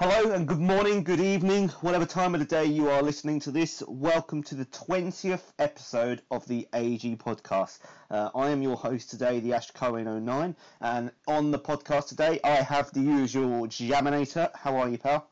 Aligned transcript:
Hello 0.00 0.30
and 0.30 0.46
good 0.46 0.60
morning, 0.60 1.02
good 1.02 1.18
evening, 1.18 1.70
whatever 1.80 2.06
time 2.06 2.32
of 2.32 2.38
the 2.38 2.46
day 2.46 2.64
you 2.64 2.88
are 2.88 3.02
listening 3.02 3.40
to 3.40 3.50
this. 3.50 3.82
Welcome 3.88 4.44
to 4.44 4.54
the 4.54 4.64
20th 4.66 5.42
episode 5.58 6.22
of 6.30 6.46
the 6.46 6.68
AG 6.72 7.16
podcast. 7.16 7.80
Uh, 8.08 8.30
I 8.32 8.50
am 8.50 8.62
your 8.62 8.76
host 8.76 9.10
today, 9.10 9.40
the 9.40 9.54
Ash 9.54 9.72
Cohen 9.72 10.24
09, 10.24 10.54
and 10.80 11.10
on 11.26 11.50
the 11.50 11.58
podcast 11.58 12.06
today 12.06 12.38
I 12.44 12.62
have 12.62 12.92
the 12.92 13.00
usual 13.00 13.66
Jaminator. 13.66 14.54
How 14.54 14.76
are 14.76 14.88
you, 14.88 14.98
pal? 14.98 15.28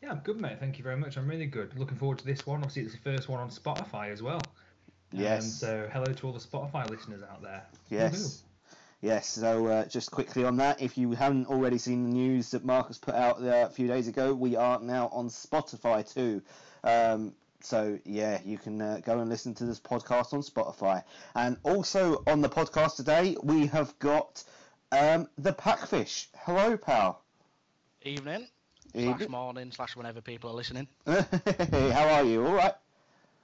Yeah, 0.00 0.12
I'm 0.12 0.20
good, 0.20 0.40
mate. 0.40 0.60
Thank 0.60 0.78
you 0.78 0.84
very 0.84 0.96
much. 0.96 1.16
I'm 1.16 1.26
really 1.26 1.46
good. 1.46 1.76
Looking 1.76 1.98
forward 1.98 2.18
to 2.18 2.26
this 2.26 2.46
one. 2.46 2.58
Obviously, 2.58 2.82
it's 2.82 2.92
the 2.92 3.00
first 3.00 3.28
one 3.28 3.40
on 3.40 3.50
Spotify 3.50 4.12
as 4.12 4.22
well. 4.22 4.40
Yes. 5.10 5.42
Um, 5.42 5.50
so, 5.50 5.88
hello 5.92 6.12
to 6.12 6.26
all 6.28 6.32
the 6.32 6.38
Spotify 6.38 6.88
listeners 6.88 7.24
out 7.24 7.42
there. 7.42 7.64
Yes. 7.90 8.44
Yes, 9.02 9.28
so 9.28 9.66
uh, 9.66 9.84
just 9.84 10.10
quickly 10.10 10.44
on 10.44 10.56
that, 10.56 10.80
if 10.80 10.96
you 10.96 11.12
haven't 11.12 11.48
already 11.48 11.78
seen 11.78 12.04
the 12.04 12.10
news 12.10 12.50
that 12.52 12.64
Marcus 12.64 12.98
put 12.98 13.14
out 13.14 13.42
uh, 13.42 13.66
a 13.66 13.70
few 13.70 13.86
days 13.86 14.08
ago, 14.08 14.34
we 14.34 14.56
are 14.56 14.80
now 14.80 15.08
on 15.12 15.28
Spotify 15.28 16.10
too. 16.12 16.42
Um, 16.82 17.34
so 17.60 17.98
yeah, 18.04 18.40
you 18.44 18.56
can 18.56 18.80
uh, 18.80 19.00
go 19.04 19.20
and 19.20 19.28
listen 19.28 19.54
to 19.54 19.64
this 19.64 19.80
podcast 19.80 20.32
on 20.32 20.40
Spotify. 20.40 21.02
And 21.34 21.58
also 21.62 22.22
on 22.26 22.40
the 22.40 22.48
podcast 22.48 22.96
today, 22.96 23.36
we 23.42 23.66
have 23.66 23.98
got 23.98 24.42
um, 24.92 25.28
the 25.36 25.52
Packfish. 25.52 26.28
Hello, 26.36 26.76
pal. 26.76 27.22
Evening. 28.02 28.46
Evening. 28.94 29.18
Slash 29.18 29.28
morning, 29.28 29.72
slash 29.72 29.94
whenever 29.94 30.22
people 30.22 30.50
are 30.50 30.54
listening. 30.54 30.88
How 31.06 32.08
are 32.08 32.24
you? 32.24 32.46
All 32.46 32.54
right. 32.54 32.74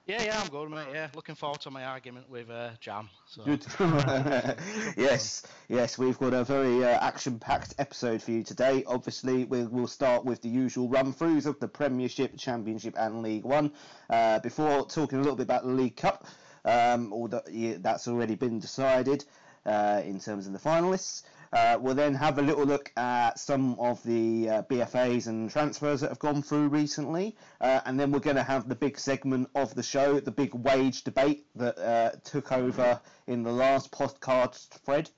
Yeah, 0.05 0.21
yeah, 0.21 0.41
I'm 0.41 0.49
good, 0.49 0.69
mate. 0.69 0.87
Yeah, 0.93 1.07
looking 1.15 1.35
forward 1.35 1.61
to 1.61 1.71
my 1.71 1.85
argument 1.85 2.29
with 2.29 2.49
uh, 2.49 2.71
Jam. 2.81 3.09
So. 3.25 3.43
Yes, 4.97 5.43
yes, 5.69 5.97
we've 5.97 6.19
got 6.19 6.33
a 6.33 6.43
very 6.43 6.83
uh, 6.83 6.99
action-packed 6.99 7.75
episode 7.77 8.21
for 8.21 8.31
you 8.31 8.43
today. 8.43 8.83
Obviously, 8.85 9.45
we'll, 9.45 9.69
we'll 9.69 9.87
start 9.87 10.25
with 10.25 10.41
the 10.41 10.49
usual 10.49 10.89
run-throughs 10.89 11.45
of 11.45 11.57
the 11.61 11.69
Premiership, 11.69 12.37
Championship, 12.37 12.95
and 12.97 13.21
League 13.21 13.45
One. 13.45 13.71
Uh, 14.09 14.39
before 14.39 14.85
talking 14.85 15.19
a 15.19 15.21
little 15.21 15.37
bit 15.37 15.43
about 15.43 15.63
the 15.63 15.71
League 15.71 15.95
Cup, 15.95 16.27
um, 16.65 17.13
although 17.13 17.41
yeah, 17.49 17.77
that's 17.79 18.09
already 18.09 18.35
been 18.35 18.59
decided 18.59 19.23
uh, 19.65 20.01
in 20.03 20.19
terms 20.19 20.47
of 20.47 20.51
the 20.51 20.59
finalists. 20.59 21.23
Uh, 21.53 21.77
we'll 21.79 21.93
then 21.93 22.15
have 22.15 22.39
a 22.39 22.41
little 22.41 22.65
look 22.65 22.91
at 22.97 23.37
some 23.37 23.79
of 23.79 24.01
the 24.03 24.49
uh, 24.49 24.63
BFAs 24.63 25.27
and 25.27 25.51
transfers 25.51 26.01
that 26.01 26.09
have 26.09 26.17
gone 26.17 26.41
through 26.41 26.67
recently, 26.67 27.35
uh, 27.61 27.79
and 27.85 27.99
then 27.99 28.11
we're 28.11 28.19
going 28.19 28.35
to 28.35 28.43
have 28.43 28.67
the 28.67 28.73
big 28.73 28.97
segment 28.97 29.47
of 29.53 29.75
the 29.75 29.83
show, 29.83 30.19
the 30.19 30.31
big 30.31 30.55
wage 30.55 31.03
debate 31.03 31.45
that 31.55 31.77
uh, 31.77 32.09
took 32.23 32.51
over 32.51 32.99
in 33.27 33.43
the 33.43 33.51
last 33.51 33.91
podcast 33.91 34.69
thread. 34.69 35.11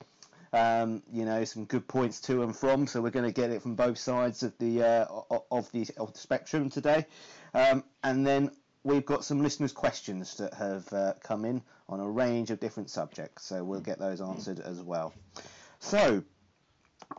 Um, 0.51 1.03
you 1.11 1.23
know, 1.23 1.45
some 1.45 1.65
good 1.65 1.87
points 1.87 2.19
to 2.21 2.43
and 2.43 2.55
from, 2.55 2.85
so 2.85 3.01
we're 3.01 3.11
going 3.11 3.25
to 3.25 3.33
get 3.33 3.49
it 3.49 3.61
from 3.61 3.75
both 3.75 3.97
sides 3.97 4.43
of 4.43 4.57
the 4.57 4.83
uh, 4.83 5.05
of 5.51 5.71
the 5.71 5.87
of 5.97 6.11
the 6.11 6.19
spectrum 6.19 6.69
today, 6.69 7.05
um, 7.53 7.81
and 8.03 8.27
then 8.27 8.51
we've 8.83 9.05
got 9.05 9.23
some 9.23 9.41
listeners' 9.41 9.71
questions 9.71 10.35
that 10.35 10.53
have 10.53 11.19
come 11.21 11.45
in 11.45 11.61
on 11.87 12.01
a 12.01 12.09
range 12.09 12.51
of 12.51 12.59
different 12.59 12.89
subjects, 12.89 13.45
so 13.45 13.63
we'll 13.63 13.79
get 13.79 13.99
those 13.99 14.19
answered 14.19 14.59
as 14.59 14.81
well. 14.81 15.13
So, 15.79 16.23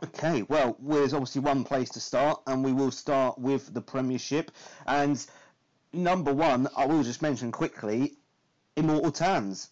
okay, 0.03 0.43
well, 0.43 0.77
there's 0.79 1.13
obviously 1.13 1.41
one 1.41 1.63
place 1.63 1.89
to 1.91 1.99
start, 1.99 2.41
and 2.47 2.63
we 2.63 2.73
will 2.73 2.91
start 2.91 3.37
with 3.37 3.73
the 3.73 3.81
Premiership. 3.81 4.51
And 4.85 5.25
number 5.93 6.33
one, 6.33 6.67
I 6.75 6.85
will 6.85 7.03
just 7.03 7.21
mention 7.21 7.51
quickly, 7.51 8.17
Immortal 8.75 9.11
Tans, 9.11 9.69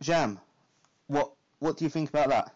Jam. 0.00 0.40
What 1.06 1.32
what 1.58 1.78
do 1.78 1.84
you 1.84 1.90
think 1.90 2.08
about 2.08 2.28
that? 2.28 2.52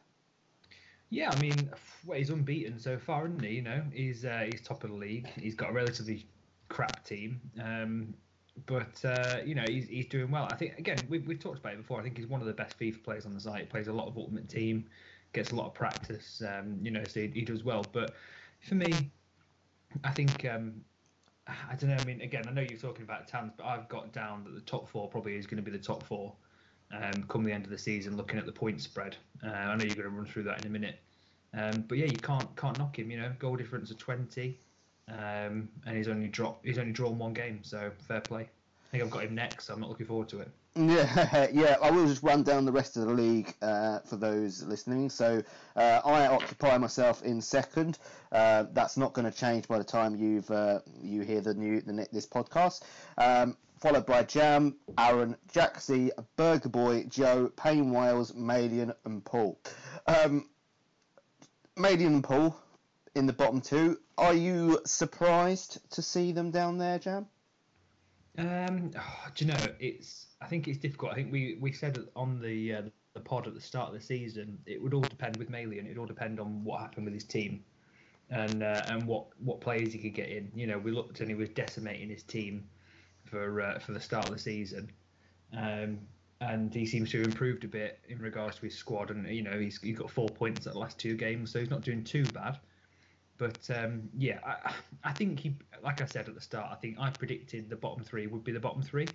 Yeah, 1.10 1.30
I 1.30 1.40
mean, 1.40 1.70
well, 2.06 2.18
he's 2.18 2.30
unbeaten 2.30 2.78
so 2.78 2.98
far, 2.98 3.26
isn't 3.26 3.42
he? 3.42 3.54
You 3.54 3.62
know, 3.62 3.82
he's 3.92 4.24
uh, 4.24 4.46
he's 4.50 4.60
top 4.60 4.84
of 4.84 4.90
the 4.90 4.96
league. 4.96 5.28
He's 5.38 5.54
got 5.54 5.70
a 5.70 5.72
relatively 5.72 6.26
crap 6.68 7.04
team, 7.04 7.40
um, 7.62 8.14
but 8.66 9.04
uh, 9.04 9.38
you 9.44 9.54
know 9.54 9.64
he's, 9.68 9.88
he's 9.88 10.06
doing 10.06 10.30
well. 10.30 10.48
I 10.50 10.56
think 10.56 10.78
again 10.78 10.98
we've, 11.08 11.26
we've 11.26 11.40
talked 11.40 11.58
about 11.58 11.74
it 11.74 11.78
before. 11.78 12.00
I 12.00 12.02
think 12.02 12.16
he's 12.16 12.28
one 12.28 12.40
of 12.40 12.46
the 12.46 12.52
best 12.52 12.78
FIFA 12.78 13.02
players 13.02 13.26
on 13.26 13.34
the 13.34 13.40
site. 13.40 13.68
Plays 13.68 13.88
a 13.88 13.92
lot 13.92 14.06
of 14.06 14.16
Ultimate 14.16 14.48
Team, 14.48 14.86
gets 15.32 15.50
a 15.52 15.54
lot 15.54 15.66
of 15.66 15.74
practice. 15.74 16.42
Um, 16.46 16.78
you 16.82 16.90
know, 16.90 17.02
so 17.04 17.20
he, 17.20 17.28
he, 17.28 17.42
does 17.42 17.64
well. 17.64 17.84
But 17.92 18.14
for 18.66 18.74
me, 18.74 18.92
I 20.04 20.10
think 20.10 20.44
um, 20.44 20.80
I 21.46 21.74
don't 21.74 21.90
know. 21.90 21.96
I 21.96 22.04
mean, 22.04 22.20
again, 22.20 22.44
I 22.48 22.52
know 22.52 22.62
you're 22.62 22.78
talking 22.78 23.02
about 23.02 23.28
Tans, 23.28 23.52
but 23.56 23.64
I've 23.64 23.88
got 23.88 24.12
down 24.12 24.44
that 24.44 24.54
the 24.54 24.60
top 24.60 24.88
four 24.88 25.08
probably 25.08 25.36
is 25.36 25.46
going 25.46 25.62
to 25.62 25.62
be 25.62 25.76
the 25.76 25.82
top 25.82 26.02
four. 26.02 26.34
Um, 26.92 27.22
come 27.28 27.44
the 27.44 27.52
end 27.52 27.64
of 27.64 27.70
the 27.70 27.78
season, 27.78 28.16
looking 28.16 28.38
at 28.38 28.46
the 28.46 28.52
point 28.52 28.80
spread, 28.80 29.16
uh, 29.46 29.50
I 29.50 29.76
know 29.76 29.84
you're 29.84 29.94
going 29.94 30.10
to 30.10 30.16
run 30.16 30.26
through 30.26 30.42
that 30.44 30.60
in 30.62 30.66
a 30.66 30.70
minute, 30.70 30.98
um, 31.54 31.84
but 31.86 31.98
yeah, 31.98 32.06
you 32.06 32.16
can't 32.16 32.54
can't 32.56 32.76
knock 32.80 32.98
him. 32.98 33.12
You 33.12 33.20
know, 33.20 33.32
goal 33.38 33.54
difference 33.54 33.92
of 33.92 33.98
20, 33.98 34.58
um, 35.08 35.68
and 35.86 35.96
he's 35.96 36.08
only 36.08 36.26
dropped 36.26 36.66
he's 36.66 36.78
only 36.78 36.92
drawn 36.92 37.16
one 37.16 37.32
game, 37.32 37.60
so 37.62 37.92
fair 38.08 38.20
play. 38.20 38.48
I 38.90 38.98
think 38.98 39.04
I've 39.04 39.10
got 39.10 39.22
him 39.22 39.36
next. 39.36 39.66
So 39.66 39.74
I'm 39.74 39.80
not 39.80 39.88
looking 39.88 40.06
forward 40.06 40.28
to 40.30 40.40
it. 40.40 40.50
Yeah, 40.74 41.46
yeah. 41.52 41.76
I 41.80 41.92
will 41.92 42.08
just 42.08 42.24
run 42.24 42.42
down 42.42 42.64
the 42.64 42.72
rest 42.72 42.96
of 42.96 43.06
the 43.06 43.14
league 43.14 43.54
uh, 43.62 44.00
for 44.00 44.16
those 44.16 44.64
listening. 44.64 45.10
So 45.10 45.44
uh, 45.76 46.00
I 46.04 46.26
occupy 46.26 46.76
myself 46.76 47.22
in 47.22 47.40
second. 47.40 47.98
Uh, 48.32 48.64
that's 48.72 48.96
not 48.96 49.12
going 49.12 49.30
to 49.30 49.36
change 49.36 49.68
by 49.68 49.78
the 49.78 49.84
time 49.84 50.16
you've 50.16 50.50
uh, 50.50 50.80
you 51.00 51.22
hear 51.22 51.40
the 51.40 51.54
new 51.54 51.80
the, 51.80 52.08
this 52.12 52.26
podcast. 52.26 52.82
Um, 53.16 53.56
followed 53.78 54.06
by 54.06 54.24
Jam, 54.24 54.74
Aaron, 54.98 55.36
Jaxie, 55.52 56.10
Burger 56.34 56.68
Boy, 56.68 57.04
Joe, 57.04 57.50
Payne 57.56 57.92
Wales, 57.92 58.34
Malian, 58.34 58.92
and 59.04 59.24
Paul. 59.24 59.60
Um, 60.08 60.50
Malian 61.76 62.14
and 62.14 62.24
Paul 62.24 62.56
in 63.14 63.26
the 63.26 63.32
bottom 63.32 63.60
two. 63.60 64.00
Are 64.18 64.34
you 64.34 64.80
surprised 64.84 65.78
to 65.92 66.02
see 66.02 66.32
them 66.32 66.50
down 66.50 66.78
there, 66.78 66.98
Jam? 66.98 67.28
Um, 68.38 68.90
oh, 68.96 69.26
do 69.34 69.44
you 69.44 69.52
know 69.52 69.66
it's? 69.78 70.26
I 70.40 70.46
think 70.46 70.68
it's 70.68 70.78
difficult. 70.78 71.12
I 71.12 71.14
think 71.14 71.32
we, 71.32 71.58
we 71.60 71.72
said 71.72 71.98
on 72.16 72.40
the 72.40 72.74
uh, 72.74 72.82
the 73.14 73.20
pod 73.20 73.46
at 73.46 73.54
the 73.54 73.60
start 73.60 73.88
of 73.88 73.94
the 73.94 74.00
season 74.00 74.58
it 74.66 74.80
would 74.80 74.94
all 74.94 75.00
depend 75.00 75.36
with 75.36 75.50
Malian. 75.50 75.86
It 75.86 75.90
would 75.90 75.98
all 75.98 76.06
depend 76.06 76.38
on 76.40 76.62
what 76.64 76.80
happened 76.80 77.04
with 77.06 77.14
his 77.14 77.24
team, 77.24 77.64
and 78.30 78.62
uh, 78.62 78.82
and 78.86 79.04
what 79.06 79.26
what 79.40 79.60
players 79.60 79.92
he 79.92 79.98
could 79.98 80.14
get 80.14 80.28
in. 80.28 80.50
You 80.54 80.66
know, 80.66 80.78
we 80.78 80.90
looked 80.92 81.20
and 81.20 81.28
he 81.28 81.34
was 81.34 81.48
decimating 81.50 82.08
his 82.08 82.22
team 82.22 82.68
for 83.24 83.60
uh, 83.60 83.78
for 83.80 83.92
the 83.92 84.00
start 84.00 84.26
of 84.26 84.32
the 84.32 84.38
season, 84.38 84.90
um, 85.56 85.98
and 86.40 86.72
he 86.72 86.86
seems 86.86 87.10
to 87.10 87.18
have 87.18 87.26
improved 87.26 87.64
a 87.64 87.68
bit 87.68 87.98
in 88.08 88.18
regards 88.18 88.56
to 88.56 88.62
his 88.62 88.76
squad. 88.76 89.10
And 89.10 89.26
you 89.26 89.42
know, 89.42 89.58
he's 89.58 89.80
he 89.80 89.92
got 89.92 90.10
four 90.10 90.28
points 90.28 90.66
at 90.66 90.74
the 90.74 90.78
last 90.78 90.98
two 90.98 91.16
games, 91.16 91.50
so 91.52 91.58
he's 91.58 91.70
not 91.70 91.82
doing 91.82 92.04
too 92.04 92.24
bad. 92.26 92.58
But 93.40 93.70
um, 93.74 94.10
yeah, 94.18 94.38
I, 94.44 94.74
I 95.02 95.12
think 95.14 95.40
he, 95.40 95.56
like 95.82 96.02
I 96.02 96.04
said 96.04 96.28
at 96.28 96.34
the 96.34 96.42
start, 96.42 96.68
I 96.70 96.74
think 96.74 96.98
I 97.00 97.08
predicted 97.08 97.70
the 97.70 97.76
bottom 97.76 98.04
three 98.04 98.26
would 98.26 98.44
be 98.44 98.52
the 98.52 98.60
bottom 98.60 98.82
three. 98.82 99.08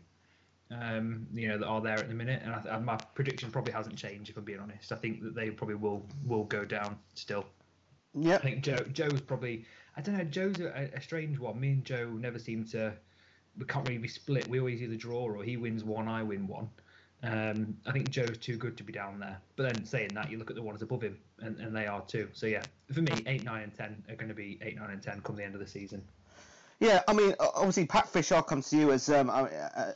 Um, 0.71 1.27
you 1.31 1.47
know 1.47 1.59
that 1.59 1.67
are 1.67 1.79
there 1.79 1.99
at 1.99 2.07
the 2.09 2.15
minute, 2.15 2.41
and, 2.43 2.51
I, 2.51 2.75
and 2.75 2.83
my 2.83 2.97
prediction 3.13 3.51
probably 3.51 3.71
hasn't 3.71 3.95
changed. 3.95 4.31
If 4.31 4.37
I'm 4.37 4.43
being 4.43 4.59
honest, 4.59 4.91
I 4.91 4.95
think 4.95 5.21
that 5.21 5.35
they 5.35 5.51
probably 5.51 5.75
will 5.75 6.03
will 6.25 6.45
go 6.45 6.65
down 6.65 6.97
still. 7.13 7.45
Yeah. 8.15 8.37
I 8.37 8.39
think 8.39 8.63
Joe 8.63 8.83
Joe's 8.91 9.21
probably 9.21 9.67
I 9.95 10.01
don't 10.01 10.17
know. 10.17 10.23
Joe's 10.23 10.59
a, 10.59 10.89
a 10.95 11.01
strange 11.01 11.37
one. 11.37 11.59
Me 11.59 11.73
and 11.73 11.85
Joe 11.85 12.09
never 12.09 12.39
seem 12.39 12.65
to. 12.69 12.93
We 13.59 13.65
can't 13.65 13.87
really 13.87 13.99
be 13.99 14.07
split. 14.07 14.47
We 14.47 14.59
always 14.59 14.81
either 14.81 14.95
draw 14.95 15.19
or 15.19 15.43
he 15.43 15.55
wins 15.55 15.83
one, 15.83 16.07
I 16.07 16.23
win 16.23 16.47
one. 16.47 16.67
Um, 17.21 17.77
I 17.85 17.91
think 17.91 18.09
Joe's 18.09 18.39
too 18.39 18.57
good 18.57 18.75
to 18.77 18.83
be 18.83 18.91
down 18.91 19.19
there. 19.19 19.39
But 19.55 19.71
then 19.71 19.85
saying 19.85 20.15
that, 20.15 20.31
you 20.31 20.39
look 20.39 20.49
at 20.49 20.55
the 20.55 20.63
ones 20.63 20.81
above 20.81 21.03
him, 21.03 21.17
and, 21.39 21.57
and 21.59 21.75
they 21.75 21.85
are 21.85 22.01
too. 22.01 22.27
So 22.33 22.47
yeah, 22.47 22.63
for 22.93 23.01
me, 23.01 23.13
eight, 23.25 23.43
nine, 23.43 23.63
and 23.63 23.75
ten 23.75 24.03
are 24.09 24.15
going 24.15 24.29
to 24.29 24.35
be 24.35 24.59
eight, 24.61 24.77
nine, 24.77 24.91
and 24.91 25.01
ten 25.01 25.21
come 25.21 25.35
the 25.35 25.43
end 25.43 25.53
of 25.55 25.59
the 25.59 25.67
season. 25.67 26.03
Yeah, 26.79 27.01
I 27.07 27.13
mean, 27.13 27.33
obviously, 27.39 27.85
Packfish, 27.85 28.31
I'll 28.31 28.43
come 28.43 28.61
to 28.61 28.77
you 28.77 28.91
as 28.91 29.09
um, 29.09 29.29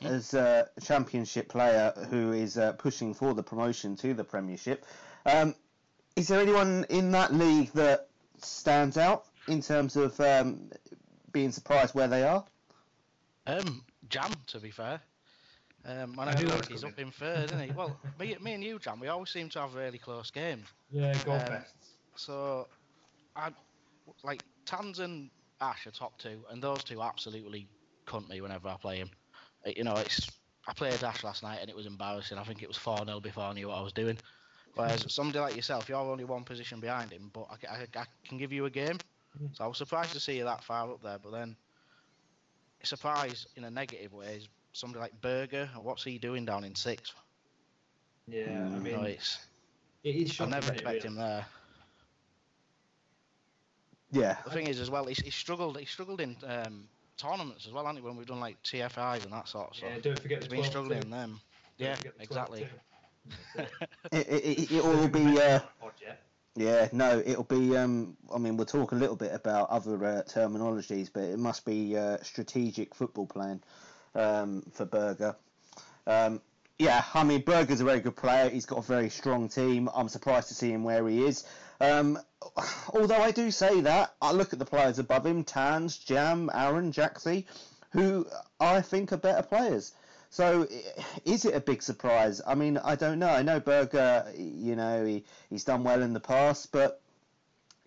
as 0.02 0.34
a 0.34 0.70
championship 0.82 1.50
player 1.50 1.92
who 2.10 2.32
is 2.32 2.58
uh, 2.58 2.74
pushing 2.74 3.14
for 3.14 3.34
the 3.34 3.44
promotion 3.44 3.96
to 3.98 4.14
the 4.14 4.24
Premiership. 4.24 4.86
Um, 5.26 5.56
is 6.16 6.30
there 6.30 6.40
anyone 6.40 6.86
in 6.90 7.12
that 7.12 7.34
league 7.34 7.72
that 7.74 8.08
stands 8.38 8.98
out 8.98 9.26
in 9.48 9.62
terms 9.62 9.98
of 9.98 10.20
um, 10.22 10.70
being 11.32 11.52
surprised 11.52 11.94
where 11.94 12.08
they 12.08 12.24
are? 12.24 12.46
Um, 13.46 13.84
Jam, 14.10 14.32
to 14.48 14.60
be 14.60 14.72
fair. 14.72 15.02
Um, 15.86 16.16
I 16.20 16.26
know 16.26 16.54
I 16.54 16.62
he's 16.70 16.84
up 16.84 17.00
in 17.00 17.12
third, 17.12 17.46
isn't 17.46 17.60
he? 17.60 17.72
Well, 17.72 17.98
me, 18.20 18.36
me 18.42 18.54
and 18.54 18.64
you, 18.64 18.80
Jam, 18.80 19.00
we 19.00 19.08
always 19.08 19.30
seem 19.30 19.50
to 19.50 19.60
have 19.62 19.76
really 19.76 19.98
close 19.98 20.30
games. 20.30 20.68
Yeah, 20.92 21.14
go 21.26 21.34
um, 21.34 21.40
best. 21.40 21.74
So, 22.16 22.68
I 23.40 23.52
like 24.24 24.44
Tans 24.66 25.00
and 25.00 25.30
Ash 25.62 25.88
are 25.88 25.92
top 25.92 26.18
two, 26.18 26.44
and 26.50 26.62
those 26.62 26.84
two 26.84 27.02
absolutely 27.02 27.68
cunt 28.06 28.30
me 28.30 28.42
whenever 28.42 28.68
I 28.68 28.76
play 28.76 28.98
him. 28.98 29.10
You 29.66 29.84
know, 29.84 29.96
it's 29.96 30.30
I 30.68 30.74
played 30.74 31.04
Ash 31.04 31.24
last 31.24 31.44
night 31.44 31.60
and 31.62 31.70
it 31.70 31.76
was 31.76 31.86
embarrassing. 31.86 32.38
I 32.38 32.44
think 32.44 32.62
it 32.62 32.68
was 32.68 32.78
4 32.78 33.06
0 33.06 33.20
before 33.20 33.46
I 33.46 33.54
knew 33.54 33.70
what 33.70 33.78
I 33.78 33.82
was 33.82 33.94
doing. 33.94 34.18
Whereas 34.76 35.06
somebody 35.12 35.40
like 35.40 35.56
yourself, 35.56 35.90
you're 35.90 35.98
only 35.98 36.26
one 36.26 36.44
position 36.44 36.80
behind 36.80 37.12
him, 37.12 37.32
but 37.34 37.48
I, 37.50 37.74
I, 37.76 38.02
I 38.02 38.06
can 38.28 38.38
give 38.38 38.54
you 38.54 38.66
a 38.66 38.70
game. 38.70 38.98
Mm. 39.42 39.56
So 39.56 39.64
I 39.64 39.68
was 39.68 39.78
surprised 39.78 40.14
to 40.14 40.20
see 40.20 40.38
you 40.38 40.44
that 40.44 40.64
far 40.64 40.92
up 40.92 41.02
there, 41.02 41.18
but 41.22 41.32
then 41.32 41.56
surprised 42.84 43.48
in 43.56 43.64
a 43.66 43.72
negative 43.72 44.14
way 44.14 44.36
is 44.38 44.48
somebody 44.74 45.02
like 45.02 45.22
Berger. 45.22 45.70
What's 45.82 46.04
he 46.04 46.18
doing 46.18 46.46
down 46.46 46.64
in 46.64 46.76
sixth? 46.76 47.14
Yeah, 48.28 48.44
I 48.44 48.48
mm. 48.48 48.82
mean, 48.82 48.94
no, 48.94 49.04
it's, 49.04 49.40
it 50.04 50.16
is. 50.16 50.40
I 50.40 50.46
never 50.46 50.72
expect 50.72 51.04
really. 51.04 51.08
him 51.08 51.16
there. 51.16 51.46
Yeah. 54.12 54.38
The 54.44 54.52
thing 54.52 54.68
is, 54.68 54.80
as 54.80 54.90
well, 54.90 55.06
he's, 55.06 55.20
he's 55.20 55.36
struggled. 55.36 55.78
He 55.78 55.86
struggled 55.86 56.22
in 56.22 56.36
um, 56.46 56.86
tournaments 57.18 57.68
as 57.68 57.74
well, 57.74 57.86
hasn't 57.86 58.00
he? 58.00 58.06
When 58.06 58.18
we've 58.18 58.28
done 58.28 58.40
like 58.40 58.62
TFIs 58.64 59.24
and 59.24 59.34
that 59.34 59.48
sort 59.48 59.70
of 59.70 59.76
stuff. 59.76 59.90
Yeah, 59.94 60.02
don't 60.02 60.20
forget 60.20 60.44
he's 60.44 60.50
the 60.50 60.56
been 60.56 60.66
struggling 60.66 61.02
too. 61.02 61.06
in 61.06 61.12
them. 61.12 61.40
Don't 61.78 61.88
Yeah, 61.90 61.96
the 61.96 62.24
exactly. 62.24 62.68
it. 63.56 63.70
It, 64.12 64.28
it, 64.28 64.72
it 64.72 64.84
will 64.84 65.08
be. 65.08 65.40
Uh, 65.40 65.60
yeah. 66.02 66.14
Yeah, 66.56 66.90
no, 66.92 67.22
it'll 67.26 67.44
be. 67.44 67.78
Um, 67.78 68.18
I 68.34 68.38
mean, 68.38 68.58
we'll 68.58 68.66
talk 68.66 68.92
a 68.92 68.96
little 68.96 69.16
bit 69.16 69.34
about 69.34 69.70
other 69.70 70.04
uh, 70.04 70.24
terminologies, 70.24 71.10
but 71.14 71.24
it 71.24 71.40
must 71.40 71.64
be 71.64 71.96
uh, 71.96 72.18
strategic 72.22 72.96
football 72.96 73.28
plan 73.28 73.62
um, 74.16 74.64
for 74.74 74.86
Berger. 74.86 75.36
Um, 76.08 76.42
yeah, 76.78 77.04
I 77.14 77.24
mean, 77.24 77.42
Berger's 77.42 77.82
a 77.82 77.86
very 77.86 78.00
good 78.00 78.16
player. 78.16 78.50
He's 78.50 78.66
got 78.66 78.80
a 78.80 78.82
very 78.82 79.10
strong 79.10 79.48
team. 79.48 79.90
I'm 79.94 80.10
surprised 80.10 80.48
to 80.48 80.54
see 80.54 80.72
him 80.72 80.84
where 80.84 81.08
he 81.08 81.26
is. 81.26 81.46
Um, 81.82 82.20
although 82.94 83.22
I 83.22 83.32
do 83.32 83.52
say 83.52 83.82
that, 83.82 84.14
I 84.22 84.32
look 84.32 84.54
at 84.54 84.60
the 84.60 84.66
players 84.66 85.00
above 85.00 85.26
him: 85.26 85.44
Tans, 85.44 85.98
Jam, 85.98 86.50
Aaron, 86.54 86.92
Jaxie, 86.92 87.46
who 87.92 88.28
I 88.60 88.82
think 88.82 89.12
are 89.12 89.18
better 89.18 89.44
players. 89.44 89.94
So, 90.32 90.68
is 91.26 91.46
it 91.46 91.56
a 91.56 91.60
big 91.60 91.82
surprise? 91.82 92.40
I 92.46 92.54
mean, 92.54 92.78
I 92.78 92.96
don't 92.96 93.18
know. 93.18 93.30
I 93.30 93.42
know 93.42 93.60
Berger, 93.60 94.32
you 94.38 94.76
know, 94.76 95.04
he, 95.04 95.24
he's 95.50 95.64
done 95.64 95.84
well 95.84 96.04
in 96.04 96.14
the 96.14 96.20
past, 96.20 96.72
but 96.72 97.02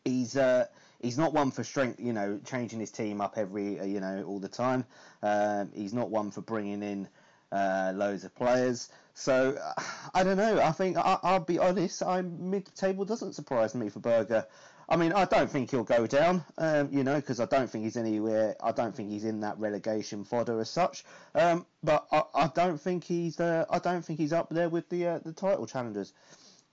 he's 0.05 0.37
uh, 0.37 0.67
he's 1.01 1.19
not 1.19 1.33
one 1.33 1.51
for 1.51 1.63
strength, 1.63 2.01
you 2.01 2.13
know, 2.13 2.41
changing 2.45 2.81
his 2.81 2.91
team 2.91 3.21
up 3.21 3.35
every, 3.37 3.79
uh, 3.79 3.85
you 3.85 4.01
know, 4.01 4.25
all 4.27 4.41
the 4.41 4.49
time. 4.49 4.85
Um, 5.23 5.71
he's 5.75 5.95
not 5.95 6.11
one 6.11 6.31
for 6.31 6.41
bringing 6.41 6.83
in 6.83 7.09
uh, 7.53 7.93
loads 7.95 8.25
of 8.25 8.35
players. 8.35 8.89
So, 9.15 9.59
I 10.15 10.25
don't 10.25 10.37
know. 10.39 10.61
I 10.61 10.73
think 10.73 10.97
I, 10.97 11.19
I'll 11.23 11.41
be 11.41 11.59
honest. 11.59 12.03
I'm 12.03 12.51
mid-table 12.51 13.05
doesn't 13.05 13.35
surprise 13.35 13.75
me 13.75 13.89
for 13.89 14.01
Berger. 14.01 14.47
I 14.89 14.97
mean, 14.97 15.13
I 15.13 15.25
don't 15.25 15.51
think 15.51 15.71
he'll 15.71 15.85
go 15.85 16.07
down, 16.07 16.45
um, 16.59 16.89
you 16.93 17.05
know, 17.05 17.15
because 17.15 17.41
I 17.41 17.47
don't 17.47 17.71
think 17.71 17.85
he's 17.85 17.97
anywhere. 17.97 18.57
I 18.63 18.73
don't 18.73 18.95
think 18.95 19.11
he's 19.11 19.25
in 19.25 19.41
that 19.41 19.59
relegation 19.59 20.25
fodder 20.25 20.61
as 20.61 20.69
such. 20.69 21.05
Um, 21.35 21.67
but 21.83 22.07
I, 22.11 22.23
I 22.35 22.47
don't 22.49 22.81
think 22.81 23.05
he's. 23.05 23.39
Uh, 23.39 23.65
I 23.71 23.79
don't 23.79 24.05
think 24.05 24.19
he's 24.19 24.33
up 24.33 24.51
there 24.51 24.69
with 24.69 24.89
the 24.89 25.07
uh, 25.07 25.19
the 25.19 25.33
title 25.33 25.67
challengers. 25.67 26.13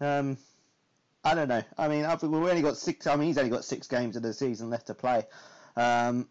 Um, 0.01 0.37
I 1.23 1.35
don't 1.35 1.49
know. 1.49 1.63
I 1.77 1.87
mean, 1.87 2.05
I 2.05 2.15
we've 2.15 2.33
only 2.33 2.61
got 2.61 2.77
six. 2.77 3.05
I 3.07 3.15
mean, 3.15 3.27
he's 3.27 3.37
only 3.37 3.51
got 3.51 3.63
six 3.63 3.87
games 3.87 4.15
of 4.15 4.23
the 4.23 4.33
season 4.33 4.69
left 4.69 4.87
to 4.87 4.95
play. 4.95 5.25
Um, 5.75 6.27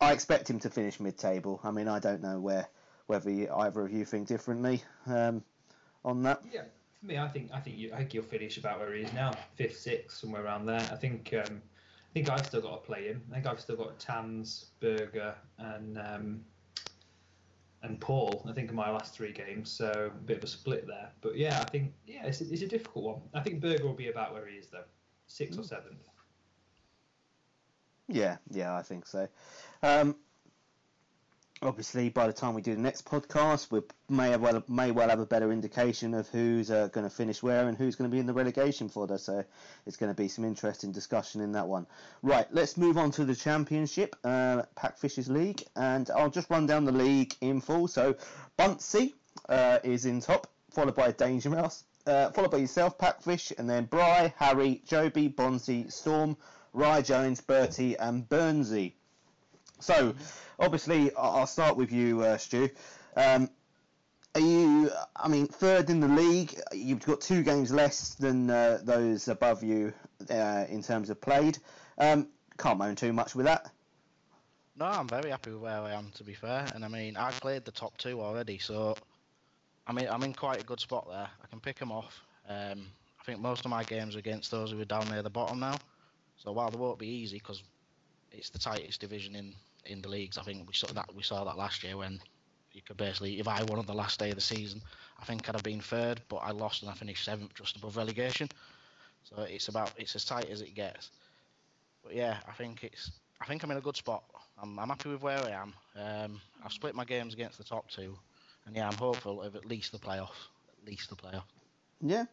I 0.00 0.12
expect 0.12 0.50
him 0.50 0.58
to 0.60 0.70
finish 0.70 0.98
mid-table. 0.98 1.60
I 1.62 1.70
mean, 1.70 1.88
I 1.88 2.00
don't 2.00 2.22
know 2.22 2.40
where 2.40 2.68
whether 3.06 3.30
you, 3.30 3.48
either 3.58 3.82
of 3.82 3.92
you 3.92 4.04
think 4.04 4.28
differently 4.28 4.82
um, 5.06 5.42
on 6.04 6.22
that. 6.22 6.42
Yeah, 6.52 6.62
for 7.00 7.06
me, 7.06 7.18
I 7.18 7.28
think 7.28 7.50
I 7.52 7.60
think 7.60 7.78
you, 7.78 7.92
I 7.92 7.98
think 7.98 8.12
he'll 8.12 8.22
finish 8.22 8.58
about 8.58 8.78
where 8.78 8.94
he 8.94 9.02
is 9.02 9.12
now, 9.12 9.32
fifth, 9.56 9.78
sixth, 9.78 10.18
somewhere 10.18 10.44
around 10.44 10.66
there. 10.66 10.80
I 10.92 10.96
think 10.96 11.34
um, 11.34 11.62
I 12.12 12.12
think 12.14 12.30
I've 12.30 12.46
still 12.46 12.60
got 12.60 12.82
to 12.82 12.86
play 12.86 13.06
him. 13.06 13.22
I 13.30 13.34
think 13.34 13.46
I've 13.46 13.60
still 13.60 13.76
got 13.76 13.98
Tans, 13.98 14.66
Berger, 14.80 15.34
and 15.58 15.98
um, 15.98 16.44
and 17.82 18.00
Paul. 18.00 18.46
I 18.48 18.52
think 18.52 18.70
in 18.70 18.76
my 18.76 18.90
last 18.90 19.14
three 19.14 19.32
games, 19.32 19.70
so 19.70 20.10
a 20.14 20.24
bit 20.24 20.38
of 20.38 20.44
a 20.44 20.46
split 20.46 20.86
there. 20.86 21.10
But 21.20 21.36
yeah, 21.36 21.60
I 21.60 21.64
think 21.70 21.92
yeah, 22.06 22.26
it's 22.26 22.40
a, 22.40 22.52
it's 22.52 22.62
a 22.62 22.68
difficult 22.68 23.04
one. 23.04 23.20
I 23.34 23.40
think 23.40 23.60
Berger 23.60 23.84
will 23.84 23.94
be 23.94 24.08
about 24.08 24.32
where 24.32 24.46
he 24.46 24.56
is 24.56 24.68
though, 24.68 24.84
sixth 25.26 25.58
or 25.58 25.64
seventh. 25.64 26.08
Yeah, 28.08 28.36
yeah, 28.50 28.74
I 28.74 28.82
think 28.82 29.06
so. 29.06 29.26
Um, 29.82 30.16
obviously, 31.62 32.08
by 32.08 32.26
the 32.26 32.32
time 32.32 32.54
we 32.54 32.62
do 32.62 32.74
the 32.74 32.80
next 32.80 33.04
podcast, 33.04 33.70
we 33.70 33.80
may 34.08 34.36
well 34.36 34.62
may 34.68 34.90
well 34.90 35.08
have 35.08 35.20
a 35.20 35.26
better 35.26 35.52
indication 35.52 36.14
of 36.14 36.28
who's 36.28 36.70
uh, 36.70 36.88
going 36.88 37.08
to 37.08 37.14
finish 37.14 37.42
where 37.42 37.68
and 37.68 37.76
who's 37.76 37.96
going 37.96 38.10
to 38.10 38.14
be 38.14 38.18
in 38.18 38.26
the 38.26 38.32
relegation 38.32 38.88
fodder. 38.88 39.18
So 39.18 39.44
it's 39.86 39.96
going 39.96 40.12
to 40.12 40.16
be 40.20 40.28
some 40.28 40.44
interesting 40.44 40.92
discussion 40.92 41.40
in 41.40 41.52
that 41.52 41.66
one. 41.66 41.86
Right, 42.22 42.46
let's 42.52 42.76
move 42.76 42.98
on 42.98 43.10
to 43.12 43.24
the 43.24 43.34
championship, 43.34 44.16
uh, 44.24 44.62
Pack 44.74 44.98
League, 45.28 45.62
and 45.76 46.10
I'll 46.10 46.30
just 46.30 46.50
run 46.50 46.66
down 46.66 46.84
the 46.84 46.92
league 46.92 47.34
in 47.40 47.60
full. 47.60 47.88
So 47.88 48.16
Buntsey 48.58 49.14
uh, 49.48 49.78
is 49.82 50.04
in 50.04 50.20
top, 50.20 50.48
followed 50.70 50.94
by 50.94 51.12
Danger 51.12 51.50
Mouse. 51.50 51.84
Uh, 52.04 52.30
followed 52.30 52.50
by 52.50 52.58
yourself, 52.58 52.98
Packfish, 52.98 53.52
and 53.56 53.70
then 53.70 53.84
Bry, 53.84 54.34
Harry, 54.36 54.82
Joby, 54.84 55.28
Bonzi, 55.28 55.90
Storm, 55.92 56.36
Rye 56.72 57.02
Jones, 57.02 57.40
Bertie, 57.40 57.96
and 57.96 58.28
Burnsy. 58.28 58.94
So, 59.82 60.14
obviously, 60.60 61.14
I- 61.14 61.20
I'll 61.20 61.46
start 61.46 61.76
with 61.76 61.90
you, 61.92 62.22
uh, 62.22 62.38
Stu. 62.38 62.70
Um, 63.16 63.50
are 64.34 64.40
you? 64.40 64.90
I 65.16 65.28
mean, 65.28 65.46
third 65.46 65.90
in 65.90 66.00
the 66.00 66.08
league. 66.08 66.58
You've 66.72 67.04
got 67.04 67.20
two 67.20 67.42
games 67.42 67.70
less 67.70 68.14
than 68.14 68.48
uh, 68.48 68.78
those 68.82 69.28
above 69.28 69.62
you 69.62 69.92
uh, 70.30 70.64
in 70.68 70.82
terms 70.82 71.10
of 71.10 71.20
played. 71.20 71.58
Um, 71.98 72.28
can't 72.56 72.78
moan 72.78 72.94
too 72.94 73.12
much 73.12 73.34
with 73.34 73.46
that. 73.46 73.70
No, 74.76 74.86
I'm 74.86 75.08
very 75.08 75.30
happy 75.30 75.50
with 75.50 75.60
where 75.60 75.80
I 75.80 75.92
am, 75.92 76.10
to 76.14 76.24
be 76.24 76.32
fair. 76.32 76.66
And 76.74 76.84
I 76.84 76.88
mean, 76.88 77.16
I 77.16 77.30
played 77.32 77.64
the 77.64 77.72
top 77.72 77.98
two 77.98 78.22
already, 78.22 78.58
so 78.58 78.96
I 79.86 79.92
mean, 79.92 80.08
I'm 80.08 80.22
in 80.22 80.32
quite 80.32 80.60
a 80.60 80.64
good 80.64 80.80
spot 80.80 81.08
there. 81.10 81.28
I 81.42 81.46
can 81.48 81.60
pick 81.60 81.78
them 81.78 81.92
off. 81.92 82.22
Um, 82.48 82.86
I 83.20 83.24
think 83.24 83.40
most 83.40 83.64
of 83.64 83.70
my 83.70 83.84
games 83.84 84.16
are 84.16 84.20
against 84.20 84.50
those 84.50 84.70
who 84.70 84.80
are 84.80 84.86
down 84.86 85.08
near 85.10 85.22
the 85.22 85.30
bottom 85.30 85.60
now. 85.60 85.76
So 86.38 86.52
while 86.52 86.70
they 86.70 86.78
won't 86.78 86.98
be 86.98 87.08
easy, 87.08 87.36
because 87.38 87.62
it's 88.32 88.50
the 88.50 88.58
tightest 88.58 89.00
division 89.00 89.36
in, 89.36 89.54
in 89.86 90.02
the 90.02 90.08
leagues, 90.08 90.38
I 90.38 90.42
think 90.42 90.66
we 90.66 90.74
saw 90.74 90.86
that 90.92 91.14
we 91.14 91.22
saw 91.22 91.44
that 91.44 91.56
last 91.56 91.82
year 91.82 91.96
when 91.96 92.20
you 92.72 92.82
could 92.82 92.96
basically, 92.96 93.38
if 93.38 93.48
I 93.48 93.62
won 93.64 93.78
on 93.78 93.86
the 93.86 93.94
last 93.94 94.18
day 94.18 94.30
of 94.30 94.34
the 94.34 94.40
season, 94.40 94.80
I 95.20 95.24
think 95.24 95.48
I'd 95.48 95.54
have 95.54 95.62
been 95.62 95.80
third, 95.80 96.20
but 96.28 96.36
I 96.36 96.50
lost 96.52 96.82
and 96.82 96.90
I 96.90 96.94
finished 96.94 97.24
seventh, 97.24 97.54
just 97.54 97.76
above 97.76 97.96
relegation. 97.96 98.48
So 99.24 99.42
it's 99.42 99.68
about 99.68 99.92
it's 99.96 100.16
as 100.16 100.24
tight 100.24 100.48
as 100.50 100.62
it 100.62 100.74
gets. 100.74 101.10
But 102.02 102.14
yeah, 102.14 102.38
I 102.48 102.52
think 102.52 102.84
it's 102.84 103.12
I 103.40 103.46
think 103.46 103.62
I'm 103.62 103.70
in 103.70 103.76
a 103.76 103.82
good 103.82 103.96
spot. 103.96 104.24
I'm, 104.60 104.78
I'm 104.78 104.88
happy 104.88 105.08
with 105.10 105.22
where 105.22 105.38
I 105.38 105.50
am. 105.50 105.74
Um, 105.96 106.40
I've 106.64 106.72
split 106.72 106.94
my 106.94 107.04
games 107.04 107.34
against 107.34 107.58
the 107.58 107.64
top 107.64 107.88
two, 107.90 108.16
and 108.66 108.76
yeah, 108.76 108.88
I'm 108.88 108.96
hopeful 108.96 109.42
of 109.42 109.56
at 109.56 109.66
least 109.66 109.92
the 109.92 109.98
playoffs. 109.98 110.48
At 110.80 110.88
least 110.88 111.10
the 111.10 111.16
playoff. 111.16 111.44
Yeah. 112.00 112.24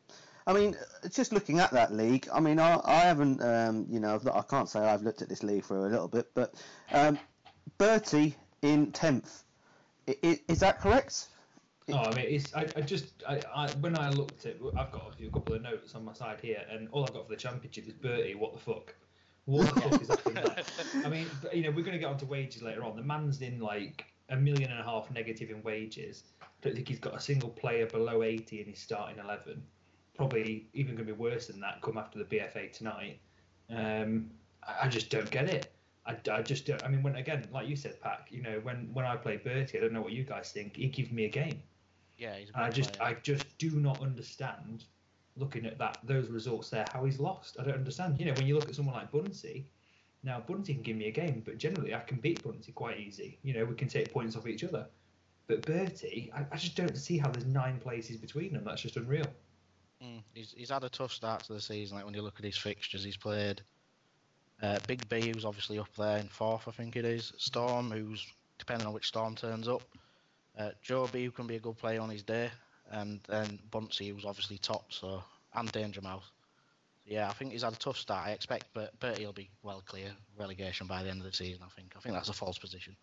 I 0.48 0.54
mean, 0.54 0.76
just 1.12 1.32
looking 1.32 1.60
at 1.60 1.72
that 1.72 1.94
league, 1.94 2.28
I 2.34 2.40
mean, 2.40 2.60
I, 2.60 2.82
I 2.84 3.02
haven't, 3.02 3.40
um, 3.42 3.86
you 3.88 4.00
know, 4.00 4.20
I 4.34 4.42
can't 4.42 4.68
say 4.68 4.80
I've 4.80 5.04
looked 5.04 5.22
at 5.22 5.30
this 5.30 5.44
league 5.44 5.64
for 5.64 5.86
a 5.86 5.90
little 5.90 6.08
bit, 6.08 6.28
but 6.34 6.56
um, 6.92 7.20
Bertie 7.78 8.36
in 8.62 8.92
10th. 8.92 9.44
I, 10.08 10.16
i- 10.24 10.40
is 10.48 10.60
that 10.60 10.80
correct? 10.80 11.28
Oh, 11.92 11.98
I 11.98 12.16
mean, 12.16 12.26
it's 12.28 12.54
I, 12.54 12.68
I 12.76 12.82
just 12.82 13.24
I, 13.28 13.42
I 13.56 13.68
when 13.82 13.98
I 13.98 14.10
looked 14.10 14.46
at 14.46 14.52
it, 14.54 14.62
I've 14.78 14.92
got 14.92 15.10
a, 15.10 15.16
few, 15.16 15.28
a 15.28 15.32
couple 15.32 15.56
of 15.56 15.64
notes 15.64 15.96
on 15.96 16.06
my 16.06 16.14
side 16.14 16.38
here, 16.40 16.62
and 16.70 16.88
all 16.92 17.04
I've 17.04 17.14
got 17.14 17.26
for 17.28 17.34
the 17.34 17.40
championship 17.40 17.88
is 17.88 17.94
Bertie. 17.94 18.36
What 18.36 18.54
the 18.54 18.60
fuck? 18.60 18.94
What 19.46 19.74
the 19.74 19.82
fuck 19.82 20.02
is 20.02 20.08
happening 20.10 20.36
there? 20.36 20.56
I 21.06 21.10
mean, 21.10 21.26
but, 21.42 21.56
you 21.56 21.64
know, 21.64 21.72
we're 21.72 21.82
going 21.84 21.94
to 21.94 21.98
get 22.00 22.06
onto 22.10 22.28
wages 22.28 22.62
later 22.62 22.84
on. 22.84 22.96
The 22.96 23.02
man's 23.02 23.42
in 23.42 23.60
like 23.60 24.06
a 24.30 24.36
million 24.36 24.70
and 24.70 24.80
a 24.80 24.84
half 24.84 25.10
negative 25.10 25.50
in 25.50 25.64
wages. 25.64 26.26
I 26.44 26.46
don't 26.62 26.76
think 26.76 26.88
he's 26.88 27.00
got 27.00 27.16
a 27.16 27.20
single 27.20 27.50
player 27.50 27.88
below 27.88 28.22
80 28.22 28.62
in 28.62 28.68
his 28.68 28.78
starting 28.78 29.18
11. 29.18 29.64
Probably 30.16 30.68
even 30.76 30.94
going 30.94 31.08
to 31.08 31.14
be 31.14 31.20
worse 31.20 31.48
than 31.48 31.60
that 31.62 31.82
come 31.82 31.98
after 31.98 32.20
the 32.20 32.26
BFA 32.26 32.72
tonight. 32.72 33.18
Um, 33.72 34.30
I, 34.68 34.86
I 34.86 34.88
just 34.90 35.10
don't 35.10 35.32
get 35.32 35.50
it. 35.50 35.72
I, 36.10 36.18
I 36.32 36.42
just 36.42 36.66
don't. 36.66 36.84
I 36.84 36.88
mean, 36.88 37.04
when 37.04 37.16
again, 37.16 37.48
like 37.54 37.68
you 37.68 37.76
said, 37.76 38.02
Pack, 38.02 38.28
you 38.32 38.42
know, 38.42 38.60
when, 38.64 38.90
when 38.94 39.06
I 39.06 39.16
play 39.16 39.38
Bertie, 39.38 39.78
I 39.78 39.82
don't 39.82 39.94
know 39.94 40.02
what 40.02 40.12
you 40.12 40.24
guys 40.24 40.52
think. 40.52 40.76
He 40.76 40.88
gives 40.88 41.12
me 41.12 41.26
a 41.26 41.30
game. 41.30 41.62
Yeah, 42.18 42.36
he's 42.36 42.50
I 42.56 42.70
just 42.70 42.98
player. 42.98 43.10
I 43.10 43.14
just 43.22 43.58
do 43.60 43.70
not 43.72 44.02
understand 44.02 44.86
looking 45.38 45.66
at 45.66 45.78
that 45.78 46.00
those 46.04 46.30
results 46.30 46.70
there 46.70 46.86
how 46.92 47.06
he's 47.06 47.20
lost. 47.20 47.58
I 47.60 47.64
don't 47.64 47.76
understand. 47.76 48.20
You 48.20 48.26
know, 48.26 48.34
when 48.34 48.48
you 48.48 48.56
look 48.56 48.68
at 48.68 48.76
someone 48.76 48.96
like 48.96 49.12
Bunsey, 49.12 49.66
now 50.24 50.44
Bunsey 50.46 50.74
can 50.74 50.82
give 50.82 50.98
me 50.98 51.08
a 51.08 51.12
game, 51.12 51.44
but 51.46 51.58
generally 51.58 51.94
I 51.94 52.00
can 52.00 52.18
beat 52.18 52.44
Bunsey 52.44 52.74
quite 52.74 53.00
easy. 53.00 53.38
You 53.44 53.54
know, 53.54 53.66
we 53.66 53.76
can 53.76 53.88
take 53.88 54.12
points 54.12 54.36
off 54.36 54.48
each 54.48 54.64
other. 54.64 54.88
But 55.48 55.66
Bertie, 55.66 56.32
I, 56.36 56.46
I 56.52 56.58
just 56.58 56.76
don't 56.76 56.98
see 56.98 57.18
how 57.18 57.30
there's 57.30 57.46
nine 57.46 57.80
places 57.80 58.18
between 58.18 58.54
them. 58.54 58.64
That's 58.64 58.82
just 58.82 58.98
unreal. 58.98 59.26
Mm, 60.04 60.22
he's, 60.34 60.54
he's 60.56 60.70
had 60.70 60.84
a 60.84 60.90
tough 60.90 61.12
start 61.12 61.44
to 61.46 61.54
the 61.54 61.62
season. 61.62 61.98
Like 61.98 62.06
when 62.06 62.14
you 62.14 62.22
look 62.22 62.40
at 62.40 62.46
his 62.46 62.58
fixtures, 62.58 63.04
he's 63.04 63.18
played 63.18 63.62
uh, 64.62 64.80
Big 64.88 65.08
B, 65.10 65.32
who's 65.32 65.46
obviously 65.46 65.80
up 65.80 65.94
there 65.98 66.18
in 66.18 66.28
fourth, 66.28 66.68
I 66.68 66.72
think 66.72 66.96
it 66.96 67.06
is. 67.06 67.34
Storm, 67.38 67.92
who's 67.92 68.26
depending 68.58 68.88
on 68.88 68.94
which 68.94 69.08
Storm 69.08 69.36
turns 69.36 69.68
up. 69.68 69.82
Uh, 70.58 70.72
B, 71.12 71.24
who 71.24 71.32
can 71.32 71.48
be 71.48 71.56
a 71.56 71.60
good 71.60 71.78
player 71.78 72.02
on 72.02 72.10
his 72.10 72.24
day, 72.24 72.50
and 72.92 73.22
then 73.28 73.60
Bunsey, 73.72 74.14
who's 74.14 74.26
obviously 74.26 74.58
top. 74.58 74.92
So 74.92 75.24
and 75.54 75.72
Danger 75.72 76.02
Mouse. 76.02 76.32
Yeah, 77.06 77.30
I 77.30 77.34
think 77.34 77.54
he's 77.54 77.64
had 77.64 77.74
a 77.74 77.78
tough 77.78 77.98
start. 77.98 78.28
I 78.28 78.32
expect 78.32 78.72
Bert, 78.74 78.92
Bertie 79.00 79.26
will 79.26 79.34
be 79.34 79.50
well 79.64 79.82
clear 79.86 80.12
relegation 80.38 80.86
by 80.86 81.02
the 81.02 81.10
end 81.10 81.20
of 81.20 81.26
the 81.26 81.34
season. 81.34 81.64
I 81.66 81.70
think. 81.70 81.94
I 81.98 82.00
think 82.00 82.14
that's 82.14 82.30
a 82.30 82.34
false 82.34 82.58
position. 82.58 82.96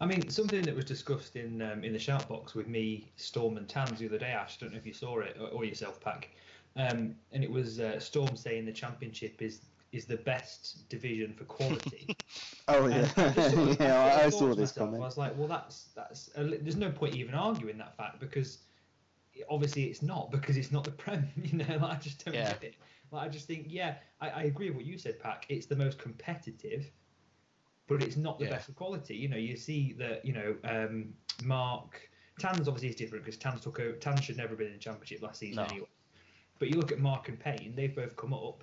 I 0.00 0.06
mean, 0.06 0.30
something 0.30 0.62
that 0.62 0.74
was 0.74 0.84
discussed 0.84 1.36
in 1.36 1.60
um, 1.60 1.82
in 1.82 1.92
the 1.92 1.98
shout 1.98 2.28
box 2.28 2.54
with 2.54 2.68
me, 2.68 3.10
Storm, 3.16 3.56
and 3.56 3.68
Tans 3.68 3.98
the 3.98 4.06
other 4.06 4.18
day. 4.18 4.30
Ash, 4.30 4.58
don't 4.58 4.72
know 4.72 4.78
if 4.78 4.86
you 4.86 4.92
saw 4.92 5.18
it 5.20 5.36
or, 5.40 5.48
or 5.48 5.64
yourself, 5.64 6.00
Pack. 6.00 6.28
Um, 6.76 7.16
and 7.32 7.42
it 7.42 7.50
was 7.50 7.80
uh, 7.80 7.98
Storm 7.98 8.36
saying 8.36 8.64
the 8.64 8.72
championship 8.72 9.42
is 9.42 9.62
is 9.92 10.04
the 10.06 10.16
best 10.16 10.88
division 10.88 11.32
for 11.34 11.44
quality. 11.44 12.16
Oh, 12.68 12.86
yeah. 12.88 13.08
I 13.16 13.30
just 13.30 13.50
sort 13.54 13.68
of- 13.70 13.80
yeah, 13.80 14.00
I, 14.00 14.24
I 14.26 14.30
saw 14.30 14.54
this 14.54 14.76
myself, 14.76 14.94
I 14.94 14.98
was 14.98 15.18
like, 15.18 15.36
well, 15.36 15.48
that's 15.48 15.88
that's 15.96 16.30
a, 16.36 16.44
there's 16.44 16.76
no 16.76 16.90
point 16.90 17.16
even 17.16 17.34
arguing 17.34 17.78
that 17.78 17.96
fact 17.96 18.20
because 18.20 18.58
obviously 19.48 19.84
it's 19.84 20.02
not 20.02 20.30
because 20.30 20.56
it's 20.56 20.70
not 20.70 20.84
the 20.84 20.92
Prem. 20.92 21.26
You 21.42 21.58
know, 21.58 21.64
like, 21.80 21.82
I 21.82 21.96
just 21.96 22.24
don't 22.24 22.34
Yeah. 22.34 22.52
get 22.52 22.62
it. 22.62 22.74
Like 23.10 23.26
I 23.26 23.28
just 23.28 23.48
think, 23.48 23.66
yeah, 23.68 23.96
I, 24.20 24.28
I 24.30 24.42
agree 24.44 24.68
with 24.68 24.76
what 24.76 24.84
you 24.86 24.98
said, 24.98 25.18
Pack. 25.18 25.46
It's 25.48 25.66
the 25.66 25.74
most 25.74 25.98
competitive, 25.98 26.88
but 27.88 28.02
it's 28.04 28.16
not 28.16 28.38
the 28.38 28.44
Yeah. 28.44 28.50
best 28.52 28.72
quality. 28.76 29.16
You 29.16 29.28
know, 29.28 29.36
you 29.36 29.56
see 29.56 29.94
that 29.98 30.24
you 30.24 30.32
know 30.32 30.54
um, 30.62 31.12
Mark 31.42 32.08
Tans 32.38 32.68
obviously 32.68 32.90
is 32.90 32.94
different 32.94 33.24
because 33.24 33.36
Tans 33.38 33.60
took 33.62 33.80
over. 33.80 33.96
Tans 33.96 34.22
should 34.22 34.36
never 34.36 34.50
have 34.50 34.58
been 34.58 34.68
in 34.68 34.74
the 34.74 34.78
championship 34.78 35.22
last 35.22 35.40
season 35.40 35.56
No. 35.64 35.68
anyway. 35.70 35.88
But 36.60 36.68
you 36.68 36.76
look 36.76 36.92
at 36.92 37.00
Mark 37.00 37.28
and 37.28 37.40
Payne; 37.40 37.72
they've 37.74 37.94
both 37.96 38.14
come 38.16 38.32
up. 38.32 38.62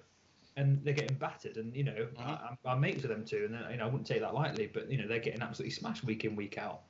And 0.57 0.83
they're 0.83 0.93
getting 0.93 1.15
battered, 1.17 1.55
and 1.57 1.73
you 1.75 1.83
know 1.83 1.93
Mhm. 1.93 2.19
I, 2.19 2.49
I'm, 2.49 2.57
I'm 2.65 2.79
mates 2.81 3.03
with 3.03 3.11
them 3.11 3.23
too, 3.23 3.43
and 3.45 3.53
then, 3.53 3.63
you 3.71 3.77
know 3.77 3.83
I 3.85 3.87
wouldn't 3.87 4.07
take 4.07 4.21
that 4.21 4.33
lightly. 4.33 4.67
But 4.67 4.91
you 4.91 4.97
know 4.97 5.07
they're 5.07 5.19
getting 5.19 5.41
absolutely 5.41 5.71
smashed 5.71 6.03
week 6.03 6.25
in 6.25 6.35
week 6.35 6.57
out. 6.57 6.81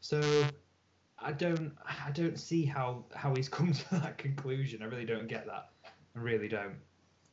So 0.00 0.20
I 1.18 1.32
don't 1.32 1.72
I 1.84 2.10
don't 2.12 2.38
see 2.38 2.64
how 2.64 3.04
how 3.14 3.34
he's 3.34 3.48
come 3.56 3.72
to 3.72 3.90
that 3.96 4.18
conclusion. 4.18 4.82
I 4.82 4.86
really 4.86 5.04
don't 5.04 5.26
get 5.28 5.46
that. 5.46 5.70
I 5.84 6.18
really 6.20 6.48
don't. 6.48 6.76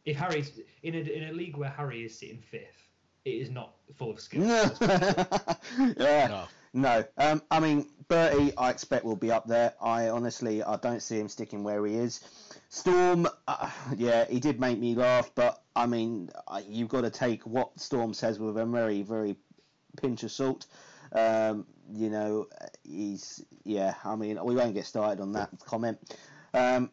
If 0.05 0.17
Harry's 0.17 0.59
in 0.83 0.95
a 0.95 0.99
in 0.99 1.29
a 1.29 1.33
league 1.33 1.55
where 1.55 1.69
Harry 1.69 2.03
is 2.03 2.17
sitting 2.17 2.41
fifth, 2.41 2.89
it 3.23 3.29
is 3.29 3.49
not 3.51 3.75
full 3.95 4.11
of 4.11 4.19
skill. 4.19 4.43
yeah. 5.97 6.27
No. 6.27 6.45
No, 6.73 7.05
um, 7.17 7.41
I 7.49 7.61
mean 7.61 7.87
Bertie, 8.09 8.51
I 8.57 8.69
expect 8.69 9.05
will 9.05 9.15
be 9.15 9.31
up 9.31 9.47
there. 9.47 9.75
I 9.81 10.09
honestly, 10.09 10.61
I 10.61 10.75
don't 10.75 11.01
see 11.01 11.17
him 11.17 11.29
sticking 11.29 11.63
where 11.63 11.85
he 11.85 11.95
is. 11.95 12.19
Storm, 12.67 13.27
uh, 13.47 13.69
yeah, 13.95 14.25
he 14.25 14.41
did 14.41 14.59
make 14.59 14.77
me 14.77 14.93
laugh, 14.93 15.31
but 15.35 15.63
I 15.75 15.85
mean, 15.85 16.29
you've 16.67 16.89
got 16.89 17.01
to 17.01 17.09
take 17.09 17.43
what 17.43 17.79
Storm 17.79 18.13
says 18.13 18.39
with 18.39 18.57
a 18.57 18.65
very, 18.65 19.01
very 19.01 19.35
pinch 19.97 20.23
of 20.23 20.31
salt. 20.31 20.65
Um, 21.11 21.65
you 21.93 22.09
know, 22.09 22.47
he's 22.83 23.43
yeah. 23.63 23.95
I 24.03 24.15
mean, 24.15 24.43
we 24.43 24.55
won't 24.55 24.73
get 24.73 24.85
started 24.85 25.21
on 25.21 25.33
that 25.33 25.49
comment. 25.65 25.99
Um, 26.53 26.89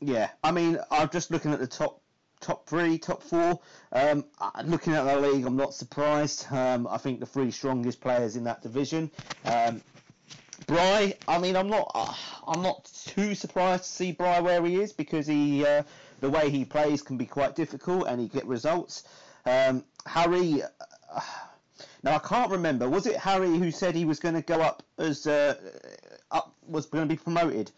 yeah, 0.00 0.30
I 0.42 0.52
mean, 0.52 0.78
I'm 0.90 1.08
just 1.08 1.30
looking 1.30 1.52
at 1.52 1.60
the 1.60 1.66
top 1.66 2.00
top 2.40 2.66
three, 2.68 2.98
top 2.98 3.22
four. 3.22 3.60
Um, 3.92 4.24
uh, 4.40 4.50
looking 4.64 4.94
at 4.94 5.04
the 5.04 5.18
league, 5.18 5.46
I'm 5.46 5.56
not 5.56 5.74
surprised. 5.74 6.46
Um, 6.50 6.86
I 6.86 6.98
think 6.98 7.20
the 7.20 7.26
three 7.26 7.50
strongest 7.50 8.00
players 8.00 8.36
in 8.36 8.44
that 8.44 8.62
division. 8.62 9.10
Um, 9.44 9.80
Bry, 10.66 11.14
I 11.28 11.38
mean, 11.38 11.56
I'm 11.56 11.68
not, 11.68 11.90
uh, 11.94 12.14
I'm 12.46 12.62
not 12.62 12.90
too 13.06 13.34
surprised 13.34 13.84
to 13.84 13.88
see 13.90 14.12
Bry 14.12 14.40
where 14.40 14.64
he 14.64 14.80
is 14.80 14.92
because 14.92 15.26
he, 15.26 15.66
uh, 15.66 15.82
the 16.20 16.30
way 16.30 16.50
he 16.50 16.64
plays 16.64 17.02
can 17.02 17.16
be 17.16 17.26
quite 17.26 17.54
difficult 17.54 18.06
and 18.08 18.20
he 18.20 18.28
get 18.28 18.46
results. 18.46 19.04
Um, 19.46 19.84
Harry, 20.06 20.62
uh, 20.62 21.20
now 22.02 22.16
I 22.16 22.18
can't 22.18 22.50
remember. 22.50 22.88
Was 22.88 23.06
it 23.06 23.16
Harry 23.16 23.58
who 23.58 23.70
said 23.70 23.94
he 23.94 24.04
was 24.04 24.20
going 24.20 24.34
to 24.34 24.42
go 24.42 24.60
up 24.60 24.82
as 24.98 25.26
uh, 25.26 25.54
up 26.30 26.54
was 26.66 26.86
going 26.86 27.08
to 27.08 27.14
be 27.14 27.20
promoted? 27.20 27.70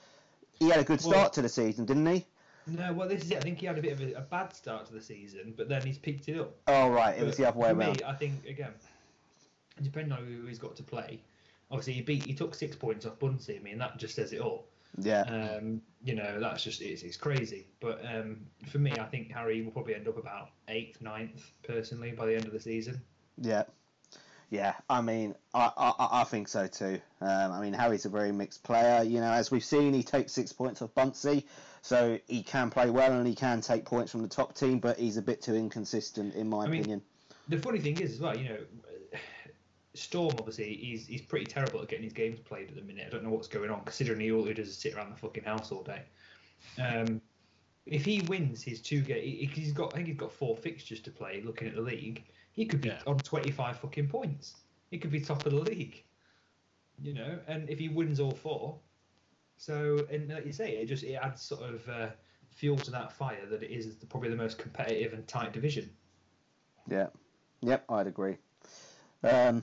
He 0.58 0.68
had 0.68 0.80
a 0.80 0.84
good 0.84 1.02
Well- 1.02 1.12
start 1.12 1.32
to 1.34 1.42
the 1.42 1.48
season, 1.48 1.84
didn't 1.86 2.06
he? 2.06 2.26
No, 2.68 2.92
well, 2.92 3.08
this 3.08 3.22
is 3.22 3.30
it. 3.30 3.36
I 3.36 3.40
think 3.42 3.60
he 3.60 3.66
had 3.66 3.78
a 3.78 3.80
bit 3.80 3.92
of 3.92 4.00
a, 4.00 4.14
a 4.14 4.20
bad 4.22 4.52
start 4.52 4.86
to 4.86 4.92
the 4.92 5.00
season, 5.00 5.54
but 5.56 5.68
then 5.68 5.82
he's 5.82 5.98
picked 5.98 6.28
it 6.28 6.36
up. 6.40 6.52
Oh 6.66 6.90
right, 6.90 7.16
it 7.16 7.24
was 7.24 7.36
the 7.36 7.46
other 7.46 7.56
way 7.56 7.70
around. 7.70 7.98
Me, 7.98 8.02
I 8.04 8.12
think 8.14 8.44
again, 8.44 8.72
depending 9.82 10.12
on 10.12 10.26
who 10.26 10.46
he's 10.46 10.58
got 10.58 10.74
to 10.76 10.82
play. 10.82 11.20
Obviously, 11.70 11.92
he 11.92 12.02
beat. 12.02 12.26
He 12.26 12.34
took 12.34 12.56
six 12.56 12.74
points 12.74 13.06
off 13.06 13.20
Bunsey. 13.20 13.60
I 13.60 13.62
mean, 13.62 13.78
that 13.78 13.98
just 13.98 14.16
says 14.16 14.32
it 14.32 14.40
all. 14.40 14.66
Yeah, 14.98 15.22
Um, 15.22 15.82
you 16.02 16.14
know, 16.14 16.40
that's 16.40 16.62
just 16.62 16.80
it's, 16.80 17.02
it's 17.02 17.16
crazy. 17.16 17.66
But 17.80 18.00
um, 18.06 18.46
for 18.66 18.78
me, 18.78 18.92
I 18.92 19.04
think 19.04 19.30
Harry 19.32 19.62
will 19.62 19.72
probably 19.72 19.94
end 19.94 20.08
up 20.08 20.16
about 20.16 20.50
eighth, 20.68 21.00
ninth, 21.02 21.50
personally, 21.66 22.12
by 22.12 22.26
the 22.26 22.34
end 22.34 22.46
of 22.46 22.52
the 22.52 22.60
season. 22.60 23.02
yeah, 23.36 23.64
yeah. 24.50 24.74
I 24.88 25.02
mean, 25.02 25.34
I, 25.52 25.70
I, 25.76 26.20
I 26.20 26.24
think 26.24 26.48
so 26.48 26.66
too. 26.66 27.00
Um, 27.20 27.52
I 27.52 27.60
mean, 27.60 27.72
Harry's 27.72 28.06
a 28.06 28.08
very 28.08 28.32
mixed 28.32 28.62
player. 28.62 29.02
You 29.02 29.20
know, 29.20 29.30
as 29.32 29.50
we've 29.50 29.64
seen, 29.64 29.92
he 29.92 30.02
takes 30.02 30.32
six 30.32 30.52
points 30.52 30.80
off 30.80 30.94
Bunsey, 30.94 31.44
so 31.82 32.18
he 32.26 32.42
can 32.42 32.70
play 32.70 32.88
well 32.90 33.12
and 33.12 33.26
he 33.26 33.34
can 33.34 33.60
take 33.60 33.84
points 33.84 34.12
from 34.12 34.22
the 34.22 34.28
top 34.28 34.54
team, 34.54 34.78
but 34.78 34.98
he's 34.98 35.16
a 35.18 35.22
bit 35.22 35.42
too 35.42 35.54
inconsistent, 35.54 36.34
in 36.34 36.48
my 36.48 36.64
I 36.64 36.68
mean, 36.68 36.80
opinion. 36.80 37.02
The 37.48 37.58
funny 37.58 37.80
thing 37.80 38.00
is, 38.00 38.12
as 38.12 38.20
well, 38.20 38.36
you 38.36 38.48
know, 38.48 38.58
Storm 39.98 40.34
obviously 40.38 40.74
he's 40.76 41.06
he's 41.06 41.22
pretty 41.22 41.46
terrible 41.46 41.80
at 41.82 41.88
getting 41.88 42.04
his 42.04 42.12
games 42.12 42.38
played 42.40 42.68
at 42.68 42.74
the 42.76 42.82
minute. 42.82 43.06
I 43.06 43.10
don't 43.10 43.24
know 43.24 43.30
what's 43.30 43.48
going 43.48 43.70
on, 43.70 43.82
considering 43.84 44.20
he 44.20 44.32
all 44.32 44.44
he 44.44 44.54
does 44.54 44.68
is 44.68 44.76
sit 44.76 44.94
around 44.94 45.10
the 45.10 45.16
fucking 45.16 45.44
house 45.44 45.72
all 45.72 45.82
day. 45.82 46.02
Um, 46.82 47.20
if 47.86 48.04
he 48.04 48.22
wins 48.22 48.62
his 48.62 48.80
two 48.80 49.00
games, 49.00 49.52
he's 49.54 49.72
got 49.72 49.92
I 49.94 49.96
think 49.96 50.08
he's 50.08 50.16
got 50.16 50.32
four 50.32 50.56
fixtures 50.56 51.00
to 51.00 51.10
play. 51.10 51.42
Looking 51.44 51.68
at 51.68 51.74
the 51.74 51.80
league, 51.82 52.24
he 52.52 52.64
could 52.66 52.80
be 52.80 52.88
Yeah. 52.88 53.00
on 53.06 53.18
twenty 53.18 53.50
five 53.50 53.78
fucking 53.78 54.08
points. 54.08 54.56
He 54.90 54.98
could 54.98 55.10
be 55.10 55.20
top 55.20 55.44
of 55.46 55.52
the 55.52 55.60
league. 55.60 56.02
You 57.02 57.12
know, 57.14 57.38
and 57.46 57.68
if 57.68 57.78
he 57.78 57.88
wins 57.88 58.20
all 58.20 58.30
four, 58.32 58.78
so 59.58 60.06
and 60.10 60.28
like 60.30 60.46
you 60.46 60.52
say, 60.52 60.72
it 60.76 60.86
just 60.86 61.04
it 61.04 61.14
adds 61.14 61.42
sort 61.42 61.62
of 61.62 61.88
uh, 61.88 62.08
fuel 62.50 62.76
to 62.78 62.90
that 62.90 63.12
fire 63.12 63.44
that 63.50 63.62
it 63.62 63.70
is 63.70 63.96
probably 64.08 64.30
the 64.30 64.36
most 64.36 64.58
competitive 64.58 65.12
and 65.12 65.26
tight 65.28 65.52
division. 65.52 65.90
Yeah, 66.88 67.08
yep, 67.60 67.84
I'd 67.88 68.06
agree. 68.06 68.36
Um, 69.22 69.62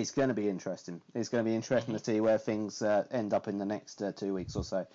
it's 0.00 0.10
going 0.10 0.28
to 0.28 0.34
be 0.34 0.48
interesting. 0.48 1.00
It's 1.14 1.28
going 1.28 1.44
to 1.44 1.48
be 1.48 1.54
interesting 1.54 1.94
to 1.94 2.04
see 2.04 2.20
where 2.20 2.38
things 2.38 2.82
uh, 2.82 3.04
end 3.10 3.32
up 3.32 3.48
in 3.48 3.58
the 3.58 3.64
next 3.64 4.02
uh, 4.02 4.12
two 4.12 4.34
weeks 4.34 4.54
or 4.56 4.64
so. 4.64 4.86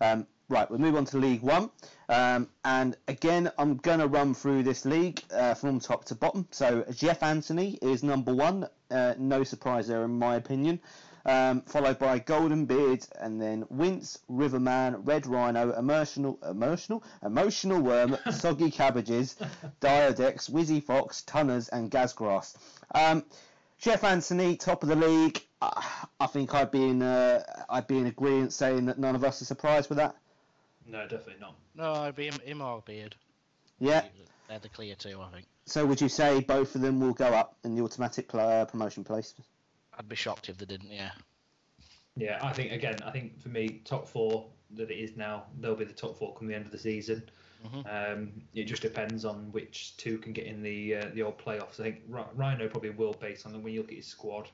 Um, 0.00 0.26
right, 0.48 0.70
we'll 0.70 0.78
move 0.78 0.96
on 0.96 1.04
to 1.06 1.18
League 1.18 1.42
One. 1.42 1.70
Um, 2.08 2.48
and 2.64 2.96
again, 3.08 3.50
I'm 3.58 3.76
going 3.76 3.98
to 3.98 4.06
run 4.06 4.34
through 4.34 4.62
this 4.62 4.84
league 4.84 5.22
uh, 5.32 5.54
from 5.54 5.80
top 5.80 6.04
to 6.06 6.14
bottom. 6.14 6.46
So, 6.50 6.84
Jeff 6.92 7.22
Anthony 7.22 7.78
is 7.82 8.02
number 8.02 8.34
one. 8.34 8.68
Uh, 8.90 9.14
no 9.18 9.44
surprise 9.44 9.88
there, 9.88 10.04
in 10.04 10.18
my 10.18 10.36
opinion. 10.36 10.80
Um, 11.26 11.60
followed 11.62 11.98
by 11.98 12.20
Golden 12.20 12.64
Beard, 12.64 13.06
and 13.20 13.42
then 13.42 13.66
Wince, 13.68 14.18
Riverman, 14.28 15.04
Red 15.04 15.26
Rhino, 15.26 15.72
Emotional, 15.72 16.38
Emotional, 16.48 17.02
Emotional 17.22 17.82
Worm, 17.82 18.16
Soggy 18.30 18.70
Cabbages, 18.70 19.36
Diodex, 19.82 20.48
Wizzy 20.48 20.82
Fox, 20.82 21.20
Tunners, 21.22 21.68
and 21.68 21.90
Gazgrass. 21.90 22.56
Um, 22.94 23.24
Jeff 23.78 24.04
Anthony, 24.04 24.56
top 24.56 24.82
of 24.82 24.88
the 24.88 24.96
league. 24.96 25.40
I 25.60 26.26
think 26.26 26.54
I'd 26.54 26.70
be 26.70 26.84
in 26.84 27.02
uh, 27.02 27.42
I'd 27.68 27.86
be 27.86 27.98
in 27.98 28.06
agreement 28.06 28.52
saying 28.52 28.86
that 28.86 28.98
none 28.98 29.14
of 29.14 29.24
us 29.24 29.42
are 29.42 29.44
surprised 29.44 29.88
with 29.88 29.98
that. 29.98 30.16
No, 30.86 31.02
definitely 31.02 31.40
not. 31.40 31.56
No, 31.74 31.92
I'd 31.92 32.14
be 32.14 32.26
him, 32.26 32.38
him 32.44 32.62
or 32.62 32.82
Beard. 32.82 33.14
Yeah. 33.78 34.04
They're 34.48 34.58
the 34.58 34.68
clear 34.68 34.94
two, 34.94 35.20
I 35.20 35.28
think. 35.30 35.46
So 35.66 35.84
would 35.84 36.00
you 36.00 36.08
say 36.08 36.40
both 36.40 36.74
of 36.74 36.80
them 36.80 37.00
will 37.00 37.12
go 37.12 37.26
up 37.26 37.56
in 37.64 37.74
the 37.74 37.82
automatic 37.82 38.34
uh, 38.34 38.64
promotion 38.64 39.04
place? 39.04 39.34
I'd 39.98 40.08
be 40.08 40.16
shocked 40.16 40.48
if 40.48 40.56
they 40.56 40.64
didn't, 40.64 40.90
yeah. 40.90 41.10
Yeah, 42.16 42.38
I 42.42 42.52
think 42.52 42.72
again, 42.72 42.96
I 43.04 43.10
think 43.10 43.40
for 43.40 43.50
me, 43.50 43.82
top 43.84 44.08
four 44.08 44.46
that 44.70 44.90
it 44.90 44.96
is 44.96 45.16
now, 45.16 45.44
they'll 45.60 45.76
be 45.76 45.84
the 45.84 45.92
top 45.92 46.18
four 46.18 46.34
come 46.34 46.48
the 46.48 46.54
end 46.54 46.64
of 46.64 46.72
the 46.72 46.78
season. 46.78 47.22
Mhm. 47.64 48.12
Um, 48.12 48.42
it 48.54 48.64
just 48.64 48.82
depends 48.82 49.24
on 49.24 49.50
which 49.52 49.96
two 49.96 50.18
can 50.18 50.32
get 50.32 50.46
in 50.46 50.62
the 50.62 50.96
uh, 50.96 51.06
the 51.12 51.22
old 51.22 51.38
playoffs. 51.38 51.80
I 51.80 51.84
think 51.84 52.02
Rhino 52.08 52.68
probably 52.68 52.90
will, 52.90 53.14
based 53.14 53.46
on 53.46 53.52
the, 53.52 53.58
when 53.58 53.72
you 53.72 53.80
look 53.80 53.90
at 53.90 53.96
his 53.96 54.06
squad. 54.06 54.48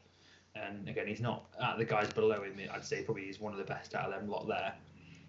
And 0.55 0.89
again, 0.89 1.07
he's 1.07 1.21
not 1.21 1.47
at 1.61 1.79
the 1.79 1.85
guys 1.85 2.13
below 2.13 2.43
him. 2.43 2.59
I'd 2.73 2.85
say 2.85 3.03
probably 3.03 3.25
he's 3.25 3.41
one 3.41 3.53
of 3.53 3.59
the 3.59 3.65
best 3.65 3.95
out 3.95 4.13
of 4.13 4.21
them 4.21 4.31
lot 4.31 4.47
there. 4.47 4.75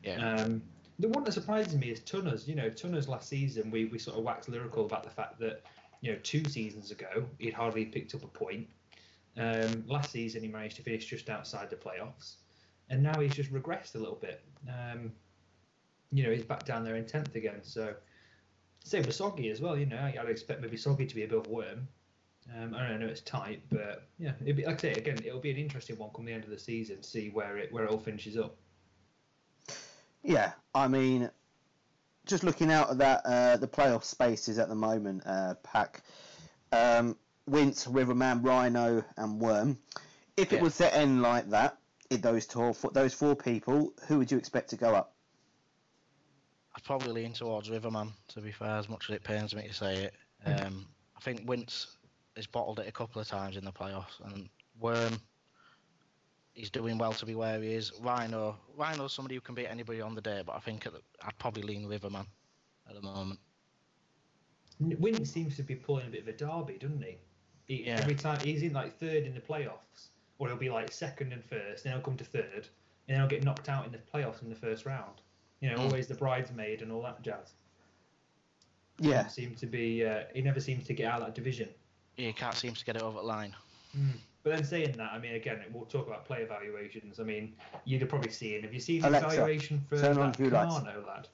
Yeah. 0.03 0.35
Um, 0.35 0.61
the 0.99 1.09
one 1.09 1.23
that 1.23 1.33
surprises 1.33 1.75
me 1.75 1.89
is 1.89 1.99
Tunners. 2.01 2.47
You 2.47 2.55
know, 2.55 2.69
Tunners 2.69 3.07
last 3.07 3.27
season, 3.27 3.71
we, 3.71 3.85
we 3.85 3.97
sort 3.97 4.17
of 4.17 4.23
waxed 4.23 4.49
lyrical 4.49 4.85
about 4.85 5.03
the 5.03 5.09
fact 5.09 5.39
that, 5.39 5.63
you 6.01 6.11
know, 6.11 6.19
two 6.21 6.45
seasons 6.45 6.91
ago, 6.91 7.25
he'd 7.39 7.53
hardly 7.53 7.85
picked 7.85 8.13
up 8.13 8.23
a 8.23 8.27
point. 8.27 8.67
Um, 9.35 9.83
last 9.87 10.11
season, 10.11 10.43
he 10.43 10.47
managed 10.47 10.77
to 10.77 10.83
finish 10.83 11.05
just 11.05 11.29
outside 11.29 11.69
the 11.69 11.75
playoffs. 11.75 12.35
And 12.89 13.01
now 13.01 13.19
he's 13.19 13.33
just 13.33 13.51
regressed 13.51 13.95
a 13.95 13.97
little 13.97 14.15
bit. 14.21 14.41
Um, 14.69 15.11
you 16.15 16.23
know, 16.23 16.31
he's 16.31 16.45
back 16.45 16.63
down 16.63 16.83
there 16.85 16.95
in 16.95 17.03
10th 17.03 17.35
again. 17.35 17.59
So, 17.61 17.93
same 18.83 19.03
with 19.03 19.15
Soggy 19.15 19.49
as 19.49 19.59
well. 19.59 19.77
You 19.77 19.85
know, 19.85 19.97
I'd 19.97 20.29
expect 20.29 20.61
maybe 20.61 20.77
Soggy 20.77 21.05
to 21.05 21.15
be 21.15 21.23
above 21.23 21.47
Worm. 21.47 21.87
Um, 22.55 22.73
I 22.73 22.87
don't 22.87 22.99
know, 22.99 23.07
it's 23.07 23.21
tight, 23.21 23.63
but 23.69 24.07
yeah, 24.17 24.31
it'd 24.41 24.55
be, 24.55 24.65
like 24.65 24.75
I 24.75 24.81
say 24.81 24.91
again, 24.93 25.17
it'll 25.25 25.39
be 25.39 25.51
an 25.51 25.57
interesting 25.57 25.97
one 25.97 26.11
come 26.15 26.25
the 26.25 26.31
end 26.31 26.43
of 26.43 26.51
the 26.51 26.59
season, 26.59 27.03
see 27.03 27.29
where 27.29 27.57
it 27.57 27.73
where 27.73 27.83
it 27.85 27.91
all 27.91 27.97
finishes 27.97 28.37
up. 28.37 28.55
Yeah, 30.23 30.53
I 30.73 30.87
mean, 30.87 31.29
just 32.27 32.43
looking 32.43 32.71
out 32.71 32.91
at 32.91 32.97
that 32.99 33.21
uh, 33.25 33.57
the 33.57 33.67
playoff 33.67 34.03
spaces 34.03 34.59
at 34.59 34.69
the 34.69 34.75
moment, 34.75 35.23
uh, 35.25 35.55
pack 35.63 36.03
um, 36.71 37.17
Wince, 37.47 37.87
Riverman, 37.87 38.41
Rhino, 38.43 39.03
and 39.17 39.41
Worm. 39.41 39.79
If 40.37 40.53
it 40.53 40.57
Yeah. 40.57 40.61
was 40.61 40.77
to 40.77 40.95
end 40.95 41.23
like 41.23 41.49
that, 41.49 41.77
in 42.11 42.21
those 42.21 42.45
four, 42.45 42.75
those 42.93 43.13
four 43.13 43.35
people, 43.35 43.91
who 44.07 44.19
would 44.19 44.31
you 44.31 44.37
expect 44.37 44.69
to 44.69 44.75
go 44.75 44.93
up? 44.93 45.14
I'd 46.75 46.83
probably 46.83 47.11
lean 47.11 47.31
towards 47.33 47.69
Riverman, 47.69 48.11
to 48.29 48.41
be 48.41 48.51
fair, 48.51 48.75
as 48.77 48.89
much 48.89 49.09
as 49.09 49.15
it 49.15 49.23
pains 49.23 49.55
me 49.55 49.67
to 49.67 49.73
say 49.73 49.95
it. 50.05 50.13
Um, 50.45 50.85
I 51.15 51.21
think 51.21 51.47
Wince 51.47 51.97
has 52.35 52.45
bottled 52.45 52.79
it 52.79 52.87
a 52.87 52.91
couple 52.91 53.21
of 53.21 53.27
times 53.27 53.55
in 53.55 53.63
the 53.63 53.71
playoffs, 53.71 54.19
and 54.25 54.49
Worm, 54.79 55.17
he's 56.53 56.69
doing 56.69 56.97
well 56.97 57.13
to 57.13 57.25
be 57.25 57.33
where 57.33 57.61
he 57.61 57.73
is. 57.73 57.93
Rhino, 58.01 58.57
Rhino's 58.75 59.13
somebody 59.13 59.35
who 59.35 59.41
can 59.41 59.55
beat 59.55 59.67
anybody 59.67 60.01
on 60.01 60.15
the 60.15 60.21
day, 60.21 60.43
but 60.45 60.55
I 60.55 60.59
think 60.59 60.85
at 60.85 60.93
the, 60.93 61.01
I'd 61.23 61.37
probably 61.37 61.63
lean 61.63 61.87
Riverman 61.87 62.25
at 62.89 62.95
the 62.95 63.01
moment. 63.01 63.39
Wynn 64.81 65.23
seems 65.23 65.55
to 65.55 65.63
be 65.63 65.75
pulling 65.75 66.07
a 66.07 66.09
bit 66.09 66.23
of 66.23 66.27
a 66.27 66.33
derby, 66.33 66.77
doesn't 66.77 67.01
he? 67.01 67.17
he 67.67 67.85
Yeah. 67.85 67.99
Every 68.01 68.15
time 68.15 68.39
he's 68.41 68.63
in 68.63 68.73
like 68.73 68.99
third 68.99 69.23
in 69.23 69.33
the 69.33 69.39
playoffs, 69.39 70.09
or 70.39 70.49
he'll 70.49 70.57
be 70.57 70.69
like 70.69 70.91
second 70.91 71.31
and 71.31 71.43
first, 71.45 71.85
then 71.85 71.93
he'll 71.93 72.01
come 72.01 72.17
to 72.17 72.25
third, 72.25 72.67
and 73.07 73.07
then 73.07 73.19
he'll 73.19 73.29
get 73.29 73.45
knocked 73.45 73.69
out 73.69 73.85
in 73.85 73.93
the 73.93 73.97
playoffs 73.97 74.41
in 74.41 74.49
the 74.49 74.55
first 74.55 74.85
round. 74.85 75.21
You 75.61 75.69
know, 75.71 75.77
Mm. 75.77 75.85
always 75.85 76.07
the 76.07 76.15
bridesmaid 76.15 76.81
and 76.81 76.91
all 76.91 77.01
that 77.03 77.21
jazz. 77.21 77.53
Yeah, 78.99 79.23
Doesn't 79.23 79.29
seem 79.31 79.55
to 79.55 79.65
be. 79.65 80.05
Uh, 80.05 80.23
he 80.33 80.41
never 80.41 80.59
seems 80.59 80.85
to 80.87 80.93
get 80.93 81.11
out 81.11 81.19
of 81.21 81.27
that 81.27 81.35
division. 81.35 81.69
Yeah, 82.17 82.27
he 82.27 82.33
can't 82.33 82.55
seem 82.55 82.73
to 82.73 82.85
get 82.85 82.95
it 82.95 83.01
over 83.01 83.19
the 83.19 83.25
line. 83.25 83.53
But 84.43 84.55
then 84.55 84.63
saying 84.63 84.93
that, 84.93 85.11
I 85.11 85.19
mean, 85.19 85.33
again, 85.35 85.63
we'll 85.73 85.85
talk 85.85 86.07
about 86.07 86.25
player 86.25 86.45
valuations. 86.45 87.19
I 87.19 87.23
mean, 87.23 87.55
you'd 87.85 88.01
have 88.01 88.09
probably 88.09 88.31
seen. 88.31 88.61
Have 88.63 88.73
you 88.73 88.79
seen 88.79 89.01
the 89.01 89.09
Alexa, 89.09 89.29
valuation 89.37 89.83
for 89.89 89.99
turn 89.99 90.17
on 90.17 90.31
that. 90.33 90.37
Kamano 90.39 91.05
lad? 91.07 91.27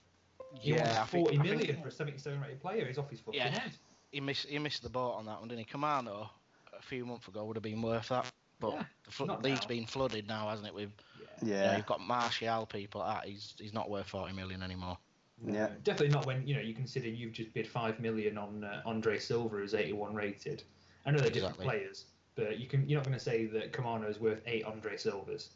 He 0.60 0.72
Yeah, 0.72 1.06
think- 1.06 1.26
forty 1.26 1.40
I 1.40 1.44
million 1.44 1.68
think- 1.68 1.82
for 1.82 1.88
a 1.90 1.92
seventy-seven 1.92 2.40
rated 2.42 2.62
player. 2.62 2.86
He's 2.86 2.98
off 2.98 3.10
his 3.10 3.20
fucking 3.22 3.40
Yeah. 3.40 3.50
head. 3.50 3.72
He 4.12 4.20
missed 4.22 4.48
he 4.48 4.60
missed 4.60 4.84
the 4.84 4.90
boat 4.90 5.14
on 5.14 5.26
that 5.26 5.40
one, 5.40 5.48
didn't 5.48 5.60
he? 5.60 5.72
Kamano 5.74 6.30
a 6.74 6.82
few 6.82 7.06
months 7.06 7.28
ago 7.28 7.46
would 7.46 7.56
have 7.56 7.64
been 7.64 7.82
worth 7.82 8.10
that, 8.10 8.32
but 8.60 8.74
Yeah, 8.74 8.84
the 9.18 9.26
not 9.26 9.44
league's 9.44 9.62
now. 9.62 9.68
been 9.68 9.86
flooded 9.86 10.28
now, 10.28 10.50
hasn't 10.50 10.68
it? 10.68 10.74
With 10.74 10.92
you 11.42 11.52
know, 11.52 11.56
yeah, 11.56 11.78
you've 11.78 11.86
got 11.86 12.00
Martial 12.02 12.66
people 12.66 13.04
at 13.04 13.22
that. 13.24 13.30
He's 13.30 13.54
he's 13.58 13.74
not 13.74 13.90
worth 13.90 14.08
forty 14.08 14.34
million 14.34 14.62
anymore. 14.64 14.98
Yeah. 15.46 15.70
Definitely 15.84 16.14
not 16.14 16.26
when 16.26 16.46
you 16.46 16.56
know 16.56 16.62
you 16.62 16.74
consider 16.74 17.08
you've 17.10 17.34
just 17.34 17.54
bid 17.54 17.68
five 17.68 18.00
million 18.00 18.38
on 18.38 18.64
uh, 18.64 18.82
Andre 18.86 19.18
Silva, 19.18 19.58
who's 19.58 19.74
eighty-one 19.74 20.14
rated. 20.14 20.64
I 21.06 21.12
know 21.12 21.18
they're 21.18 21.30
different 21.32 21.56
Exactly. 21.56 21.66
players, 21.80 22.06
but 22.36 22.60
you 22.60 22.68
can 22.68 22.88
you're 22.88 23.00
not 23.00 23.06
going 23.06 23.18
to 23.18 23.24
say 23.24 23.46
that 23.48 23.72
Kamano 23.74 24.08
is 24.10 24.20
worth 24.20 24.42
eight 24.46 24.64
Andre 24.66 24.98
Silvas. 24.98 25.50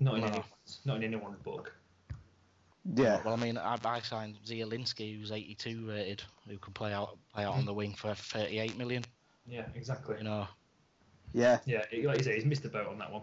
Not 0.00 0.14
in 0.16 0.20
No. 0.20 0.26
anyone's 0.26 0.80
not 0.84 0.96
in 0.98 1.04
anyone's 1.04 1.38
book. 1.38 1.74
yeah. 2.94 3.20
Well, 3.24 3.32
I 3.34 3.36
mean, 3.36 3.56
I, 3.56 3.78
I 3.84 4.00
signed 4.00 4.36
Zielinski, 4.44 5.18
who's 5.18 5.30
82 5.32 5.88
rated, 5.88 6.22
who 6.48 6.58
can 6.58 6.72
play 6.72 6.92
out 6.92 7.16
play 7.32 7.44
out 7.44 7.54
on 7.54 7.64
the 7.64 7.72
wing 7.72 7.94
for 7.94 8.14
38 8.14 8.76
million. 8.76 9.04
Yeah, 9.46 9.64
exactly. 9.74 10.16
You 10.18 10.24
know, 10.24 10.46
Yeah, 11.32 11.58
Yeah, 11.64 11.84
like 12.04 12.18
you 12.18 12.24
say, 12.24 12.34
he's 12.34 12.44
missed 12.44 12.62
the 12.64 12.68
boat 12.68 12.86
on 12.88 12.98
that 12.98 13.10
one. 13.10 13.22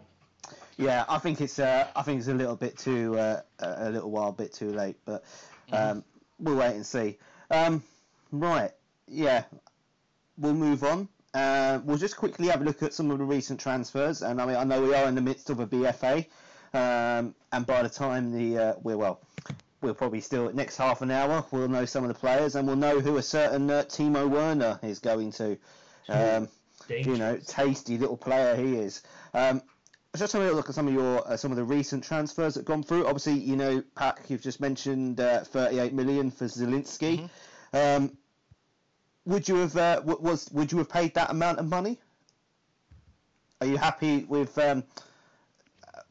Yeah. 0.78 1.06
I 1.08 1.20
think 1.20 1.42
it's 1.42 1.60
uh, 1.60 1.88
I 1.96 2.02
think 2.02 2.20
it's 2.20 2.28
a 2.28 2.34
little 2.34 2.56
bit 2.56 2.78
too 2.78 3.18
uh, 3.18 3.42
a 3.60 3.90
little 3.90 4.12
while 4.12 4.32
bit 4.32 4.54
too 4.54 4.72
late, 4.72 4.98
but 5.06 5.24
um, 5.72 6.04
we'll 6.40 6.56
wait 6.56 6.76
and 6.76 6.86
see. 6.86 7.18
Um, 7.52 7.84
right, 8.32 8.72
yeah. 9.08 9.44
We'll 10.38 10.54
move 10.54 10.84
on. 10.84 11.10
Uh, 11.34 11.80
we'll 11.84 11.98
just 11.98 12.16
quickly 12.16 12.48
have 12.48 12.62
a 12.62 12.64
look 12.64 12.82
at 12.82 12.94
some 12.94 13.12
of 13.12 13.18
the 13.18 13.24
recent 13.24 13.60
transfers, 13.60 14.22
and 14.22 14.42
I 14.42 14.46
mean 14.46 14.56
I 14.56 14.64
know 14.64 14.82
we 14.82 14.96
are 14.96 15.08
in 15.08 15.16
the 15.16 15.22
midst 15.22 15.50
of 15.50 15.60
a 15.60 15.68
BFA, 15.68 16.26
um, 16.74 17.36
and 17.52 17.66
by 17.66 17.84
the 17.84 17.90
time 17.90 18.32
the 18.32 18.58
uh, 18.58 18.74
we're 18.82 18.98
well, 18.98 19.20
we'll 19.82 19.94
probably 19.94 20.22
still 20.22 20.52
next 20.54 20.78
half 20.78 21.02
an 21.02 21.12
hour 21.12 21.46
we'll 21.52 21.68
know 21.68 21.86
some 21.86 22.04
of 22.04 22.08
the 22.08 22.16
players, 22.16 22.56
and 22.56 22.68
we'll 22.68 22.78
know 22.78 23.00
who 23.00 23.18
a 23.18 23.22
certain 23.22 23.70
uh, 23.70 23.84
Timo 23.88 24.30
Werner 24.30 24.80
is 24.82 25.00
going 25.00 25.32
to. 25.34 25.58
Um, 26.08 26.48
you 26.90 27.18
know, 27.18 27.38
tasty 27.46 27.98
little 27.98 28.18
player 28.18 28.56
he 28.56 28.76
is. 28.76 29.04
Um, 29.34 29.62
just 30.18 30.34
having 30.34 30.48
a 30.48 30.52
look 30.52 30.70
at 30.70 30.76
some 30.76 30.88
of 30.88 30.94
your 30.94 31.28
uh, 31.28 31.38
some 31.38 31.52
of 31.52 31.58
the 31.58 31.64
recent 31.64 32.04
transfers 32.04 32.56
that 32.56 32.62
have 32.62 32.66
gone 32.66 32.84
through. 32.84 33.06
Obviously, 33.06 33.34
you 33.34 33.56
know, 33.56 33.84
Pack, 33.96 34.22
you've 34.30 34.42
just 34.42 34.60
mentioned 34.60 35.20
uh, 35.20 35.44
38 35.44 35.94
million 35.94 36.32
for 36.32 36.46
Zielinski. 36.46 37.30
Um, 37.74 38.18
would 39.26 39.48
you 39.48 39.58
have 39.58 39.78
uh, 39.78 39.96
w- 39.98 40.20
was 40.20 40.50
would 40.52 40.72
you 40.72 40.80
have 40.80 40.90
paid 40.90 41.14
that 41.14 41.30
amount 41.30 41.60
of 41.60 41.68
money? 41.68 42.00
Are 43.62 43.68
you 43.68 43.78
happy 43.78 44.24
with? 44.24 44.58
Um, 44.58 44.84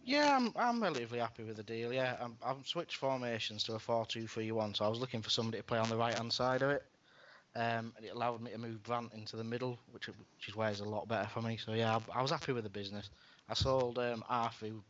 yeah, 0.04 0.36
I'm 0.36 0.52
I'm 0.54 0.80
relatively 0.80 1.18
happy 1.18 1.42
with 1.42 1.56
the 1.56 1.64
deal. 1.64 1.92
Yeah, 1.92 2.16
I'm, 2.20 2.36
I've 2.44 2.66
switched 2.66 2.96
formations 2.96 3.64
to 3.64 3.74
a 3.74 3.78
4-2-3-1, 3.78 4.76
so 4.76 4.84
I 4.84 4.88
was 4.88 5.00
looking 5.00 5.22
for 5.22 5.30
somebody 5.30 5.58
to 5.58 5.64
play 5.64 5.78
on 5.78 5.88
the 5.88 5.96
right 5.96 6.14
hand 6.14 6.32
side 6.32 6.62
of 6.62 6.70
it. 6.70 6.84
Um, 7.56 7.92
and 7.96 8.04
it 8.06 8.14
allowed 8.14 8.40
me 8.40 8.52
to 8.52 8.58
move 8.58 8.82
Grant 8.84 9.12
into 9.14 9.36
the 9.36 9.44
middle, 9.44 9.78
which 9.90 10.06
which 10.06 10.48
is 10.48 10.54
where 10.54 10.70
it's 10.70 10.80
a 10.80 10.84
lot 10.84 11.08
better 11.08 11.28
for 11.28 11.42
me. 11.42 11.56
So 11.56 11.72
yeah, 11.72 11.96
I, 11.96 12.20
I 12.20 12.22
was 12.22 12.30
happy 12.30 12.52
with 12.52 12.62
the 12.62 12.70
business. 12.70 13.10
I 13.48 13.54
sold 13.54 13.98
um, 13.98 14.24
who- 14.60 14.82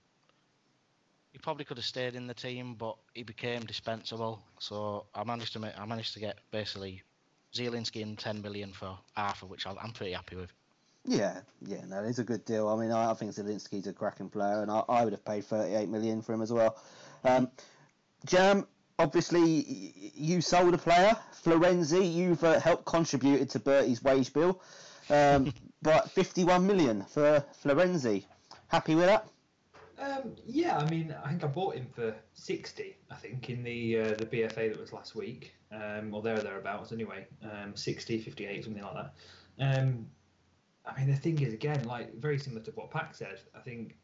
He 1.32 1.38
probably 1.38 1.64
could 1.64 1.76
have 1.76 1.86
stayed 1.86 2.14
in 2.14 2.26
the 2.26 2.34
team, 2.34 2.74
but 2.74 2.96
he 3.14 3.22
became 3.22 3.64
dispensable. 3.64 4.42
So 4.58 5.06
I 5.14 5.24
managed 5.24 5.52
to 5.52 5.58
make, 5.60 5.78
I 5.78 5.84
managed 5.84 6.14
to 6.14 6.20
get 6.20 6.38
basically 6.50 7.02
Zielinski 7.54 8.02
and 8.02 8.18
10 8.18 8.42
million 8.42 8.72
for 8.72 8.98
Arthur, 9.16 9.46
which 9.46 9.66
I'm 9.66 9.92
pretty 9.92 10.12
happy 10.12 10.36
with. 10.36 10.52
yeah, 11.04 11.40
yeah, 11.66 11.84
no, 11.86 12.02
it's 12.04 12.18
a 12.18 12.24
good 12.24 12.44
deal. 12.44 12.68
I 12.68 12.76
mean, 12.76 12.90
I, 12.90 13.10
I 13.10 13.14
think 13.14 13.32
Zielinski's 13.32 13.86
a 13.86 13.92
cracking 13.92 14.28
player, 14.30 14.62
and 14.62 14.70
I, 14.70 14.82
I 14.88 15.04
would 15.04 15.12
have 15.12 15.24
paid 15.24 15.44
38 15.44 15.88
million 15.88 16.20
for 16.22 16.32
him 16.32 16.42
as 16.42 16.52
well. 16.52 16.76
Um, 17.24 17.50
Jam, 18.26 18.66
obviously, 18.98 19.92
you 20.14 20.40
sold 20.40 20.74
a 20.74 20.78
player, 20.78 21.16
Florenzi. 21.44 22.12
You've 22.12 22.42
uh, 22.44 22.58
helped 22.60 22.84
contributed 22.84 23.48
to 23.50 23.60
Bertie's 23.60 24.02
wage 24.02 24.32
bill, 24.32 24.60
um, 25.08 25.52
but 25.82 26.10
51 26.10 26.66
million 26.66 27.04
for 27.04 27.44
Florenzi. 27.64 28.24
Happy 28.68 28.94
with 28.94 29.06
that? 29.06 29.26
Um, 29.98 30.36
yeah, 30.46 30.78
I 30.78 30.88
mean, 30.88 31.14
I 31.24 31.30
think 31.30 31.42
I 31.42 31.48
bought 31.48 31.74
him 31.74 31.88
for 31.92 32.14
sixty. 32.34 32.96
I 33.10 33.16
think 33.16 33.50
in 33.50 33.64
the 33.64 33.98
uh, 33.98 34.14
the 34.14 34.26
BFA 34.26 34.70
that 34.70 34.80
was 34.80 34.92
last 34.92 35.14
week, 35.14 35.54
um, 35.72 36.14
or 36.14 36.22
there 36.22 36.36
or 36.36 36.42
thereabouts. 36.42 36.92
Anyway, 36.92 37.26
um, 37.42 37.74
60, 37.74 38.20
58, 38.20 38.64
something 38.64 38.82
like 38.82 38.94
that. 38.94 39.80
Um, 39.80 40.06
I 40.86 40.98
mean, 40.98 41.10
the 41.10 41.16
thing 41.16 41.40
is, 41.40 41.52
again, 41.52 41.82
like 41.84 42.14
very 42.18 42.38
similar 42.38 42.62
to 42.62 42.70
what 42.72 42.90
Pack 42.90 43.14
said. 43.14 43.40
I 43.56 43.60
think 43.60 43.96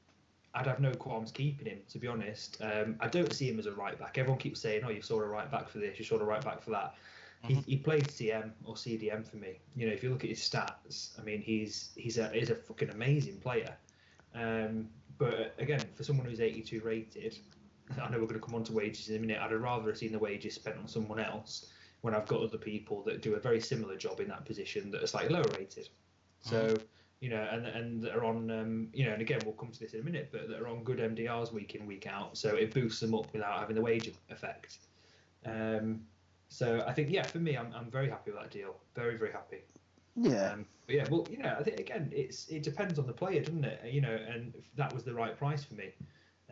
I'd 0.55 0.66
have 0.66 0.81
no 0.81 0.92
qualms 0.92 1.31
keeping 1.31 1.66
him. 1.66 1.79
To 1.90 1.98
be 1.98 2.09
honest, 2.09 2.61
um, 2.61 2.96
I 3.00 3.09
don't 3.09 3.33
see 3.33 3.48
him 3.48 3.59
as 3.59 3.66
a 3.66 3.72
right 3.72 3.98
back. 3.98 4.18
Everyone 4.18 4.38
keeps 4.38 4.61
saying, 4.61 4.83
"Oh, 4.85 4.90
you 4.90 5.03
saw 5.03 5.20
a 5.20 5.27
right 5.27 5.50
back 5.50 5.68
for 5.68 5.79
this, 5.79 5.98
you 5.98 6.05
saw 6.05 6.16
a 6.16 6.24
right 6.24 6.42
back 6.44 6.62
for 6.62 6.70
that." 6.70 6.94
He, 7.46 7.57
he 7.66 7.77
played 7.77 8.09
CM 8.09 8.53
or 8.64 8.74
CDM 8.74 9.29
for 9.29 9.37
me. 9.37 9.61
You 9.77 9.87
know, 9.87 9.92
if 9.92 10.03
you 10.03 10.09
look 10.09 10.24
at 10.24 10.31
his 10.31 10.40
stats, 10.40 11.11
I 11.20 11.22
mean, 11.22 11.42
he's 11.42 11.90
he's 11.94 12.16
a 12.16 12.31
he's 12.31 12.48
a 12.48 12.55
fucking 12.55 12.88
amazing 12.88 13.37
player. 13.37 13.77
Um, 14.35 14.88
but 15.18 15.55
again, 15.59 15.81
for 15.94 16.05
someone 16.05 16.27
who's 16.27 16.40
82 16.40 16.81
rated, 16.81 17.38
I 18.01 18.09
know 18.11 18.18
we're 18.18 18.27
going 18.27 18.40
to 18.40 18.47
come 18.47 18.55
on 18.55 18.64
to 18.64 18.73
wages 18.73 19.11
in 19.11 19.16
a 19.16 19.18
minute. 19.20 19.38
I'd 19.40 19.53
have 19.53 19.61
rather 19.61 19.87
have 19.88 19.99
seen 19.99 20.12
the 20.12 20.18
wages 20.18 20.55
spent 20.55 20.77
on 20.79 20.88
someone 20.88 21.20
else 21.20 21.66
when 22.01 22.14
I've 22.14 22.27
got 22.27 22.40
other 22.42 22.59
people 22.59 23.03
that 23.05 23.23
do 23.23 23.35
a 23.35 23.40
very 23.40 23.61
similar 23.61 23.97
job 23.97 24.20
in 24.20 24.29
that 24.29 24.44
position 24.44 24.90
that 24.90 25.03
are 25.03 25.07
slightly 25.07 25.33
lower 25.33 25.44
rated. 25.59 25.88
So, 26.40 26.75
you 27.20 27.31
know, 27.31 27.49
and 27.51 27.66
and 27.66 28.03
that 28.03 28.14
are 28.14 28.25
on, 28.25 28.51
um, 28.51 28.88
you 28.92 29.07
know, 29.07 29.12
and 29.12 29.23
again, 29.23 29.40
we'll 29.44 29.55
come 29.55 29.70
to 29.70 29.81
this 29.81 29.94
in 29.94 30.01
a 30.01 30.05
minute, 30.05 30.29
but 30.31 30.49
that 30.49 30.61
are 30.61 30.68
on 30.68 30.85
good 30.85 30.99
MDRs 30.99 31.53
week 31.53 31.75
in, 31.75 31.87
week 31.87 32.07
out. 32.07 32.37
So 32.37 32.55
it 32.57 32.75
boosts 32.75 33.01
them 33.01 33.14
up 33.14 33.33
without 33.33 33.59
having 33.59 33.77
the 33.77 33.83
wage 33.83 34.11
effect. 34.29 34.79
Um, 35.47 36.01
so 36.49 36.85
I 36.87 36.92
think, 36.92 37.11
yeah, 37.11 37.23
for 37.23 37.38
me, 37.38 37.57
I'm, 37.57 37.73
I'm 37.75 37.90
very 37.90 38.09
happy 38.09 38.31
with 38.31 38.40
that 38.40 38.51
deal. 38.51 38.77
Very, 38.94 39.16
very 39.16 39.33
happy. 39.33 39.62
Yeah. 40.14 40.53
Um, 40.53 40.66
but 40.87 40.97
yeah, 40.97 41.07
well, 41.11 41.27
you 41.31 41.38
know, 41.38 41.57
I 41.59 41.62
think 41.62 41.81
again, 41.81 42.11
it's 42.14 42.49
it 42.49 42.62
depends 42.62 42.99
on 42.99 43.07
the 43.07 43.12
player, 43.12 43.40
doesn't 43.40 43.64
it? 43.64 43.81
You 43.90 44.01
know, 44.01 44.18
and 44.29 44.55
that 44.77 44.92
was 44.92 45.05
the 45.05 45.14
right 45.14 45.37
price 45.37 45.64
for 45.64 45.75
me. 45.75 45.90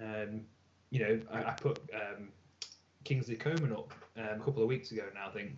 Um, 0.01 0.42
you 0.90 1.01
know, 1.01 1.21
I, 1.31 1.45
I 1.45 1.53
put 1.53 1.81
um, 1.95 2.29
Kingsley 3.05 3.37
Coman 3.37 3.73
up 3.73 3.92
um, 4.16 4.40
a 4.40 4.45
couple 4.45 4.62
of 4.62 4.68
weeks 4.68 4.90
ago 4.90 5.05
now, 5.14 5.29
I 5.29 5.31
think, 5.31 5.53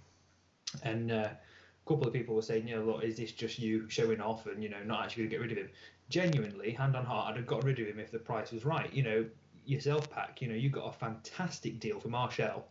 and 0.83 1.13
uh, 1.13 1.29
a 1.29 1.89
couple 1.89 2.07
of 2.07 2.13
people 2.13 2.35
were 2.35 2.43
saying, 2.43 2.67
you 2.67 2.77
know, 2.77 2.85
look, 2.85 3.05
is 3.05 3.17
this 3.17 3.33
just 3.33 3.59
you 3.59 3.89
showing 3.89 4.21
off 4.21 4.47
and 4.47 4.63
you 4.63 4.69
know 4.69 4.83
not 4.85 5.05
actually 5.05 5.25
going 5.25 5.31
to 5.31 5.37
get 5.37 5.43
rid 5.43 5.53
of 5.53 5.59
him? 5.59 5.71
Genuinely, 6.09 6.73
hand 6.73 6.97
on 6.97 7.05
heart, 7.05 7.31
I'd 7.31 7.37
have 7.37 7.47
got 7.47 7.65
rid 7.65 7.79
of 7.79 7.87
him 7.87 7.99
if 7.99 8.11
the 8.11 8.19
price 8.19 8.51
was 8.51 8.65
right. 8.65 8.93
You 8.93 9.03
know, 9.03 9.27
yourself, 9.67 10.11
Pack. 10.11 10.43
You 10.43 10.49
know, 10.49 10.55
you 10.55 10.69
got 10.69 10.87
a 10.87 10.93
fantastic 10.93 11.79
deal 11.79 12.01
for 12.01 12.09
Martial. 12.09 12.67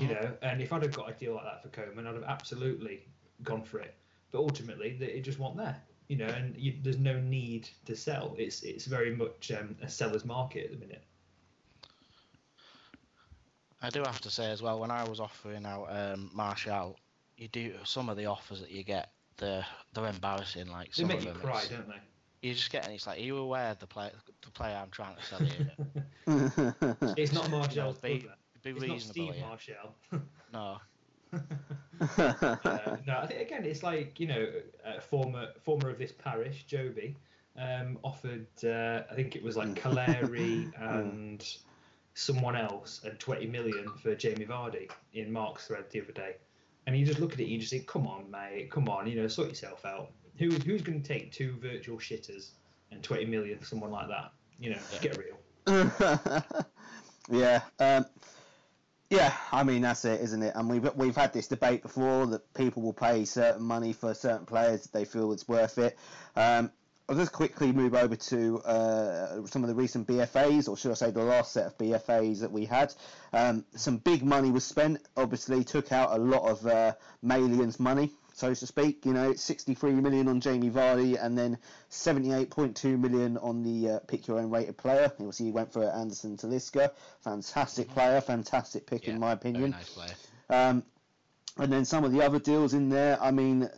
You 0.00 0.08
know, 0.08 0.32
and 0.42 0.62
if 0.62 0.72
I'd 0.72 0.82
have 0.82 0.94
got 0.94 1.10
a 1.10 1.12
deal 1.12 1.34
like 1.34 1.44
that 1.44 1.62
for 1.62 1.68
Coman, 1.68 2.06
I'd 2.06 2.14
have 2.14 2.22
absolutely 2.22 3.04
gone 3.42 3.64
for 3.64 3.80
it. 3.80 3.96
But 4.32 4.38
ultimately, 4.40 4.96
th- 4.98 5.10
it 5.10 5.20
just 5.20 5.38
wasn't 5.38 5.58
there. 5.58 5.76
You 6.08 6.16
know, 6.16 6.26
and 6.26 6.56
you, 6.56 6.74
there's 6.82 6.98
no 6.98 7.20
need 7.20 7.68
to 7.86 7.94
sell. 7.96 8.34
It's 8.38 8.62
it's 8.62 8.86
very 8.86 9.14
much 9.14 9.52
um, 9.52 9.76
a 9.82 9.88
seller's 9.88 10.24
market 10.24 10.64
at 10.64 10.72
the 10.72 10.78
minute. 10.78 11.04
I 13.80 13.90
do 13.90 14.00
have 14.02 14.20
to 14.22 14.30
say 14.30 14.50
as 14.50 14.62
well, 14.62 14.78
when 14.78 14.90
I 14.90 15.04
was 15.08 15.20
offering 15.20 15.66
out 15.66 15.86
um, 15.90 16.30
Martial, 16.32 16.96
you 17.36 17.48
do 17.48 17.74
some 17.84 18.08
of 18.08 18.16
the 18.16 18.26
offers 18.26 18.60
that 18.60 18.70
you 18.70 18.84
get, 18.84 19.10
they're 19.38 19.66
they're 19.94 20.06
embarrassing. 20.06 20.68
Like 20.68 20.92
They 20.94 21.04
make 21.04 21.18
of 21.18 21.24
you 21.24 21.32
them, 21.32 21.40
cry, 21.40 21.64
don't 21.68 21.88
they? 21.88 22.00
you 22.48 22.54
just 22.54 22.70
get, 22.70 22.84
and 22.84 22.94
it's 22.94 23.06
like, 23.06 23.18
are 23.18 23.22
you 23.22 23.38
aware 23.38 23.70
of 23.70 23.78
the 23.78 23.86
play 23.86 24.10
the 24.42 24.50
player 24.50 24.76
I'm 24.80 24.90
trying 24.90 25.16
to 25.16 25.24
sell 25.24 25.42
you? 25.42 25.66
It's 27.16 27.32
not 27.32 27.50
Martial's 27.50 27.98
be- 28.02 28.18
brother. 28.20 28.36
be 28.62 28.70
It's 28.70 28.80
not 28.80 28.90
reasonable 28.90 29.12
Steve 29.12 29.34
here. 29.34 29.44
Martial. 29.46 29.94
No, 30.52 30.78
Uh, 32.18 32.96
no, 33.06 33.18
I 33.18 33.26
think 33.26 33.40
again 33.40 33.64
it's 33.64 33.82
like 33.82 34.18
you 34.18 34.26
know, 34.26 34.46
uh, 34.84 35.00
former 35.00 35.48
former 35.62 35.88
of 35.88 35.98
this 35.98 36.12
parish, 36.12 36.64
Joby, 36.64 37.16
um, 37.56 37.98
offered 38.02 38.46
uh, 38.64 39.02
I 39.10 39.14
think 39.14 39.36
it 39.36 39.42
was 39.42 39.56
like 39.56 39.74
Caleri 39.74 40.72
and 40.80 41.46
someone 42.14 42.56
else 42.56 43.02
and 43.04 43.18
twenty 43.20 43.46
million 43.46 43.88
for 44.02 44.14
Jamie 44.14 44.46
Vardy 44.46 44.90
in 45.14 45.32
Mark's 45.32 45.68
thread 45.68 45.84
the 45.90 46.00
other 46.00 46.12
day, 46.12 46.36
and 46.86 46.98
you 46.98 47.06
just 47.06 47.20
look 47.20 47.32
at 47.32 47.40
it, 47.40 47.46
you 47.46 47.58
just 47.58 47.70
think, 47.70 47.86
come 47.86 48.06
on, 48.06 48.30
mate, 48.30 48.70
come 48.70 48.88
on, 48.88 49.06
you 49.06 49.14
know, 49.20 49.28
sort 49.28 49.48
yourself 49.48 49.84
out. 49.84 50.10
Who 50.38 50.50
who's 50.50 50.82
going 50.82 51.00
to 51.00 51.08
take 51.08 51.30
two 51.30 51.56
virtual 51.60 51.98
shitters 51.98 52.50
and 52.90 53.02
twenty 53.02 53.26
million 53.26 53.58
for 53.58 53.66
someone 53.66 53.90
like 53.90 54.08
that? 54.08 54.32
You 54.58 54.70
know, 54.70 54.78
get 55.00 55.16
real. 55.18 55.38
yeah. 57.30 57.62
Um, 57.78 58.06
yeah, 59.12 59.36
I 59.52 59.62
mean 59.62 59.82
that's 59.82 60.06
it, 60.06 60.22
isn't 60.22 60.42
it? 60.42 60.54
And 60.56 60.70
we've 60.70 60.88
we've 60.94 61.14
had 61.14 61.34
this 61.34 61.46
debate 61.46 61.82
before 61.82 62.26
that 62.28 62.54
people 62.54 62.82
will 62.82 62.94
pay 62.94 63.26
certain 63.26 63.62
money 63.62 63.92
for 63.92 64.14
certain 64.14 64.46
players 64.46 64.86
if 64.86 64.92
they 64.92 65.04
feel 65.04 65.32
it's 65.32 65.46
worth 65.46 65.76
it. 65.76 65.98
Um, 66.34 66.72
I'll 67.12 67.18
just 67.18 67.32
quickly 67.32 67.72
move 67.72 67.94
over 67.94 68.16
to 68.16 68.58
uh, 68.60 69.44
some 69.44 69.62
of 69.62 69.68
the 69.68 69.74
recent 69.74 70.08
BFAs, 70.08 70.66
or 70.66 70.78
should 70.78 70.92
I 70.92 70.94
say 70.94 71.10
the 71.10 71.22
last 71.22 71.52
set 71.52 71.66
of 71.66 71.76
BFAs 71.76 72.40
that 72.40 72.50
we 72.50 72.64
had. 72.64 72.94
Um, 73.34 73.66
some 73.76 73.98
big 73.98 74.24
money 74.24 74.50
was 74.50 74.64
spent. 74.64 74.98
Obviously, 75.14 75.62
took 75.62 75.92
out 75.92 76.12
a 76.12 76.18
lot 76.18 76.48
of 76.48 76.66
uh, 76.66 76.94
Malian's 77.20 77.78
money, 77.78 78.12
so 78.32 78.54
to 78.54 78.66
speak. 78.66 79.04
You 79.04 79.12
know, 79.12 79.34
63 79.34 79.92
million 79.92 80.26
on 80.26 80.40
Jamie 80.40 80.70
Vardy, 80.70 81.22
and 81.22 81.36
then 81.36 81.58
78.2 81.90 82.98
million 82.98 83.36
on 83.36 83.62
the 83.62 83.96
uh, 83.96 83.98
pick 84.08 84.26
your 84.26 84.38
own 84.38 84.48
rated 84.48 84.78
player. 84.78 85.12
Obviously, 85.12 85.44
he 85.44 85.52
went 85.52 85.70
for 85.70 85.84
Anderson 85.84 86.38
Talisca. 86.38 86.92
Fantastic 87.24 87.88
mm-hmm. 87.88 87.94
player, 87.94 88.20
fantastic 88.22 88.86
pick 88.86 89.06
yeah, 89.06 89.12
in 89.12 89.20
my 89.20 89.32
opinion. 89.32 89.72
Nice 89.72 89.90
player. 89.90 90.14
Um, 90.48 90.82
and 91.58 91.70
then 91.70 91.84
some 91.84 92.04
of 92.04 92.12
the 92.12 92.22
other 92.22 92.38
deals 92.38 92.72
in 92.72 92.88
there. 92.88 93.22
I 93.22 93.30
mean, 93.30 93.68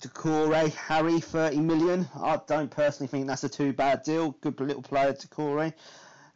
Doucouré, 0.00 0.72
Harry, 0.74 1.20
30 1.20 1.60
million. 1.60 2.08
I 2.14 2.40
don't 2.46 2.70
personally 2.70 3.08
think 3.08 3.26
that's 3.26 3.44
a 3.44 3.48
too 3.48 3.72
bad 3.72 4.02
deal. 4.04 4.32
Good 4.40 4.60
little 4.60 4.82
player, 4.82 5.12
Doucouré. 5.12 5.72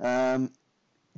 Um, 0.00 0.50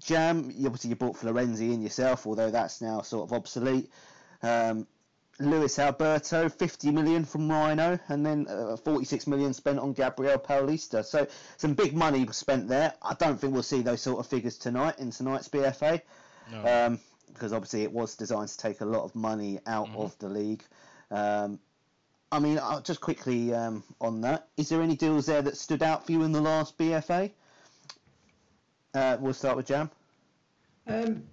Jam, 0.00 0.52
obviously 0.64 0.90
you 0.90 0.96
bought 0.96 1.16
Florenzi 1.16 1.72
in 1.72 1.80
yourself, 1.80 2.26
although 2.26 2.50
that's 2.50 2.80
now 2.83 3.00
sort 3.02 3.28
of 3.28 3.33
obsolete. 3.33 3.90
Um, 4.42 4.87
Luis 5.40 5.78
Alberto, 5.78 6.48
50 6.48 6.90
million 6.92 7.24
from 7.24 7.50
Rhino, 7.50 7.98
and 8.09 8.24
then 8.24 8.46
uh, 8.48 8.76
46 8.76 9.26
million 9.26 9.52
spent 9.52 9.78
on 9.78 9.92
Gabriel 9.92 10.38
Paulista. 10.38 11.04
So 11.04 11.26
some 11.57 11.74
big 11.74 11.94
money 11.94 12.26
spent 12.30 12.68
there. 12.68 12.94
I 13.02 13.14
don't 13.14 13.40
think 13.40 13.52
we'll 13.52 13.62
see 13.62 13.83
those 13.83 14.00
sort 14.00 14.20
of 14.20 14.26
figures 14.26 14.59
tonight 14.59 14.98
in 14.98 15.11
tonight's 15.11 15.48
BFA, 15.48 16.02
no. 16.52 16.87
um, 16.87 17.00
because 17.33 17.52
obviously 17.52 17.83
it 17.83 17.92
was 17.92 18.14
designed 18.14 18.48
to 18.48 18.59
take 18.59 18.80
a 18.80 18.85
lot 18.85 19.02
of 19.02 19.14
money 19.14 19.59
out 19.66 19.88
mm-hmm. 19.88 20.02
of 20.02 20.18
the 20.18 20.28
league. 20.28 20.62
Um, 21.11 21.59
I 22.32 22.38
mean, 22.38 22.58
uh, 22.58 22.80
just 22.80 23.00
quickly 23.00 23.54
um, 23.54 23.84
on 24.00 24.20
that, 24.22 24.48
is 24.56 24.68
there 24.68 24.82
any 24.82 24.96
deals 24.96 25.26
there 25.26 25.42
that 25.42 25.56
stood 25.56 25.82
out 25.82 26.04
for 26.04 26.12
you 26.12 26.22
in 26.22 26.32
the 26.32 26.40
last 26.40 26.76
BFA? 26.76 27.30
Uh, 28.94 29.16
we'll 29.20 29.34
start 29.34 29.56
with 29.56 29.66
Jam. 29.66 29.90
Um, 30.87 31.24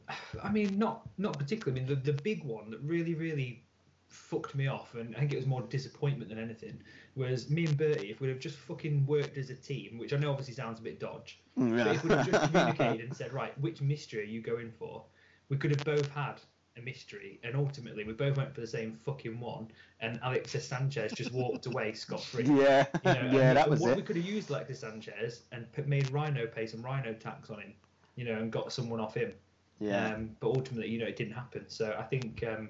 I 0.42 0.52
mean, 0.52 0.78
not 0.78 1.08
not 1.18 1.38
particularly. 1.38 1.82
I 1.82 1.86
mean, 1.86 1.96
the, 2.04 2.12
the 2.12 2.22
big 2.22 2.44
one 2.44 2.70
that 2.72 2.80
really, 2.82 3.16
really 3.16 3.64
fucked 4.08 4.56
me 4.56 4.68
off, 4.68 4.96
and 4.96 5.16
I 5.16 5.20
think 5.20 5.34
it 5.34 5.38
was 5.38 5.46
more 5.46 5.62
disappointment 5.62 6.30
than 6.30 6.40
anything, 6.40 6.82
was 7.16 7.50
me 7.50 7.66
and 7.66 7.78
Bertie. 7.78 8.12
If 8.12 8.22
we'd 8.22 8.30
have 8.30 8.40
just 8.40 8.58
fucking 8.58 9.06
worked 9.06 9.38
as 9.38 9.50
a 9.50 9.56
team, 9.56 9.98
which 9.98 10.14
I 10.14 10.18
know 10.18 10.32
obviously 10.32 10.54
sounds 10.54 10.80
a 10.80 10.84
bit 10.84 11.00
dodge, 11.00 11.40
mm, 11.58 11.78
yeah. 11.78 11.84
but 11.84 11.96
if 11.96 12.04
we'd 12.04 12.18
have 12.18 12.32
just 12.32 12.44
communicated 12.52 13.06
and 13.08 13.16
said, 13.16 13.34
right, 13.34 13.58
which 13.60 13.82
mystery 13.82 14.22
are 14.22 14.26
you 14.26 14.42
going 14.42 14.72
for, 14.72 15.04
we 15.50 15.58
could 15.58 15.72
have 15.72 15.84
both 15.84 16.10
had 16.14 16.36
a 16.78 16.82
mystery, 16.82 17.40
and 17.44 17.56
ultimately 17.56 18.04
we 18.04 18.14
both 18.14 18.38
went 18.38 18.54
for 18.54 18.62
the 18.62 18.68
same 18.68 18.98
fucking 19.06 19.40
one, 19.40 19.68
and 20.00 20.20
Alexis 20.24 20.68
Sanchez 20.68 21.12
just 21.12 21.32
walked 21.34 21.66
away 21.66 21.94
scot 21.94 22.24
free. 22.24 22.44
Yeah, 22.62 22.86
you 23.06 23.14
know, 23.14 23.30
yeah, 23.32 23.54
that 23.54 23.70
was 23.70 23.80
what 23.80 23.92
it. 23.92 23.98
We 23.98 24.02
could 24.04 24.16
have 24.16 24.26
used 24.26 24.50
Alexis 24.50 24.80
Sanchez 24.80 25.42
and 25.52 25.66
made 25.86 26.10
Rhino 26.12 26.48
pay 26.48 26.66
some 26.66 26.82
Rhino 26.82 27.14
tax 27.14 27.50
on 27.50 27.60
him, 27.60 27.74
you 28.16 28.26
know, 28.26 28.38
and 28.38 28.52
got 28.52 28.72
someone 28.72 29.00
off 29.00 29.16
him. 29.16 29.34
Yeah. 29.80 30.14
Um, 30.14 30.36
but 30.40 30.48
ultimately, 30.48 30.90
you 30.90 31.00
know, 31.00 31.08
it 31.08 31.16
didn't 31.16 31.34
happen. 31.34 31.66
So 31.68 31.96
I 31.98 32.04
think, 32.04 32.44
um, 32.48 32.70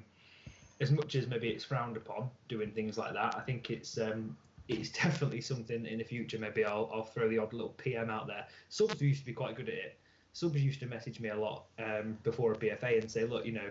as 0.79 0.91
much 0.91 1.15
as 1.15 1.27
maybe 1.27 1.49
it's 1.49 1.63
frowned 1.63 1.97
upon 1.97 2.29
doing 2.47 2.71
things 2.71 2.97
like 2.97 3.13
that, 3.13 3.35
I 3.35 3.41
think 3.41 3.69
it's 3.69 3.97
um, 3.97 4.35
it's 4.67 4.89
definitely 5.03 5.41
something 5.41 5.85
in 5.85 5.99
the 5.99 6.03
future. 6.03 6.39
Maybe 6.39 6.65
I'll 6.65 6.89
I'll 6.93 7.03
throw 7.03 7.29
the 7.29 7.37
odd 7.37 7.53
little 7.53 7.75
PM 7.77 8.09
out 8.09 8.27
there. 8.27 8.47
Subs 8.69 9.01
used 9.01 9.19
to 9.19 9.25
be 9.25 9.33
quite 9.33 9.55
good 9.55 9.69
at 9.69 9.75
it. 9.75 9.99
Subs 10.33 10.61
used 10.61 10.79
to 10.79 10.85
message 10.85 11.19
me 11.19 11.29
a 11.29 11.37
lot 11.37 11.65
um, 11.79 12.17
before 12.23 12.53
a 12.53 12.55
BFA 12.55 13.01
and 13.01 13.11
say, 13.11 13.25
look, 13.25 13.45
you 13.45 13.51
know, 13.51 13.69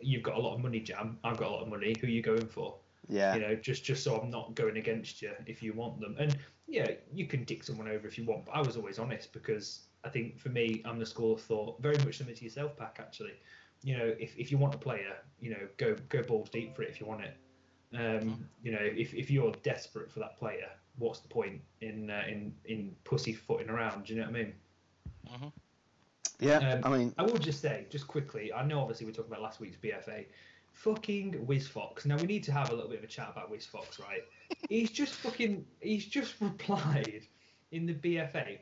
you've 0.00 0.22
got 0.22 0.36
a 0.36 0.40
lot 0.40 0.54
of 0.54 0.60
money, 0.60 0.80
Jam. 0.80 1.18
I've 1.24 1.38
got 1.38 1.48
a 1.48 1.52
lot 1.52 1.62
of 1.62 1.68
money. 1.68 1.94
Who 2.00 2.06
are 2.06 2.10
you 2.10 2.22
going 2.22 2.46
for? 2.46 2.76
Yeah. 3.08 3.34
You 3.34 3.40
know, 3.40 3.54
just 3.54 3.84
just 3.84 4.02
so 4.04 4.16
I'm 4.16 4.30
not 4.30 4.54
going 4.54 4.76
against 4.76 5.22
you 5.22 5.32
if 5.46 5.62
you 5.62 5.72
want 5.72 6.00
them. 6.00 6.16
And 6.18 6.36
yeah, 6.66 6.90
you 7.12 7.26
can 7.26 7.44
dick 7.44 7.62
someone 7.64 7.88
over 7.88 8.06
if 8.06 8.16
you 8.18 8.24
want, 8.24 8.46
but 8.46 8.52
I 8.52 8.60
was 8.60 8.76
always 8.76 8.98
honest 8.98 9.32
because 9.32 9.80
I 10.04 10.08
think 10.08 10.38
for 10.38 10.48
me, 10.48 10.82
I'm 10.84 10.98
the 10.98 11.06
school 11.06 11.34
of 11.34 11.40
thought, 11.40 11.80
very 11.80 11.98
much 11.98 12.18
similar 12.18 12.36
to 12.36 12.44
yourself, 12.44 12.76
Pack. 12.76 12.96
Actually, 13.00 13.34
you 13.82 13.96
know, 13.96 14.14
if, 14.18 14.36
if 14.38 14.50
you 14.50 14.58
want 14.58 14.74
a 14.74 14.78
player, 14.78 15.16
you 15.40 15.50
know, 15.50 15.68
go 15.76 15.96
go 16.08 16.22
balls 16.22 16.48
deep 16.50 16.74
for 16.74 16.82
it 16.82 16.90
if 16.90 17.00
you 17.00 17.06
want 17.06 17.22
it. 17.22 17.36
Um, 17.96 18.48
you 18.62 18.72
know, 18.72 18.80
if, 18.80 19.14
if 19.14 19.30
you're 19.30 19.52
desperate 19.62 20.10
for 20.10 20.18
that 20.20 20.36
player, 20.36 20.68
what's 20.98 21.20
the 21.20 21.28
point 21.28 21.60
in 21.80 22.10
uh, 22.10 22.22
in 22.28 22.54
in 22.64 22.94
pussyfooting 23.04 23.68
around? 23.68 24.06
Do 24.06 24.14
you 24.14 24.20
know 24.20 24.26
what 24.26 24.36
I 24.36 24.38
mean? 24.42 24.52
Mm-hmm. 25.30 25.48
Yeah, 26.44 26.74
um, 26.74 26.80
I 26.84 26.96
mean, 26.96 27.14
I 27.18 27.22
will 27.22 27.38
just 27.38 27.60
say, 27.60 27.86
just 27.90 28.06
quickly, 28.06 28.52
I 28.52 28.64
know 28.64 28.80
obviously 28.80 29.06
we're 29.06 29.12
talking 29.12 29.30
about 29.32 29.42
last 29.42 29.60
week's 29.60 29.76
BFA. 29.76 30.26
Fucking 30.72 31.46
Wiz 31.46 31.68
Fox. 31.68 32.04
Now 32.04 32.16
we 32.16 32.24
need 32.24 32.42
to 32.44 32.52
have 32.52 32.70
a 32.70 32.74
little 32.74 32.90
bit 32.90 32.98
of 32.98 33.04
a 33.04 33.08
chat 33.08 33.28
about 33.30 33.50
Wiz 33.50 33.64
Fox, 33.64 34.00
right? 34.00 34.22
he's 34.68 34.90
just 34.90 35.14
fucking, 35.14 35.64
he's 35.80 36.06
just 36.06 36.34
replied 36.40 37.26
in 37.70 37.86
the 37.86 37.94
BFA 37.94 38.58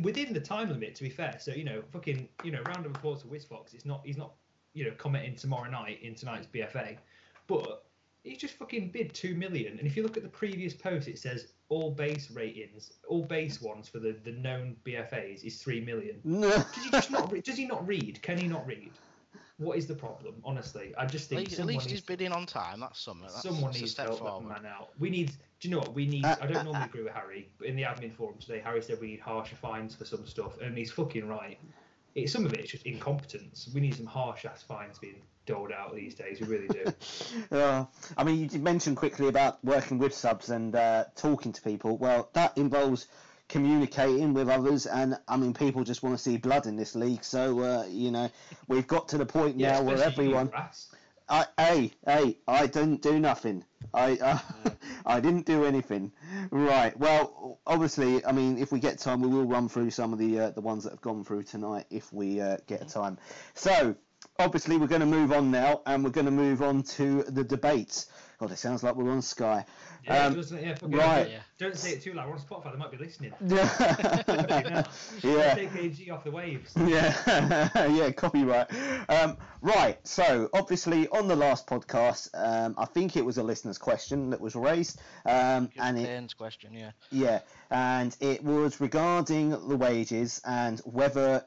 within 0.00 0.32
the 0.32 0.40
time 0.40 0.70
limit. 0.70 0.94
To 0.96 1.02
be 1.02 1.10
fair, 1.10 1.36
so 1.38 1.52
you 1.52 1.64
know, 1.64 1.82
fucking, 1.92 2.28
you 2.44 2.50
know, 2.50 2.62
round 2.62 2.86
of 2.86 2.92
applause 2.92 3.22
to 3.22 3.28
Wiz 3.28 3.44
Fox. 3.44 3.74
It's 3.74 3.84
not, 3.84 4.02
he's 4.04 4.16
not, 4.16 4.32
you 4.72 4.84
know, 4.84 4.92
commenting 4.96 5.36
tomorrow 5.36 5.70
night 5.70 6.00
in 6.02 6.14
tonight's 6.14 6.46
BFA, 6.46 6.96
but 7.46 7.87
he 8.28 8.36
just 8.36 8.54
fucking 8.54 8.90
bid 8.90 9.14
two 9.14 9.34
million. 9.34 9.78
And 9.78 9.86
if 9.86 9.96
you 9.96 10.02
look 10.02 10.16
at 10.16 10.22
the 10.22 10.28
previous 10.28 10.74
post, 10.74 11.08
it 11.08 11.18
says 11.18 11.48
all 11.68 11.90
base 11.90 12.30
ratings, 12.30 12.92
all 13.08 13.24
base 13.24 13.60
ones 13.60 13.88
for 13.88 13.98
the, 13.98 14.16
the 14.24 14.32
known 14.32 14.76
BFAs 14.84 15.44
is 15.44 15.60
three 15.62 15.80
million. 15.80 16.20
does 16.24 16.84
he 16.84 16.90
just 16.90 17.10
not? 17.10 17.30
Re- 17.32 17.40
does 17.40 17.56
he 17.56 17.66
not 17.66 17.86
read? 17.86 18.20
Can 18.22 18.38
he 18.38 18.46
not 18.46 18.66
read? 18.66 18.90
What 19.58 19.76
is 19.76 19.88
the 19.88 19.94
problem? 19.94 20.36
Honestly, 20.44 20.94
I 20.96 21.04
just 21.04 21.28
think 21.28 21.40
at 21.40 21.46
least, 21.48 21.60
at 21.60 21.66
least 21.66 21.90
he's 21.90 22.00
bidding 22.00 22.30
on 22.30 22.46
time. 22.46 22.80
That's 22.80 23.00
something. 23.00 23.26
That's, 23.26 23.42
someone 23.42 23.72
needs 23.72 23.94
to 23.94 24.02
help 24.02 24.20
forward. 24.20 24.48
that 24.48 24.62
man 24.62 24.72
out. 24.72 24.90
We 24.98 25.10
need. 25.10 25.32
Do 25.60 25.68
you 25.68 25.74
know 25.74 25.80
what 25.80 25.94
we 25.94 26.06
need? 26.06 26.24
Uh, 26.24 26.36
I 26.40 26.46
don't 26.46 26.58
uh, 26.58 26.62
normally 26.62 26.82
uh, 26.82 26.86
agree 26.86 27.02
with 27.02 27.12
Harry, 27.12 27.48
but 27.58 27.66
in 27.66 27.74
the 27.74 27.82
admin 27.82 28.12
forum 28.12 28.36
today, 28.38 28.60
Harry 28.64 28.80
said 28.80 29.00
we 29.00 29.08
need 29.08 29.20
harsher 29.20 29.56
fines 29.56 29.96
for 29.96 30.04
some 30.04 30.24
stuff, 30.26 30.60
and 30.60 30.78
he's 30.78 30.92
fucking 30.92 31.26
right. 31.26 31.58
It, 32.22 32.30
some 32.30 32.44
of 32.44 32.52
it 32.52 32.60
is 32.60 32.70
just 32.70 32.86
incompetence. 32.86 33.68
We 33.72 33.80
need 33.80 33.94
some 33.94 34.06
harsh 34.06 34.44
ass 34.44 34.62
fines 34.62 34.98
being 34.98 35.22
doled 35.46 35.72
out 35.72 35.94
these 35.94 36.14
days. 36.14 36.40
We 36.40 36.46
really 36.46 36.68
do. 36.68 36.92
uh, 37.56 37.84
I 38.16 38.24
mean, 38.24 38.48
you 38.52 38.58
mentioned 38.58 38.96
quickly 38.96 39.28
about 39.28 39.64
working 39.64 39.98
with 39.98 40.14
subs 40.14 40.50
and 40.50 40.74
uh, 40.74 41.04
talking 41.16 41.52
to 41.52 41.62
people. 41.62 41.96
Well, 41.96 42.30
that 42.34 42.56
involves 42.58 43.06
communicating 43.48 44.34
with 44.34 44.48
others, 44.48 44.86
and 44.86 45.18
I 45.26 45.36
mean, 45.36 45.54
people 45.54 45.84
just 45.84 46.02
want 46.02 46.16
to 46.16 46.22
see 46.22 46.36
blood 46.36 46.66
in 46.66 46.76
this 46.76 46.94
league. 46.94 47.24
So, 47.24 47.60
uh, 47.60 47.84
you 47.88 48.10
know, 48.10 48.30
we've 48.66 48.86
got 48.86 49.08
to 49.08 49.18
the 49.18 49.26
point 49.26 49.58
yeah, 49.58 49.72
now 49.72 49.82
where 49.82 50.02
everyone. 50.02 50.50
I, 51.28 51.46
hey, 51.58 51.92
hey, 52.06 52.38
I 52.48 52.66
didn't 52.66 53.02
do 53.02 53.18
nothing. 53.20 53.64
I, 53.92 54.16
uh, 54.16 54.38
I 55.06 55.20
didn't 55.20 55.46
do 55.46 55.64
anything. 55.64 56.12
Right. 56.50 56.98
Well, 56.98 57.60
obviously, 57.66 58.24
I 58.24 58.32
mean, 58.32 58.58
if 58.58 58.72
we 58.72 58.80
get 58.80 58.98
time, 58.98 59.20
we 59.20 59.28
will 59.28 59.44
run 59.44 59.68
through 59.68 59.90
some 59.90 60.12
of 60.12 60.18
the 60.18 60.38
uh, 60.40 60.50
the 60.50 60.60
ones 60.60 60.84
that 60.84 60.90
have 60.90 61.00
gone 61.02 61.24
through 61.24 61.42
tonight 61.44 61.86
if 61.90 62.12
we 62.12 62.40
uh, 62.40 62.56
get 62.66 62.88
time. 62.88 63.18
So, 63.54 63.94
obviously 64.38 64.76
we're 64.76 64.86
going 64.86 65.00
to 65.00 65.06
move 65.06 65.32
on 65.32 65.50
now, 65.50 65.82
and 65.86 66.02
we're 66.04 66.10
going 66.10 66.26
to 66.26 66.32
move 66.32 66.62
on 66.62 66.82
to 66.82 67.24
the 67.24 67.44
debate. 67.44 68.06
God, 68.38 68.52
it 68.52 68.58
sounds 68.58 68.84
like 68.84 68.94
we're 68.94 69.10
on 69.10 69.20
Sky. 69.20 69.64
Yeah, 70.04 70.26
um, 70.26 70.44
yeah, 70.52 70.76
right. 70.82 71.28
Yeah. 71.28 71.40
Don't 71.58 71.76
say 71.76 71.90
it 71.90 72.02
too 72.02 72.14
loud. 72.14 72.28
We're 72.28 72.34
on 72.34 72.40
Spotify. 72.40 72.70
They 72.70 72.78
might 72.78 72.92
be 72.92 72.96
listening. 72.96 73.32
Yeah. 73.48 74.84
yeah. 75.22 75.54
Take 75.54 75.74
AG 75.74 76.10
off 76.10 76.22
the 76.22 76.30
waves. 76.30 76.72
Yeah. 76.86 77.68
yeah. 77.88 78.12
Copyright. 78.12 78.68
Um, 79.08 79.36
right. 79.60 79.98
So 80.06 80.48
obviously 80.52 81.08
on 81.08 81.26
the 81.26 81.34
last 81.34 81.66
podcast, 81.66 82.30
um, 82.34 82.76
I 82.78 82.84
think 82.84 83.16
it 83.16 83.24
was 83.24 83.38
a 83.38 83.42
listener's 83.42 83.78
question 83.78 84.30
that 84.30 84.40
was 84.40 84.54
raised, 84.54 85.00
um, 85.26 85.68
and 85.76 85.98
it, 85.98 86.36
question. 86.36 86.72
Yeah. 86.72 86.92
Yeah, 87.10 87.40
and 87.70 88.16
it 88.20 88.44
was 88.44 88.80
regarding 88.80 89.50
the 89.50 89.76
wages 89.76 90.40
and 90.44 90.78
whether 90.80 91.44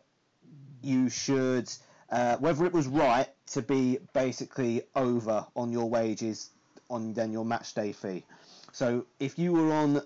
you 0.81 1.09
should 1.09 1.71
uh, 2.09 2.35
whether 2.37 2.65
it 2.65 2.73
was 2.73 2.87
right 2.87 3.29
to 3.47 3.61
be 3.61 3.99
basically 4.13 4.81
over 4.95 5.45
on 5.55 5.71
your 5.71 5.89
wages 5.89 6.49
on 6.91 7.13
then 7.13 7.31
your 7.31 7.45
match 7.45 7.73
day 7.73 7.91
fee. 7.91 8.23
So 8.71 9.05
if 9.19 9.39
you 9.39 9.53
were 9.53 9.71
on, 9.73 10.01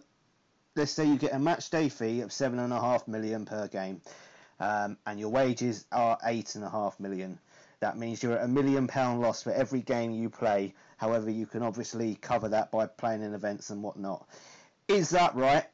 let's 0.76 0.92
say 0.92 1.06
you 1.06 1.18
get 1.18 1.34
a 1.34 1.40
match 1.40 1.70
day 1.70 1.90
fee 1.90 2.22
of 2.22 2.32
seven 2.32 2.60
and 2.60 2.72
a 2.72 2.80
half 2.80 3.08
million 3.08 3.46
per 3.46 3.68
game, 3.68 4.02
um, 4.60 4.98
and 5.06 5.20
your 5.20 5.30
wages 5.30 5.86
are 5.92 6.18
eight 6.24 6.56
and 6.56 6.64
a 6.64 6.70
half 6.70 7.00
million. 7.00 7.40
That 7.82 7.98
means 7.98 8.24
you're 8.24 8.38
at 8.38 8.44
a 8.44 8.48
million 8.48 8.88
pound 8.88 9.22
loss 9.22 9.44
for 9.44 9.52
every 9.52 9.82
game 9.82 10.12
you 10.12 10.30
play. 10.30 10.74
However, 10.98 11.30
you 11.30 11.46
can 11.46 11.62
obviously 11.62 12.16
cover 12.16 12.50
that 12.50 12.72
by 12.72 12.88
playing 12.88 13.22
in 13.22 13.34
events 13.34 13.70
and 13.70 13.84
whatnot. 13.84 14.28
Is 14.88 15.10
that 15.10 15.36
right? 15.36 15.66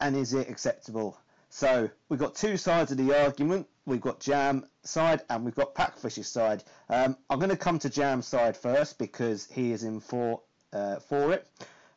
And 0.00 0.14
is 0.14 0.34
it 0.34 0.50
acceptable? 0.50 1.18
So 1.50 1.88
we've 2.08 2.20
got 2.20 2.34
two 2.34 2.56
sides 2.56 2.92
of 2.92 2.98
the 2.98 3.18
argument. 3.18 3.66
We've 3.86 4.00
got 4.00 4.20
Jam 4.20 4.66
side 4.84 5.22
and 5.30 5.44
we've 5.44 5.54
got 5.54 5.74
Packfish's 5.74 6.28
side. 6.28 6.62
Um, 6.90 7.16
I'm 7.30 7.38
going 7.38 7.50
to 7.50 7.56
come 7.56 7.78
to 7.80 7.88
Jam's 7.88 8.26
side 8.26 8.56
first 8.56 8.98
because 8.98 9.48
he 9.50 9.72
is 9.72 9.82
in 9.82 10.00
for 10.00 10.42
uh, 10.72 10.96
for 10.96 11.32
it, 11.32 11.48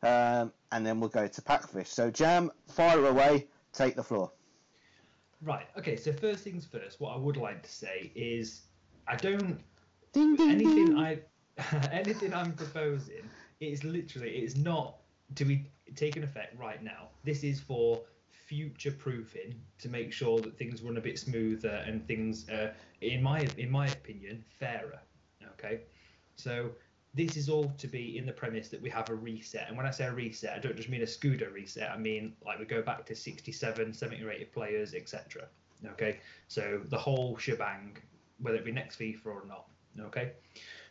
um, 0.02 0.52
and 0.70 0.86
then 0.86 1.00
we'll 1.00 1.10
go 1.10 1.26
to 1.26 1.42
Packfish. 1.42 1.88
So 1.88 2.10
Jam, 2.10 2.50
fire 2.68 3.06
away. 3.06 3.48
Take 3.72 3.96
the 3.96 4.02
floor. 4.02 4.30
Right. 5.42 5.66
Okay. 5.78 5.96
So 5.96 6.12
first 6.12 6.44
things 6.44 6.66
first. 6.66 7.00
What 7.00 7.14
I 7.14 7.16
would 7.16 7.36
like 7.36 7.62
to 7.62 7.70
say 7.70 8.12
is 8.14 8.62
I 9.08 9.16
don't 9.16 9.58
ding, 10.12 10.36
ding, 10.36 10.50
anything 10.50 10.86
ding. 10.86 10.98
I 10.98 11.20
anything 11.92 12.34
I'm 12.34 12.52
proposing. 12.52 13.28
It 13.60 13.66
is 13.66 13.84
literally. 13.84 14.36
It 14.36 14.44
is 14.44 14.56
not. 14.56 14.96
to 15.36 15.44
be 15.44 15.70
taken 15.96 16.22
effect 16.22 16.58
right 16.58 16.82
now. 16.82 17.08
This 17.24 17.42
is 17.44 17.60
for 17.60 18.02
future 18.30 18.90
proofing 18.90 19.54
to 19.78 19.88
make 19.88 20.12
sure 20.12 20.38
that 20.40 20.56
things 20.58 20.82
run 20.82 20.96
a 20.96 21.00
bit 21.00 21.18
smoother 21.18 21.82
and 21.86 22.06
things, 22.06 22.48
uh, 22.50 22.72
in 23.00 23.22
my 23.22 23.46
in 23.56 23.70
my 23.70 23.86
opinion, 23.86 24.44
fairer. 24.58 25.00
Okay, 25.54 25.80
so 26.36 26.70
this 27.14 27.36
is 27.36 27.48
all 27.48 27.68
to 27.76 27.86
be 27.86 28.16
in 28.16 28.24
the 28.24 28.32
premise 28.32 28.68
that 28.68 28.80
we 28.80 28.88
have 28.90 29.10
a 29.10 29.14
reset. 29.14 29.68
And 29.68 29.76
when 29.76 29.84
I 29.86 29.90
say 29.90 30.04
a 30.06 30.12
reset, 30.12 30.54
I 30.54 30.58
don't 30.58 30.76
just 30.76 30.88
mean 30.88 31.02
a 31.02 31.06
Scudo 31.06 31.52
reset. 31.52 31.90
I 31.90 31.98
mean 31.98 32.34
like 32.44 32.58
we 32.58 32.64
go 32.64 32.82
back 32.82 33.04
to 33.06 33.14
67, 33.14 33.92
70 33.92 34.24
rated 34.24 34.52
players, 34.52 34.94
etc. 34.94 35.46
Okay, 35.84 36.20
so 36.48 36.80
the 36.86 36.98
whole 36.98 37.36
shebang, 37.36 37.96
whether 38.40 38.56
it 38.56 38.64
be 38.64 38.72
next 38.72 38.98
FIFA 38.98 39.26
or 39.26 39.44
not. 39.46 39.66
Okay. 40.00 40.32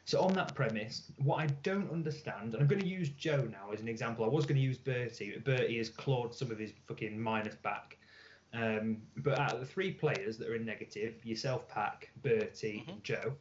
So 0.05 0.19
on 0.21 0.33
that 0.33 0.53
premise, 0.55 1.11
what 1.19 1.37
I 1.39 1.45
don't 1.63 1.89
understand, 1.91 2.53
and 2.53 2.61
I'm 2.61 2.67
going 2.67 2.81
to 2.81 2.87
use 2.87 3.09
Joe 3.09 3.47
now 3.51 3.71
as 3.71 3.81
an 3.81 3.87
example. 3.87 4.25
I 4.25 4.27
was 4.27 4.45
going 4.45 4.55
to 4.57 4.61
use 4.61 4.77
Bertie, 4.77 5.31
but 5.33 5.43
Bertie 5.43 5.77
has 5.77 5.89
clawed 5.89 6.33
some 6.33 6.51
of 6.51 6.57
his 6.57 6.71
fucking 6.87 7.19
minus 7.19 7.55
back. 7.55 7.97
Um, 8.53 8.97
but 9.17 9.39
out 9.39 9.53
of 9.53 9.59
the 9.59 9.65
three 9.65 9.91
players 9.91 10.37
that 10.39 10.49
are 10.49 10.55
in 10.55 10.65
negative, 10.65 11.23
yourself, 11.23 11.67
Pack, 11.69 12.09
Bertie, 12.23 12.83
Mhm. 12.87 13.03
Joe, 13.03 13.37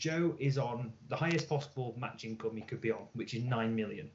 Joe 0.00 0.34
is 0.38 0.56
on 0.56 0.92
the 1.08 1.14
highest 1.14 1.48
possible 1.48 1.94
match 1.98 2.24
income 2.24 2.56
he 2.56 2.62
could 2.62 2.80
be 2.80 2.90
on, 2.90 3.06
which 3.12 3.34
is 3.34 3.44
nine 3.44 3.76
million. 3.76 4.10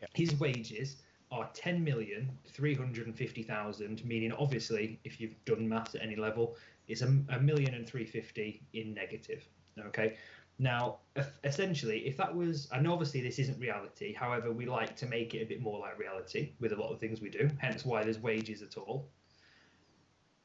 Yep. 0.00 0.10
His 0.12 0.40
wages 0.40 0.96
are 1.30 1.48
ten 1.54 1.82
million 1.82 2.36
three 2.48 2.74
hundred 2.74 3.06
and 3.06 3.16
fifty 3.16 3.44
thousand, 3.44 4.04
meaning 4.04 4.32
obviously, 4.32 4.98
if 5.04 5.20
you've 5.20 5.42
done 5.44 5.68
maths 5.68 5.94
at 5.94 6.02
any 6.02 6.16
level, 6.16 6.56
it's 6.88 7.02
a, 7.02 7.16
a 7.28 7.38
million 7.40 7.74
and 7.74 7.86
three 7.86 8.04
fifty 8.04 8.60
in 8.72 8.92
negative. 8.92 9.46
Okay. 9.78 10.16
Now, 10.58 10.98
essentially, 11.42 12.06
if 12.06 12.16
that 12.16 12.34
was, 12.34 12.68
and 12.72 12.86
obviously 12.86 13.20
this 13.20 13.38
isn't 13.38 13.58
reality. 13.58 14.14
However, 14.14 14.52
we 14.52 14.66
like 14.66 14.94
to 14.96 15.06
make 15.06 15.34
it 15.34 15.42
a 15.42 15.46
bit 15.46 15.60
more 15.60 15.80
like 15.80 15.98
reality 15.98 16.52
with 16.60 16.72
a 16.72 16.76
lot 16.76 16.92
of 16.92 17.00
things 17.00 17.20
we 17.20 17.30
do. 17.30 17.48
Hence, 17.58 17.84
why 17.84 18.04
there's 18.04 18.20
wages 18.20 18.62
at 18.62 18.76
all. 18.76 19.08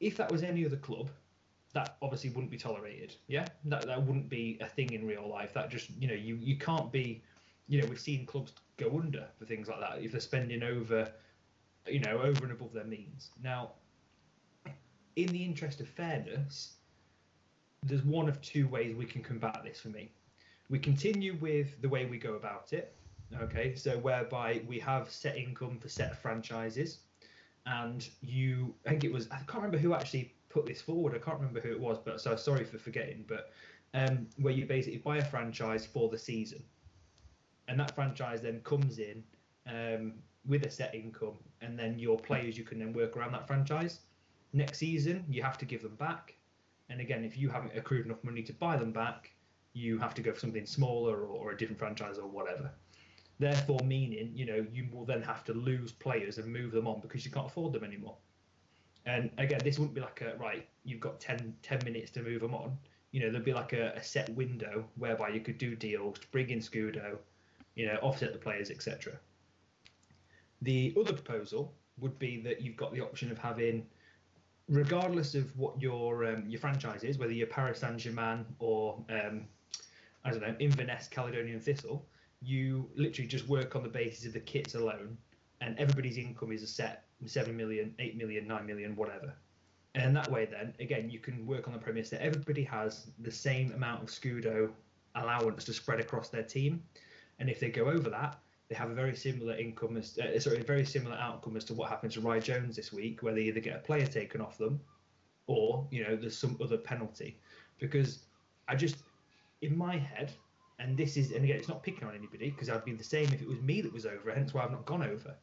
If 0.00 0.16
that 0.16 0.30
was 0.32 0.42
any 0.42 0.64
other 0.64 0.76
club, 0.76 1.10
that 1.72 1.96
obviously 2.02 2.30
wouldn't 2.30 2.50
be 2.50 2.56
tolerated. 2.56 3.14
Yeah, 3.28 3.46
that 3.66 3.86
that 3.86 4.02
wouldn't 4.02 4.28
be 4.28 4.58
a 4.60 4.66
thing 4.66 4.92
in 4.92 5.06
real 5.06 5.28
life. 5.28 5.52
That 5.54 5.70
just 5.70 5.90
you 5.98 6.08
know 6.08 6.14
you 6.14 6.36
you 6.36 6.56
can't 6.56 6.90
be, 6.90 7.22
you 7.68 7.80
know 7.80 7.86
we've 7.88 8.00
seen 8.00 8.26
clubs 8.26 8.52
go 8.76 8.98
under 8.98 9.26
for 9.38 9.44
things 9.44 9.68
like 9.68 9.80
that 9.80 10.02
if 10.02 10.12
they're 10.12 10.20
spending 10.20 10.62
over, 10.62 11.10
you 11.86 12.00
know 12.00 12.20
over 12.22 12.44
and 12.44 12.52
above 12.52 12.72
their 12.72 12.84
means. 12.84 13.30
Now, 13.42 13.72
in 15.16 15.26
the 15.28 15.44
interest 15.44 15.80
of 15.80 15.88
fairness, 15.88 16.74
there's 17.82 18.02
one 18.04 18.28
of 18.28 18.40
two 18.42 18.66
ways 18.68 18.96
we 18.96 19.06
can 19.06 19.22
combat 19.22 19.60
this 19.64 19.80
for 19.80 19.88
me. 19.88 20.10
We 20.68 20.78
continue 20.78 21.36
with 21.40 21.80
the 21.82 21.88
way 21.88 22.06
we 22.06 22.18
go 22.18 22.34
about 22.34 22.72
it. 22.72 22.94
Okay, 23.42 23.76
so 23.76 23.96
whereby 23.98 24.60
we 24.66 24.80
have 24.80 25.08
set 25.08 25.36
income 25.36 25.78
for 25.78 25.88
set 25.88 26.20
franchises, 26.20 26.98
and 27.66 28.08
you, 28.22 28.74
I 28.86 28.90
think 28.90 29.04
it 29.04 29.12
was, 29.12 29.28
I 29.30 29.36
can't 29.36 29.54
remember 29.54 29.78
who 29.78 29.94
actually 29.94 30.34
put 30.50 30.66
this 30.66 30.82
forward. 30.82 31.14
I 31.14 31.18
can't 31.18 31.38
remember 31.38 31.60
who 31.60 31.70
it 31.70 31.80
was, 31.80 31.98
but 32.04 32.20
so 32.20 32.36
sorry 32.36 32.64
for 32.64 32.78
forgetting. 32.78 33.24
But 33.26 33.52
um, 33.94 34.26
where 34.36 34.52
you 34.52 34.66
basically 34.66 34.98
buy 34.98 35.18
a 35.18 35.24
franchise 35.24 35.86
for 35.86 36.08
the 36.10 36.18
season, 36.18 36.62
and 37.68 37.80
that 37.80 37.94
franchise 37.94 38.42
then 38.42 38.60
comes 38.60 38.98
in 38.98 39.22
um, 39.66 40.14
with 40.46 40.66
a 40.66 40.70
set 40.70 40.94
income, 40.94 41.38
and 41.62 41.78
then 41.78 41.98
your 41.98 42.18
players 42.18 42.58
you 42.58 42.64
can 42.64 42.78
then 42.78 42.92
work 42.92 43.16
around 43.16 43.32
that 43.32 43.46
franchise. 43.46 44.00
Next 44.52 44.78
season, 44.78 45.24
you 45.28 45.42
have 45.42 45.56
to 45.58 45.64
give 45.64 45.82
them 45.82 45.94
back, 45.94 46.34
and 46.90 47.00
again, 47.00 47.24
if 47.24 47.38
you 47.38 47.48
haven't 47.48 47.76
accrued 47.76 48.04
enough 48.04 48.22
money 48.24 48.42
to 48.42 48.52
buy 48.52 48.76
them 48.76 48.92
back, 48.92 49.32
you 49.72 49.98
have 49.98 50.14
to 50.14 50.22
go 50.22 50.32
for 50.32 50.40
something 50.40 50.66
smaller 50.66 51.20
or, 51.20 51.28
or 51.28 51.50
a 51.52 51.56
different 51.56 51.78
franchise 51.78 52.18
or 52.18 52.28
whatever. 52.28 52.70
Therefore, 53.38 53.78
meaning 53.84 54.32
you 54.34 54.44
know 54.44 54.66
you 54.72 54.88
will 54.92 55.04
then 55.06 55.22
have 55.22 55.44
to 55.44 55.54
lose 55.54 55.92
players 55.92 56.38
and 56.38 56.52
move 56.52 56.72
them 56.72 56.86
on 56.86 57.00
because 57.00 57.24
you 57.24 57.30
can't 57.30 57.46
afford 57.46 57.72
them 57.72 57.84
anymore. 57.84 58.16
And 59.10 59.30
again, 59.38 59.60
this 59.64 59.76
wouldn't 59.76 59.94
be 59.94 60.00
like 60.00 60.20
a 60.20 60.36
right. 60.36 60.68
You've 60.84 61.00
got 61.00 61.18
10, 61.18 61.56
10 61.62 61.80
minutes 61.84 62.12
to 62.12 62.22
move 62.22 62.42
them 62.42 62.54
on. 62.54 62.78
You 63.10 63.20
know, 63.20 63.30
there'd 63.32 63.44
be 63.44 63.52
like 63.52 63.72
a, 63.72 63.92
a 63.96 64.02
set 64.02 64.28
window 64.30 64.84
whereby 64.96 65.30
you 65.30 65.40
could 65.40 65.58
do 65.58 65.74
deals, 65.74 66.18
bring 66.30 66.50
in 66.50 66.60
Scudo, 66.60 67.18
you 67.74 67.86
know, 67.86 67.98
offset 68.02 68.32
the 68.32 68.38
players, 68.38 68.70
etc. 68.70 69.14
The 70.62 70.94
other 70.98 71.12
proposal 71.12 71.74
would 71.98 72.20
be 72.20 72.40
that 72.42 72.60
you've 72.60 72.76
got 72.76 72.92
the 72.94 73.00
option 73.00 73.32
of 73.32 73.38
having, 73.38 73.84
regardless 74.68 75.34
of 75.34 75.56
what 75.58 75.80
your 75.82 76.24
um, 76.24 76.44
your 76.46 76.60
franchise 76.60 77.02
is, 77.02 77.18
whether 77.18 77.32
you're 77.32 77.48
Paris 77.48 77.80
Saint 77.80 77.96
Germain 77.96 78.46
or 78.60 79.04
um, 79.10 79.42
I 80.24 80.30
don't 80.30 80.40
know 80.40 80.54
Inverness 80.60 81.08
Caledonian 81.08 81.58
Thistle, 81.58 82.06
you 82.42 82.88
literally 82.94 83.26
just 83.26 83.48
work 83.48 83.74
on 83.74 83.82
the 83.82 83.88
basis 83.88 84.26
of 84.26 84.34
the 84.34 84.40
kits 84.40 84.76
alone, 84.76 85.18
and 85.60 85.76
everybody's 85.80 86.16
income 86.16 86.52
is 86.52 86.62
a 86.62 86.68
set 86.68 87.06
seven 87.26 87.56
million, 87.56 87.94
eight 87.98 88.16
million, 88.16 88.46
nine 88.46 88.66
million, 88.66 88.96
whatever. 88.96 89.34
And 89.94 90.14
that 90.16 90.30
way, 90.30 90.46
then 90.46 90.74
again, 90.78 91.10
you 91.10 91.18
can 91.18 91.46
work 91.46 91.66
on 91.66 91.72
the 91.72 91.78
premise 91.78 92.10
that 92.10 92.22
everybody 92.22 92.62
has 92.64 93.10
the 93.18 93.30
same 93.30 93.72
amount 93.72 94.02
of 94.02 94.08
Scudo 94.08 94.70
allowance 95.16 95.64
to 95.64 95.72
spread 95.72 96.00
across 96.00 96.28
their 96.28 96.44
team, 96.44 96.82
and 97.38 97.50
if 97.50 97.58
they 97.58 97.70
go 97.70 97.86
over 97.86 98.08
that, 98.10 98.38
they 98.68 98.76
have 98.76 98.90
a 98.90 98.94
very 98.94 99.16
similar 99.16 99.56
income 99.56 99.96
as 99.96 100.16
uh, 100.18 100.38
sorry, 100.38 100.60
a 100.60 100.64
very 100.64 100.84
similar 100.84 101.16
outcome 101.16 101.56
as 101.56 101.64
to 101.64 101.74
what 101.74 101.88
happened 101.88 102.12
to 102.12 102.20
Rye 102.20 102.38
Jones 102.38 102.76
this 102.76 102.92
week, 102.92 103.22
where 103.22 103.34
they 103.34 103.42
either 103.42 103.60
get 103.60 103.76
a 103.76 103.80
player 103.80 104.06
taken 104.06 104.40
off 104.40 104.56
them, 104.58 104.80
or 105.48 105.86
you 105.90 106.04
know 106.04 106.14
there's 106.14 106.38
some 106.38 106.56
other 106.62 106.78
penalty. 106.78 107.40
Because 107.80 108.20
I 108.68 108.76
just, 108.76 108.98
in 109.62 109.76
my 109.76 109.96
head, 109.96 110.32
and 110.78 110.96
this 110.96 111.16
is, 111.16 111.32
and 111.32 111.44
again, 111.44 111.56
it's 111.56 111.68
not 111.68 111.82
picking 111.82 112.06
on 112.06 112.14
anybody 112.14 112.50
because 112.50 112.70
I'd 112.70 112.84
be 112.84 112.92
the 112.92 113.02
same 113.02 113.24
if 113.24 113.42
it 113.42 113.48
was 113.48 113.60
me 113.60 113.80
that 113.80 113.92
was 113.92 114.06
over, 114.06 114.32
hence 114.32 114.54
why 114.54 114.62
I've 114.62 114.70
not 114.70 114.86
gone 114.86 115.02
over. 115.02 115.34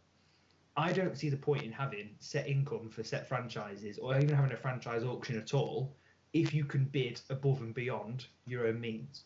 I 0.77 0.93
don't 0.93 1.17
see 1.17 1.29
the 1.29 1.37
point 1.37 1.63
in 1.63 1.71
having 1.71 2.11
set 2.19 2.47
income 2.47 2.89
for 2.89 3.03
set 3.03 3.27
franchises 3.27 3.97
or 3.97 4.15
even 4.15 4.35
having 4.35 4.51
a 4.51 4.57
franchise 4.57 5.03
auction 5.03 5.35
at 5.37 5.55
all 5.55 5.95
if 6.33 6.53
you 6.53 6.65
can 6.65 6.85
bid 6.85 7.19
above 7.31 7.61
and 7.61 7.73
beyond 7.73 8.27
your 8.45 8.67
own 8.67 8.79
means. 8.79 9.23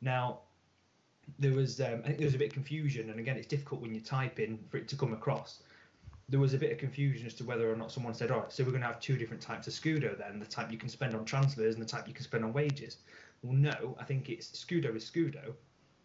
Now, 0.00 0.40
there 1.38 1.52
was, 1.52 1.80
um, 1.80 2.00
I 2.02 2.08
think 2.08 2.18
there 2.18 2.26
was 2.26 2.34
a 2.34 2.38
bit 2.38 2.48
of 2.48 2.54
confusion, 2.54 3.10
and 3.10 3.20
again, 3.20 3.36
it's 3.36 3.46
difficult 3.46 3.80
when 3.80 3.94
you 3.94 4.00
type 4.00 4.40
in 4.40 4.58
for 4.68 4.78
it 4.78 4.88
to 4.88 4.96
come 4.96 5.12
across. 5.12 5.62
There 6.28 6.40
was 6.40 6.54
a 6.54 6.58
bit 6.58 6.72
of 6.72 6.78
confusion 6.78 7.26
as 7.26 7.34
to 7.34 7.44
whether 7.44 7.70
or 7.72 7.76
not 7.76 7.92
someone 7.92 8.14
said, 8.14 8.32
"All 8.32 8.40
right, 8.40 8.52
so 8.52 8.64
we're 8.64 8.70
going 8.70 8.82
to 8.82 8.88
have 8.88 9.00
two 9.00 9.16
different 9.16 9.42
types 9.42 9.68
of 9.68 9.72
Scudo 9.72 10.18
then: 10.18 10.40
the 10.40 10.46
type 10.46 10.72
you 10.72 10.78
can 10.78 10.88
spend 10.88 11.14
on 11.14 11.24
transfers 11.24 11.74
and 11.74 11.82
the 11.82 11.88
type 11.88 12.08
you 12.08 12.14
can 12.14 12.24
spend 12.24 12.44
on 12.44 12.52
wages." 12.52 12.98
Well, 13.42 13.54
no, 13.54 13.96
I 14.00 14.04
think 14.04 14.28
it's 14.28 14.48
Scudo 14.48 14.94
is 14.96 15.08
Scudo, 15.08 15.54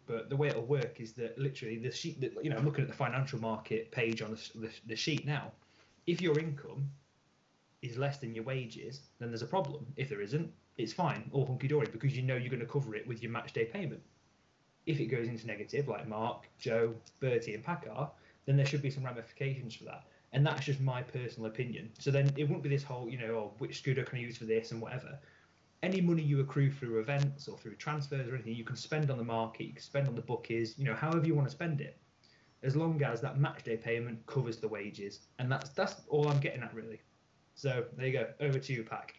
but 0.06 0.30
the 0.30 0.36
way 0.36 0.48
it'll 0.48 0.64
work 0.66 1.00
is 1.00 1.12
that 1.14 1.38
literally 1.38 1.78
the 1.78 1.90
sheet 1.90 2.20
that 2.20 2.32
you 2.42 2.50
know, 2.50 2.56
I'm 2.56 2.64
looking 2.64 2.82
at 2.82 2.88
the 2.88 2.96
financial 2.96 3.40
market 3.40 3.90
page 3.90 4.22
on 4.22 4.30
the, 4.30 4.60
the, 4.60 4.70
the 4.86 4.96
sheet 4.96 5.26
now. 5.26 5.52
If 6.06 6.20
your 6.20 6.38
income 6.38 6.90
is 7.82 7.96
less 7.98 8.18
than 8.18 8.34
your 8.34 8.44
wages, 8.44 9.00
then 9.18 9.30
there's 9.30 9.42
a 9.42 9.46
problem. 9.46 9.86
If 9.96 10.08
there 10.08 10.20
isn't, 10.20 10.52
it's 10.76 10.92
fine, 10.92 11.28
all 11.32 11.46
hunky 11.46 11.68
dory, 11.68 11.88
because 11.90 12.16
you 12.16 12.22
know 12.22 12.36
you're 12.36 12.50
going 12.50 12.60
to 12.60 12.66
cover 12.66 12.94
it 12.94 13.06
with 13.06 13.22
your 13.22 13.32
match 13.32 13.52
day 13.52 13.64
payment. 13.64 14.02
If 14.84 15.00
it 15.00 15.06
goes 15.06 15.26
into 15.26 15.46
negative, 15.46 15.88
like 15.88 16.06
Mark, 16.06 16.46
Joe, 16.58 16.94
Bertie, 17.18 17.54
and 17.54 17.64
Packard, 17.64 18.08
then 18.44 18.56
there 18.56 18.66
should 18.66 18.82
be 18.82 18.90
some 18.90 19.04
ramifications 19.04 19.74
for 19.74 19.84
that. 19.84 20.04
And 20.32 20.46
that's 20.46 20.64
just 20.64 20.80
my 20.80 21.02
personal 21.02 21.48
opinion. 21.48 21.90
So 21.98 22.10
then 22.10 22.26
it 22.36 22.44
wouldn't 22.44 22.62
be 22.62 22.68
this 22.68 22.84
whole, 22.84 23.08
you 23.08 23.18
know, 23.18 23.34
oh, 23.34 23.52
which 23.58 23.82
Scudo 23.82 24.06
can 24.06 24.18
I 24.18 24.22
use 24.22 24.36
for 24.36 24.44
this 24.44 24.70
and 24.70 24.80
whatever. 24.80 25.18
Any 25.82 26.00
money 26.00 26.22
you 26.22 26.40
accrue 26.40 26.70
through 26.70 26.98
events 27.00 27.48
or 27.48 27.58
through 27.58 27.76
transfers 27.76 28.28
or 28.28 28.34
anything, 28.34 28.54
you 28.54 28.64
can 28.64 28.76
spend 28.76 29.10
on 29.10 29.18
the 29.18 29.24
market, 29.24 29.64
you 29.64 29.72
can 29.72 29.82
spend 29.82 30.08
on 30.08 30.14
the 30.14 30.22
bookies, 30.22 30.74
you 30.78 30.84
know, 30.84 30.94
however 30.94 31.26
you 31.26 31.34
want 31.34 31.46
to 31.46 31.52
spend 31.52 31.80
it, 31.80 31.98
as 32.62 32.74
long 32.74 33.00
as 33.02 33.20
that 33.20 33.38
match 33.38 33.62
day 33.62 33.76
payment 33.76 34.24
covers 34.26 34.56
the 34.56 34.68
wages. 34.68 35.20
And 35.38 35.50
that's 35.52 35.70
that's 35.70 36.02
all 36.08 36.28
I'm 36.28 36.40
getting 36.40 36.62
at 36.62 36.74
really. 36.74 37.00
So 37.54 37.84
there 37.96 38.06
you 38.06 38.12
go. 38.12 38.26
Over 38.40 38.58
to 38.58 38.72
you, 38.72 38.82
Pack. 38.84 39.14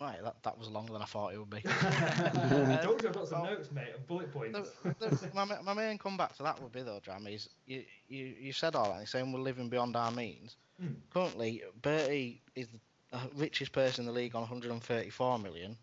Right, 0.00 0.22
that, 0.24 0.42
that 0.44 0.58
was 0.58 0.70
longer 0.70 0.94
than 0.94 1.02
I 1.02 1.04
thought 1.04 1.34
it 1.34 1.38
would 1.38 1.50
be. 1.50 1.60
I 1.66 2.80
told 2.82 3.02
you 3.02 3.10
I've 3.10 3.14
got 3.14 3.28
some 3.28 3.42
well, 3.42 3.50
notes, 3.50 3.70
mate, 3.70 3.92
of 3.94 4.06
bullet 4.06 4.32
points. 4.32 4.70
The- 4.82 4.94
the- 5.08 5.30
my, 5.34 5.44
my 5.62 5.74
main 5.74 5.98
comeback 5.98 6.34
to 6.38 6.42
that 6.42 6.60
would 6.62 6.72
be 6.72 6.80
though, 6.82 7.00
Jam, 7.02 7.26
is 7.26 7.50
you, 7.66 7.84
you, 8.08 8.34
you 8.40 8.52
said 8.54 8.74
all 8.74 8.90
that, 8.90 8.96
you're 8.96 9.06
saying 9.06 9.30
we're 9.30 9.40
living 9.40 9.68
beyond 9.68 9.96
our 9.96 10.10
means. 10.10 10.56
Hmm. 10.80 10.94
Currently, 11.12 11.64
Bertie 11.82 12.40
is 12.54 12.68
the 12.68 12.80
uh, 13.12 13.26
richest 13.36 13.72
person 13.72 14.02
in 14.02 14.06
the 14.06 14.12
league 14.12 14.34
on 14.34 14.42
134 14.42 15.38
million, 15.38 15.76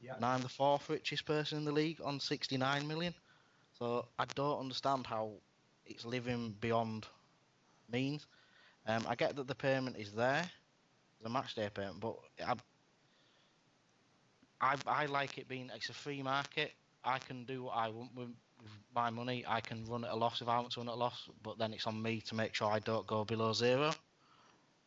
yeah. 0.00 0.14
and 0.16 0.24
I'm 0.24 0.42
the 0.42 0.48
fourth 0.48 0.88
richest 0.88 1.26
person 1.26 1.58
in 1.58 1.64
the 1.64 1.72
league 1.72 2.00
on 2.04 2.20
69 2.20 2.86
million. 2.86 3.14
So 3.78 4.06
I 4.18 4.24
don't 4.34 4.60
understand 4.60 5.06
how 5.06 5.30
it's 5.86 6.04
living 6.04 6.54
beyond 6.60 7.06
means. 7.90 8.26
Um, 8.86 9.04
I 9.08 9.14
get 9.14 9.36
that 9.36 9.46
the 9.46 9.54
payment 9.54 9.96
is 9.96 10.12
there, 10.12 10.44
the 11.22 11.28
match 11.28 11.54
day 11.54 11.68
payment, 11.72 12.00
but 12.00 12.16
I, 12.44 12.54
I, 14.60 14.76
I 14.86 15.06
like 15.06 15.38
it 15.38 15.48
being 15.48 15.70
it's 15.74 15.88
a 15.90 15.94
free 15.94 16.22
market. 16.22 16.72
I 17.04 17.18
can 17.18 17.44
do 17.44 17.64
what 17.64 17.76
I 17.76 17.88
want 17.90 18.14
with, 18.14 18.28
with 18.60 18.72
my 18.94 19.10
money. 19.10 19.44
I 19.46 19.60
can 19.60 19.84
run 19.84 20.04
at 20.04 20.10
a 20.10 20.16
loss 20.16 20.40
if 20.40 20.48
I 20.48 20.58
want 20.58 20.72
to 20.72 20.80
run 20.80 20.88
at 20.88 20.94
a 20.94 20.96
loss, 20.96 21.28
but 21.42 21.58
then 21.58 21.72
it's 21.72 21.86
on 21.86 22.00
me 22.02 22.20
to 22.22 22.34
make 22.34 22.54
sure 22.54 22.70
I 22.70 22.80
don't 22.80 23.06
go 23.06 23.24
below 23.24 23.52
zero. 23.52 23.92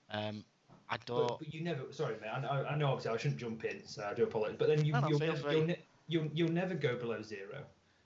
Um, 0.09 0.43
I 0.91 0.97
don't. 1.05 1.27
But, 1.27 1.39
but 1.39 1.53
you 1.53 1.61
never. 1.63 1.83
Sorry, 1.91 2.15
mate. 2.21 2.29
I, 2.29 2.41
know- 2.41 2.65
I 2.69 2.75
know 2.75 2.87
obviously 2.87 3.11
I 3.11 3.17
shouldn't 3.17 3.39
jump 3.39 3.63
in, 3.63 3.87
so 3.87 4.03
I 4.03 4.13
do 4.13 4.23
apologise. 4.23 4.57
But 4.59 4.67
then 4.67 4.85
you, 4.85 4.91
No, 4.91 5.01
feel 5.07 5.19
never, 5.19 5.53
you'll, 5.53 5.75
you'll 6.07 6.29
you'll 6.33 6.51
never 6.51 6.75
go 6.75 6.97
below 6.97 7.21
zero 7.21 7.63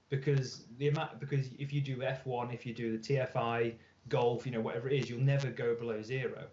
because 0.09 0.65
the 0.77 0.89
amount 0.89 1.19
because 1.19 1.49
if 1.57 1.73
you 1.73 1.81
do 1.81 1.97
F1, 1.97 2.53
if 2.53 2.65
you 2.65 2.73
do 2.73 2.97
the 2.97 2.99
TFI, 3.15 3.73
golf, 4.07 4.45
you 4.45 4.51
know, 4.51 4.61
whatever 4.61 4.87
it 4.87 4.99
is, 4.99 5.09
you'll 5.09 5.19
never 5.19 5.49
go 5.49 5.75
below 5.75 6.01
zero. 6.03 6.45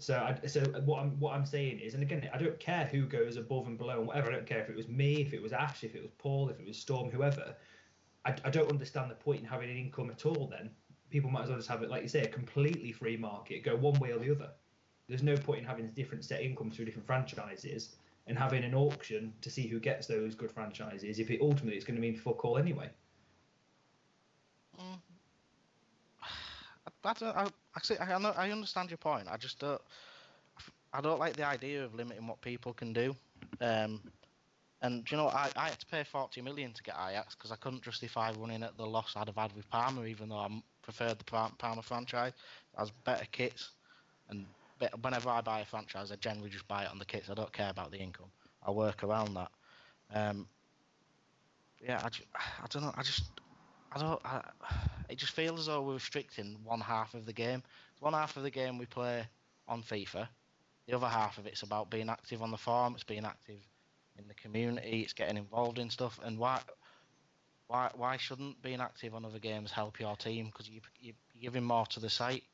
So, 0.00 0.14
I, 0.16 0.46
so 0.46 0.60
what 0.84 1.00
I'm 1.02 1.18
what 1.20 1.34
I'm 1.34 1.44
saying 1.44 1.80
is, 1.80 1.92
and 1.94 2.02
again, 2.02 2.30
I 2.32 2.38
don't 2.38 2.58
care 2.58 2.86
who 2.86 3.04
goes 3.04 3.36
above 3.36 3.66
and 3.66 3.76
below 3.76 3.98
and 3.98 4.06
whatever. 4.06 4.30
I 4.30 4.36
don't 4.36 4.46
care 4.46 4.60
if 4.62 4.70
it 4.70 4.76
was 4.76 4.88
me, 4.88 5.20
if 5.20 5.34
it 5.34 5.42
was 5.42 5.52
Ash, 5.52 5.84
if 5.84 5.94
it 5.94 6.02
was 6.02 6.12
Paul, 6.16 6.48
if 6.48 6.58
it 6.60 6.66
was 6.66 6.78
Storm, 6.78 7.10
whoever. 7.10 7.54
I, 8.24 8.34
I 8.44 8.50
don't 8.50 8.70
understand 8.70 9.10
the 9.10 9.16
point 9.16 9.40
in 9.40 9.46
having 9.46 9.70
an 9.70 9.76
income 9.76 10.10
at 10.10 10.24
all. 10.24 10.46
Then 10.50 10.70
people 11.10 11.30
might 11.30 11.42
as 11.42 11.48
well 11.48 11.58
just 11.58 11.68
have 11.68 11.82
it, 11.82 11.90
like 11.90 12.02
you 12.02 12.08
say, 12.08 12.22
a 12.22 12.28
completely 12.28 12.92
free 12.92 13.16
market, 13.16 13.64
go 13.64 13.76
one 13.76 13.98
way 14.00 14.12
or 14.12 14.18
the 14.18 14.30
other. 14.30 14.50
There's 15.08 15.22
no 15.22 15.36
point 15.36 15.60
in 15.60 15.64
having 15.64 15.88
different 15.88 16.24
set 16.24 16.42
incomes 16.42 16.76
through 16.76 16.84
different 16.84 17.06
franchises 17.06 17.96
and 18.26 18.38
having 18.38 18.62
an 18.62 18.74
auction 18.74 19.32
to 19.40 19.50
see 19.50 19.66
who 19.66 19.80
gets 19.80 20.06
those 20.06 20.34
good 20.34 20.50
franchises 20.50 21.18
if 21.18 21.30
it 21.30 21.40
ultimately 21.40 21.76
it's 21.76 21.84
going 21.84 21.94
to 21.94 22.00
mean 22.00 22.16
fuck 22.16 22.44
all 22.44 22.58
anyway. 22.58 22.90
Mm. 24.78 24.98
I, 27.04 27.12
I, 27.22 27.48
actually, 27.74 28.00
I, 28.00 28.18
know, 28.18 28.34
I 28.36 28.50
understand 28.50 28.90
your 28.90 28.98
point. 28.98 29.28
I 29.30 29.36
just 29.36 29.58
don't. 29.58 29.80
I 30.92 31.00
don't 31.00 31.18
like 31.18 31.36
the 31.36 31.44
idea 31.44 31.84
of 31.84 31.94
limiting 31.94 32.26
what 32.26 32.40
people 32.40 32.72
can 32.72 32.94
do. 32.94 33.14
Um, 33.60 34.00
and 34.80 35.10
you 35.10 35.16
know, 35.16 35.28
I, 35.28 35.50
I 35.56 35.68
had 35.68 35.80
to 35.80 35.86
pay 35.86 36.04
40 36.04 36.40
million 36.40 36.72
to 36.72 36.82
get 36.82 36.94
Ajax 36.94 37.34
because 37.34 37.50
I 37.50 37.56
couldn't 37.56 37.82
justify 37.82 38.32
running 38.38 38.62
at 38.62 38.76
the 38.76 38.86
loss 38.86 39.14
I'd 39.16 39.26
have 39.26 39.36
had 39.36 39.54
with 39.54 39.68
Parma, 39.70 40.04
even 40.04 40.28
though 40.28 40.36
I 40.36 40.62
preferred 40.82 41.18
the 41.18 41.24
Parma 41.24 41.82
franchise. 41.82 42.32
as 42.78 42.90
better 43.04 43.26
kits, 43.32 43.70
and 44.30 44.46
whenever 45.00 45.30
I 45.30 45.40
buy 45.40 45.60
a 45.60 45.64
franchise, 45.64 46.12
I 46.12 46.16
generally 46.16 46.50
just 46.50 46.68
buy 46.68 46.84
it 46.84 46.90
on 46.90 46.98
the 46.98 47.04
kits. 47.04 47.30
I 47.30 47.34
don't 47.34 47.52
care 47.52 47.70
about 47.70 47.90
the 47.90 47.98
income. 47.98 48.30
I 48.66 48.70
work 48.70 49.02
around 49.04 49.34
that. 49.34 49.50
Um, 50.14 50.46
yeah, 51.84 52.00
I, 52.02 52.08
I 52.62 52.66
don't 52.68 52.82
know. 52.82 52.92
I 52.96 53.02
just 53.02 53.30
I 53.92 53.98
don't. 53.98 54.20
I, 54.24 54.42
it 55.08 55.16
just 55.18 55.32
feels 55.32 55.60
as 55.60 55.66
though 55.66 55.82
we're 55.82 55.94
restricting 55.94 56.56
one 56.64 56.80
half 56.80 57.14
of 57.14 57.26
the 57.26 57.32
game. 57.32 57.62
One 58.00 58.12
half 58.12 58.36
of 58.36 58.42
the 58.42 58.50
game 58.50 58.78
we 58.78 58.86
play 58.86 59.24
on 59.66 59.82
FIFA. 59.82 60.28
The 60.86 60.96
other 60.96 61.08
half 61.08 61.38
of 61.38 61.46
it's 61.46 61.62
about 61.62 61.90
being 61.90 62.08
active 62.08 62.42
on 62.42 62.50
the 62.50 62.56
farm. 62.56 62.94
It's 62.94 63.04
being 63.04 63.24
active 63.24 63.60
in 64.18 64.26
the 64.28 64.34
community. 64.34 65.02
It's 65.02 65.12
getting 65.12 65.36
involved 65.36 65.78
in 65.78 65.90
stuff. 65.90 66.18
And 66.24 66.38
why, 66.38 66.60
why, 67.66 67.90
why 67.94 68.16
shouldn't 68.16 68.60
being 68.62 68.80
active 68.80 69.14
on 69.14 69.24
other 69.24 69.38
games 69.38 69.70
help 69.70 70.00
your 70.00 70.16
team? 70.16 70.46
Because 70.46 70.68
you, 70.68 70.80
you, 71.00 71.12
you're 71.34 71.50
giving 71.50 71.64
more 71.64 71.86
to 71.86 72.00
the 72.00 72.08
site. 72.08 72.44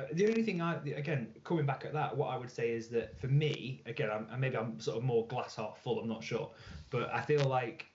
Uh, 0.00 0.06
the 0.12 0.26
only 0.26 0.42
thing 0.42 0.62
I, 0.62 0.76
again, 0.96 1.28
coming 1.44 1.66
back 1.66 1.84
at 1.84 1.92
that, 1.92 2.16
what 2.16 2.28
I 2.28 2.36
would 2.38 2.50
say 2.50 2.70
is 2.70 2.88
that 2.88 3.18
for 3.20 3.26
me, 3.26 3.82
again, 3.86 4.08
I'm, 4.10 4.40
maybe 4.40 4.56
I'm 4.56 4.80
sort 4.80 4.96
of 4.96 5.04
more 5.04 5.26
glass 5.26 5.56
half 5.56 5.78
full. 5.82 6.00
I'm 6.00 6.08
not 6.08 6.24
sure, 6.24 6.50
but 6.90 7.12
I 7.12 7.20
feel 7.20 7.44
like 7.44 7.86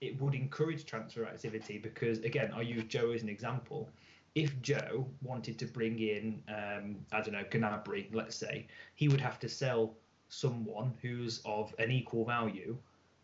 it 0.00 0.20
would 0.20 0.34
encourage 0.34 0.84
transfer 0.84 1.24
activity 1.26 1.78
because, 1.78 2.18
again, 2.20 2.52
I'll 2.54 2.62
use 2.62 2.84
Joe 2.84 3.12
as 3.12 3.22
an 3.22 3.28
example. 3.28 3.88
If 4.34 4.60
Joe 4.62 5.06
wanted 5.22 5.58
to 5.58 5.66
bring 5.66 5.98
in, 6.00 6.42
um, 6.48 6.96
I 7.12 7.20
don't 7.20 7.32
know, 7.32 7.44
Gnabry, 7.44 8.12
let's 8.12 8.36
say, 8.36 8.66
he 8.94 9.08
would 9.08 9.20
have 9.20 9.38
to 9.40 9.48
sell 9.48 9.94
someone 10.28 10.92
who's 11.02 11.40
of 11.44 11.74
an 11.78 11.90
equal 11.90 12.24
value. 12.24 12.76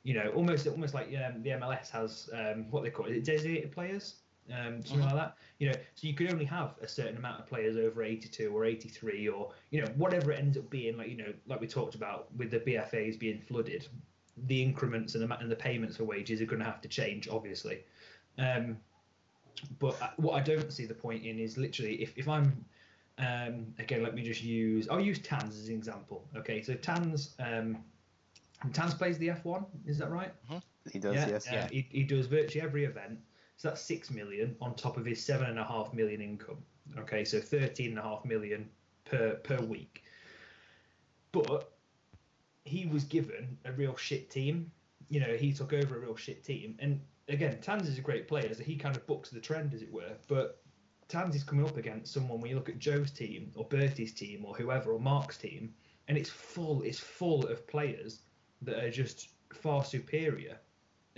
You 0.02 0.14
know, 0.14 0.32
almost 0.34 0.66
almost 0.66 0.94
like 0.94 1.06
um, 1.06 1.42
the 1.42 1.50
MLS 1.50 1.90
has 1.90 2.28
um, 2.34 2.70
what 2.70 2.82
they 2.82 2.90
call 2.90 3.06
it, 3.06 3.24
designated 3.24 3.72
players, 3.72 4.16
um, 4.50 4.84
something 4.84 4.98
mm-hmm. 4.98 5.02
like 5.02 5.14
that. 5.14 5.36
You 5.58 5.68
know, 5.68 5.74
so 5.94 6.06
you 6.06 6.14
could 6.14 6.30
only 6.30 6.44
have 6.44 6.74
a 6.82 6.88
certain 6.88 7.16
amount 7.16 7.40
of 7.40 7.46
players 7.46 7.76
over 7.76 8.02
82 8.02 8.50
or 8.54 8.64
83 8.64 9.28
or 9.28 9.50
you 9.70 9.80
know 9.80 9.88
whatever 9.96 10.32
it 10.32 10.38
ends 10.38 10.56
up 10.56 10.68
being. 10.70 10.96
Like 10.96 11.08
you 11.08 11.16
know, 11.16 11.32
like 11.46 11.60
we 11.60 11.66
talked 11.66 11.94
about 11.94 12.34
with 12.36 12.50
the 12.50 12.60
BFAs 12.60 13.18
being 13.18 13.40
flooded, 13.40 13.88
the 14.46 14.62
increments 14.62 15.14
and 15.14 15.28
the 15.28 15.38
and 15.38 15.50
the 15.50 15.56
payments 15.56 15.96
for 15.96 16.04
wages 16.04 16.40
are 16.40 16.46
going 16.46 16.60
to 16.60 16.66
have 16.66 16.80
to 16.82 16.88
change, 16.88 17.28
obviously. 17.28 17.84
Um, 18.38 18.78
but 19.78 20.00
uh, 20.02 20.10
what 20.16 20.34
I 20.34 20.40
don't 20.40 20.72
see 20.72 20.84
the 20.84 20.94
point 20.94 21.24
in 21.24 21.38
is 21.38 21.56
literally 21.56 22.02
if, 22.02 22.12
if 22.18 22.28
I'm 22.28 22.64
um, 23.18 23.66
again, 23.78 24.02
let 24.02 24.14
me 24.14 24.22
just 24.22 24.42
use. 24.42 24.88
I'll 24.88 25.00
use 25.00 25.20
Tans 25.20 25.56
as 25.56 25.68
an 25.68 25.74
example. 25.74 26.26
Okay, 26.36 26.62
so 26.62 26.74
Tans, 26.74 27.34
um, 27.38 27.78
Tans 28.72 28.94
plays 28.94 29.18
the 29.18 29.28
F1. 29.28 29.64
Is 29.86 29.98
that 29.98 30.10
right? 30.10 30.32
Mm-hmm. 30.46 30.58
He 30.90 30.98
does. 30.98 31.14
Yeah, 31.14 31.28
yes. 31.28 31.46
Yeah. 31.50 31.68
He, 31.68 31.86
he 31.90 32.02
does 32.02 32.26
virtually 32.26 32.62
every 32.62 32.84
event. 32.84 33.18
So 33.56 33.68
that's 33.68 33.80
six 33.80 34.10
million 34.10 34.56
on 34.60 34.74
top 34.74 34.96
of 34.96 35.04
his 35.04 35.24
seven 35.24 35.48
and 35.48 35.58
a 35.58 35.64
half 35.64 35.92
million 35.92 36.20
income. 36.20 36.58
Okay, 36.98 37.24
so 37.24 37.40
thirteen 37.40 37.90
and 37.90 37.98
a 37.98 38.02
half 38.02 38.24
million 38.24 38.68
per 39.04 39.34
per 39.36 39.60
week. 39.60 40.04
But 41.32 41.72
he 42.64 42.86
was 42.86 43.04
given 43.04 43.58
a 43.64 43.72
real 43.72 43.96
shit 43.96 44.30
team. 44.30 44.70
You 45.08 45.20
know, 45.20 45.34
he 45.34 45.52
took 45.52 45.72
over 45.72 45.96
a 45.96 46.00
real 46.00 46.16
shit 46.16 46.44
team. 46.44 46.76
And 46.78 47.00
again, 47.28 47.58
Tans 47.60 47.88
is 47.88 47.98
a 47.98 48.02
great 48.02 48.26
player, 48.26 48.52
so 48.54 48.62
he 48.62 48.76
kind 48.76 48.96
of 48.96 49.06
books 49.06 49.30
the 49.30 49.40
trend, 49.40 49.74
as 49.74 49.82
it 49.82 49.92
were. 49.92 50.16
But 50.28 50.60
Tans 51.08 51.34
is 51.34 51.44
coming 51.44 51.66
up 51.66 51.76
against 51.76 52.12
someone 52.12 52.40
when 52.40 52.50
you 52.50 52.56
look 52.56 52.68
at 52.68 52.78
Joe's 52.78 53.10
team 53.10 53.52
or 53.54 53.68
Bertie's 53.68 54.14
team 54.14 54.44
or 54.44 54.54
whoever 54.54 54.92
or 54.92 55.00
Mark's 55.00 55.36
team, 55.36 55.74
and 56.08 56.16
it's 56.16 56.30
full 56.30 56.82
it's 56.82 56.98
full 56.98 57.46
of 57.46 57.66
players 57.66 58.22
that 58.62 58.82
are 58.82 58.90
just 58.90 59.30
far 59.52 59.84
superior 59.84 60.58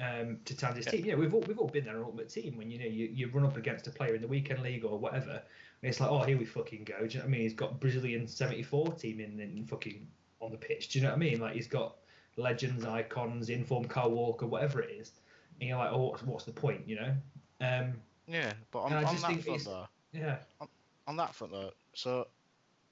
um, 0.00 0.38
to 0.44 0.56
Tans's 0.56 0.86
yeah. 0.86 0.92
team. 0.92 1.04
You 1.04 1.12
know, 1.12 1.18
we've 1.18 1.34
all 1.34 1.44
we've 1.46 1.58
all 1.58 1.68
been 1.68 1.84
there 1.84 1.96
on 1.96 2.04
ultimate 2.04 2.28
team 2.28 2.56
when 2.56 2.70
you 2.70 2.78
know 2.78 2.86
you, 2.86 3.06
you 3.06 3.30
run 3.32 3.44
up 3.44 3.56
against 3.56 3.86
a 3.86 3.90
player 3.90 4.14
in 4.14 4.20
the 4.20 4.28
weekend 4.28 4.62
league 4.62 4.84
or 4.84 4.98
whatever, 4.98 5.30
and 5.30 5.88
it's 5.88 6.00
like, 6.00 6.10
oh, 6.10 6.22
here 6.22 6.38
we 6.38 6.44
fucking 6.44 6.84
go. 6.84 6.98
Do 6.98 7.04
you 7.04 7.14
know 7.18 7.20
what 7.20 7.24
I 7.24 7.30
mean? 7.30 7.40
He's 7.42 7.54
got 7.54 7.80
Brazilian 7.80 8.26
'74 8.26 8.92
team 8.94 9.20
in, 9.20 9.40
in 9.40 9.64
fucking 9.66 10.06
on 10.40 10.50
the 10.50 10.58
pitch. 10.58 10.88
Do 10.88 10.98
you 10.98 11.04
know 11.04 11.10
what 11.10 11.16
I 11.16 11.20
mean? 11.20 11.40
Like 11.40 11.54
he's 11.54 11.68
got 11.68 11.96
legends, 12.36 12.84
icons, 12.84 13.48
informed 13.48 13.88
Kyle 13.88 14.10
Walker, 14.10 14.46
whatever 14.46 14.80
it 14.80 14.90
is. 14.90 15.12
And 15.60 15.68
you're 15.68 15.78
like, 15.78 15.90
oh, 15.90 16.08
what's, 16.10 16.22
what's 16.22 16.44
the 16.44 16.52
point? 16.52 16.82
You 16.86 16.96
know? 16.96 17.14
Um, 17.60 17.94
yeah, 18.28 18.52
but 18.70 18.80
on, 18.80 18.92
on 18.92 19.04
that 19.04 19.40
front 19.42 19.64
though, 19.64 19.88
yeah, 20.12 20.36
on, 20.60 20.68
on, 21.06 21.16
that 21.16 21.34
front 21.34 21.52
though, 21.52 21.70
so 21.94 22.26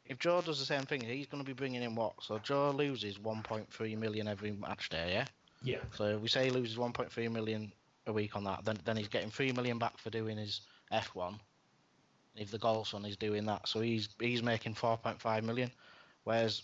if 0.07 0.19
Joe 0.19 0.41
does 0.41 0.59
the 0.59 0.65
same 0.65 0.83
thing, 0.83 1.03
he's 1.03 1.27
going 1.27 1.43
to 1.43 1.47
be 1.47 1.53
bringing 1.53 1.83
in 1.83 1.95
what? 1.95 2.15
So 2.21 2.39
Joe 2.39 2.71
loses 2.71 3.19
1.3 3.19 3.99
million 3.99 4.29
every 4.29 4.53
match 4.53 4.89
day, 4.89 5.13
yeah. 5.13 5.27
Yeah. 5.65 5.79
So 5.93 6.19
we 6.19 6.29
say 6.29 6.45
he 6.45 6.51
loses 6.51 6.77
1.3 6.77 7.33
million 7.33 7.73
a 8.07 8.13
week 8.13 8.37
on 8.37 8.45
that, 8.45 8.65
then 8.65 8.79
then 8.85 8.97
he's 8.97 9.09
getting 9.09 9.31
3 9.31 9.53
million 9.53 9.79
back 9.79 9.99
for 9.99 10.11
doing 10.11 10.37
his 10.37 10.61
F1. 10.93 11.39
If 12.37 12.51
the 12.51 12.59
Golson 12.59 13.09
is 13.09 13.17
doing 13.17 13.47
that, 13.47 13.67
so 13.67 13.81
he's 13.81 14.09
he's 14.21 14.43
making 14.43 14.75
4.5 14.75 15.43
million, 15.43 15.71
whereas 16.25 16.63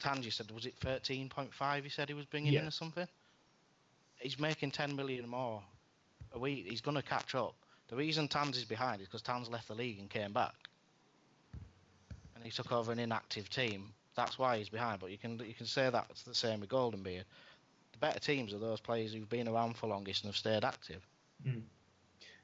Tanji 0.00 0.32
said 0.32 0.50
was 0.50 0.66
it 0.66 0.78
13.5? 0.80 1.82
He 1.82 1.88
said 1.90 2.08
he 2.08 2.14
was 2.14 2.24
bringing 2.24 2.52
yeah. 2.52 2.60
in 2.60 2.66
or 2.66 2.70
something. 2.70 3.06
He's 4.16 4.38
making 4.38 4.70
10 4.70 4.96
million 4.96 5.28
more 5.28 5.62
a 6.32 6.38
week. 6.38 6.66
He's 6.68 6.80
going 6.80 6.96
to 6.96 7.02
catch 7.02 7.34
up. 7.34 7.54
The 7.88 7.96
reason 7.96 8.28
Tans 8.28 8.56
is 8.56 8.64
behind 8.64 9.00
is 9.02 9.08
because 9.08 9.22
Tans 9.22 9.48
left 9.50 9.68
the 9.68 9.74
league 9.74 9.98
and 9.98 10.08
came 10.08 10.32
back, 10.32 10.54
and 12.34 12.42
he 12.42 12.50
took 12.50 12.72
over 12.72 12.92
an 12.92 12.98
inactive 12.98 13.50
team. 13.50 13.92
That's 14.14 14.38
why 14.38 14.56
he's 14.56 14.70
behind. 14.70 15.00
But 15.00 15.10
you 15.10 15.18
can 15.18 15.38
you 15.46 15.54
can 15.54 15.66
say 15.66 15.90
that's 15.90 16.22
the 16.22 16.34
same 16.34 16.60
with 16.60 16.70
Golden 16.70 17.02
Beard. 17.02 17.26
The 17.98 18.06
better 18.06 18.20
teams 18.20 18.52
are 18.52 18.58
those 18.58 18.80
players 18.80 19.14
who've 19.14 19.28
been 19.28 19.48
around 19.48 19.76
for 19.76 19.86
longest 19.86 20.24
and 20.24 20.28
have 20.28 20.36
stayed 20.36 20.64
active. 20.64 21.06
Mm. 21.46 21.62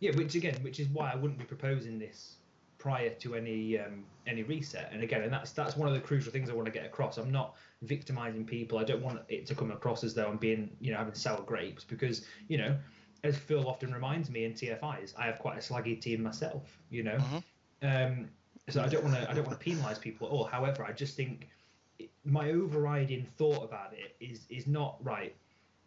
Yeah, 0.01 0.17
which 0.17 0.35
again, 0.35 0.57
which 0.63 0.81
is 0.81 0.89
why 0.89 1.13
I 1.13 1.17
wouldn't 1.17 1.39
be 1.39 1.45
proposing 1.45 1.99
this 1.99 2.37
prior 2.79 3.11
to 3.11 3.35
any 3.35 3.79
um, 3.79 4.05
any 4.27 4.43
reset. 4.43 4.91
And 4.93 5.03
again, 5.03 5.23
and 5.23 5.33
that's 5.33 5.53
that's 5.53 5.77
one 5.77 5.89
of 5.89 5.95
the 5.95 6.01
crucial 6.01 6.33
things 6.33 6.49
I 6.49 6.55
want 6.55 6.67
to 6.67 6.73
get 6.73 6.87
across. 6.87 7.19
I'm 7.19 7.31
not 7.31 7.55
victimizing 7.83 8.47
people. 8.47 8.79
I 8.79 8.85
don't 8.85 9.03
want 9.03 9.21
it 9.29 9.47
to 9.47 9.55
come 9.55 9.71
across 9.71 10.03
as 10.05 10.15
though 10.15 10.27
I'm 10.27 10.39
being 10.39 10.71
you 10.81 10.91
know 10.91 10.99
having 10.99 11.15
sour 11.15 11.43
grapes 11.43 11.85
because 11.85 12.27
you 12.49 12.59
know 12.59 12.77
as 13.25 13.37
Phil 13.37 13.69
often 13.69 13.93
reminds 13.93 14.31
me 14.31 14.45
in 14.45 14.53
TFIs, 14.53 15.15
I 15.17 15.27
have 15.27 15.39
quite 15.39 15.57
a 15.57 15.61
slaggy 15.61 16.01
team 16.01 16.23
myself, 16.23 16.79
you 16.91 17.03
know. 17.03 17.19
Mm-hmm. 17.19 17.87
Um, 17.87 18.29
so 18.69 18.83
I 18.83 18.89
don't 18.89 19.05
want 19.05 19.17
to 19.17 19.31
I 19.31 19.35
don't 19.35 19.47
want 19.47 19.59
to 19.61 19.71
penalise 19.71 20.01
people 20.01 20.27
at 20.27 20.33
all. 20.33 20.45
However, 20.45 20.85
I 20.85 20.93
just 20.93 21.17
think 21.17 21.49
my 22.25 22.51
overriding 22.51 23.27
thought 23.37 23.65
about 23.65 23.93
it 23.93 24.17
is 24.21 24.47
is 24.49 24.67
not 24.67 24.97
right. 25.05 25.35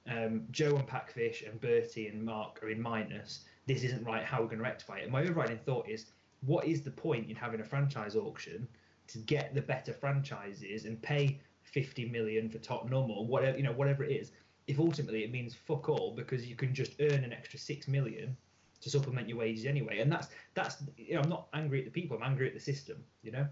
Um, 0.09 0.43
Joe 0.51 0.75
and 0.75 0.87
Packfish 0.87 1.43
and 1.43 1.59
Bertie 1.59 2.07
and 2.07 2.23
Mark 2.23 2.61
are 2.63 2.69
in 2.69 2.81
minus. 2.81 3.45
This 3.65 3.83
isn't 3.83 4.05
right. 4.05 4.23
How 4.23 4.41
we're 4.41 4.47
going 4.47 4.59
to 4.59 4.63
rectify 4.63 4.99
it? 4.99 5.03
And 5.03 5.11
my 5.11 5.23
overriding 5.23 5.57
thought 5.57 5.89
is, 5.89 6.07
what 6.45 6.65
is 6.65 6.83
the 6.83 6.91
point 6.91 7.29
in 7.29 7.35
having 7.35 7.61
a 7.61 7.63
franchise 7.63 8.15
auction 8.15 8.67
to 9.07 9.17
get 9.19 9.55
the 9.55 9.61
better 9.61 9.93
franchises 9.93 10.85
and 10.85 11.01
pay 11.01 11.39
50 11.63 12.09
million 12.09 12.49
for 12.49 12.59
Tottenham 12.59 13.09
or 13.09 13.25
whatever 13.25 13.57
you 13.57 13.63
know 13.63 13.71
whatever 13.71 14.03
it 14.03 14.11
is? 14.11 14.31
if 14.67 14.79
ultimately 14.79 15.23
it 15.23 15.31
means 15.31 15.53
fuck 15.53 15.89
all 15.89 16.13
because 16.15 16.45
you 16.47 16.55
can 16.55 16.73
just 16.73 16.93
earn 16.99 17.23
an 17.23 17.31
extra 17.31 17.59
six 17.59 17.87
million 17.87 18.35
to 18.81 18.89
supplement 18.89 19.29
your 19.29 19.37
wages 19.37 19.65
anyway. 19.65 19.99
And 19.99 20.11
that's 20.11 20.27
that's 20.53 20.83
you 20.97 21.15
know 21.15 21.21
I'm 21.21 21.29
not 21.29 21.47
angry 21.53 21.79
at 21.79 21.85
the 21.85 21.91
people, 21.91 22.17
I'm 22.17 22.23
angry 22.23 22.47
at 22.47 22.53
the 22.53 22.59
system. 22.59 23.03
You 23.23 23.31
know. 23.31 23.47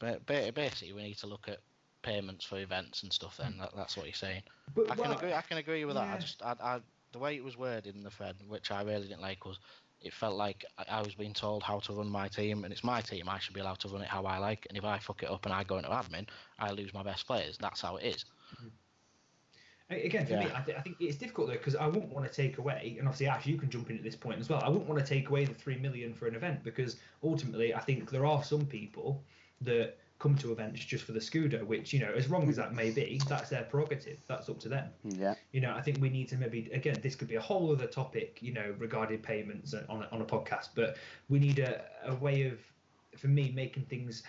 So 0.00 0.18
basically, 0.26 0.92
we 0.92 1.02
need 1.02 1.18
to 1.18 1.26
look 1.26 1.48
at 1.48 1.58
payments 2.02 2.44
for 2.44 2.58
events 2.58 3.02
and 3.02 3.12
stuff. 3.12 3.36
Then 3.36 3.56
that, 3.58 3.70
that's 3.76 3.96
what 3.96 4.06
you're 4.06 4.14
saying. 4.14 4.42
But, 4.74 4.90
I 4.90 4.94
can 4.94 5.08
well, 5.08 5.18
agree. 5.18 5.32
I 5.32 5.42
can 5.42 5.58
agree 5.58 5.84
with 5.84 5.96
yeah. 5.96 6.06
that. 6.06 6.16
I 6.16 6.18
just 6.18 6.42
I, 6.42 6.54
I, 6.62 6.80
the 7.12 7.18
way 7.18 7.36
it 7.36 7.44
was 7.44 7.56
worded 7.56 7.94
in 7.94 8.02
the 8.02 8.10
thread, 8.10 8.36
which 8.48 8.70
I 8.70 8.82
really 8.82 9.08
didn't 9.08 9.22
like, 9.22 9.44
was 9.44 9.58
it 10.00 10.14
felt 10.14 10.36
like 10.36 10.64
I 10.88 11.02
was 11.02 11.14
being 11.14 11.34
told 11.34 11.62
how 11.62 11.80
to 11.80 11.92
run 11.92 12.08
my 12.08 12.28
team, 12.28 12.64
and 12.64 12.72
it's 12.72 12.84
my 12.84 13.00
team. 13.00 13.28
I 13.28 13.38
should 13.38 13.54
be 13.54 13.60
allowed 13.60 13.80
to 13.80 13.88
run 13.88 14.02
it 14.02 14.08
how 14.08 14.24
I 14.24 14.38
like. 14.38 14.66
And 14.68 14.78
if 14.78 14.84
I 14.84 14.98
fuck 14.98 15.22
it 15.22 15.30
up 15.30 15.44
and 15.44 15.54
I 15.54 15.64
go 15.64 15.76
into 15.76 15.90
admin, 15.90 16.26
I 16.58 16.70
lose 16.70 16.94
my 16.94 17.02
best 17.02 17.26
players. 17.26 17.58
That's 17.60 17.80
how 17.80 17.96
it 17.96 18.04
is. 18.04 18.24
Mm-hmm 18.54 18.68
Again, 19.90 20.24
for 20.24 20.34
yeah. 20.34 20.44
me, 20.44 20.50
I, 20.54 20.60
th- 20.60 20.78
I, 20.78 20.80
think 20.82 20.96
it's 21.00 21.16
difficult 21.16 21.48
though 21.48 21.54
because 21.54 21.74
I 21.74 21.86
wouldn't 21.86 22.12
want 22.12 22.24
to 22.24 22.32
take 22.32 22.58
away, 22.58 22.94
and 22.98 23.08
obviously 23.08 23.26
Ash, 23.26 23.44
you 23.44 23.56
can 23.56 23.68
jump 23.68 23.90
in 23.90 23.96
at 23.96 24.04
this 24.04 24.14
point 24.14 24.38
as 24.38 24.48
well. 24.48 24.62
I 24.62 24.68
wouldn't 24.68 24.88
want 24.88 25.04
to 25.04 25.06
take 25.06 25.30
away 25.30 25.44
the 25.44 25.54
three 25.54 25.76
million 25.78 26.14
for 26.14 26.28
an 26.28 26.36
event 26.36 26.62
because 26.62 26.96
ultimately, 27.24 27.74
I 27.74 27.80
think 27.80 28.08
there 28.08 28.24
are 28.24 28.44
some 28.44 28.64
people 28.66 29.24
that 29.62 29.98
come 30.20 30.36
to 30.36 30.52
events 30.52 30.84
just 30.84 31.04
for 31.04 31.12
the 31.12 31.18
Scudo, 31.18 31.66
which, 31.66 31.94
you 31.94 31.98
know, 31.98 32.12
as 32.14 32.28
wrong 32.28 32.48
as 32.48 32.56
that 32.56 32.74
may 32.74 32.90
be, 32.90 33.20
that's 33.26 33.48
their 33.48 33.64
prerogative. 33.64 34.18
That's 34.28 34.50
up 34.50 34.60
to 34.60 34.68
them. 34.68 34.90
Yeah. 35.02 35.34
You 35.50 35.62
know, 35.62 35.74
I 35.74 35.80
think 35.80 35.98
we 35.98 36.10
need 36.10 36.28
to 36.28 36.36
maybe, 36.36 36.70
again, 36.72 36.98
this 37.02 37.16
could 37.16 37.26
be 37.26 37.36
a 37.36 37.40
whole 37.40 37.72
other 37.72 37.86
topic, 37.86 38.38
you 38.40 38.52
know, 38.52 38.74
regarding 38.78 39.20
payments 39.20 39.74
on 39.88 40.02
a, 40.02 40.08
on 40.12 40.20
a 40.20 40.24
podcast, 40.24 40.68
but 40.74 40.98
we 41.30 41.38
need 41.38 41.58
a, 41.58 41.82
a 42.04 42.14
way 42.14 42.46
of, 42.46 42.58
for 43.16 43.28
me, 43.28 43.50
making 43.56 43.84
things, 43.84 44.22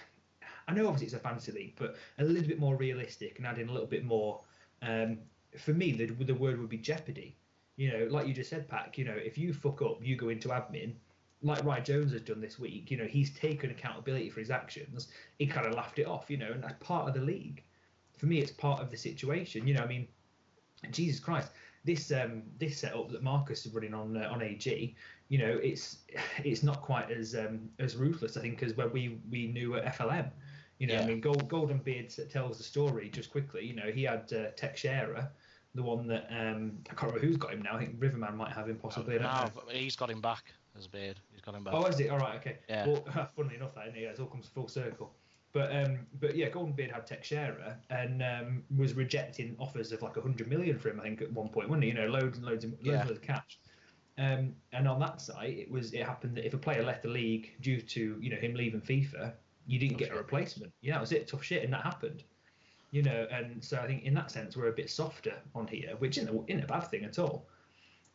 I 0.68 0.74
know 0.74 0.88
obviously 0.88 1.08
it's 1.08 1.16
a 1.16 1.20
fantasy 1.20 1.52
league, 1.52 1.74
but 1.78 1.98
a 2.20 2.24
little 2.24 2.48
bit 2.48 2.58
more 2.58 2.78
realistic 2.78 3.38
and 3.38 3.46
adding 3.46 3.68
a 3.68 3.72
little 3.72 3.88
bit 3.88 4.06
more, 4.06 4.40
um, 4.82 5.18
for 5.58 5.74
me, 5.74 5.92
the, 5.92 6.06
the 6.06 6.34
word 6.34 6.58
would 6.58 6.70
be 6.70 6.78
jeopardy. 6.78 7.36
You 7.76 7.92
know, 7.92 8.08
like 8.10 8.28
you 8.28 8.34
just 8.34 8.50
said, 8.50 8.70
Pack, 8.70 8.98
you 8.98 9.04
know, 9.04 9.16
if 9.16 9.38
you 9.38 9.54
fuck 9.54 9.82
up, 9.82 9.98
you 10.02 10.16
go 10.16 10.30
into 10.30 10.50
admin, 10.50 10.94
like 11.44 11.64
Ryan 11.64 11.84
Jones 11.84 12.12
has 12.12 12.22
done 12.22 12.40
this 12.40 12.60
week, 12.60 12.92
you 12.92 12.98
know, 12.98 13.06
he's 13.06 13.36
taken 13.38 13.72
accountability 13.72 14.30
for 14.30 14.40
his 14.40 14.52
actions. 14.52 15.08
He 15.40 15.48
kind 15.48 15.66
of 15.66 15.74
laughed 15.74 16.00
it 16.00 16.06
off, 16.06 16.30
you 16.30 16.38
know, 16.38 16.52
and 16.52 16.64
that's 16.64 16.76
part 16.80 17.08
of 17.08 17.14
the 17.14 17.22
league. 17.22 17.64
For 18.18 18.28
me, 18.28 18.40
it's 18.40 18.52
part 18.52 18.80
of 18.82 18.92
the 18.92 18.98
situation. 18.98 19.68
You 19.68 19.74
know, 19.74 19.82
I 19.82 19.88
mean, 19.88 20.08
Jesus 20.92 21.20
Christ, 21.20 21.52
this 21.84 22.12
um, 22.12 22.44
this 22.60 22.78
setup 22.78 23.12
that 23.12 23.24
Marcus 23.24 23.66
is 23.66 23.74
running 23.74 23.96
on 23.96 24.16
uh, 24.16 24.30
on 24.32 24.44
AG, 24.44 24.96
you 25.30 25.38
know, 25.40 25.60
it's 25.64 26.00
it's 26.44 26.62
not 26.62 26.82
quite 26.82 27.10
as 27.10 27.36
um, 27.36 27.70
as 27.80 27.96
ruthless, 27.96 28.38
I 28.38 28.42
think, 28.42 28.62
as 28.62 28.78
where 28.78 28.90
we 28.90 29.20
we 29.32 29.48
knew 29.48 29.76
at 29.76 29.98
FLM. 29.98 30.30
You 30.78 30.88
know, 30.88 30.96
yeah. 30.96 31.02
I 31.02 31.06
mean, 31.06 31.22
Gold, 31.22 31.48
Golden 31.48 31.78
Beard 31.78 32.12
tells 32.32 32.58
the 32.58 32.64
story 32.64 33.10
just 33.10 33.32
quickly. 33.32 33.66
You 33.66 33.76
know, 33.76 33.92
he 33.94 34.04
had 34.04 34.32
uh, 34.34 34.50
Teixeira, 34.56 35.30
the 35.76 35.84
one 35.84 36.08
that 36.08 36.28
um, 36.32 36.80
I 36.90 36.96
can't 36.96 37.14
remember 37.14 37.28
who's 37.28 37.38
got 37.38 37.54
him 37.54 37.62
now. 37.62 37.76
I 37.76 37.86
think 37.86 37.98
Riverman 38.00 38.36
might 38.36 38.52
have 38.52 38.68
him 38.68 38.78
possibly. 38.78 39.20
Oh, 39.20 39.22
no, 39.22 39.50
he's 39.70 39.96
got 39.96 40.10
him 40.10 40.22
back 40.22 40.54
as 40.78 40.88
Beard. 40.88 41.20
He's 41.32 41.42
got 41.42 41.56
him 41.56 41.64
back. 41.64 41.74
Oh, 41.74 41.86
is 41.86 42.00
it? 42.00 42.10
All 42.10 42.20
right, 42.20 42.36
okay. 42.36 42.58
Yeah. 42.70 42.88
Well, 42.88 43.06
funnily 43.36 43.56
enough, 43.56 43.76
that 43.76 43.94
yeah, 43.96 44.10
it 44.10 44.20
all 44.20 44.28
comes 44.28 44.48
full 44.48 44.68
circle. 44.68 45.12
But 45.54 45.76
um, 45.76 46.08
but 46.20 46.36
yeah, 46.36 46.50
Golden 46.50 46.74
Beard 46.74 46.92
had 46.92 47.06
Teixeira 47.06 47.78
and 47.90 48.24
um, 48.24 48.64
was 48.78 48.94
rejecting 48.94 49.56
offers 49.60 49.92
of 49.92 50.02
like 50.02 50.16
hundred 50.16 50.48
million 50.48 50.80
for 50.80 50.90
him. 50.90 51.00
I 51.00 51.04
think 51.04 51.22
at 51.22 51.32
one 51.34 51.50
point, 51.50 51.68
wasn't 51.68 51.84
he? 51.84 51.90
You 51.90 51.96
know, 51.96 52.08
loads 52.08 52.38
and 52.38 52.48
loads, 52.48 52.64
of, 52.64 52.72
loads 52.84 53.06
yeah. 53.06 53.10
of 53.10 53.22
cash. 53.22 53.60
Um, 54.18 54.54
and 54.72 54.88
on 54.88 55.00
that 55.00 55.20
site, 55.20 55.58
it 55.58 55.72
was 55.72 55.94
it 55.94 56.06
happened 56.06 56.38
that 56.38 56.46
if 56.46 56.54
a 56.54 56.58
player 56.58 56.84
left 56.84 57.04
the 57.04 57.10
league 57.10 57.52
due 57.62 57.82
to 57.82 58.18
you 58.22 58.30
know 58.30 58.38
him 58.38 58.54
leaving 58.54 58.82
FIFA, 58.82 59.34
you 59.68 59.78
didn't 59.78 59.98
get 59.98 60.12
a 60.12 60.16
replacement. 60.16 60.72
Yeah, 60.82 60.94
that 60.94 61.02
was 61.02 61.12
it. 61.12 61.28
Tough 61.28 61.44
shit, 61.44 61.64
and 61.64 61.74
that 61.74 61.84
happened. 61.84 62.24
You 62.92 63.04
know, 63.04 63.28
and 63.32 63.64
so 63.64 63.78
I 63.78 63.88
think 63.88 64.04
in 64.04 64.14
that 64.14 64.32
sense 64.32 64.56
we're 64.56 64.68
a 64.68 64.74
bit 64.74 64.90
softer 64.90 65.34
on 65.56 65.68
here, 65.68 65.96
which 66.00 66.18
isn't 66.18 66.30
a, 66.30 66.44
isn't 66.48 66.64
a 66.64 66.68
bad 66.68 66.88
thing 66.88 67.04
at 67.04 67.20
all 67.20 67.46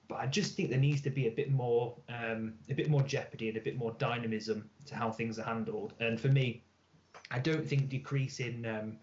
but 0.09 0.17
I 0.17 0.27
just 0.27 0.55
think 0.55 0.71
there 0.71 0.79
needs 0.79 1.01
to 1.03 1.11
be 1.11 1.27
a 1.27 1.31
bit 1.31 1.51
more, 1.51 1.97
um, 2.09 2.55
a 2.69 2.75
bit 2.75 2.89
more 2.89 3.03
jeopardy 3.03 3.49
and 3.49 3.57
a 3.57 3.61
bit 3.61 3.77
more 3.77 3.93
dynamism 3.99 4.69
to 4.87 4.95
how 4.95 5.11
things 5.11 5.39
are 5.39 5.45
handled. 5.45 5.95
And 6.01 6.21
for 6.21 6.29
me, 6.29 6.63
I 7.31 7.39
don't 7.39 7.67
think 7.67 7.89
decreasing 7.89 8.65
um, 8.67 8.99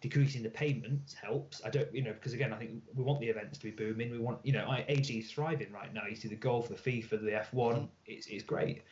decreasing 0.00 0.42
the 0.42 0.50
payments 0.50 1.14
helps. 1.14 1.62
I 1.64 1.70
don't, 1.70 1.92
you 1.94 2.02
know, 2.02 2.12
because 2.12 2.32
again, 2.32 2.52
I 2.52 2.56
think 2.56 2.82
we 2.94 3.04
want 3.04 3.20
the 3.20 3.28
events 3.28 3.58
to 3.58 3.64
be 3.64 3.70
booming. 3.70 4.10
We 4.10 4.18
want, 4.18 4.40
you 4.42 4.52
know, 4.52 4.68
AG 4.88 5.16
is 5.16 5.30
thriving 5.30 5.72
right 5.72 5.94
now. 5.94 6.02
You 6.08 6.16
see 6.16 6.28
the 6.28 6.34
golf, 6.34 6.68
the 6.68 6.74
FIFA, 6.74 7.10
the 7.10 7.46
F1. 7.54 7.88
It's 8.06 8.26
it's 8.26 8.42
great, 8.42 8.82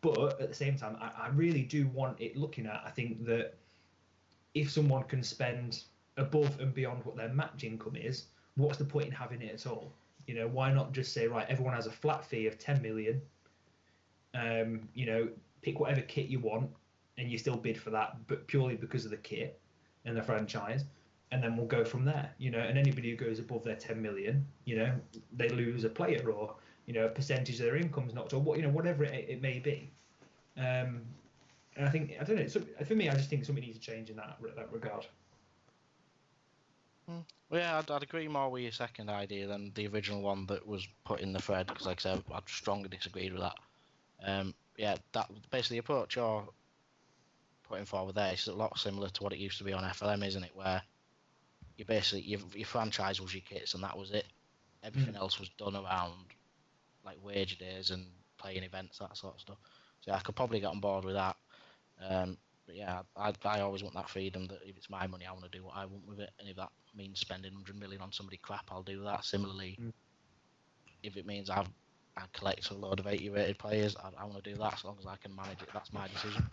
but 0.00 0.40
at 0.40 0.48
the 0.48 0.54
same 0.54 0.76
time, 0.76 0.96
I, 1.00 1.26
I 1.26 1.28
really 1.28 1.62
do 1.62 1.86
want 1.88 2.20
it 2.20 2.36
looking 2.36 2.66
at. 2.66 2.82
I 2.84 2.90
think 2.90 3.26
that 3.26 3.54
if 4.54 4.70
someone 4.70 5.04
can 5.04 5.22
spend 5.22 5.84
above 6.16 6.58
and 6.60 6.72
beyond 6.72 7.04
what 7.04 7.16
their 7.16 7.28
match 7.28 7.62
income 7.62 7.94
is, 7.94 8.24
what's 8.56 8.78
the 8.78 8.84
point 8.84 9.06
in 9.06 9.12
having 9.12 9.42
it 9.42 9.52
at 9.52 9.66
all? 9.66 9.92
You 10.26 10.34
know, 10.34 10.48
why 10.48 10.72
not 10.72 10.92
just 10.92 11.12
say 11.12 11.26
right? 11.26 11.46
Everyone 11.48 11.74
has 11.74 11.86
a 11.86 11.90
flat 11.90 12.24
fee 12.24 12.46
of 12.46 12.58
10 12.58 12.82
million. 12.82 13.20
Um, 14.34 14.88
you 14.94 15.06
know, 15.06 15.28
pick 15.62 15.80
whatever 15.80 16.02
kit 16.02 16.26
you 16.26 16.40
want, 16.40 16.70
and 17.18 17.30
you 17.30 17.38
still 17.38 17.56
bid 17.56 17.78
for 17.78 17.90
that, 17.90 18.26
but 18.26 18.46
purely 18.46 18.76
because 18.76 19.04
of 19.04 19.10
the 19.10 19.16
kit 19.16 19.60
and 20.04 20.16
the 20.16 20.22
franchise, 20.22 20.84
and 21.32 21.42
then 21.42 21.56
we'll 21.56 21.66
go 21.66 21.84
from 21.84 22.04
there. 22.04 22.30
You 22.38 22.50
know, 22.50 22.58
and 22.58 22.78
anybody 22.78 23.10
who 23.10 23.16
goes 23.16 23.38
above 23.38 23.64
their 23.64 23.76
10 23.76 24.00
million, 24.00 24.46
you 24.64 24.76
know, 24.76 24.92
they 25.32 25.48
lose 25.48 25.84
a 25.84 25.88
player 25.88 26.28
or 26.30 26.54
you 26.86 26.94
know 26.94 27.06
a 27.06 27.08
percentage 27.08 27.58
of 27.58 27.66
their 27.66 27.76
income's 27.76 28.14
knocked 28.14 28.32
or 28.32 28.40
what 28.40 28.58
you 28.58 28.62
know 28.62 28.70
whatever 28.70 29.04
it, 29.04 29.26
it 29.28 29.42
may 29.42 29.58
be. 29.58 29.90
Um, 30.56 31.02
and 31.76 31.86
I 31.86 31.90
think 31.90 32.14
I 32.20 32.24
don't 32.24 32.36
know. 32.36 32.46
So 32.46 32.62
for 32.86 32.94
me, 32.94 33.08
I 33.08 33.14
just 33.14 33.28
think 33.28 33.44
something 33.44 33.64
needs 33.64 33.78
to 33.78 33.84
change 33.84 34.10
in 34.10 34.16
that 34.16 34.38
that 34.56 34.72
regard. 34.72 35.06
Well, 37.08 37.60
yeah, 37.60 37.78
I'd, 37.78 37.90
I'd, 37.90 38.02
agree 38.02 38.26
more 38.26 38.50
with 38.50 38.62
your 38.62 38.72
second 38.72 39.08
idea 39.08 39.46
than 39.46 39.72
the 39.74 39.86
original 39.86 40.20
one 40.20 40.46
that 40.46 40.66
was 40.66 40.86
put 41.04 41.20
in 41.20 41.32
the 41.32 41.40
thread 41.40 41.68
because, 41.68 41.86
like 41.86 42.00
I 42.00 42.14
said, 42.14 42.24
I'd 42.32 42.48
strongly 42.48 42.88
disagreed 42.88 43.32
with 43.32 43.42
that. 43.42 43.54
Um, 44.24 44.54
yeah, 44.76 44.96
that 45.12 45.30
basically 45.50 45.76
the 45.76 45.80
approach 45.80 46.16
you're 46.16 46.48
putting 47.68 47.84
forward 47.84 48.14
there 48.14 48.32
is 48.32 48.46
a 48.48 48.54
lot 48.54 48.78
similar 48.78 49.08
to 49.08 49.22
what 49.22 49.32
it 49.32 49.38
used 49.38 49.58
to 49.58 49.64
be 49.64 49.72
on 49.72 49.84
FLM, 49.84 50.26
isn't 50.26 50.42
it? 50.42 50.50
Where 50.54 50.82
you 51.76 51.84
basically 51.84 52.22
your, 52.22 52.40
your 52.54 52.66
franchise 52.66 53.20
was 53.20 53.34
your 53.34 53.42
kits 53.48 53.74
and 53.74 53.82
that 53.84 53.96
was 53.96 54.10
it. 54.10 54.26
Everything 54.82 55.14
mm. 55.14 55.18
else 55.18 55.38
was 55.38 55.48
done 55.50 55.76
around 55.76 56.14
like 57.04 57.18
wage 57.22 57.58
days 57.58 57.90
and 57.90 58.06
playing 58.38 58.62
events, 58.62 58.98
that 58.98 59.16
sort 59.16 59.34
of 59.34 59.40
stuff. 59.40 59.58
So 60.00 60.10
yeah, 60.10 60.16
I 60.16 60.20
could 60.20 60.36
probably 60.36 60.60
get 60.60 60.70
on 60.70 60.80
board 60.80 61.04
with 61.04 61.14
that. 61.14 61.36
Um, 62.08 62.36
but 62.66 62.76
yeah, 62.76 63.02
I, 63.16 63.32
I 63.44 63.60
always 63.60 63.82
want 63.82 63.94
that 63.94 64.10
freedom 64.10 64.46
that 64.48 64.60
if 64.64 64.76
it's 64.76 64.90
my 64.90 65.06
money, 65.06 65.24
I 65.24 65.32
want 65.32 65.44
to 65.44 65.56
do 65.56 65.64
what 65.64 65.76
I 65.76 65.86
want 65.86 66.06
with 66.06 66.20
it, 66.20 66.30
and 66.38 66.48
if 66.48 66.56
that 66.56 66.70
means 66.96 67.20
spending 67.20 67.52
100 67.52 67.78
million 67.78 68.00
on 68.00 68.12
somebody 68.12 68.38
crap, 68.38 68.64
I'll 68.70 68.82
do 68.82 69.02
that. 69.04 69.24
Similarly, 69.24 69.78
mm. 69.80 69.92
if 71.02 71.16
it 71.16 71.26
means 71.26 71.50
I've 71.50 71.68
I 72.16 72.22
collect 72.32 72.70
a 72.70 72.74
load 72.74 72.98
of 72.98 73.06
80 73.06 73.28
rated 73.28 73.58
players, 73.58 73.94
I, 73.96 74.22
I 74.22 74.24
want 74.24 74.42
to 74.42 74.50
do 74.50 74.56
that 74.56 74.74
as 74.74 74.84
long 74.84 74.96
as 74.98 75.06
I 75.06 75.16
can 75.16 75.34
manage 75.36 75.60
it. 75.60 75.68
That's 75.74 75.92
my 75.92 76.08
decision. 76.08 76.46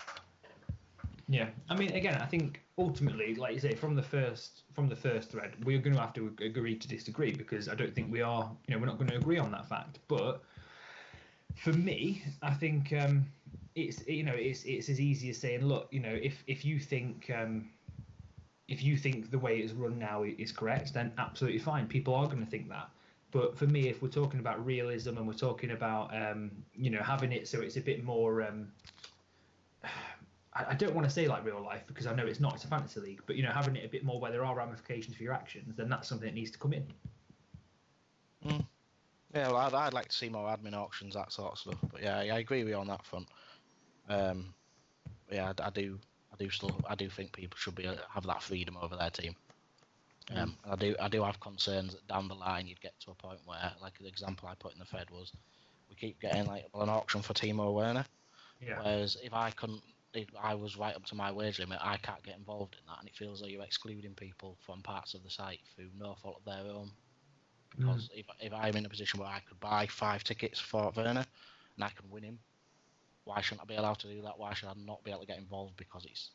Yeah, 1.29 1.47
I 1.69 1.75
mean, 1.75 1.93
again, 1.93 2.15
I 2.15 2.25
think 2.25 2.61
ultimately, 2.77 3.33
like 3.35 3.53
you 3.53 3.59
say, 3.59 3.75
from 3.75 3.95
the 3.95 4.03
first 4.03 4.63
from 4.73 4.89
the 4.89 4.95
first 4.95 5.31
thread, 5.31 5.55
we're 5.63 5.79
going 5.79 5.95
to 5.95 6.01
have 6.01 6.13
to 6.13 6.35
agree 6.41 6.75
to 6.75 6.87
disagree 6.87 7.31
because 7.31 7.69
I 7.69 7.75
don't 7.75 7.95
think 7.95 8.11
we 8.11 8.21
are, 8.21 8.51
you 8.67 8.75
know, 8.75 8.79
we're 8.79 8.87
not 8.87 8.97
going 8.97 9.09
to 9.09 9.15
agree 9.15 9.37
on 9.37 9.51
that 9.51 9.67
fact. 9.67 9.99
But 10.09 10.43
for 11.55 11.71
me, 11.71 12.23
I 12.41 12.53
think 12.53 12.91
um, 12.93 13.25
it's 13.75 14.05
you 14.05 14.23
know 14.23 14.35
it's 14.35 14.63
it's 14.65 14.89
as 14.89 14.99
easy 14.99 15.29
as 15.29 15.37
saying, 15.37 15.65
look, 15.65 15.87
you 15.91 16.01
know, 16.01 16.13
if 16.21 16.43
if 16.47 16.65
you 16.65 16.77
think 16.77 17.31
um, 17.33 17.69
if 18.67 18.83
you 18.83 18.97
think 18.97 19.29
the 19.29 19.39
way 19.39 19.57
it's 19.59 19.73
run 19.73 19.99
now 19.99 20.23
is 20.23 20.51
correct, 20.51 20.93
then 20.93 21.11
absolutely 21.17 21.59
fine. 21.59 21.87
People 21.87 22.15
are 22.15 22.25
going 22.25 22.43
to 22.43 22.49
think 22.49 22.69
that. 22.69 22.89
But 23.31 23.57
for 23.57 23.65
me, 23.65 23.89
if 23.89 24.01
we're 24.01 24.09
talking 24.09 24.39
about 24.39 24.63
realism 24.63 25.17
and 25.17 25.27
we're 25.27 25.33
talking 25.33 25.71
about 25.71 26.15
um, 26.15 26.51
you 26.75 26.89
know 26.89 27.01
having 27.01 27.31
it 27.31 27.47
so 27.47 27.61
it's 27.61 27.77
a 27.77 27.81
bit 27.81 28.03
more, 28.03 28.43
um, 28.43 28.71
I, 30.53 30.65
I, 30.69 30.73
don't 30.75 30.93
want 30.93 31.07
to 31.07 31.13
say 31.13 31.27
like 31.27 31.43
real 31.43 31.61
life 31.61 31.81
because 31.87 32.05
I 32.05 32.13
know 32.13 32.25
it's 32.25 32.39
not. 32.39 32.53
It's 32.53 32.63
a 32.63 32.67
fantasy 32.67 32.99
league, 32.99 33.21
but 33.25 33.35
you 33.35 33.43
know 33.43 33.51
having 33.51 33.75
it 33.75 33.85
a 33.85 33.89
bit 33.89 34.03
more 34.03 34.19
where 34.19 34.31
there 34.31 34.45
are 34.45 34.55
ramifications 34.55 35.17
for 35.17 35.23
your 35.23 35.33
actions, 35.33 35.75
then 35.75 35.89
that's 35.89 36.07
something 36.07 36.27
that 36.27 36.35
needs 36.35 36.51
to 36.51 36.59
come 36.59 36.73
in. 36.73 36.85
Mm. 38.45 38.65
Yeah, 39.33 39.47
well, 39.47 39.57
I'd, 39.57 39.73
I'd 39.73 39.93
like 39.93 40.09
to 40.09 40.15
see 40.15 40.29
more 40.29 40.47
admin 40.47 40.75
auctions, 40.75 41.15
that 41.15 41.31
sort 41.31 41.53
of 41.53 41.57
stuff. 41.57 41.79
But 41.91 42.03
yeah, 42.03 42.19
I 42.19 42.37
agree 42.37 42.63
with 42.63 42.71
you 42.71 42.77
on 42.77 42.87
that 42.87 43.03
front. 43.03 43.27
Um, 44.09 44.53
yeah, 45.31 45.53
I, 45.59 45.67
I 45.67 45.69
do 45.71 45.97
do 46.43 46.49
still 46.49 46.75
I 46.89 46.95
do 46.95 47.09
think 47.09 47.33
people 47.33 47.57
should 47.57 47.75
be 47.75 47.87
uh, 47.87 47.95
have 48.09 48.25
that 48.25 48.43
freedom 48.43 48.77
over 48.81 48.95
their 48.95 49.09
team. 49.09 49.35
Mm. 50.31 50.37
Um, 50.37 50.57
I 50.69 50.75
do 50.75 50.95
I 51.01 51.07
do 51.07 51.23
have 51.23 51.39
concerns 51.39 51.93
that 51.93 52.07
down 52.07 52.27
the 52.27 52.35
line 52.35 52.67
you'd 52.67 52.81
get 52.81 52.99
to 53.01 53.11
a 53.11 53.15
point 53.15 53.39
where, 53.45 53.71
like 53.81 53.97
the 53.99 54.07
example 54.07 54.47
I 54.49 54.55
put 54.55 54.73
in 54.73 54.79
the 54.79 54.85
Fed 54.85 55.09
was, 55.09 55.31
we 55.89 55.95
keep 55.95 56.19
getting 56.21 56.45
like 56.45 56.65
an 56.73 56.89
auction 56.89 57.21
for 57.21 57.33
Timo 57.33 57.73
Werner. 57.73 58.05
Yeah. 58.61 58.79
Whereas 58.81 59.17
if 59.21 59.33
I 59.33 59.51
couldn't, 59.51 59.81
if 60.13 60.27
I 60.41 60.55
was 60.55 60.77
right 60.77 60.95
up 60.95 61.05
to 61.07 61.15
my 61.15 61.31
wage 61.31 61.59
limit, 61.59 61.79
I 61.81 61.97
can't 61.97 62.23
get 62.23 62.37
involved 62.37 62.75
in 62.79 62.85
that, 62.87 62.99
and 62.99 63.09
it 63.09 63.15
feels 63.15 63.41
like 63.41 63.51
you're 63.51 63.63
excluding 63.63 64.13
people 64.13 64.57
from 64.65 64.81
parts 64.81 65.13
of 65.13 65.23
the 65.23 65.29
site 65.29 65.59
through 65.75 65.89
no 65.99 66.15
fault 66.21 66.37
of 66.39 66.45
their 66.45 66.71
own. 66.71 66.89
Because 67.75 68.09
mm. 68.09 68.19
if 68.19 68.25
if 68.39 68.53
I'm 68.53 68.75
in 68.77 68.85
a 68.85 68.89
position 68.89 69.19
where 69.19 69.29
I 69.29 69.41
could 69.47 69.59
buy 69.59 69.87
five 69.87 70.23
tickets 70.23 70.59
for 70.59 70.91
Werner, 70.95 71.25
and 71.75 71.83
I 71.83 71.89
can 71.89 72.09
win 72.09 72.23
him, 72.23 72.39
why 73.25 73.41
shouldn't 73.41 73.61
I 73.61 73.65
be 73.65 73.75
allowed 73.75 73.99
to 73.99 74.07
do 74.07 74.21
that? 74.23 74.37
Why 74.37 74.53
should 74.53 74.69
I 74.69 74.73
not 74.85 75.03
be 75.03 75.11
able 75.11 75.21
to 75.21 75.27
get 75.27 75.37
involved 75.37 75.77
because 75.77 76.05
it's 76.05 76.31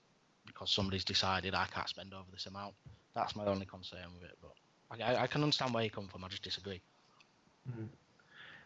because 0.47 0.71
somebody's 0.71 1.05
decided 1.05 1.55
I 1.55 1.67
can't 1.67 1.89
spend 1.89 2.15
over 2.15 2.31
this 2.33 2.47
amount? 2.47 2.75
That's 3.15 3.37
my 3.37 3.45
only 3.47 3.67
concern 3.67 4.07
with 4.15 4.31
it. 4.31 4.39
But 4.41 5.03
I, 5.03 5.25
I 5.25 5.27
can 5.27 5.43
understand 5.43 5.75
where 5.75 5.85
you 5.85 5.91
come 5.91 6.09
from. 6.09 6.25
I 6.25 6.29
just 6.29 6.43
disagree. 6.43 6.81
Mm. 7.71 7.89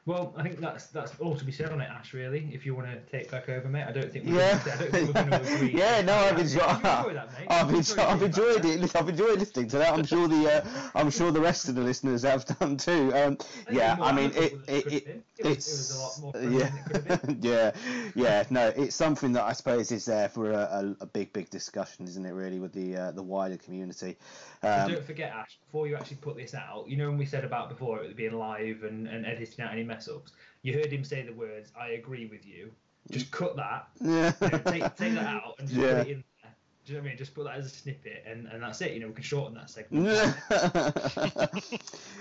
Well, 0.04 0.34
I 0.36 0.42
think 0.42 0.58
that's 0.58 0.88
that's 0.88 1.12
all 1.20 1.36
to 1.36 1.44
be 1.44 1.52
said 1.52 1.70
on 1.70 1.80
it, 1.80 1.88
Ash. 1.88 2.12
Really, 2.12 2.50
if 2.52 2.66
you 2.66 2.74
want 2.74 2.88
to 2.88 2.98
take 3.08 3.30
back 3.30 3.48
over, 3.48 3.68
mate. 3.68 3.84
I 3.84 3.92
don't 3.92 4.10
think. 4.12 4.26
We're 4.26 4.34
yeah. 4.34 4.58
Gonna, 4.64 4.74
I 4.74 4.78
don't 4.78 4.90
think 4.90 5.06
we're 5.06 5.12
going 5.12 5.30
to 5.44 5.54
agree. 5.54 5.78
yeah, 5.78 6.00
no, 6.02 6.14
I've 6.14 6.38
enjoyed. 6.40 6.70
Enjoy 6.70 7.14
that, 7.14 7.28
I've, 7.48 7.72
enjoyed, 7.72 7.98
I've 8.00 8.22
enjoyed 8.22 8.64
it. 8.64 8.96
I've 8.96 9.08
enjoyed 9.08 9.38
listening 9.38 9.68
to 9.68 9.78
that. 9.78 9.94
I'm 9.94 10.04
sure 10.04 10.26
the 10.26 10.54
uh, 10.54 10.90
I'm 10.96 11.08
sure 11.08 11.30
the 11.30 11.40
rest 11.40 11.68
of 11.68 11.76
the 11.76 11.82
listeners 11.82 12.22
have 12.24 12.44
done 12.58 12.78
too. 12.78 13.14
Um, 13.14 13.38
yeah, 13.70 13.96
I 14.00 14.10
mean, 14.10 14.32
it, 14.34 14.54
it, 14.66 14.92
it, 14.92 15.24
It 15.38 15.46
was, 15.46 15.48
it 15.48 15.48
was 15.48 15.96
a 15.96 16.00
lot 16.00 16.34
more 16.34 16.50
yeah, 16.50 16.58
than 16.58 16.66
it 16.66 16.84
could 16.84 17.06
have 17.06 17.22
been. 17.22 17.38
yeah, 17.42 17.70
yeah. 18.16 18.44
No, 18.50 18.68
it's 18.68 18.96
something 18.96 19.32
that 19.34 19.44
I 19.44 19.52
suppose 19.52 19.92
is 19.92 20.04
there 20.04 20.28
for 20.28 20.50
a, 20.50 20.56
a, 20.56 20.96
a 21.02 21.06
big, 21.06 21.32
big 21.32 21.48
discussion, 21.50 22.06
isn't 22.06 22.26
it? 22.26 22.32
Really, 22.32 22.58
with 22.58 22.72
the 22.72 22.96
uh, 22.96 23.10
the 23.12 23.22
wider 23.22 23.56
community. 23.56 24.16
Um, 24.64 24.90
don't 24.90 25.04
forget, 25.04 25.32
Ash, 25.32 25.58
before 25.72 25.88
you 25.88 25.96
actually 25.96 26.18
put 26.18 26.36
this 26.36 26.54
out, 26.54 26.84
you 26.86 26.98
know 26.98 27.08
when 27.08 27.16
we 27.16 27.24
said 27.24 27.44
about 27.46 27.70
before 27.70 28.02
it 28.02 28.14
being 28.14 28.34
live 28.34 28.82
and, 28.84 29.08
and 29.08 29.24
editing 29.24 29.64
out 29.64 29.72
any 29.72 29.82
mess 29.82 30.06
ups, 30.06 30.32
you 30.60 30.74
heard 30.74 30.92
him 30.92 31.02
say 31.02 31.22
the 31.22 31.32
words, 31.32 31.72
I 31.80 31.88
agree 31.92 32.26
with 32.26 32.44
you. 32.46 32.70
Just 33.10 33.30
cut 33.30 33.56
that, 33.56 33.88
yeah. 34.00 34.32
you 34.42 34.50
know, 34.50 34.58
take, 34.58 34.94
take 34.96 35.14
that 35.14 35.26
out 35.26 35.54
and 35.58 35.66
just 35.66 35.80
Yeah. 35.80 35.94
put 35.94 36.06
it 36.08 36.10
in 36.10 36.24
there. 36.42 36.54
Do 36.84 36.92
you 36.92 36.98
know 36.98 37.02
what 37.02 37.06
I 37.06 37.08
mean? 37.10 37.18
Just 37.18 37.34
put 37.34 37.44
that 37.44 37.56
as 37.56 37.64
a 37.66 37.68
snippet 37.70 38.22
and, 38.26 38.46
and 38.48 38.62
that's 38.62 38.82
it. 38.82 38.92
You 38.92 39.00
know, 39.00 39.06
we 39.08 39.14
can 39.14 39.22
shorten 39.22 39.54
that 39.54 39.70
segment. 39.70 40.06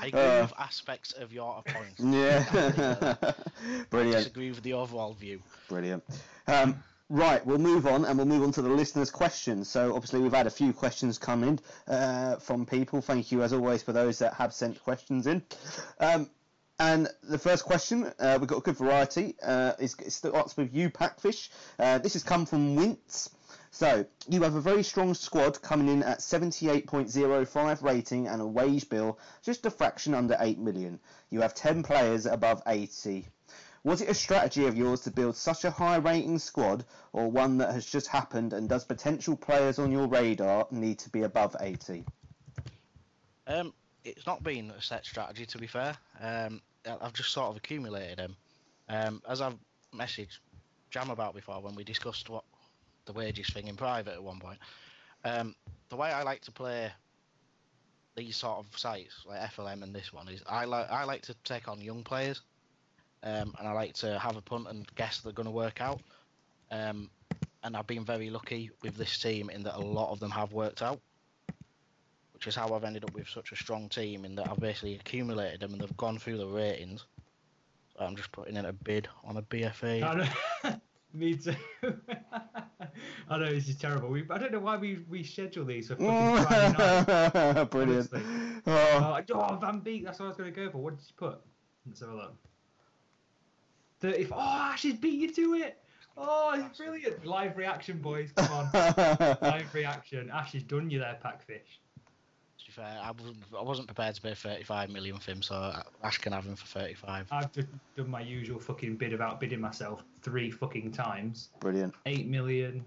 I 0.02 0.08
agree 0.08 0.20
Uh, 0.20 0.42
with 0.42 0.54
aspects 0.58 1.12
of 1.12 1.34
your 1.34 1.62
points. 1.68 2.00
yeah. 2.04 2.46
Brilliant. 2.52 3.04
I 3.04 3.86
Brilliant. 3.90 4.12
disagree 4.14 4.50
with 4.52 4.64
the 4.64 4.74
overall 4.74 5.14
view. 5.14 5.42
Brilliant. 5.68 6.04
Um, 6.48 6.82
right, 7.12 7.46
we'll 7.46 7.58
move 7.58 7.86
on 7.86 8.06
and 8.06 8.18
we'll 8.18 8.26
move 8.28 8.44
on 8.44 8.52
to 8.54 8.62
the 8.62 8.70
listeners' 8.70 9.12
questions. 9.12 9.70
So, 9.70 9.94
obviously, 9.96 10.22
we've 10.22 10.34
had 10.34 10.48
a 10.48 10.52
few 10.52 10.72
questions 10.74 11.18
come 11.18 11.44
in 11.44 11.60
uh, 11.88 12.38
from 12.38 12.66
people. 12.66 13.02
Thank 13.02 13.32
you, 13.32 13.44
as 13.44 13.54
always, 13.54 13.84
for 13.84 13.92
those 13.92 14.20
that 14.20 14.34
have 14.36 14.54
sent 14.54 14.82
questions 14.84 15.28
in. 15.28 15.44
Um, 16.00 16.30
and 16.80 17.10
the 17.22 17.38
first 17.38 17.66
question, 17.66 18.12
uh, 18.18 18.38
we've 18.40 18.48
got 18.48 18.58
a 18.58 18.62
good 18.62 18.78
variety. 18.78 19.36
Uh, 19.44 19.74
it 19.78 19.90
starts 20.12 20.58
with 20.58 20.74
you, 20.74 20.90
Packfish. 20.90 21.52
Uh, 21.78 21.98
this 22.00 22.14
has 22.14 22.24
come 22.24 22.46
from 22.46 22.76
Wince. 22.76 23.30
So, 23.72 24.06
you 24.28 24.42
have 24.44 24.56
a 24.56 24.62
very 24.62 24.84
strong 24.84 25.14
squad 25.14 25.62
coming 25.62 25.90
in 25.90 26.04
at 26.04 26.20
78.05 26.20 27.84
rating 27.84 28.28
and 28.28 28.42
a 28.42 28.48
wage 28.48 28.90
bill 28.90 29.20
just 29.44 29.66
a 29.66 29.70
fraction 29.72 30.14
under 30.14 30.38
8 30.40 30.60
million. 30.60 31.00
You 31.30 31.42
have 31.42 31.54
10 31.54 31.84
players 31.84 32.26
above 32.26 32.62
80. 32.66 33.28
Was 33.84 34.02
it 34.02 34.10
a 34.10 34.14
strategy 34.14 34.68
of 34.68 34.78
yours 34.78 35.02
to 35.02 35.12
build 35.12 35.36
such 35.36 35.64
a 35.64 35.72
high 35.72 35.98
rating 35.98 36.38
squad, 36.38 36.86
or 37.14 37.30
one 37.32 37.58
that 37.58 37.72
has 37.74 37.86
just 37.86 38.08
happened, 38.08 38.54
and 38.54 38.70
does 38.70 38.84
potential 38.84 39.36
players 39.36 39.80
on 39.80 39.92
your 39.92 40.08
radar 40.08 40.68
need 40.70 41.00
to 41.00 41.10
be 41.10 41.24
above 41.24 41.56
80? 41.60 42.06
Um, 43.48 43.74
it's 44.04 44.28
not 44.28 44.44
been 44.44 44.70
a 44.72 44.82
set 44.82 45.06
strategy, 45.06 45.46
to 45.48 45.58
be 45.58 45.68
fair. 45.68 45.96
Um, 46.22 46.62
I've 46.86 47.14
just 47.14 47.32
sort 47.32 47.50
of 47.50 47.58
accumulated 47.58 48.20
them. 48.20 48.36
Um, 48.88 49.22
as 49.28 49.42
I've 49.42 49.58
messaged 49.96 50.40
Jam 50.92 51.10
about 51.10 51.34
before 51.34 51.62
when 51.62 51.76
we 51.76 51.84
discussed 51.84 52.30
what 52.30 52.44
the 53.06 53.14
wages 53.14 53.48
thing 53.48 53.68
in 53.68 53.78
private 53.78 54.14
at 54.14 54.24
one 54.24 54.40
point. 54.40 54.60
Um, 55.24 55.56
the 55.90 55.96
way 55.96 56.12
I 56.12 56.24
like 56.24 56.42
to 56.42 56.52
play 56.52 56.92
these 58.16 58.36
sort 58.36 58.60
of 58.60 58.78
sites 58.78 59.14
like 59.26 59.40
FLM 59.52 59.84
and 59.84 59.96
this 59.96 60.12
one 60.12 60.28
is 60.28 60.44
I 60.46 60.66
like 60.66 60.92
I 60.92 61.06
like 61.06 61.22
to 61.24 61.36
take 61.46 61.68
on 61.68 61.80
young 61.80 62.04
players, 62.04 62.42
um, 63.24 63.54
and 63.60 63.68
I 63.68 63.72
like 63.72 63.94
to 63.96 64.18
have 64.20 64.36
a 64.36 64.42
punt 64.42 64.68
and 64.70 64.88
guess 64.96 65.20
they're 65.20 65.34
going 65.34 65.46
to 65.48 65.52
work 65.52 65.82
out. 65.82 66.02
Um, 66.72 67.10
and 67.64 67.76
I've 67.78 67.88
been 67.88 68.06
very 68.06 68.30
lucky 68.30 68.72
with 68.82 68.96
this 68.96 69.20
team 69.20 69.50
in 69.50 69.64
that 69.64 69.76
a 69.76 69.80
lot 69.80 70.12
of 70.12 70.20
them 70.20 70.32
have 70.32 70.52
worked 70.54 70.82
out 70.82 71.00
which 72.42 72.48
is 72.48 72.56
how 72.56 72.74
I've 72.74 72.84
ended 72.84 73.04
up 73.04 73.14
with 73.14 73.30
such 73.30 73.52
a 73.52 73.56
strong 73.56 73.88
team 73.88 74.26
in 74.26 74.34
that 74.34 74.50
I've 74.50 74.60
basically 74.60 74.96
accumulated 74.96 75.60
them 75.60 75.74
and 75.74 75.82
they've 75.82 75.98
gone 75.98 76.18
through 76.18 76.38
the 76.38 76.48
ratings. 76.48 77.06
So 77.96 78.04
I'm 78.04 78.16
just 78.16 78.32
putting 78.32 78.56
in 78.58 78.66
a 78.66 78.74
bid 78.74 79.08
on 79.24 79.38
a 79.38 79.44
BFA. 79.44 80.28
Me 81.14 81.36
too. 81.36 81.54
I 83.30 83.38
know 83.38 83.52
this 83.54 83.70
is 83.70 83.76
terrible. 83.76 84.10
We, 84.10 84.26
I 84.32 84.40
don't 84.40 84.52
know 84.52 84.60
why 84.60 84.78
we 84.78 85.06
we 85.08 85.24
schedule 85.24 85.66
these 85.66 85.90
for 85.90 85.98
fucking 85.98 86.46
Friday 86.48 87.52
night. 87.54 87.70
Brilliant. 87.70 88.10
honestly. 88.12 88.22
Oh, 88.66 89.22
Oh, 89.34 89.48
oh, 89.52 89.56
Van 89.58 89.80
Beek. 89.82 90.04
That's 90.04 90.18
what 90.18 90.26
I 90.26 90.30
was 90.30 90.38
going 90.38 90.52
to 90.52 90.60
go 90.66 90.72
for. 90.72 90.80
What 90.80 90.98
did 90.98 91.06
you 91.08 91.14
put? 91.16 91.42
Let's 91.86 92.00
have 92.00 92.10
a 92.10 92.16
look. 92.16 92.36
Thirty. 94.02 94.28
Oh, 94.32 94.38
Ashes 94.40 94.96
beat 94.96 95.20
you 95.20 95.32
to 95.34 95.54
it. 95.64 95.78
Oh, 96.18 96.54
it's 96.56 96.78
brilliant. 96.78 97.26
Live 97.26 97.56
reaction, 97.56 98.00
boys. 98.00 98.32
Come 98.36 98.52
on. 98.52 98.70
Live 99.42 99.74
reaction. 99.74 100.30
Ash 100.30 100.52
has 100.54 100.64
done 100.64 100.90
you 100.90 101.00
there, 101.00 101.18
Packfish. 101.24 101.80
To 102.60 102.66
be 102.66 102.72
fair, 102.74 103.00
I 103.02 103.12
wasn't, 103.12 103.38
I 103.58 103.62
wasn't 103.62 103.88
prepared 103.88 104.16
to 104.16 104.22
pay 104.22 104.34
35 104.34 104.90
million 104.90 105.18
for 105.20 105.32
him, 105.32 105.42
so 105.42 105.74
Ash 106.04 106.18
can 106.18 106.34
have 106.34 106.46
him 106.46 106.56
for 106.56 106.66
35. 106.66 107.28
I've 107.32 107.52
just 107.54 107.68
done 107.96 108.10
my 108.10 108.22
usual 108.22 108.60
fucking 108.60 108.98
bid 108.98 109.14
of 109.14 109.22
outbidding 109.22 109.62
myself 109.62 110.04
three 110.22 110.52
fucking 110.52 110.92
times. 110.92 111.50
Brilliant. 111.60 111.94
Eight 112.06 112.28
million. 112.28 112.84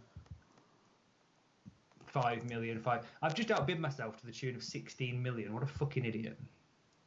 Five 2.07 2.45
million, 2.49 2.79
five. 2.79 3.05
I've 3.23 3.35
just 3.35 3.51
outbid 3.51 3.81
myself 3.81 4.17
to 4.21 4.27
the 4.27 4.33
tune 4.33 4.55
of 4.55 4.63
16 4.63 5.21
million. 5.21 5.53
What 5.53 5.63
a 5.65 5.67
fucking 5.67 6.05
idiot. 6.05 6.39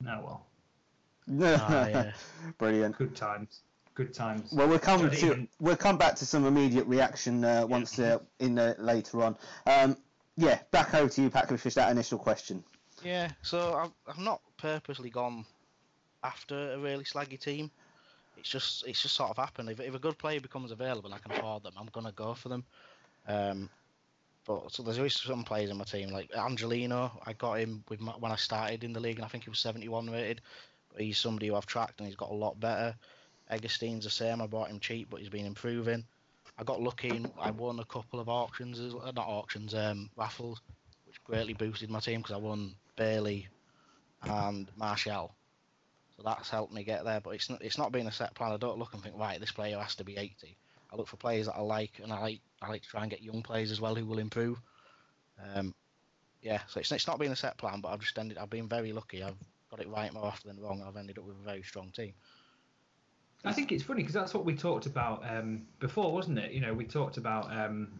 No, 0.01 0.21
well, 0.25 0.45
Ah, 1.61 1.87
yeah. 1.87 2.11
Brilliant. 2.57 2.97
good 2.97 3.15
times. 3.15 3.61
Good 3.97 4.13
times. 4.13 4.53
Well, 4.53 4.67
we'll 4.67 4.77
come 4.77 5.09
to 5.09 5.25
even- 5.25 5.47
we'll 5.59 5.75
come 5.75 5.97
back 5.97 6.13
to 6.17 6.25
some 6.27 6.45
immediate 6.45 6.85
reaction 6.85 7.43
uh, 7.43 7.65
once 7.65 7.97
uh, 7.97 8.19
in 8.37 8.53
the, 8.53 8.75
later 8.77 9.23
on. 9.23 9.35
Um, 9.65 9.97
yeah, 10.35 10.59
back 10.69 10.93
over 10.93 11.09
to 11.09 11.21
you, 11.23 11.31
Patrick, 11.31 11.59
for 11.59 11.71
that 11.71 11.89
initial 11.89 12.19
question. 12.19 12.63
Yeah, 13.03 13.31
so 13.41 13.73
I've, 13.73 13.89
I've 14.07 14.23
not 14.23 14.41
purposely 14.57 15.09
gone 15.09 15.45
after 16.23 16.73
a 16.73 16.77
really 16.77 17.05
slaggy 17.05 17.39
team. 17.39 17.71
It's 18.37 18.47
just 18.49 18.85
it's 18.85 19.01
just 19.01 19.15
sort 19.15 19.31
of 19.31 19.37
happened. 19.37 19.71
If, 19.71 19.79
if 19.79 19.95
a 19.95 19.99
good 19.99 20.19
player 20.19 20.41
becomes 20.41 20.69
available 20.69 21.11
and 21.11 21.15
I 21.15 21.17
can 21.17 21.31
afford 21.31 21.63
them, 21.63 21.73
I'm 21.75 21.89
gonna 21.91 22.11
go 22.11 22.35
for 22.35 22.49
them. 22.49 22.65
Um, 23.27 23.67
but 24.45 24.71
so 24.71 24.83
there's 24.83 24.99
always 24.99 25.19
some 25.19 25.43
players 25.43 25.71
in 25.71 25.77
my 25.77 25.85
team 25.85 26.09
like 26.09 26.29
Angelino. 26.35 27.19
I 27.25 27.33
got 27.33 27.53
him 27.55 27.83
with 27.89 27.99
my, 27.99 28.11
when 28.11 28.31
I 28.31 28.35
started 28.35 28.83
in 28.83 28.93
the 28.93 28.99
league, 28.99 29.15
and 29.15 29.25
I 29.25 29.27
think 29.27 29.45
he 29.45 29.49
was 29.49 29.57
71 29.57 30.11
rated. 30.11 30.41
But 30.93 31.01
he's 31.01 31.17
somebody 31.17 31.47
who 31.47 31.55
I've 31.55 31.65
tracked 31.65 31.99
and 31.99 32.05
he's 32.05 32.15
got 32.15 32.29
a 32.29 32.35
lot 32.35 32.59
better. 32.59 32.95
Eggestein's 33.49 34.03
the 34.03 34.09
same. 34.09 34.41
I 34.41 34.47
bought 34.47 34.69
him 34.69 34.79
cheap, 34.79 35.09
but 35.09 35.19
he's 35.19 35.29
been 35.29 35.45
improving. 35.45 36.03
I 36.57 36.63
got 36.63 36.81
lucky. 36.81 37.23
I 37.39 37.51
won 37.51 37.79
a 37.79 37.85
couple 37.85 38.19
of 38.19 38.29
auctions, 38.29 38.79
uh, 38.79 39.11
not 39.11 39.27
auctions, 39.27 39.73
um, 39.73 40.09
raffles, 40.15 40.61
which 41.05 41.23
greatly 41.23 41.53
boosted 41.53 41.89
my 41.89 41.99
team 41.99 42.21
because 42.21 42.33
I 42.33 42.39
won 42.39 42.75
Bailey 42.95 43.47
and 44.23 44.69
Martial. 44.75 45.35
So 46.15 46.23
that's 46.23 46.49
helped 46.49 46.73
me 46.73 46.83
get 46.83 47.05
there. 47.05 47.21
But 47.21 47.31
it's 47.31 47.49
not, 47.49 47.61
it's 47.61 47.77
not 47.77 47.91
been 47.91 48.07
a 48.07 48.11
set 48.11 48.33
plan. 48.33 48.51
I 48.51 48.57
don't 48.57 48.79
look 48.79 48.93
and 48.93 49.03
think 49.03 49.17
right, 49.17 49.39
this 49.39 49.51
player 49.51 49.77
has 49.77 49.95
to 49.95 50.03
be 50.03 50.17
80. 50.17 50.57
I 50.91 50.95
look 50.95 51.07
for 51.07 51.17
players 51.17 51.45
that 51.45 51.55
I 51.55 51.61
like, 51.61 51.99
and 52.01 52.11
I 52.11 52.19
like 52.19 52.41
I 52.61 52.69
like 52.69 52.81
to 52.81 52.87
try 52.87 53.01
and 53.01 53.11
get 53.11 53.21
young 53.21 53.43
players 53.43 53.71
as 53.71 53.79
well 53.79 53.93
who 53.93 54.05
will 54.05 54.19
improve. 54.19 54.59
Um, 55.53 55.75
yeah, 56.41 56.61
so 56.67 56.79
it's, 56.79 56.91
it's 56.91 57.07
not 57.07 57.19
been 57.19 57.31
a 57.31 57.35
set 57.35 57.57
plan, 57.57 57.81
but 57.81 57.89
I've 57.89 57.99
just 57.99 58.17
ended. 58.17 58.37
I've 58.37 58.49
been 58.49 58.67
very 58.67 58.93
lucky. 58.93 59.21
I've 59.21 59.37
got 59.69 59.81
it 59.81 59.89
right 59.89 60.11
more 60.13 60.25
often 60.25 60.49
than 60.49 60.63
wrong. 60.63 60.83
I've 60.85 60.95
ended 60.95 61.17
up 61.17 61.25
with 61.25 61.35
a 61.37 61.45
very 61.45 61.61
strong 61.61 61.91
team. 61.91 62.13
I 63.45 63.53
think 63.53 63.71
it's 63.71 63.83
funny 63.83 64.01
because 64.01 64.13
that's 64.13 64.33
what 64.33 64.45
we 64.45 64.55
talked 64.55 64.85
about 64.85 65.23
um, 65.29 65.63
before, 65.79 66.11
wasn't 66.11 66.39
it? 66.39 66.51
You 66.51 66.61
know, 66.61 66.73
we 66.73 66.85
talked 66.85 67.17
about 67.17 67.51
um, 67.51 67.99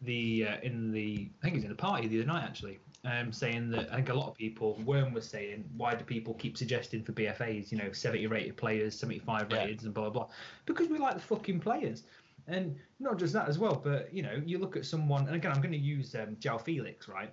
the 0.00 0.46
uh, 0.48 0.56
in 0.62 0.90
the 0.92 1.30
I 1.40 1.44
think 1.44 1.54
it 1.54 1.58
was 1.58 1.64
in 1.64 1.70
the 1.70 1.76
party 1.76 2.08
the 2.08 2.18
other 2.20 2.26
night 2.26 2.44
actually, 2.44 2.78
um, 3.04 3.32
saying 3.32 3.70
that 3.70 3.92
I 3.92 3.96
think 3.96 4.08
a 4.08 4.14
lot 4.14 4.28
of 4.28 4.34
people, 4.34 4.76
Worm 4.84 5.12
was 5.12 5.28
saying, 5.28 5.64
why 5.76 5.94
do 5.94 6.04
people 6.04 6.34
keep 6.34 6.56
suggesting 6.56 7.02
for 7.04 7.12
BFAs, 7.12 7.70
you 7.70 7.78
know, 7.78 7.92
70 7.92 8.26
rated 8.26 8.56
players, 8.56 8.98
75 8.98 9.50
Yeah. 9.50 9.58
rated, 9.58 9.82
and 9.84 9.94
blah 9.94 10.10
blah 10.10 10.24
blah? 10.24 10.34
Because 10.66 10.88
we 10.88 10.98
like 10.98 11.14
the 11.14 11.20
fucking 11.22 11.60
players, 11.60 12.04
and 12.46 12.76
not 12.98 13.18
just 13.18 13.32
that 13.34 13.48
as 13.48 13.58
well, 13.58 13.76
but 13.76 14.12
you 14.12 14.22
know, 14.22 14.42
you 14.44 14.58
look 14.58 14.76
at 14.76 14.86
someone, 14.86 15.26
and 15.26 15.36
again, 15.36 15.52
I'm 15.52 15.60
going 15.60 15.72
to 15.72 15.78
use 15.78 16.14
um, 16.14 16.36
João 16.36 16.60
Félix, 16.60 17.08
right? 17.08 17.32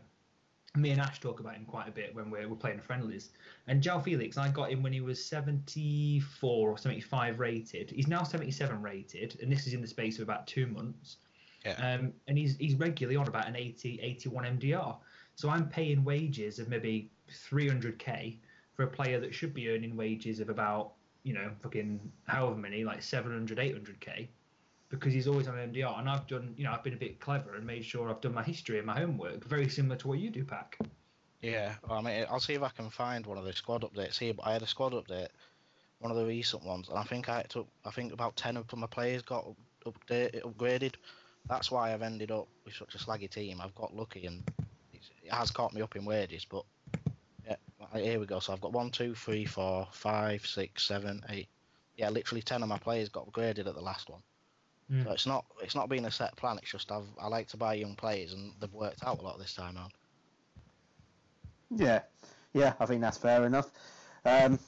Me 0.77 0.91
and 0.91 1.01
Ash 1.01 1.19
talk 1.19 1.41
about 1.41 1.55
him 1.55 1.65
quite 1.65 1.89
a 1.89 1.91
bit 1.91 2.15
when 2.15 2.31
we're, 2.31 2.47
we're 2.47 2.55
playing 2.55 2.79
friendlies. 2.79 3.31
And 3.67 3.83
João 3.83 4.01
Félix, 4.01 4.37
I 4.37 4.47
got 4.47 4.71
him 4.71 4.81
when 4.81 4.93
he 4.93 5.01
was 5.01 5.23
74 5.23 6.69
or 6.69 6.77
75 6.77 7.39
rated. 7.39 7.91
He's 7.91 8.07
now 8.07 8.23
77 8.23 8.81
rated, 8.81 9.37
and 9.41 9.51
this 9.51 9.67
is 9.67 9.73
in 9.73 9.81
the 9.81 9.87
space 9.87 10.17
of 10.17 10.23
about 10.23 10.47
two 10.47 10.67
months. 10.67 11.17
Yeah. 11.65 11.73
Um, 11.73 12.13
and 12.27 12.37
he's 12.37 12.55
he's 12.57 12.75
regularly 12.75 13.17
on 13.17 13.27
about 13.27 13.47
an 13.47 13.55
80, 13.55 13.99
81 14.01 14.59
MDR. 14.59 14.97
So 15.35 15.49
I'm 15.49 15.67
paying 15.67 16.03
wages 16.03 16.57
of 16.59 16.69
maybe 16.69 17.11
300k 17.49 18.37
for 18.73 18.83
a 18.83 18.87
player 18.87 19.19
that 19.19 19.33
should 19.33 19.53
be 19.53 19.69
earning 19.69 19.95
wages 19.97 20.39
of 20.39 20.49
about, 20.49 20.93
you 21.23 21.33
know, 21.33 21.51
fucking 21.61 21.99
however 22.27 22.55
many, 22.55 22.83
like 22.83 23.01
700, 23.01 23.57
800k, 23.57 24.27
because 24.91 25.13
he's 25.13 25.27
always 25.27 25.47
on 25.47 25.55
MDR. 25.55 25.97
And 25.99 26.09
I've 26.09 26.27
done, 26.27 26.53
you 26.57 26.65
know, 26.65 26.71
I've 26.71 26.83
been 26.83 26.93
a 26.93 26.97
bit 26.97 27.19
clever 27.19 27.55
and 27.55 27.65
made 27.65 27.83
sure 27.83 28.09
I've 28.09 28.21
done 28.21 28.33
my 28.33 28.43
history 28.43 28.77
and 28.77 28.85
my 28.85 28.99
homework, 28.99 29.43
very 29.45 29.69
similar 29.69 29.95
to 29.97 30.07
what 30.07 30.19
you 30.19 30.29
do, 30.29 30.43
Pack. 30.43 30.77
Yeah, 31.41 31.73
well, 31.87 31.97
I 31.97 32.01
mean, 32.01 32.25
I'll 32.29 32.39
see 32.39 32.53
if 32.53 32.61
I 32.61 32.69
can 32.69 32.89
find 32.91 33.25
one 33.25 33.37
of 33.37 33.45
the 33.45 33.53
squad 33.53 33.81
updates 33.81 34.19
here. 34.19 34.33
But 34.33 34.45
I 34.45 34.53
had 34.53 34.61
a 34.61 34.67
squad 34.67 34.93
update, 34.93 35.29
one 35.99 36.11
of 36.11 36.17
the 36.17 36.25
recent 36.25 36.63
ones, 36.63 36.89
and 36.89 36.99
I 36.99 37.03
think 37.03 37.29
I 37.29 37.41
took, 37.43 37.67
I 37.83 37.89
think 37.89 38.13
about 38.13 38.35
ten 38.35 38.57
of 38.57 38.71
my 38.75 38.85
players 38.85 39.23
got 39.23 39.47
update, 39.85 40.39
upgraded. 40.43 40.93
That's 41.49 41.71
why 41.71 41.93
I've 41.93 42.03
ended 42.03 42.29
up 42.29 42.47
with 42.63 42.75
such 42.75 42.93
a 42.93 42.99
slaggy 42.99 43.27
team. 43.27 43.59
I've 43.59 43.73
got 43.73 43.95
lucky, 43.95 44.27
and 44.27 44.43
it 44.93 45.31
has 45.31 45.49
caught 45.49 45.73
me 45.73 45.81
up 45.81 45.95
in 45.95 46.05
wages. 46.05 46.45
But 46.45 46.63
yeah, 47.47 47.55
here 47.95 48.19
we 48.19 48.27
go. 48.27 48.39
So 48.39 48.53
I've 48.53 48.61
got 48.61 48.73
one, 48.73 48.91
two, 48.91 49.15
three, 49.15 49.45
four, 49.45 49.87
five, 49.91 50.45
six, 50.45 50.83
seven, 50.83 51.23
eight. 51.29 51.47
Yeah, 51.95 52.09
literally 52.09 52.43
ten 52.43 52.61
of 52.61 52.69
my 52.69 52.77
players 52.77 53.09
got 53.09 53.31
upgraded 53.31 53.65
at 53.65 53.73
the 53.73 53.81
last 53.81 54.11
one. 54.11 54.21
Mm. 54.91 55.05
So 55.05 55.11
it's 55.11 55.25
not, 55.25 55.45
it's 55.61 55.75
not 55.75 55.89
been 55.89 56.05
a 56.05 56.11
set 56.11 56.35
plan. 56.35 56.57
It's 56.61 56.71
just 56.71 56.91
I've, 56.91 57.07
I 57.19 57.27
like 57.27 57.47
to 57.49 57.57
buy 57.57 57.75
young 57.75 57.95
players, 57.95 58.33
and 58.33 58.51
they've 58.59 58.73
worked 58.73 59.03
out 59.03 59.19
a 59.19 59.21
lot 59.21 59.39
this 59.39 59.53
time 59.53 59.77
on. 59.77 59.89
Yeah, 61.73 62.01
yeah, 62.53 62.73
I 62.79 62.85
think 62.85 63.01
that's 63.01 63.17
fair 63.17 63.45
enough. 63.45 63.71
Um, 64.25 64.59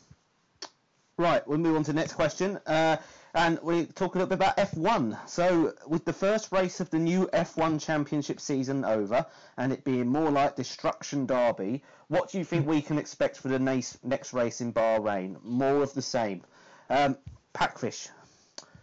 right, 1.17 1.45
we'll 1.47 1.57
move 1.57 1.75
on 1.75 1.83
to 1.83 1.91
the 1.91 1.99
next 1.99 2.13
question. 2.13 2.57
Uh, 2.65 2.97
and 3.35 3.59
we 3.63 3.85
talk 3.87 4.13
a 4.13 4.19
little 4.19 4.29
bit 4.29 4.35
about 4.35 4.57
F1. 4.57 5.17
So, 5.27 5.73
with 5.87 6.05
the 6.05 6.13
first 6.13 6.51
race 6.51 6.79
of 6.79 6.89
the 6.91 6.99
new 6.99 7.27
F1 7.33 7.81
Championship 7.83 8.39
season 8.39 8.85
over, 8.85 9.25
and 9.57 9.73
it 9.73 9.83
being 9.83 10.07
more 10.07 10.29
like 10.29 10.55
Destruction 10.55 11.25
Derby, 11.25 11.81
what 12.09 12.31
do 12.31 12.37
you 12.37 12.45
think 12.45 12.67
we 12.67 12.81
can 12.81 12.99
expect 12.99 13.37
for 13.37 13.47
the 13.47 13.57
next, 13.57 14.03
next 14.03 14.33
race 14.33 14.61
in 14.61 14.71
Bahrain? 14.71 15.43
More 15.43 15.81
of 15.81 15.93
the 15.93 16.01
same. 16.01 16.43
Um, 16.91 17.17
Packfish. 17.53 18.07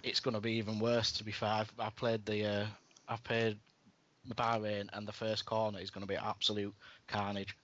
It's 0.02 0.20
going 0.20 0.34
to 0.34 0.40
be 0.40 0.52
even 0.52 0.78
worse. 0.78 1.12
To 1.12 1.24
be 1.24 1.32
fair, 1.32 1.48
I've, 1.50 1.72
I 1.78 1.90
played 1.90 2.24
the 2.26 2.44
uh, 2.44 2.66
I've 3.08 3.24
played 3.24 3.58
the 4.26 4.34
Bahrain, 4.34 4.88
and 4.92 5.06
the 5.06 5.12
first 5.12 5.46
corner 5.46 5.78
is 5.78 5.90
going 5.90 6.02
to 6.02 6.08
be 6.08 6.16
absolute 6.16 6.74
carnage. 7.08 7.56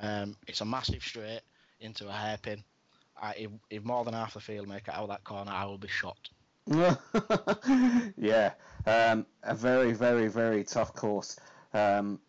Um, 0.00 0.36
it's 0.46 0.60
a 0.60 0.64
massive 0.64 1.02
straight 1.02 1.42
into 1.80 2.08
a 2.08 2.12
hairpin. 2.12 2.64
I, 3.20 3.34
if, 3.36 3.50
if 3.68 3.84
more 3.84 4.04
than 4.04 4.14
half 4.14 4.34
the 4.34 4.40
field 4.40 4.68
make 4.68 4.88
it 4.88 4.94
out 4.94 5.02
of 5.02 5.08
that 5.10 5.24
corner, 5.24 5.50
I 5.52 5.66
will 5.66 5.78
be 5.78 5.88
shot. 5.88 6.16
yeah, 8.16 8.52
um, 8.86 9.26
a 9.42 9.54
very, 9.54 9.92
very, 9.92 10.28
very 10.28 10.64
tough 10.64 10.94
course. 10.94 11.38
Um, 11.74 12.20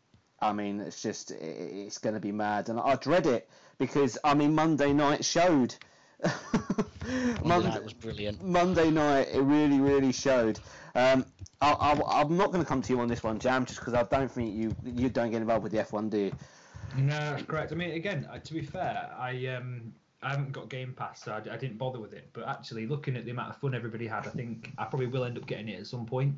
I 0.42 0.54
mean, 0.54 0.80
it's 0.80 1.02
just 1.02 1.32
it's 1.32 2.00
going 2.00 2.16
to 2.16 2.20
be 2.20 2.32
mad, 2.32 2.70
and 2.70 2.80
I 2.80 2.96
dread 2.96 3.28
it 3.28 3.48
because 3.78 4.18
I 4.24 4.34
mean 4.34 4.56
Monday 4.56 4.94
night 4.94 5.24
showed. 5.24 5.76
Monday, 6.24 7.42
Monday 7.44 7.70
night 7.70 7.84
was 7.84 7.94
brilliant. 7.94 8.44
Monday 8.44 8.92
night, 8.92 9.28
it 9.34 9.42
really, 9.42 9.80
really 9.80 10.12
showed. 10.12 10.60
Um, 10.96 11.26
I, 11.62 12.22
am 12.22 12.38
not 12.38 12.52
going 12.52 12.64
to 12.64 12.68
come 12.68 12.82
to 12.82 12.94
you 12.94 13.00
on 13.00 13.08
this 13.08 13.24
one, 13.24 13.40
Jam, 13.40 13.66
just 13.66 13.80
because 13.80 13.94
I 13.94 14.04
don't 14.04 14.32
think 14.32 14.56
you 14.56 14.76
you 14.84 15.10
don't 15.10 15.32
get 15.32 15.42
involved 15.42 15.64
with 15.64 15.72
the 15.72 15.78
F1, 15.80 16.10
do 16.10 16.18
you? 16.18 16.32
No, 16.98 17.18
that's 17.18 17.44
correct. 17.44 17.72
I 17.72 17.76
mean, 17.76 17.92
again, 17.92 18.28
uh, 18.32 18.40
to 18.40 18.54
be 18.54 18.62
fair, 18.62 19.12
I 19.18 19.46
um 19.48 19.94
I 20.24 20.32
haven't 20.32 20.52
got 20.52 20.70
Game 20.70 20.94
Pass, 20.94 21.24
so 21.24 21.32
I, 21.32 21.54
I, 21.54 21.58
didn't 21.58 21.78
bother 21.78 22.00
with 22.00 22.14
it. 22.14 22.30
But 22.34 22.48
actually, 22.48 22.86
looking 22.86 23.16
at 23.16 23.26
the 23.26 23.32
amount 23.32 23.50
of 23.50 23.58
fun 23.58 23.74
everybody 23.74 24.08
had, 24.08 24.28
I 24.28 24.30
think 24.32 24.72
I 24.78 24.86
probably 24.86 25.08
will 25.08 25.24
end 25.24 25.38
up 25.38 25.48
getting 25.48 25.70
it 25.70 25.80
at 25.80 25.88
some 25.88 26.06
point. 26.06 26.36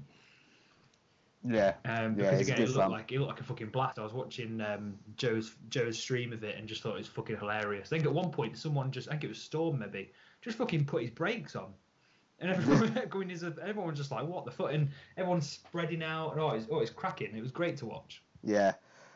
Yeah. 1.46 1.74
Um, 1.86 2.16
because 2.16 2.48
yeah, 2.48 2.54
again, 2.54 2.62
it 2.62 2.70
looked 2.70 2.92
like 2.92 3.12
it 3.12 3.20
looked 3.20 3.32
like 3.32 3.42
a 3.42 3.44
fucking 3.44 3.70
blast. 3.70 4.00
I 4.00 4.04
was 4.04 4.14
watching 4.14 4.62
um, 4.62 4.96
Joe's 5.18 5.56
Joe's 5.70 6.00
stream 6.00 6.32
of 6.32 6.44
it 6.44 6.58
and 6.58 6.68
just 6.68 6.82
thought 6.82 6.96
it 6.96 7.00
was 7.00 7.08
fucking 7.08 7.38
hilarious. 7.38 7.88
I 7.88 7.98
think 7.98 8.06
at 8.06 8.14
one 8.14 8.32
point 8.32 8.58
someone 8.58 8.92
just 8.92 9.10
I 9.10 9.12
think 9.12 9.26
it 9.26 9.30
was 9.30 9.42
Storm 9.42 9.80
maybe 9.80 10.12
just 10.42 10.58
fucking 10.58 10.86
put 10.86 11.02
his 11.02 11.12
brakes 11.12 11.56
on. 11.56 11.74
And 12.40 12.52
everyone 12.52 13.02
going 13.10 13.32
is 13.32 13.44
everyone 13.44 13.96
just 13.96 14.12
like, 14.12 14.26
what 14.28 14.46
the 14.46 14.52
fuck? 14.52 14.74
And 14.74 14.90
everyone's 15.18 15.50
spreading 15.50 16.04
out. 16.04 16.32
And, 16.32 16.42
oh, 16.42 16.52
it's, 16.52 16.68
oh, 16.70 16.80
it's 16.80 16.92
cracking. 16.92 17.36
It 17.36 17.42
was 17.42 17.52
great 17.52 17.78
to 17.78 17.86
watch. 17.86 18.22
Yeah. 18.44 18.74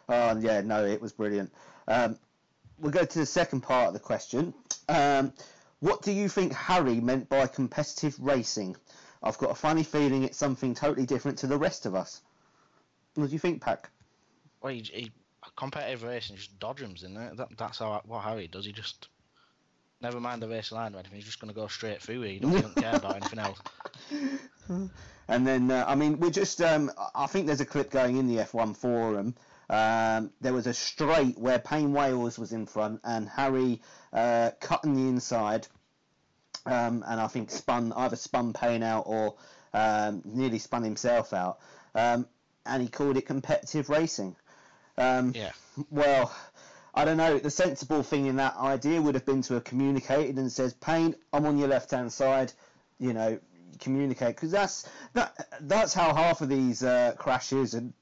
Oh, 0.09 0.37
yeah, 0.37 0.61
no, 0.61 0.85
it 0.85 1.01
was 1.01 1.11
brilliant. 1.11 1.51
Um, 1.87 2.17
we'll 2.79 2.91
go 2.91 3.03
to 3.03 3.19
the 3.19 3.25
second 3.25 3.61
part 3.61 3.87
of 3.87 3.93
the 3.93 3.99
question. 3.99 4.53
Um, 4.87 5.33
what 5.79 6.01
do 6.01 6.11
you 6.11 6.29
think 6.29 6.53
Harry 6.53 6.99
meant 7.01 7.29
by 7.29 7.45
competitive 7.47 8.15
racing? 8.19 8.77
I've 9.23 9.37
got 9.37 9.51
a 9.51 9.55
funny 9.55 9.83
feeling 9.83 10.23
it's 10.23 10.37
something 10.37 10.73
totally 10.73 11.05
different 11.05 11.39
to 11.39 11.47
the 11.47 11.57
rest 11.57 11.85
of 11.85 11.95
us. 11.95 12.21
What 13.15 13.27
do 13.27 13.33
you 13.33 13.39
think, 13.39 13.61
Pack? 13.61 13.89
Well, 14.61 14.73
he, 14.73 14.81
he 14.81 15.11
competitive 15.55 16.03
racing 16.03 16.35
just 16.35 16.59
dodge 16.59 16.81
him, 16.81 16.93
isn't 16.95 17.17
it? 17.17 17.37
That, 17.37 17.57
that's 17.57 17.79
how 17.79 18.01
what 18.05 18.23
Harry 18.23 18.47
does. 18.47 18.65
He 18.65 18.71
just 18.71 19.07
never 20.01 20.19
mind 20.19 20.41
the 20.41 20.47
race 20.47 20.71
line 20.71 20.93
or 20.93 20.99
anything. 20.99 21.15
He's 21.15 21.25
just 21.25 21.39
going 21.39 21.53
to 21.53 21.59
go 21.59 21.67
straight 21.67 22.01
through. 22.01 22.21
He 22.21 22.39
doesn't, 22.39 22.55
he 22.55 22.61
doesn't 22.61 22.81
care 22.81 22.95
about 22.95 23.15
anything 23.15 23.39
else. 23.39 23.59
And 25.29 25.45
then, 25.45 25.71
uh, 25.71 25.83
I 25.85 25.95
mean, 25.95 26.19
we 26.19 26.31
just, 26.31 26.61
um, 26.61 26.89
I 27.13 27.27
think 27.27 27.47
there's 27.47 27.59
a 27.59 27.65
clip 27.65 27.89
going 27.89 28.15
in 28.15 28.27
the 28.27 28.43
F1 28.43 28.77
forum 28.77 29.35
um, 29.69 30.31
there 30.39 30.53
was 30.53 30.67
a 30.67 30.73
straight 30.73 31.37
where 31.37 31.59
Payne 31.59 31.91
Wales 31.91 32.39
was 32.39 32.53
in 32.53 32.65
front 32.65 33.01
and 33.03 33.27
Harry 33.27 33.81
uh, 34.13 34.51
cut 34.61 34.85
on 34.85 34.93
the 34.93 35.07
inside, 35.07 35.67
um, 36.67 37.03
and 37.07 37.19
I 37.19 37.27
think 37.27 37.49
spun 37.49 37.91
either 37.93 38.15
spun 38.15 38.53
Payne 38.53 38.83
out 38.83 39.03
or 39.07 39.35
um, 39.73 40.21
nearly 40.25 40.59
spun 40.59 40.83
himself 40.83 41.33
out, 41.33 41.59
um, 41.95 42.27
and 42.65 42.83
he 42.83 42.87
called 42.89 43.17
it 43.17 43.25
competitive 43.25 43.89
racing. 43.89 44.35
Um, 44.97 45.33
yeah. 45.35 45.51
Well. 45.89 46.35
I 46.95 47.05
don't 47.05 47.17
know. 47.17 47.37
The 47.37 47.51
sensible 47.51 48.01
thing 48.01 48.25
in 48.25 48.37
that 48.37 48.55
idea 48.55 48.99
would 48.99 49.13
have 49.13 49.25
been 49.25 49.43
to 49.43 49.53
have 49.53 49.63
communicated 49.63 50.39
and 50.39 50.51
says, 50.51 50.73
"Payne, 50.73 51.13
I'm 51.31 51.45
on 51.45 51.59
your 51.59 51.67
left 51.67 51.91
hand 51.91 52.11
side. 52.11 52.51
You 52.97 53.13
know, 53.13 53.39
communicate 53.79 54.35
because 54.35 54.51
that's 54.51 54.89
that 55.13 55.47
that's 55.61 55.93
how 55.93 56.13
half 56.13 56.41
of 56.41 56.49
these 56.49 56.83
uh, 56.83 57.13
crashes 57.17 57.73
and 57.73 57.93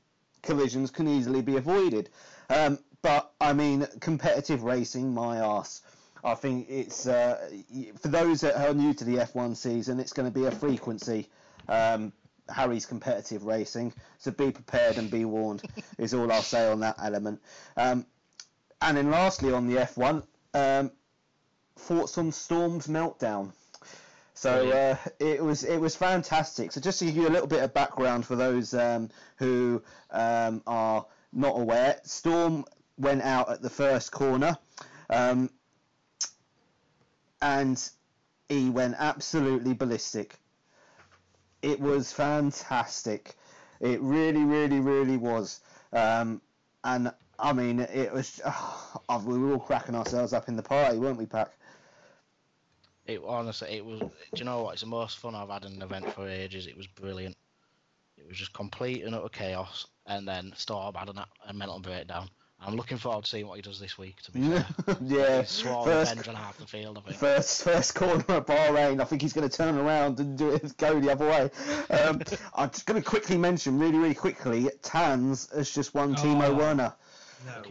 collisions 0.41 0.91
can 0.91 1.07
easily 1.07 1.41
be 1.41 1.57
avoided. 1.57 2.09
Um, 2.49 2.80
but 3.01 3.32
I 3.39 3.53
mean, 3.53 3.88
competitive 3.99 4.63
racing, 4.63 5.13
my 5.13 5.38
ass. 5.38 5.82
I 6.26 6.34
think 6.34 6.68
it's 6.70 7.06
uh, 7.06 7.38
for 8.02 8.08
those 8.08 8.42
that 8.42 8.56
are 8.58 8.74
new 8.74 8.96
to 8.96 9.04
the 9.04 9.18
F1 9.18 9.56
season, 9.56 10.00
it's 10.00 10.12
going 10.12 10.32
to 10.32 10.38
be 10.38 10.46
a 10.46 10.52
frequency. 10.52 11.30
Um, 11.70 12.12
Harry's 12.50 12.88
competitive 12.88 13.44
racing, 13.44 13.94
so 14.18 14.32
be 14.32 14.52
prepared 14.52 14.98
and 14.98 15.10
be 15.10 15.24
warned 15.26 15.62
is 16.00 16.14
all 16.16 16.32
I'll 16.32 16.42
say 16.42 16.68
on 16.70 16.80
that 16.80 16.96
element. 17.02 17.42
Um, 17.78 18.06
and 18.82 18.98
then 18.98 19.12
lastly 19.12 19.54
on 19.54 19.68
the 19.68 19.76
F1, 19.76 20.24
um, 20.56 20.92
thoughts 21.78 22.18
on 22.18 22.32
Storm's 22.32 22.88
meltdown. 22.88 23.52
So 24.34 24.70
uh, 24.70 24.98
it 25.20 25.44
was 25.44 25.64
it 25.64 25.78
was 25.78 25.96
fantastic. 25.96 26.72
So 26.72 26.82
just 26.82 27.00
to 27.00 27.06
give 27.06 27.16
you 27.16 27.28
a 27.28 27.30
little 27.30 27.48
bit 27.48 27.64
of 27.64 27.74
background 27.74 28.26
for 28.26 28.36
those 28.36 28.74
um, 28.74 29.10
who 29.38 29.82
um, 30.12 30.62
are 30.68 31.06
not 31.32 31.58
aware, 31.58 32.00
Storm 32.04 32.66
went 32.98 33.22
out 33.22 33.50
at 33.50 33.62
the 33.62 33.70
first 33.70 34.12
corner, 34.12 34.58
um, 35.10 35.50
and 37.46 37.91
he 38.50 38.72
went 38.72 38.96
absolutely 38.98 39.76
ballistic. 39.76 40.39
It 41.62 41.80
was 41.80 42.12
fantastic. 42.12 43.36
It 43.80 44.02
really, 44.02 44.43
really, 44.43 44.80
really 44.80 45.18
was. 45.18 45.62
Um, 45.93 46.41
and 46.84 47.14
I 47.38 47.54
mean, 47.54 47.80
it 47.80 48.12
was. 48.12 48.41
Oh, 49.08 49.20
we 49.24 49.38
were 49.38 49.54
all 49.54 49.60
cracking 49.60 49.93
ourselves 49.93 50.34
up 50.34 50.48
in 50.48 50.56
the 50.56 50.64
party, 50.64 50.98
weren't 50.98 51.20
we, 51.20 51.28
Pack? 51.28 51.52
It 53.06 53.22
honestly, 53.24 53.70
it 53.78 53.86
was. 53.86 54.00
Do 54.00 54.10
you 54.36 54.46
know 54.46 54.64
what? 54.64 54.74
It's 54.74 54.82
the 54.82 54.88
most 54.88 55.20
fun 55.20 55.36
I've 55.36 55.50
had 55.50 55.66
in 55.66 55.74
an 55.74 55.82
event 55.84 56.12
for 56.14 56.28
ages. 56.28 56.66
It 56.66 56.76
was 56.76 56.88
brilliant. 56.88 57.36
It 58.18 58.28
was 58.28 58.36
just 58.36 58.54
complete 58.54 59.04
and 59.04 59.14
utter 59.14 59.30
chaos, 59.30 59.86
and 60.08 60.28
then 60.28 60.54
Storm 60.56 60.96
had 60.96 61.10
a, 61.10 61.28
a 61.48 61.54
mental 61.54 61.80
breakdown. 61.80 62.30
I'm 62.60 62.76
looking 62.76 62.97
forward 62.97 63.26
to 63.26 63.30
seeing 63.30 63.47
what 63.47 63.58
he 63.58 63.62
does 63.62 63.80
this 63.80 63.97
week. 63.97 64.22
To 64.24 64.32
be 64.32 64.41
fair, 64.41 64.66
yeah, 65.01 65.41
he 65.41 65.47
swore 65.47 65.86
first, 65.86 66.12
revenge 66.12 66.28
on 66.30 66.36
half 66.36 66.58
the 66.58 66.66
field. 66.66 66.97
I 66.97 67.01
think. 67.01 67.18
First, 67.18 67.64
first 67.64 67.95
corner 67.95 68.24
at 68.30 68.47
Bahrain. 68.47 69.01
I 69.01 69.03
think 69.03 69.22
he's 69.22 69.34
going 69.34 69.47
to 69.47 69.56
turn 69.56 69.78
around 69.78 70.20
and 70.20 70.38
do 70.38 70.51
it, 70.51 70.76
go 70.78 70.99
the 70.99 71.12
other 71.12 71.28
way. 71.28 71.51
Um, 71.89 72.22
I'm 72.56 72.70
just 72.70 72.86
going 72.86 73.01
to 73.01 73.08
quickly 73.08 73.38
mention, 73.38 73.78
really, 73.78 73.97
really 73.97 74.16
quickly, 74.16 74.70
Tans 74.82 75.49
has 75.56 75.70
just 75.70 75.93
won 75.93 76.14
oh, 76.18 76.22
Timo 76.22 76.56
Werner. 76.56 76.93
No 77.45 77.62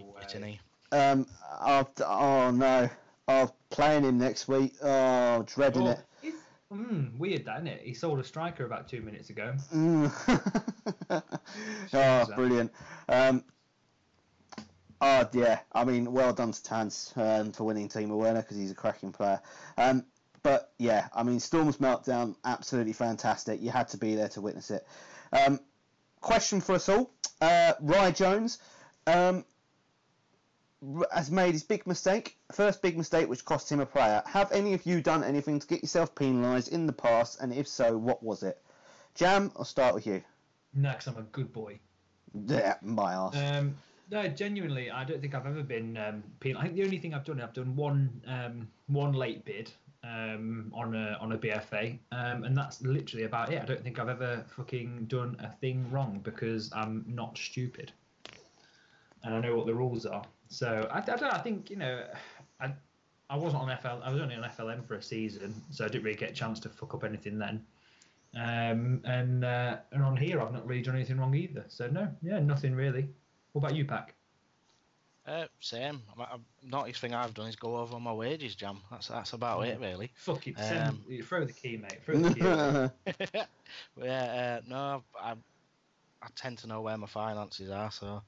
way. 0.40 0.60
Um, 0.92 1.26
after, 1.60 2.04
oh 2.06 2.50
no. 2.50 2.88
Oh, 3.26 3.50
playing 3.70 4.04
him 4.04 4.18
next 4.18 4.48
week. 4.48 4.74
Oh, 4.82 5.42
dreading 5.46 5.84
well, 5.84 5.92
it. 5.92 6.34
Mm, 6.72 7.16
weird, 7.18 7.44
that, 7.44 7.56
isn't 7.56 7.68
it? 7.68 7.82
He 7.84 7.94
sold 7.94 8.18
a 8.18 8.24
striker 8.24 8.64
about 8.64 8.88
two 8.88 9.00
minutes 9.00 9.30
ago. 9.30 9.54
Mm. 9.72 11.22
oh, 11.94 12.26
brilliant. 12.34 12.72
Um, 13.08 13.44
oh, 15.04 15.28
yeah. 15.32 15.60
I 15.72 15.84
mean, 15.84 16.12
well 16.12 16.32
done 16.32 16.52
to 16.52 16.62
Tans 16.62 17.12
um, 17.16 17.52
for 17.52 17.64
winning 17.64 17.88
Timo 17.88 18.16
Werner 18.16 18.42
because 18.42 18.56
he's 18.56 18.70
a 18.70 18.74
cracking 18.74 19.12
player. 19.12 19.40
Um, 19.76 20.04
but 20.42 20.72
yeah, 20.78 21.08
I 21.14 21.22
mean, 21.22 21.40
Storm's 21.40 21.78
meltdown, 21.78 22.36
absolutely 22.44 22.92
fantastic. 22.92 23.62
You 23.62 23.70
had 23.70 23.88
to 23.88 23.98
be 23.98 24.14
there 24.14 24.28
to 24.30 24.40
witness 24.40 24.70
it. 24.70 24.86
Um, 25.32 25.60
question 26.20 26.60
for 26.60 26.74
us 26.74 26.88
all: 26.88 27.10
uh, 27.40 27.74
Rai 27.80 28.12
Jones. 28.12 28.58
Um, 29.06 29.44
has 31.12 31.30
made 31.30 31.52
his 31.52 31.62
big 31.62 31.86
mistake, 31.86 32.36
first 32.52 32.82
big 32.82 32.98
mistake 32.98 33.28
which 33.28 33.44
cost 33.44 33.72
him 33.72 33.80
a 33.80 33.86
player. 33.86 34.22
Have 34.26 34.52
any 34.52 34.74
of 34.74 34.84
you 34.84 35.00
done 35.00 35.24
anything 35.24 35.58
to 35.58 35.66
get 35.66 35.82
yourself 35.82 36.14
penalised 36.14 36.72
in 36.72 36.86
the 36.86 36.92
past, 36.92 37.40
and 37.40 37.54
if 37.54 37.66
so, 37.66 37.96
what 37.96 38.22
was 38.22 38.42
it? 38.42 38.60
Jam, 39.14 39.50
I'll 39.56 39.64
start 39.64 39.94
with 39.94 40.06
you. 40.06 40.22
No, 40.74 40.90
because 40.90 41.06
I'm 41.06 41.16
a 41.16 41.22
good 41.22 41.52
boy. 41.52 41.78
Yeah, 42.34 42.74
my 42.82 43.14
ass. 43.14 43.36
Um, 43.36 43.76
no, 44.10 44.26
genuinely, 44.28 44.90
I 44.90 45.04
don't 45.04 45.20
think 45.20 45.34
I've 45.34 45.46
ever 45.46 45.62
been 45.62 45.96
um, 45.96 46.22
penalised. 46.40 46.64
I 46.64 46.66
think 46.68 46.76
the 46.76 46.84
only 46.84 46.98
thing 46.98 47.14
I've 47.14 47.24
done, 47.24 47.40
I've 47.40 47.52
done 47.52 47.74
one 47.76 48.22
um, 48.26 48.68
one 48.86 49.12
late 49.12 49.44
bid 49.44 49.70
um, 50.02 50.70
on 50.74 50.94
a 50.94 51.16
on 51.20 51.32
a 51.32 51.38
BFA, 51.38 51.98
um, 52.12 52.44
and 52.44 52.56
that's 52.56 52.82
literally 52.82 53.24
about 53.24 53.52
it. 53.52 53.60
I 53.60 53.64
don't 53.64 53.82
think 53.82 53.98
I've 53.98 54.08
ever 54.08 54.44
fucking 54.56 55.06
done 55.06 55.36
a 55.40 55.50
thing 55.50 55.90
wrong 55.90 56.20
because 56.22 56.70
I'm 56.74 57.04
not 57.08 57.38
stupid, 57.38 57.92
and 59.22 59.34
I 59.34 59.40
know 59.40 59.56
what 59.56 59.66
the 59.66 59.74
rules 59.74 60.06
are. 60.06 60.24
So 60.48 60.88
I, 60.90 60.98
I 60.98 61.16
don't. 61.16 61.22
I 61.24 61.38
think 61.38 61.70
you 61.70 61.76
know, 61.76 62.04
I 62.60 62.72
I 63.30 63.36
wasn't 63.36 63.62
on 63.62 63.76
FL. 63.78 64.02
I 64.02 64.12
was 64.12 64.20
only 64.20 64.34
on 64.36 64.42
FLM 64.42 64.86
for 64.86 64.94
a 64.94 65.02
season, 65.02 65.54
so 65.70 65.84
I 65.84 65.88
didn't 65.88 66.04
really 66.04 66.18
get 66.18 66.30
a 66.30 66.34
chance 66.34 66.60
to 66.60 66.68
fuck 66.68 66.94
up 66.94 67.04
anything 67.04 67.38
then. 67.38 67.64
Um, 68.36 69.00
and 69.04 69.44
uh, 69.44 69.78
and 69.92 70.02
on 70.02 70.16
here, 70.16 70.40
I've 70.40 70.52
not 70.52 70.66
really 70.66 70.82
done 70.82 70.96
anything 70.96 71.18
wrong 71.18 71.34
either. 71.34 71.64
So 71.68 71.88
no, 71.88 72.08
yeah, 72.22 72.40
nothing 72.40 72.74
really. 72.74 73.08
What 73.54 73.66
about 73.66 73.76
you, 73.76 73.84
Pack? 73.84 74.16
Uh, 75.24 75.46
same. 75.60 76.02
I, 76.18 76.36
naughtiest 76.64 77.00
thing 77.00 77.14
I've 77.14 77.34
done 77.34 77.46
is 77.46 77.54
go 77.54 77.76
over 77.76 78.00
my 78.00 78.12
wages, 78.12 78.56
Jam. 78.56 78.80
That's 78.90 79.08
that's 79.08 79.32
about 79.32 79.66
it, 79.66 79.78
really. 79.80 80.10
Fuck 80.16 80.48
it. 80.48 80.58
Send, 80.58 80.88
um, 80.88 81.04
throw 81.22 81.44
the 81.44 81.52
key, 81.52 81.76
mate. 81.76 82.00
Throw 82.04 82.18
the 82.18 82.34
key. 82.34 82.40
yeah, 84.02 84.58
uh, 84.58 84.60
no, 84.68 85.04
I, 85.18 85.34
I 86.20 86.26
tend 86.34 86.58
to 86.58 86.66
know 86.66 86.82
where 86.82 86.98
my 86.98 87.06
finances 87.06 87.70
are, 87.70 87.92
so 87.92 88.22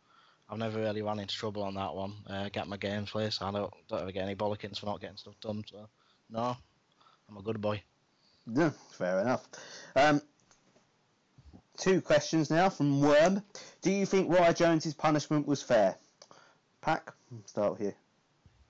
I've 0.49 0.59
never 0.59 0.79
really 0.79 1.03
run 1.03 1.19
into 1.19 1.35
trouble 1.35 1.65
on 1.65 1.75
that 1.75 1.93
one. 1.93 2.15
Uh, 2.29 2.49
get 2.51 2.69
my 2.69 2.77
games 2.77 3.11
place. 3.11 3.43
I 3.43 3.51
don't 3.51 3.75
don't 3.89 4.03
ever 4.03 4.13
get 4.13 4.23
any 4.23 4.37
bollockings 4.37 4.79
for 4.79 4.87
not 4.87 5.01
getting 5.01 5.17
stuff 5.17 5.35
done. 5.41 5.65
So 5.69 5.89
no, 6.31 6.57
I'm 7.29 7.37
a 7.37 7.43
good 7.43 7.61
boy. 7.61 7.83
Yeah, 8.47 8.71
fair 8.93 9.23
enough. 9.23 9.49
Um, 9.97 10.23
two 11.77 12.01
questions 12.01 12.51
now 12.51 12.69
from 12.69 13.01
Worm. 13.01 13.43
Do 13.83 13.91
you 13.91 14.07
think 14.07 14.31
Rye 14.31 14.53
Jones's 14.53 14.95
punishment 14.95 15.47
was 15.47 15.63
fair? 15.63 15.97
Pack, 16.81 17.13
start 17.47 17.79
here. 17.79 17.95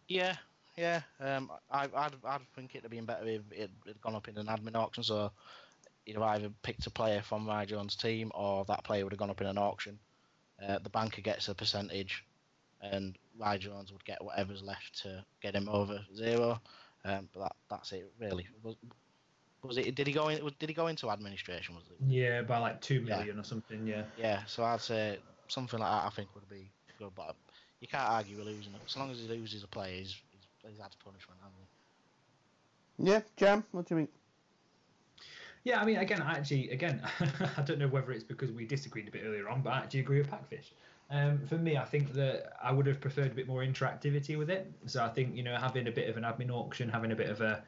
Yeah, 0.08 0.36
yeah. 0.76 1.02
Um, 1.20 1.50
I, 1.70 1.88
I'd, 1.94 2.14
I'd 2.24 2.40
think 2.54 2.70
it'd 2.74 2.84
have 2.84 2.90
been 2.90 3.04
better 3.04 3.26
if 3.26 3.42
it 3.50 3.70
had 3.86 4.00
gone 4.00 4.14
up 4.14 4.28
in 4.28 4.38
an 4.38 4.46
admin 4.46 4.76
auction. 4.76 5.02
So 5.02 5.30
you'd 6.04 6.14
have 6.14 6.22
either 6.22 6.50
picked 6.62 6.86
a 6.86 6.90
player 6.90 7.22
from 7.22 7.46
Rye 7.46 7.66
Jones' 7.66 7.96
team, 7.96 8.30
or 8.34 8.64
that 8.66 8.84
player 8.84 9.04
would 9.04 9.12
have 9.12 9.18
gone 9.18 9.30
up 9.30 9.40
in 9.40 9.46
an 9.46 9.58
auction. 9.58 9.98
Uh, 10.64 10.78
the 10.78 10.90
banker 10.90 11.20
gets 11.20 11.48
a 11.48 11.54
percentage, 11.54 12.24
and 12.80 13.16
Rye 13.38 13.58
Jones 13.58 13.92
would 13.92 14.04
get 14.04 14.24
whatever's 14.24 14.62
left 14.62 15.02
to 15.02 15.24
get 15.42 15.54
him 15.54 15.68
over 15.68 16.00
zero. 16.14 16.60
Um, 17.04 17.28
but 17.32 17.40
that, 17.40 17.56
that's 17.68 17.92
it, 17.92 18.10
really. 18.18 18.46
Was, 19.66 19.76
was 19.76 19.86
it? 19.86 19.94
Did 19.94 20.06
he 20.06 20.12
go 20.12 20.28
in? 20.28 20.40
Did 20.58 20.68
he 20.68 20.74
go 20.74 20.86
into 20.86 21.10
administration? 21.10 21.74
Was 21.74 21.84
it? 21.90 21.96
Yeah, 22.06 22.42
by 22.42 22.58
like 22.58 22.80
two 22.80 23.00
million 23.00 23.36
yeah. 23.36 23.40
or 23.40 23.44
something. 23.44 23.86
Yeah. 23.86 24.02
Yeah. 24.18 24.40
So 24.46 24.64
I'd 24.64 24.80
say 24.80 25.18
something 25.48 25.80
like 25.80 25.90
that. 25.90 26.06
I 26.06 26.10
think 26.10 26.28
would 26.34 26.48
be 26.48 26.70
good, 26.98 27.12
but 27.14 27.36
you 27.80 27.88
can't 27.88 28.08
argue 28.08 28.36
with 28.36 28.46
losing 28.46 28.74
it. 28.74 28.80
As 28.86 28.96
long 28.96 29.10
as 29.10 29.18
he 29.18 29.28
loses 29.28 29.62
a 29.62 29.68
player, 29.68 29.98
he's, 29.98 30.16
he's, 30.30 30.70
he's 30.70 30.78
had 30.78 30.94
punishment, 31.04 31.40
hasn't 31.42 31.60
he? 31.60 33.10
Yeah, 33.10 33.20
Jam. 33.36 33.64
What 33.72 33.86
do 33.86 33.94
you 33.94 34.00
think? 34.02 34.10
Yeah, 35.64 35.80
I 35.80 35.84
mean, 35.84 35.96
again, 35.96 36.22
I 36.22 36.34
actually, 36.34 36.70
again, 36.70 37.02
I 37.56 37.62
don't 37.62 37.80
know 37.80 37.88
whether 37.88 38.12
it's 38.12 38.22
because 38.22 38.52
we 38.52 38.64
disagreed 38.64 39.08
a 39.08 39.10
bit 39.10 39.22
earlier 39.26 39.48
on, 39.48 39.62
but 39.62 39.72
I 39.72 39.78
actually 39.78 40.00
agree 40.00 40.18
with 40.18 40.30
Packfish. 40.30 40.72
Um, 41.10 41.40
for 41.48 41.56
me, 41.56 41.76
I 41.76 41.84
think 41.84 42.12
that 42.14 42.52
I 42.62 42.72
would 42.72 42.86
have 42.86 43.00
preferred 43.00 43.32
a 43.32 43.34
bit 43.34 43.46
more 43.46 43.62
interactivity 43.62 44.38
with 44.38 44.50
it. 44.50 44.72
So 44.86 45.04
I 45.04 45.08
think 45.08 45.36
you 45.36 45.42
know 45.42 45.56
having 45.56 45.86
a 45.86 45.90
bit 45.90 46.08
of 46.08 46.16
an 46.16 46.24
admin 46.24 46.50
auction, 46.50 46.88
having 46.88 47.12
a 47.12 47.16
bit 47.16 47.30
of 47.30 47.40
a 47.40 47.62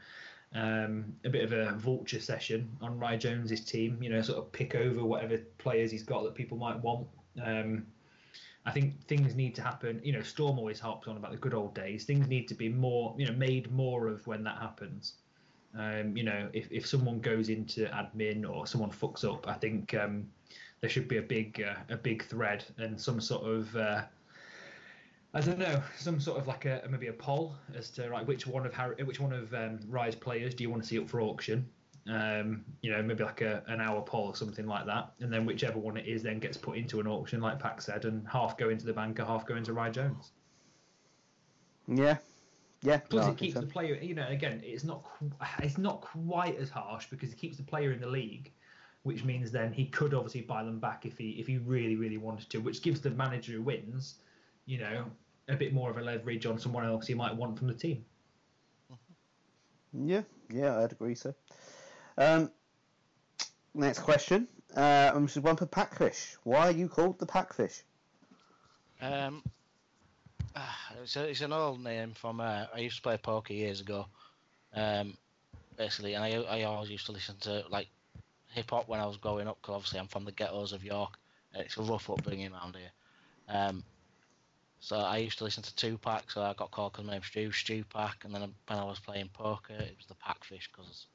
um, 0.55 1.12
a 1.24 1.28
bit 1.28 1.44
of 1.44 1.53
a 1.53 1.72
vulture 1.76 2.20
session 2.20 2.68
on 2.80 2.99
Rye 2.99 3.16
Jones's 3.16 3.64
team. 3.64 4.03
You 4.03 4.11
know, 4.11 4.22
sort 4.22 4.38
of 4.38 4.51
pick 4.53 4.74
over 4.74 5.05
whatever 5.05 5.38
players 5.59 5.90
he's 5.90 6.03
got 6.03 6.24
that 6.24 6.34
people 6.34 6.59
might 6.59 6.78
want. 6.80 7.07
Um, 7.42 7.86
I 8.66 8.70
think 8.70 9.03
things 9.07 9.34
need 9.34 9.55
to 9.55 9.62
happen. 9.62 10.01
You 10.05 10.12
know, 10.12 10.22
Storm 10.22 10.59
always 10.59 10.80
harps 10.80 11.09
on 11.09 11.16
about 11.16 11.30
the 11.30 11.38
good 11.38 11.55
old 11.55 11.74
days. 11.74 12.05
Things 12.05 12.28
need 12.28 12.49
to 12.49 12.55
be 12.55 12.68
more, 12.68 13.14
you 13.16 13.26
know, 13.26 13.32
made 13.32 13.70
more 13.72 14.09
of 14.09 14.26
when 14.26 14.42
that 14.44 14.59
happens. 14.59 15.14
Um, 15.74 16.16
you 16.16 16.24
know, 16.24 16.49
if, 16.53 16.70
if 16.70 16.86
someone 16.86 17.20
goes 17.20 17.49
into 17.49 17.86
admin 17.86 18.49
or 18.49 18.66
someone 18.66 18.90
fucks 18.90 19.24
up, 19.24 19.46
I 19.49 19.55
think 19.55 19.94
um, 19.94 20.28
there 20.80 20.90
should 20.90 21.09
be 21.09 21.18
a 21.18 21.22
big 21.22 21.62
uh, 21.66 21.76
a 21.88 21.96
big 21.96 22.24
thread 22.24 22.64
and 22.78 23.01
some 23.01 23.20
sort 23.20 23.44
of 23.44 23.74
uh, 23.76 24.03
I 25.34 25.40
don't 25.40 25.58
know, 25.58 25.82
some 25.96 26.20
sort 26.20 26.38
of 26.38 26.46
like 26.46 26.64
a 26.64 26.82
maybe 26.88 27.08
a 27.08 27.12
poll 27.12 27.54
as 27.76 27.90
to 27.90 28.08
like 28.08 28.26
which 28.26 28.46
one 28.46 28.64
of 28.64 28.72
Harry, 28.72 29.02
which 29.04 29.20
one 29.20 29.32
of 29.32 29.52
um, 29.52 29.78
Rise 29.88 30.14
players 30.14 30.54
do 30.54 30.64
you 30.64 30.70
want 30.70 30.82
to 30.82 30.88
see 30.88 30.98
up 30.98 31.08
for 31.08 31.20
auction, 31.20 31.68
um, 32.08 32.64
you 32.80 32.90
know, 32.90 33.02
maybe 33.02 33.22
like 33.22 33.42
a, 33.42 33.62
an 33.66 33.80
hour 33.80 34.00
poll 34.00 34.28
or 34.28 34.36
something 34.36 34.66
like 34.66 34.86
that, 34.86 35.12
and 35.20 35.30
then 35.30 35.44
whichever 35.44 35.78
one 35.78 35.98
it 35.98 36.06
is 36.06 36.22
then 36.22 36.38
gets 36.38 36.56
put 36.56 36.78
into 36.78 37.00
an 37.00 37.06
auction, 37.06 37.40
like 37.42 37.58
Pack 37.58 37.82
said, 37.82 38.06
and 38.06 38.26
half 38.26 38.56
go 38.56 38.70
into 38.70 38.86
the 38.86 38.92
banker, 38.92 39.24
half 39.24 39.44
go 39.44 39.56
into 39.56 39.74
Rye 39.74 39.90
Jones. 39.90 40.32
Yeah, 41.86 42.16
yeah. 42.82 42.98
Plus, 42.98 43.26
no, 43.26 43.32
it 43.32 43.38
keeps 43.38 43.54
so. 43.54 43.60
the 43.60 43.66
player. 43.66 43.98
You 44.00 44.14
know, 44.14 44.26
again, 44.28 44.62
it's 44.64 44.84
not 44.84 45.04
it's 45.58 45.76
not 45.76 46.00
quite 46.00 46.58
as 46.58 46.70
harsh 46.70 47.06
because 47.10 47.32
it 47.32 47.36
keeps 47.36 47.58
the 47.58 47.62
player 47.62 47.92
in 47.92 48.00
the 48.00 48.08
league, 48.08 48.50
which 49.02 49.24
means 49.24 49.50
then 49.50 49.74
he 49.74 49.86
could 49.86 50.14
obviously 50.14 50.40
buy 50.40 50.64
them 50.64 50.78
back 50.80 51.04
if 51.04 51.18
he 51.18 51.32
if 51.32 51.46
he 51.46 51.58
really 51.58 51.96
really 51.96 52.18
wanted 52.18 52.48
to, 52.48 52.58
which 52.58 52.80
gives 52.80 53.02
the 53.02 53.10
manager 53.10 53.52
who 53.52 53.62
wins, 53.62 54.20
you 54.68 54.78
know, 54.78 55.06
a 55.48 55.56
bit 55.56 55.72
more 55.72 55.90
of 55.90 55.96
a 55.96 56.02
leverage 56.02 56.44
on 56.44 56.58
someone 56.58 56.84
else 56.84 57.06
he 57.06 57.14
might 57.14 57.34
want 57.34 57.56
from 57.56 57.68
the 57.68 57.74
team. 57.74 58.04
Yeah, 59.94 60.22
yeah, 60.52 60.78
I'd 60.78 60.92
agree 60.92 61.14
so. 61.14 61.34
Um, 62.18 62.50
next 63.74 64.00
question. 64.00 64.46
Uh, 64.76 65.18
this 65.20 65.38
is 65.38 65.42
one 65.42 65.56
for 65.56 65.64
Packfish. 65.64 66.36
Why 66.44 66.68
are 66.68 66.72
you 66.72 66.86
called 66.86 67.18
the 67.18 67.24
Packfish? 67.24 67.82
Um, 69.00 69.42
uh, 70.54 70.60
it's, 71.02 71.16
a, 71.16 71.24
it's, 71.24 71.40
an 71.40 71.54
old 71.54 71.82
name 71.82 72.12
from. 72.12 72.40
Uh, 72.40 72.66
I 72.74 72.80
used 72.80 72.96
to 72.96 73.02
play 73.02 73.16
poker 73.16 73.54
years 73.54 73.80
ago. 73.80 74.06
Um, 74.74 75.16
basically, 75.78 76.12
and 76.12 76.22
I, 76.22 76.42
I 76.42 76.62
always 76.64 76.90
used 76.90 77.06
to 77.06 77.12
listen 77.12 77.36
to 77.40 77.64
like 77.70 77.88
hip 78.48 78.68
hop 78.68 78.86
when 78.86 79.00
I 79.00 79.06
was 79.06 79.16
growing 79.16 79.48
up. 79.48 79.56
Because 79.62 79.76
obviously 79.76 80.00
I'm 80.00 80.08
from 80.08 80.26
the 80.26 80.32
ghettos 80.32 80.74
of 80.74 80.84
York. 80.84 81.14
It's 81.54 81.78
a 81.78 81.82
rough 81.82 82.10
upbringing 82.10 82.52
around 82.52 82.76
here. 82.76 82.90
Um, 83.48 83.82
so 84.80 84.96
I 84.96 85.18
used 85.18 85.38
to 85.38 85.44
listen 85.44 85.62
to 85.64 85.74
Tupac, 85.74 86.30
so 86.30 86.42
I 86.42 86.54
got 86.54 86.70
called 86.70 86.92
because 86.92 87.06
my 87.06 87.14
name's 87.14 87.26
Stu, 87.26 87.50
Stu 87.50 87.84
Pack, 87.84 88.24
and 88.24 88.34
then 88.34 88.42
when 88.66 88.78
I 88.78 88.84
was 88.84 89.00
playing 89.00 89.30
poker, 89.32 89.74
it 89.74 89.96
was 89.96 90.06
the 90.06 90.14
Pack 90.14 90.44
Fish 90.44 90.70
because 90.72 91.06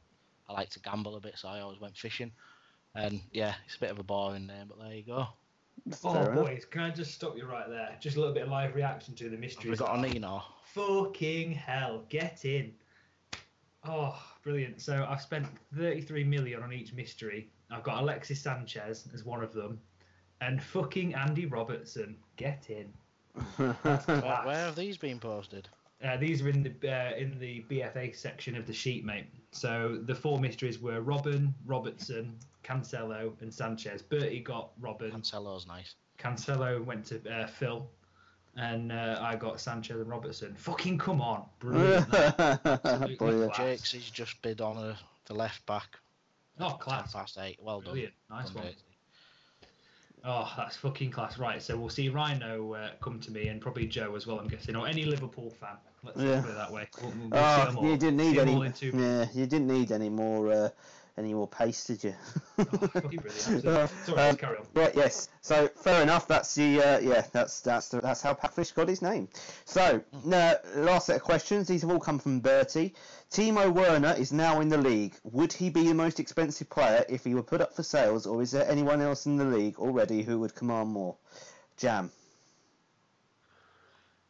I 0.50 0.54
like 0.54 0.70
to 0.72 0.80
gamble 0.80 1.16
a 1.16 1.22
bit, 1.22 1.38
so 1.38 1.48
I 1.48 1.62
always 1.62 1.80
went 1.80 1.98
fishing. 1.98 2.32
And 2.96 3.22
yeah, 3.32 3.56
it's 3.66 3.76
a 3.76 3.80
bit 3.80 3.92
of 3.92 4.00
a 4.00 4.04
boring 4.04 4.48
name, 4.48 4.66
but 4.68 4.80
there 4.80 4.94
you 4.94 5.04
go. 5.04 5.28
oh, 6.04 6.32
boys, 6.34 6.66
can 6.66 6.82
I 6.82 6.90
just 6.92 7.14
stop 7.14 7.38
you 7.38 7.46
right 7.46 7.68
there? 7.70 7.96
Just 8.00 8.18
a 8.18 8.20
little 8.20 8.34
bit 8.34 8.44
of 8.44 8.50
live 8.50 8.76
reaction 8.76 9.16
to 9.16 9.30
the 9.30 9.38
mystery. 9.38 9.72
We 9.72 9.78
got 9.78 9.98
a 9.98 10.02
Nino. 10.02 10.44
Fucking 10.74 11.54
hell, 11.54 12.04
get 12.10 12.46
in. 12.46 12.74
Oh, 13.86 14.16
brilliant. 14.44 14.82
So 14.82 15.06
I've 15.10 15.22
spent 15.22 15.48
33 15.76 16.24
million 16.24 16.64
on 16.64 16.72
each 16.72 16.94
mystery. 16.94 17.50
I've 17.72 17.84
got 17.84 18.02
Alexis 18.02 18.40
Sanchez 18.40 19.08
as 19.14 19.24
one 19.24 19.44
of 19.44 19.54
them, 19.54 19.80
and 20.42 20.62
fucking 20.62 21.16
Andy 21.16 21.46
Robertson. 21.46 22.18
Get 22.38 22.70
in. 22.70 22.94
Where, 23.58 23.74
where 23.84 24.66
have 24.66 24.76
these 24.76 24.98
been 24.98 25.20
posted? 25.20 25.68
Uh, 26.04 26.18
these 26.18 26.42
are 26.42 26.50
in 26.50 26.64
the 26.64 26.92
uh, 26.92 27.16
in 27.16 27.40
the 27.40 27.64
BFA 27.70 28.16
section 28.16 28.56
of 28.56 28.68
the 28.68 28.74
sheet, 28.74 29.06
mate. 29.06 29.28
So 29.52 30.00
the 30.04 30.14
four 30.14 30.40
mysteries 30.40 30.80
were 30.80 31.02
Robben, 31.02 31.54
Robertson, 31.66 32.38
Cancelo, 32.64 33.34
and 33.42 33.54
Sanchez. 33.54 34.02
Bertie 34.02 34.42
got 34.42 34.70
Robben. 34.82 35.12
Cancelo's 35.12 35.66
nice. 35.66 35.96
Cancelo 36.20 36.84
went 36.84 37.06
to 37.06 37.22
uh, 37.34 37.48
Phil, 37.48 37.90
and 38.58 38.92
uh, 38.92 39.20
I 39.22 39.36
got 39.36 39.62
Sanchez 39.62 39.98
and 39.98 40.10
Robertson. 40.10 40.54
Fucking 40.56 40.98
come 40.98 41.22
on, 41.22 41.46
brilliant! 41.60 42.10
brilliant. 43.18 43.54
Jakes 43.54 43.92
he's 43.92 44.10
just 44.10 44.42
bid 44.42 44.60
on 44.60 44.78
a, 44.78 44.98
the 45.26 45.34
left 45.34 45.66
back. 45.66 46.00
Oh, 46.60 46.72
class! 46.72 47.14
Past 47.14 47.38
eight. 47.40 47.60
Well 47.62 47.80
brilliant. 47.80 48.14
done. 48.30 48.40
Nice 48.40 48.54
one. 48.54 48.66
Oh, 50.26 50.52
that's 50.56 50.78
fucking 50.78 51.12
class. 51.12 51.38
Right, 51.38 51.62
so 51.62 51.78
we'll 51.78 51.90
see 51.90 52.10
Rhino 52.10 52.74
uh, 52.74 52.90
come 53.02 53.20
to 53.22 53.32
me 53.32 53.48
and 53.48 53.60
probably 53.60 53.86
Joe 53.86 54.16
as 54.16 54.26
well, 54.26 54.40
I'm 54.40 54.48
guessing, 54.48 54.76
or 54.76 54.88
any 54.88 55.04
Liverpool 55.04 55.50
fan. 55.50 55.76
Let's 56.04 56.20
yeah. 56.20 56.42
put 56.42 56.52
it 56.52 56.56
that 56.56 56.72
way. 56.72 56.88
We'll, 57.02 57.14
we'll 57.30 57.40
oh, 57.40 57.84
you 57.84 57.98
didn't 57.98 58.18
need 58.18 58.38
any. 58.38 58.74
Yeah, 58.82 59.26
you 59.34 59.46
didn't 59.46 59.68
need 59.68 59.92
any 59.92 60.10
more 60.10 60.52
uh, 60.52 60.70
any 61.18 61.34
more 61.34 61.48
pace, 61.48 61.86
did 61.86 62.04
you? 62.04 62.16
oh, 62.58 62.66
brilliant. 62.66 63.90
Sorry, 64.06 64.30
um, 64.30 64.36
carry 64.36 64.58
on. 64.58 64.66
Yeah, 64.76 64.90
yes. 64.96 65.30
So 65.42 65.68
fair 65.68 66.02
enough. 66.02 66.28
That's 66.28 66.56
the 66.56 66.82
uh, 66.82 67.00
yeah. 67.00 67.24
That's 67.32 67.62
that's 67.62 67.90
the, 67.90 68.02
that's 68.02 68.22
how 68.22 68.34
Packfish 68.34 68.72
got 68.72 68.88
his 68.88 69.02
name. 69.02 69.28
So 69.66 70.02
now, 70.26 70.56
last 70.76 71.08
set 71.08 71.18
of 71.18 71.22
questions. 71.22 71.68
These 71.68 71.82
have 71.82 71.92
all 71.92 72.00
come 72.00 72.18
from 72.18 72.40
Bertie. 72.40 72.96
Timo 73.30 73.72
Werner 73.72 74.14
is 74.18 74.32
now 74.32 74.60
in 74.62 74.70
the 74.70 74.78
league. 74.78 75.14
Would 75.24 75.54
he 75.54 75.70
be 75.70 75.88
the 75.88 75.94
most 75.94 76.20
expensive 76.20 76.70
player 76.70 77.06
if 77.08 77.24
he 77.24 77.36
were 77.36 77.44
put 77.44 77.62
up 77.62 77.76
for 77.76 77.84
sales, 77.84 78.26
or 78.26 78.42
is 78.42 78.52
there 78.52 78.68
anyone 78.70 79.02
else 79.02 79.26
in 79.28 79.38
the 79.38 79.46
league 79.46 79.78
already 79.78 80.24
who 80.24 80.40
would 80.40 80.56
command 80.56 80.90
more? 80.90 81.16
Jam. 81.78 82.12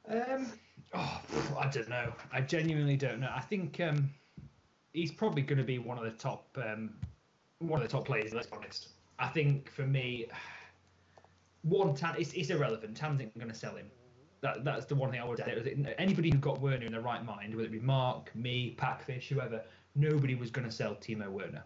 Um. 0.07 0.51
Oh, 0.93 1.21
I 1.57 1.69
don't 1.69 1.89
know. 1.89 2.13
I 2.31 2.41
genuinely 2.41 2.97
don't 2.97 3.19
know. 3.19 3.31
I 3.33 3.41
think 3.41 3.79
um, 3.79 4.11
he's 4.93 5.11
probably 5.11 5.41
going 5.41 5.57
to 5.57 5.63
be 5.63 5.79
one 5.79 5.97
of 5.97 6.03
the 6.03 6.11
top 6.11 6.47
um, 6.57 6.91
one 7.59 7.81
of 7.81 7.87
the 7.87 7.91
top 7.91 8.05
players. 8.05 8.33
Let's 8.33 8.47
be 8.47 8.57
honest. 8.57 8.89
I 9.19 9.27
think 9.27 9.71
for 9.71 9.85
me, 9.85 10.27
one 11.63 11.95
Tan 11.95 12.15
it's, 12.17 12.33
it's 12.33 12.49
irrelevant. 12.49 12.95
Tan's 12.95 13.19
not 13.19 13.33
going 13.35 13.49
to 13.49 13.55
sell 13.57 13.75
him. 13.75 13.87
That, 14.41 14.65
that's 14.65 14.85
the 14.85 14.95
one 14.95 15.11
thing 15.11 15.21
I 15.21 15.23
would 15.23 15.37
say. 15.37 15.95
Anybody 15.97 16.29
who 16.29 16.37
got 16.37 16.59
Werner 16.59 16.85
in 16.85 16.91
the 16.91 16.99
right 16.99 17.23
mind, 17.25 17.55
whether 17.55 17.67
it 17.67 17.71
be 17.71 17.79
Mark, 17.79 18.35
me, 18.35 18.75
Packfish, 18.77 19.29
whoever, 19.29 19.61
nobody 19.95 20.35
was 20.35 20.51
going 20.51 20.67
to 20.67 20.71
sell 20.71 20.95
Timo 20.95 21.29
Werner, 21.29 21.63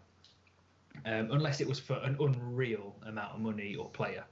um, 1.06 1.32
unless 1.32 1.60
it 1.60 1.68
was 1.68 1.80
for 1.80 1.96
an 2.04 2.16
unreal 2.20 2.96
amount 3.08 3.34
of 3.34 3.40
money 3.42 3.76
or 3.76 3.90
player. 3.90 4.24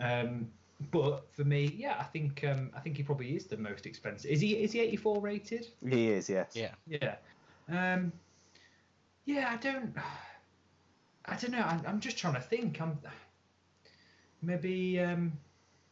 Um, 0.00 0.48
but 0.90 1.32
for 1.32 1.44
me, 1.44 1.72
yeah, 1.76 1.96
I 2.00 2.04
think 2.04 2.44
um, 2.48 2.70
I 2.74 2.80
think 2.80 2.96
he 2.96 3.04
probably 3.04 3.36
is 3.36 3.46
the 3.46 3.56
most 3.56 3.86
expensive. 3.86 4.30
Is 4.30 4.40
he 4.40 4.54
is 4.54 4.72
he 4.72 4.80
84 4.80 5.20
rated? 5.20 5.68
He 5.88 6.08
is, 6.08 6.28
yes. 6.28 6.52
Yeah. 6.54 6.70
Yeah. 6.86 7.16
Um, 7.68 8.12
yeah, 9.24 9.50
I 9.52 9.56
don't. 9.56 9.94
I 11.26 11.36
don't 11.36 11.50
know. 11.52 11.60
I'm, 11.62 11.82
I'm 11.86 12.00
just 12.00 12.16
trying 12.16 12.34
to 12.34 12.40
think. 12.40 12.80
I'm 12.80 12.98
maybe. 14.42 15.00
Um, 15.00 15.32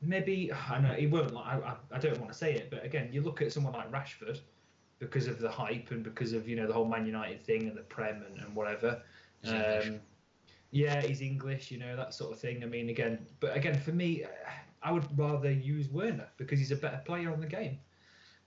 maybe 0.00 0.52
I 0.70 0.80
know 0.80 0.92
he 0.94 1.06
won't. 1.06 1.32
Like, 1.32 1.46
I, 1.46 1.74
I 1.92 1.98
don't 1.98 2.18
want 2.18 2.32
to 2.32 2.38
say 2.38 2.54
it, 2.54 2.70
but 2.70 2.84
again, 2.84 3.10
you 3.12 3.22
look 3.22 3.42
at 3.42 3.52
someone 3.52 3.72
like 3.72 3.90
Rashford 3.90 4.40
because 4.98 5.26
of 5.26 5.38
the 5.38 5.50
hype 5.50 5.90
and 5.90 6.02
because 6.02 6.32
of 6.32 6.48
you 6.48 6.56
know 6.56 6.66
the 6.66 6.72
whole 6.72 6.86
Man 6.86 7.06
United 7.06 7.44
thing 7.44 7.68
and 7.68 7.76
the 7.76 7.82
Prem 7.82 8.24
and, 8.28 8.40
and 8.40 8.54
whatever. 8.54 9.02
Um, 9.46 10.00
yeah, 10.70 11.00
he's 11.00 11.20
English, 11.20 11.70
you 11.70 11.78
know 11.78 11.96
that 11.96 12.14
sort 12.14 12.32
of 12.32 12.40
thing. 12.40 12.62
I 12.62 12.66
mean, 12.66 12.88
again, 12.88 13.26
but 13.40 13.56
again, 13.56 13.78
for 13.78 13.92
me, 13.92 14.24
I 14.82 14.92
would 14.92 15.06
rather 15.18 15.50
use 15.50 15.88
Werner 15.88 16.28
because 16.36 16.58
he's 16.58 16.72
a 16.72 16.76
better 16.76 17.00
player 17.04 17.32
on 17.32 17.40
the 17.40 17.46
game. 17.46 17.78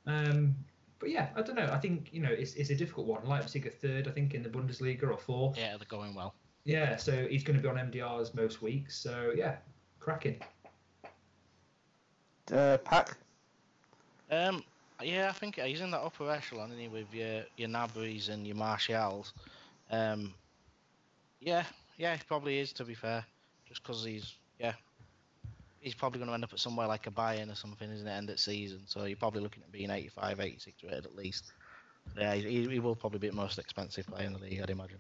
Um, 0.06 0.56
but 1.00 1.10
yeah, 1.10 1.30
I 1.36 1.42
don't 1.42 1.56
know. 1.56 1.70
I 1.72 1.78
think 1.78 2.10
you 2.12 2.22
know 2.22 2.32
it's, 2.32 2.54
it's 2.56 2.70
a 2.70 2.76
difficult 2.76 3.08
one. 3.08 3.26
Leipzig 3.26 3.66
are 3.66 3.72
third, 3.72 4.08
I 4.08 4.12
think, 4.12 4.34
in 4.34 4.44
the 4.44 4.50
Bundesliga 4.50 5.04
or 5.04 5.18
fourth. 5.18 5.58
Yeah, 5.58 5.78
they're 5.78 5.86
going 5.88 6.14
well. 6.14 6.36
Yeah, 6.66 6.98
so 6.98 7.28
he's 7.28 7.44
going 7.44 7.56
to 7.56 7.64
be 7.64 7.70
on 7.70 7.76
MDRs 7.76 8.36
most 8.36 8.62
weeks. 8.62 8.98
So 8.98 9.32
yeah, 9.36 9.58
cracking. 10.00 10.40
Uh, 12.52 12.78
Pack. 12.78 13.18
Um, 14.30 14.64
yeah, 15.02 15.30
I 15.30 15.32
think 15.32 15.56
he's 15.56 15.82
in 15.82 15.92
that 15.92 16.02
upper 16.02 16.30
echelon, 16.30 16.72
isn't 16.72 16.82
he, 16.82 16.88
with 16.88 17.14
your 17.14 17.44
your 17.58 17.70
Gnabrys 17.70 18.30
and 18.30 18.46
your 18.46 18.58
Martials. 18.58 19.34
Um, 19.90 20.34
yeah, 21.40 21.64
yeah, 21.98 22.16
he 22.16 22.22
probably 22.28 22.60
is. 22.60 22.74
To 22.74 22.84
be 22.84 22.94
fair, 22.94 23.26
just 23.68 23.82
because 23.82 24.04
he's 24.04 24.36
yeah, 24.60 24.74
he's 25.82 25.96
probably 25.96 26.20
going 26.20 26.30
to 26.30 26.34
end 26.34 26.44
up 26.44 26.54
at 26.54 26.60
somewhere 26.60 26.88
like 26.88 27.08
a 27.08 27.12
Bayern 27.12 27.52
or 27.52 27.56
something, 27.56 27.90
isn't 27.90 28.08
it? 28.08 28.12
End 28.12 28.30
of 28.30 28.40
season, 28.40 28.82
so 28.86 29.06
you're 29.06 29.18
probably 29.18 29.42
looking 29.42 29.64
at 29.64 29.72
being 29.72 29.90
85, 29.90 30.40
86 30.40 30.84
rated 30.84 31.06
at 31.06 31.16
least. 31.16 31.52
Yeah, 32.18 32.34
he, 32.36 32.68
he 32.68 32.80
will 32.80 32.96
probably 32.96 33.20
be 33.20 33.30
the 33.30 33.36
most 33.36 33.60
expensive 33.60 34.08
player 34.08 34.26
in 34.26 34.34
the 34.34 34.40
league, 34.40 34.62
I'd 34.62 34.70
imagine. 34.70 35.00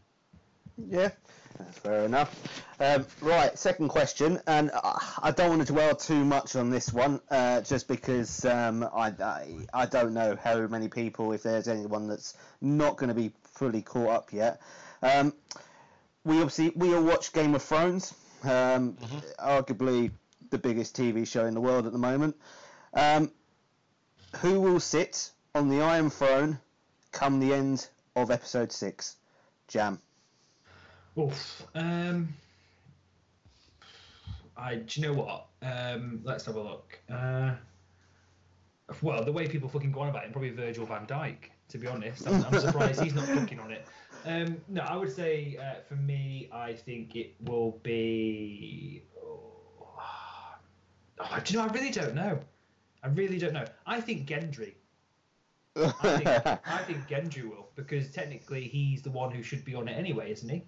Yeah, 0.88 1.10
that's 1.58 1.80
fair 1.80 2.06
enough. 2.06 2.64
Um, 2.80 3.06
right, 3.22 3.58
second 3.58 3.90
question, 3.90 4.40
and 4.48 4.72
I 4.74 5.32
don't 5.36 5.50
want 5.50 5.68
to 5.68 5.74
dwell 5.74 5.96
too 5.96 6.24
much 6.24 6.56
on 6.56 6.70
this 6.70 6.94
one, 6.94 7.20
uh, 7.30 7.62
just 7.62 7.88
because 7.88 8.46
um, 8.46 8.84
I, 8.94 9.14
I, 9.22 9.56
I 9.74 9.86
don't 9.86 10.14
know 10.14 10.38
how 10.42 10.68
many 10.68 10.88
people, 10.88 11.34
if 11.34 11.44
there's 11.44 11.68
anyone 11.68 12.08
that's 12.08 12.38
not 12.62 12.96
going 12.96 13.10
to 13.10 13.14
be 13.14 13.32
fully 13.44 13.82
caught 13.82 14.10
up 14.10 14.34
yet. 14.34 14.62
Um, 15.02 15.34
we 16.24 16.38
obviously 16.38 16.72
we 16.76 16.94
all 16.94 17.04
watch 17.04 17.34
Game 17.34 17.56
of 17.56 17.64
Thrones, 17.64 18.14
um, 18.44 18.94
mm-hmm. 18.94 19.18
arguably 19.40 20.12
the 20.50 20.58
biggest 20.58 20.96
TV 20.96 21.28
show 21.28 21.46
in 21.46 21.54
the 21.54 21.62
world 21.62 21.86
at 21.86 21.92
the 21.92 22.00
moment. 22.00 22.36
Um, 22.94 23.32
who 24.38 24.62
will 24.62 24.80
sit 24.80 25.32
on 25.56 25.70
the 25.70 25.82
Iron 25.82 26.10
Throne 26.10 26.60
come 27.12 27.40
the 27.40 27.54
end 27.54 27.88
of 28.16 28.32
episode 28.32 28.72
six? 28.72 29.18
Jam. 29.68 30.00
Oof. 31.18 31.66
Um, 31.76 32.30
I 34.58 34.76
do 34.76 35.02
you 35.02 35.08
know 35.08 35.14
what? 35.14 35.48
Um, 35.62 36.22
let's 36.24 36.46
have 36.46 36.56
a 36.56 36.62
look. 36.62 37.00
Uh, 37.12 37.54
well, 39.02 39.24
the 39.24 39.32
way 39.32 39.48
people 39.48 39.70
fucking 39.70 39.92
go 39.92 40.02
on 40.02 40.10
about 40.10 40.26
it, 40.26 40.32
probably 40.32 40.50
Virgil 40.50 40.86
Van 40.86 41.06
Dijk, 41.06 41.36
To 41.70 41.78
be 41.78 41.88
honest, 41.88 42.28
I'm, 42.28 42.44
I'm 42.46 42.60
surprised 42.60 43.02
he's 43.02 43.14
not 43.14 43.26
fucking 43.28 43.60
on 43.60 43.72
it. 43.72 43.86
Um, 44.26 44.58
no, 44.68 44.82
I 44.82 44.96
would 44.96 45.14
say 45.14 45.58
uh, 45.58 45.82
for 45.88 45.96
me, 45.96 46.50
I 46.52 46.74
think 46.74 47.16
it 47.16 47.36
will 47.42 47.80
be. 47.84 49.04
Oh, 51.20 51.40
do 51.44 51.54
you 51.54 51.60
know? 51.60 51.66
I 51.66 51.72
really 51.74 51.92
don't 51.92 52.16
know. 52.16 52.40
I 53.04 53.08
really 53.08 53.38
don't 53.38 53.54
know. 53.54 53.66
I 53.86 54.02
think 54.02 54.28
Gendry. 54.28 54.74
I 55.76 55.92
think, 56.18 56.28
I 56.28 56.78
think 56.86 57.08
Gendry 57.08 57.50
will 57.50 57.70
because 57.76 58.10
technically 58.12 58.64
he's 58.64 59.02
the 59.02 59.12
one 59.12 59.32
who 59.32 59.44
should 59.44 59.64
be 59.64 59.76
on 59.76 59.88
it 59.88 59.94
anyway, 59.94 60.32
isn't 60.32 60.50
he? 60.50 60.64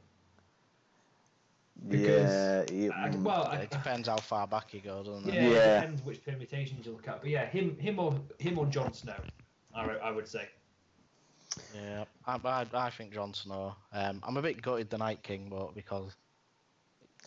Because, 1.88 2.70
yeah, 2.72 2.86
it, 2.86 2.92
uh, 2.92 3.18
well, 3.18 3.52
it 3.52 3.72
depends 3.72 4.08
how 4.08 4.18
far 4.18 4.46
back 4.46 4.72
you 4.74 4.82
go, 4.82 5.02
doesn't 5.04 5.28
it? 5.28 5.34
Yeah, 5.34 5.42
yeah. 5.42 5.48
it 5.50 5.82
depends 5.82 6.06
which 6.06 6.24
permutations 6.24 6.86
you 6.86 6.92
look 6.92 7.08
at. 7.08 7.22
But 7.22 7.32
yeah, 7.32 7.48
him, 7.48 7.76
him 7.80 7.98
or 7.98 8.16
him 8.38 8.60
or 8.60 8.68
Jon 8.68 8.94
Snow, 8.94 9.16
I, 9.74 9.86
I 9.86 10.12
would 10.12 10.28
say. 10.28 10.48
Yeah, 11.76 12.06
I, 12.28 12.40
I, 12.44 12.66
I 12.74 12.90
think 12.92 13.14
Jon 13.14 13.34
Snow. 13.34 13.76
Um, 13.94 14.22
I'm 14.24 14.38
a 14.38 14.42
bit 14.42 14.62
gutted 14.62 14.92
the 14.92 15.00
Night 15.00 15.24
King, 15.24 15.48
but 15.50 15.74
because 15.74 16.16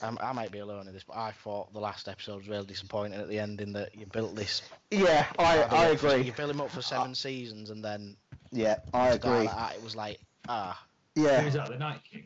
I'm, 0.03 0.19
i 0.21 0.33
might 0.33 0.51
be 0.51 0.59
alone 0.59 0.89
in 0.89 0.93
this, 0.93 1.05
but 1.05 1.17
I 1.17 1.31
thought 1.31 1.73
the 1.73 1.81
last 1.81 2.09
episode 2.09 2.39
was 2.39 2.49
really 2.49 2.67
disappointing 2.67 3.19
at 3.19 3.29
the 3.29 3.39
ending 3.39 3.73
that 3.75 3.95
you 3.95 4.07
built 4.07 4.35
this. 4.35 4.63
Yeah, 4.91 5.27
I, 5.39 5.63
I 5.63 5.85
agree. 5.87 6.23
you 6.23 6.33
built 6.33 6.51
him 6.51 6.61
up 6.61 6.71
for 6.71 6.83
seven 6.83 7.13
uh, 7.13 7.15
seasons 7.15 7.71
and 7.71 7.85
then. 7.85 8.17
Yeah, 8.51 8.77
I 8.93 9.11
agree. 9.11 9.31
Like 9.31 9.51
that, 9.51 9.75
it 9.75 9.83
was 9.83 9.97
like 9.97 10.21
ah. 10.49 10.81
Yeah. 11.15 11.43
Who's 11.43 11.55
that? 11.55 11.69
The 11.69 11.77
Night 11.77 12.01
King. 12.11 12.25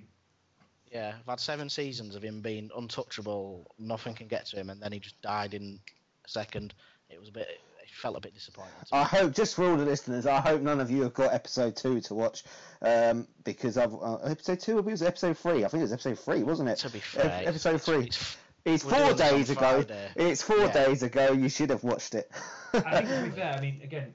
Yeah, 0.92 1.14
I've 1.18 1.26
had 1.26 1.40
seven 1.40 1.68
seasons 1.68 2.14
of 2.14 2.22
him 2.22 2.40
being 2.40 2.70
untouchable, 2.76 3.66
nothing 3.78 4.14
can 4.14 4.26
get 4.26 4.46
to 4.46 4.56
him, 4.56 4.70
and 4.70 4.80
then 4.80 4.92
he 4.92 4.98
just 4.98 5.20
died 5.20 5.52
in 5.52 5.78
a 6.24 6.28
second. 6.28 6.72
It 7.10 7.20
was 7.20 7.28
a 7.28 7.32
bit, 7.32 7.48
it 7.48 7.60
felt 7.92 8.16
a 8.16 8.20
bit 8.20 8.34
disappointing. 8.34 8.72
I 8.92 9.04
hope, 9.04 9.32
just 9.32 9.54
for 9.54 9.68
all 9.68 9.76
the 9.76 9.84
listeners, 9.84 10.26
I 10.26 10.40
hope 10.40 10.62
none 10.62 10.80
of 10.80 10.90
you 10.90 11.02
have 11.02 11.14
got 11.14 11.32
episode 11.32 11.76
two 11.76 12.00
to 12.02 12.14
watch, 12.14 12.44
um, 12.82 13.26
because 13.44 13.76
I've 13.76 13.94
uh, 13.94 14.16
episode 14.16 14.60
two. 14.60 14.78
It 14.78 14.84
was 14.84 15.02
episode 15.02 15.36
three. 15.38 15.64
I 15.64 15.68
think 15.68 15.80
it 15.80 15.84
was 15.84 15.92
episode 15.92 16.18
three, 16.18 16.42
wasn't 16.42 16.68
it? 16.68 16.78
To 16.78 16.90
be 16.90 17.00
fair, 17.00 17.42
episode 17.46 17.82
three. 17.82 18.06
It's, 18.06 18.36
it's 18.64 18.84
four 18.84 19.14
days 19.14 19.50
ago. 19.50 19.84
It's 20.16 20.42
four 20.42 20.58
yeah. 20.58 20.72
days 20.72 21.02
ago. 21.02 21.32
You 21.32 21.48
should 21.48 21.70
have 21.70 21.84
watched 21.84 22.14
it. 22.14 22.30
I 22.74 23.02
think 23.02 23.08
to 23.08 23.22
be 23.30 23.30
fair, 23.40 23.54
I 23.54 23.60
mean, 23.60 23.80
again, 23.82 24.12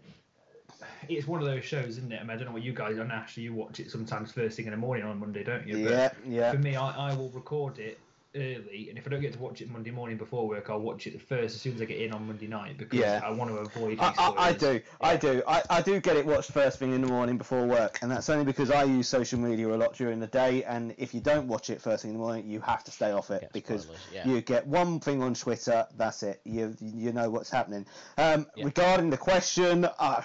it's 1.09 1.28
one 1.28 1.41
of 1.41 1.47
those 1.47 1.63
shows, 1.63 1.97
isn't 1.97 2.11
it? 2.11 2.19
I, 2.19 2.24
mean, 2.24 2.32
I 2.32 2.36
don't 2.36 2.47
know 2.47 2.53
what 2.53 2.63
you 2.63 2.74
guys 2.74 2.99
on 2.99 3.11
Actually, 3.11 3.43
you 3.43 3.53
watch 3.53 3.80
it 3.80 3.91
sometimes 3.91 4.32
first 4.32 4.57
thing 4.57 4.65
in 4.65 4.71
the 4.71 4.78
morning 4.78 5.05
on 5.05 5.19
Monday, 5.19 5.43
don't 5.43 5.67
you? 5.67 5.84
But 5.86 5.91
yeah, 5.91 6.09
yeah. 6.26 6.51
For 6.51 6.59
me, 6.59 6.76
I, 6.76 7.11
I 7.11 7.15
will 7.15 7.30
record 7.30 7.80
it 7.80 7.99
early, 8.36 8.88
and 8.89 8.97
if 8.97 9.05
I 9.07 9.09
don't 9.09 9.21
get 9.21 9.34
to 9.34 9.39
watch 9.39 9.61
it 9.61 9.69
Monday 9.69 9.91
morning 9.91 10.17
before 10.17 10.47
work, 10.47 10.69
I'll 10.69 10.79
watch 10.79 11.07
it 11.07 11.21
first 11.21 11.55
as 11.55 11.61
soon 11.61 11.75
as 11.75 11.81
I 11.81 11.86
get 11.86 11.99
in 11.99 12.13
on 12.13 12.27
Monday 12.27 12.47
night 12.47 12.77
because 12.77 12.99
yeah. 12.99 13.21
I 13.23 13.31
want 13.31 13.51
to 13.51 13.57
avoid. 13.57 13.99
I, 13.99 14.13
I, 14.17 14.34
I, 14.38 14.53
do, 14.53 14.73
yeah. 14.73 14.79
I 15.01 15.17
do, 15.17 15.43
I, 15.47 15.61
I 15.69 15.81
do 15.81 15.99
get 15.99 16.17
it 16.17 16.25
watched 16.25 16.51
first 16.51 16.79
thing 16.79 16.93
in 16.93 17.01
the 17.01 17.07
morning 17.07 17.38
before 17.38 17.65
work, 17.65 17.99
and 18.01 18.11
that's 18.11 18.29
only 18.29 18.45
because 18.45 18.71
I 18.71 18.84
use 18.84 19.07
social 19.07 19.39
media 19.39 19.67
a 19.67 19.75
lot 19.75 19.93
during 19.93 20.19
the 20.19 20.27
day, 20.27 20.63
and 20.63 20.93
if 20.97 21.13
you 21.13 21.21
don't 21.21 21.47
watch 21.47 21.69
it 21.69 21.81
first 21.81 22.03
thing 22.03 22.11
in 22.11 22.17
the 22.17 22.23
morning, 22.23 22.47
you 22.47 22.59
have 22.61 22.84
to 22.86 22.91
stay 22.91 23.11
off 23.11 23.31
it 23.31 23.49
because 23.53 23.88
yeah. 24.13 24.27
you 24.27 24.41
get 24.41 24.65
one 24.67 24.99
thing 24.99 25.21
on 25.21 25.34
Twitter, 25.34 25.86
that's 25.97 26.23
it, 26.23 26.41
you 26.43 26.75
you 26.79 27.11
know 27.11 27.29
what's 27.29 27.49
happening. 27.49 27.86
Um, 28.17 28.47
regarding 28.57 29.09
the 29.09 29.17
question, 29.17 29.86
uh, 29.86 30.21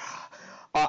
I 0.74 0.88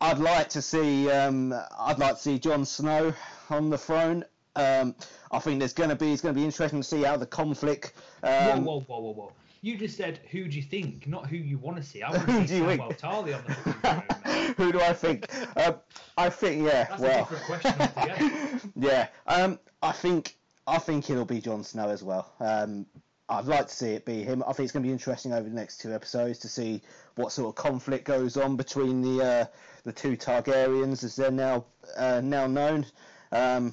I'd 0.00 0.18
like 0.18 0.50
to 0.50 0.62
see 0.62 1.10
um, 1.10 1.54
I'd 1.78 1.98
like 1.98 2.16
to 2.16 2.20
see 2.20 2.38
Jon 2.38 2.64
Snow 2.64 3.14
on 3.48 3.70
the 3.70 3.78
throne. 3.78 4.24
Um, 4.56 4.94
I 5.30 5.38
think 5.38 5.58
there's 5.58 5.72
going 5.72 5.90
to 5.90 5.96
be 5.96 6.12
it's 6.12 6.22
going 6.22 6.34
to 6.34 6.40
be 6.40 6.44
interesting 6.44 6.80
to 6.80 6.86
see 6.86 7.02
how 7.02 7.16
the 7.16 7.26
conflict. 7.26 7.92
Um, 8.22 8.64
whoa, 8.64 8.80
whoa, 8.80 8.82
whoa, 8.86 9.00
whoa, 9.00 9.12
whoa! 9.12 9.32
You 9.60 9.76
just 9.76 9.96
said 9.96 10.20
who 10.30 10.48
do 10.48 10.56
you 10.56 10.62
think, 10.62 11.06
not 11.06 11.26
who 11.26 11.36
you 11.36 11.58
want 11.58 11.76
to 11.76 11.82
see. 11.82 12.02
I 12.02 12.10
want 12.16 12.26
to 12.26 12.48
see 12.48 12.60
Samwell 12.60 12.98
Tarly 12.98 13.34
on 13.34 13.44
the 13.44 14.54
who 14.56 14.72
do 14.72 14.80
I 14.80 14.92
think? 14.92 15.26
Uh, 15.56 15.72
I 16.16 16.30
think 16.30 16.64
yeah. 16.64 16.84
That's 16.84 17.00
well, 17.00 17.26
a 17.26 17.34
different 17.34 17.44
question 17.44 18.72
yeah, 18.76 19.08
um, 19.26 19.58
I 19.82 19.92
think 19.92 20.36
I 20.66 20.78
think 20.78 21.10
it'll 21.10 21.24
be 21.24 21.40
Jon 21.40 21.64
Snow 21.64 21.88
as 21.88 22.02
well. 22.02 22.32
Um, 22.40 22.86
I'd 23.28 23.46
like 23.46 23.66
to 23.66 23.74
see 23.74 23.88
it 23.90 24.04
be 24.04 24.22
him. 24.22 24.44
I 24.46 24.52
think 24.52 24.66
it's 24.66 24.72
going 24.72 24.84
to 24.84 24.86
be 24.86 24.92
interesting 24.92 25.32
over 25.32 25.48
the 25.48 25.54
next 25.54 25.78
two 25.78 25.92
episodes 25.92 26.38
to 26.40 26.48
see 26.48 26.80
what 27.16 27.32
sort 27.32 27.48
of 27.48 27.56
conflict 27.56 28.04
goes 28.04 28.36
on 28.36 28.56
between 28.56 29.02
the 29.02 29.24
uh, 29.24 29.46
the 29.84 29.92
two 29.92 30.16
Targaryens, 30.16 31.02
as 31.02 31.16
they're 31.16 31.30
now 31.30 31.64
uh, 31.96 32.20
now 32.22 32.46
known. 32.46 32.86
Um, 33.32 33.72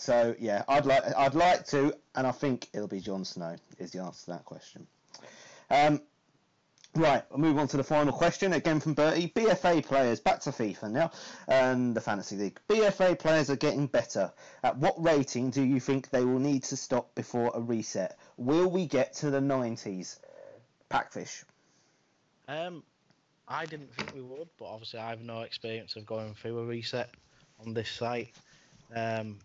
so 0.00 0.34
yeah, 0.38 0.64
I'd 0.66 0.86
like 0.86 1.02
I'd 1.16 1.34
like 1.34 1.66
to, 1.68 1.94
and 2.14 2.26
I 2.26 2.32
think 2.32 2.68
it'll 2.72 2.88
be 2.88 3.00
Jon 3.00 3.24
Snow 3.24 3.56
is 3.78 3.90
the 3.92 4.02
answer 4.02 4.24
to 4.24 4.30
that 4.32 4.44
question. 4.44 4.86
Um, 5.70 6.00
right, 6.94 7.22
we'll 7.30 7.38
move 7.38 7.58
on 7.58 7.68
to 7.68 7.76
the 7.76 7.84
final 7.84 8.12
question 8.12 8.54
again 8.54 8.80
from 8.80 8.94
Bertie. 8.94 9.32
BFA 9.36 9.84
players 9.84 10.18
back 10.18 10.40
to 10.40 10.50
FIFA 10.50 10.90
now, 10.90 11.10
and 11.48 11.94
the 11.94 12.00
fantasy 12.00 12.36
league. 12.36 12.58
BFA 12.68 13.18
players 13.18 13.50
are 13.50 13.56
getting 13.56 13.86
better. 13.86 14.32
At 14.64 14.78
what 14.78 15.02
rating 15.02 15.50
do 15.50 15.62
you 15.62 15.78
think 15.78 16.08
they 16.08 16.24
will 16.24 16.40
need 16.40 16.64
to 16.64 16.76
stop 16.76 17.14
before 17.14 17.52
a 17.54 17.60
reset? 17.60 18.18
Will 18.38 18.70
we 18.70 18.86
get 18.86 19.12
to 19.16 19.30
the 19.30 19.40
90s? 19.40 20.18
Packfish. 20.88 21.44
Um, 22.48 22.82
I 23.46 23.66
didn't 23.66 23.94
think 23.94 24.14
we 24.14 24.22
would, 24.22 24.48
but 24.58 24.64
obviously 24.64 24.98
I 24.98 25.10
have 25.10 25.20
no 25.20 25.42
experience 25.42 25.94
of 25.96 26.06
going 26.06 26.34
through 26.34 26.58
a 26.58 26.64
reset 26.64 27.10
on 27.64 27.74
this 27.74 27.90
site. 27.90 28.34
Um, 28.94 29.38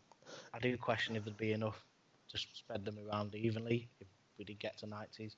I 0.53 0.59
do 0.59 0.77
question 0.77 1.15
if 1.15 1.25
there'd 1.25 1.37
be 1.37 1.53
enough 1.53 1.83
to 2.29 2.37
spread 2.53 2.85
them 2.85 2.97
around 3.07 3.35
evenly 3.35 3.87
if 3.99 4.07
we 4.37 4.45
did 4.45 4.59
get 4.59 4.77
to 4.79 4.87
90s 4.87 5.35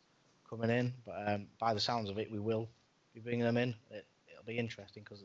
coming 0.49 0.69
in. 0.69 0.93
But 1.05 1.15
um, 1.27 1.47
by 1.59 1.73
the 1.73 1.79
sounds 1.79 2.09
of 2.09 2.17
it, 2.17 2.31
we 2.31 2.39
will 2.39 2.69
be 3.13 3.19
bringing 3.19 3.45
them 3.45 3.57
in. 3.57 3.75
It, 3.91 4.05
will 4.38 4.53
be 4.53 4.59
interesting 4.59 5.03
because 5.03 5.23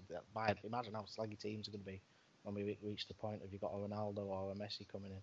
imagine 0.65 0.95
how 0.95 1.03
slaggy 1.03 1.39
teams 1.39 1.69
are 1.69 1.71
going 1.71 1.85
to 1.85 1.91
be 1.91 2.01
when 2.43 2.55
we 2.55 2.77
reach 2.83 3.07
the 3.07 3.15
point 3.15 3.43
of 3.45 3.53
you've 3.53 3.61
got 3.61 3.73
a 3.73 3.77
Ronaldo 3.77 4.27
or 4.27 4.51
a 4.51 4.55
Messi 4.55 4.89
coming 4.91 5.13
in. 5.13 5.23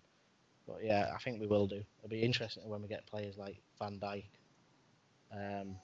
But 0.66 0.84
yeah, 0.84 1.10
I 1.14 1.18
think 1.18 1.40
we 1.40 1.46
will 1.46 1.66
do. 1.66 1.82
It'll 1.98 2.08
be 2.08 2.22
interesting 2.22 2.66
when 2.68 2.82
we 2.82 2.88
get 2.88 3.06
players 3.06 3.36
like 3.36 3.60
Van 3.78 3.98
Dijk. 3.98 4.24
Um, 5.32 5.76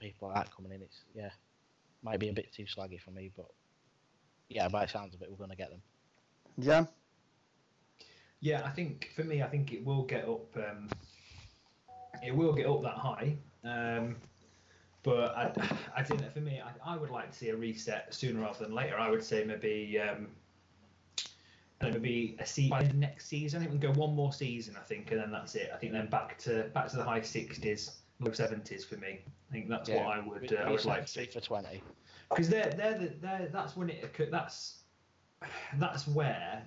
people 0.00 0.28
like 0.28 0.36
that 0.36 0.54
coming 0.54 0.72
in, 0.72 0.82
it's 0.82 1.04
yeah, 1.14 1.30
might 2.02 2.18
be 2.18 2.28
a 2.28 2.32
bit 2.32 2.52
too 2.52 2.64
slaggy 2.64 3.00
for 3.00 3.10
me, 3.10 3.30
but 3.36 3.46
yeah, 4.48 4.68
by 4.68 4.84
the 4.84 4.90
sounds 4.90 5.14
of 5.14 5.22
it, 5.22 5.30
we're 5.30 5.36
going 5.36 5.50
to 5.50 5.56
get 5.56 5.70
them. 5.70 5.82
Yeah. 6.58 6.84
Yeah, 8.40 8.62
I 8.64 8.70
think 8.70 9.10
for 9.14 9.24
me, 9.24 9.42
I 9.42 9.48
think 9.48 9.72
it 9.72 9.84
will 9.84 10.02
get 10.04 10.24
up. 10.26 10.56
Um, 10.56 10.88
it 12.22 12.34
will 12.34 12.52
get 12.52 12.66
up 12.66 12.82
that 12.82 12.96
high. 12.96 13.36
Um, 13.64 14.16
but 15.02 15.36
I, 15.36 15.52
I 15.96 16.02
think 16.02 16.20
that 16.20 16.32
for 16.32 16.40
me, 16.40 16.60
I, 16.60 16.92
I 16.94 16.96
would 16.96 17.10
like 17.10 17.30
to 17.32 17.36
see 17.36 17.48
a 17.50 17.56
reset 17.56 18.12
sooner 18.14 18.40
rather 18.40 18.64
than 18.64 18.74
later. 18.74 18.96
I 18.98 19.10
would 19.10 19.22
say 19.22 19.44
maybe 19.44 20.00
um, 20.00 20.28
maybe 21.82 22.36
a 22.38 22.46
season 22.46 22.70
by 22.70 22.84
the 22.84 22.94
next 22.94 23.26
season. 23.26 23.58
I 23.58 23.60
think 23.62 23.72
we 23.74 23.78
can 23.78 23.92
go 23.92 24.00
one 24.00 24.14
more 24.14 24.32
season, 24.32 24.76
I 24.78 24.84
think, 24.84 25.10
and 25.10 25.20
then 25.20 25.30
that's 25.30 25.54
it. 25.54 25.70
I 25.74 25.76
think 25.76 25.92
then 25.92 26.08
back 26.08 26.38
to 26.38 26.64
back 26.74 26.88
to 26.88 26.96
the 26.96 27.04
high 27.04 27.20
sixties, 27.22 28.00
low 28.20 28.32
seventies 28.32 28.84
for 28.84 28.96
me. 28.96 29.20
I 29.50 29.52
think 29.52 29.68
that's 29.68 29.88
Yeah, 29.88 30.06
what 30.06 30.16
I 30.16 30.26
would 30.26 30.52
uh, 30.52 30.62
I 30.64 30.70
would 30.70 30.84
like 30.84 31.06
to 31.06 31.12
see 31.12 31.26
FIFA 31.26 31.42
20. 31.42 31.82
because 32.30 32.48
they're 32.48 32.70
they're 32.70 32.98
the, 32.98 33.12
they're 33.20 33.48
that's 33.52 33.76
when 33.76 33.90
it 33.90 34.30
that's 34.30 34.78
that's 35.78 36.06
where 36.06 36.62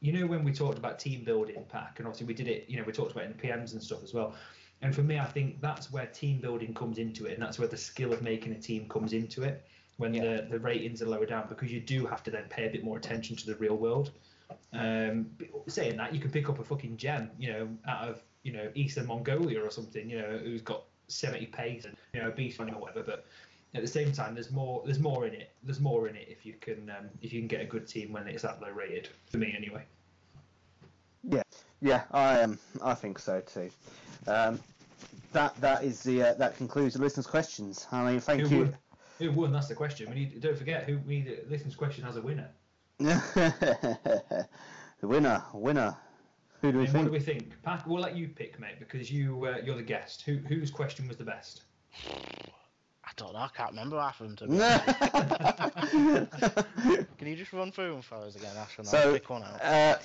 you 0.00 0.12
know 0.12 0.26
when 0.26 0.44
we 0.44 0.52
talked 0.52 0.78
about 0.78 0.98
team 0.98 1.24
building 1.24 1.64
pack 1.68 1.98
and 1.98 2.06
obviously 2.06 2.26
we 2.26 2.34
did 2.34 2.48
it 2.48 2.64
you 2.68 2.76
know 2.76 2.84
we 2.86 2.92
talked 2.92 3.12
about 3.12 3.24
it 3.24 3.30
in 3.30 3.36
the 3.36 3.42
PMs 3.42 3.72
and 3.72 3.82
stuff 3.82 4.02
as 4.02 4.14
well 4.14 4.34
and 4.82 4.94
for 4.94 5.02
me 5.02 5.18
I 5.18 5.24
think 5.24 5.60
that's 5.60 5.92
where 5.92 6.06
team 6.06 6.40
building 6.40 6.72
comes 6.74 6.98
into 6.98 7.26
it 7.26 7.34
and 7.34 7.42
that's 7.42 7.58
where 7.58 7.68
the 7.68 7.76
skill 7.76 8.12
of 8.12 8.22
making 8.22 8.52
a 8.52 8.58
team 8.58 8.88
comes 8.88 9.12
into 9.12 9.42
it 9.42 9.64
when 9.96 10.14
Yeah. 10.14 10.22
the 10.36 10.46
the 10.50 10.58
ratings 10.60 11.02
are 11.02 11.06
lower 11.06 11.26
down 11.26 11.46
because 11.48 11.72
you 11.72 11.80
do 11.80 12.06
have 12.06 12.22
to 12.24 12.30
then 12.30 12.44
pay 12.48 12.66
a 12.66 12.70
bit 12.70 12.84
more 12.84 12.96
attention 12.96 13.36
to 13.36 13.46
the 13.46 13.56
real 13.56 13.76
world 13.76 14.12
um 14.72 15.26
but 15.38 15.48
saying 15.66 15.96
that 15.96 16.14
you 16.14 16.20
can 16.20 16.30
pick 16.30 16.48
up 16.48 16.58
a 16.58 16.64
fucking 16.64 16.96
gem 16.96 17.30
you 17.38 17.52
know 17.52 17.68
out 17.86 18.08
of 18.08 18.22
you 18.44 18.52
know 18.52 18.70
eastern 18.74 19.06
Mongolia 19.06 19.60
or 19.60 19.70
something 19.70 20.08
you 20.08 20.18
know 20.18 20.38
who's 20.38 20.62
got 20.62 20.84
70 21.08 21.46
pace 21.46 21.84
and 21.84 21.96
you 22.14 22.20
know 22.20 22.28
a 22.28 22.30
beast 22.30 22.60
on 22.60 22.72
or 22.72 22.80
whatever 22.80 23.02
but 23.02 23.26
at 23.74 23.82
the 23.82 23.88
same 23.88 24.12
time, 24.12 24.34
there's 24.34 24.50
more. 24.50 24.82
There's 24.84 24.98
more 24.98 25.26
in 25.26 25.34
it. 25.34 25.50
There's 25.62 25.80
more 25.80 26.08
in 26.08 26.16
it 26.16 26.28
if 26.30 26.46
you 26.46 26.54
can 26.60 26.90
um, 26.90 27.08
if 27.22 27.32
you 27.32 27.40
can 27.40 27.48
get 27.48 27.60
a 27.60 27.66
good 27.66 27.86
team 27.86 28.12
when 28.12 28.26
it's 28.26 28.42
that 28.42 28.60
low 28.62 28.70
rated. 28.70 29.08
For 29.30 29.38
me, 29.38 29.54
anyway. 29.56 29.82
Yeah, 31.22 31.42
yeah, 31.80 32.04
I 32.12 32.42
um, 32.42 32.58
I 32.82 32.94
think 32.94 33.18
so 33.18 33.40
too. 33.40 33.70
Um, 34.26 34.58
that 35.32 35.54
that 35.60 35.84
is 35.84 36.02
the 36.02 36.22
uh, 36.22 36.34
that 36.34 36.56
concludes 36.56 36.94
the 36.94 37.00
listeners' 37.00 37.26
questions. 37.26 37.86
I 37.92 38.10
mean, 38.10 38.20
thank 38.20 38.42
Who 38.42 38.48
you. 38.48 38.62
won? 38.62 38.76
Who 39.18 39.32
won? 39.32 39.52
That's 39.52 39.68
the 39.68 39.74
question. 39.74 40.08
We 40.08 40.14
need. 40.14 40.40
Don't 40.40 40.56
forget 40.56 40.84
who 40.84 40.98
we 41.06 41.22
the 41.22 41.40
listeners' 41.48 41.76
question 41.76 42.04
has 42.04 42.16
a 42.16 42.22
winner. 42.22 42.48
the 42.98 44.48
winner, 45.02 45.42
winner. 45.52 45.96
Who 46.62 46.72
do 46.72 46.78
we 46.78 46.84
And 46.86 46.92
what 46.92 47.00
think? 47.00 47.06
do 47.06 47.12
we 47.12 47.20
think? 47.20 47.62
Pack. 47.62 47.86
We'll 47.86 48.02
let 48.02 48.16
you 48.16 48.28
pick, 48.28 48.58
mate, 48.58 48.78
because 48.78 49.12
you 49.12 49.44
uh, 49.46 49.58
you're 49.62 49.76
the 49.76 49.82
guest. 49.82 50.22
Who 50.22 50.38
whose 50.38 50.70
question 50.70 51.06
was 51.06 51.16
the 51.16 51.24
best? 51.24 51.62
I 53.08 53.10
don't 53.16 53.32
know. 53.32 53.38
I 53.38 53.48
can't 53.56 53.70
remember 53.70 53.98
half 53.98 54.20
of 54.20 54.36
them. 54.36 54.58
Can 57.16 57.26
you 57.26 57.36
just 57.36 57.52
run 57.54 57.72
through 57.72 57.92
them 57.92 58.02
for 58.02 58.16
us 58.16 58.36
again, 58.36 58.54
Ash? 58.56 58.76
And 58.78 58.86
I'll 58.86 58.92
So, 58.92 59.12
pick 59.14 59.30
one 59.30 59.42
out. 59.42 59.64
uh, 59.64 59.96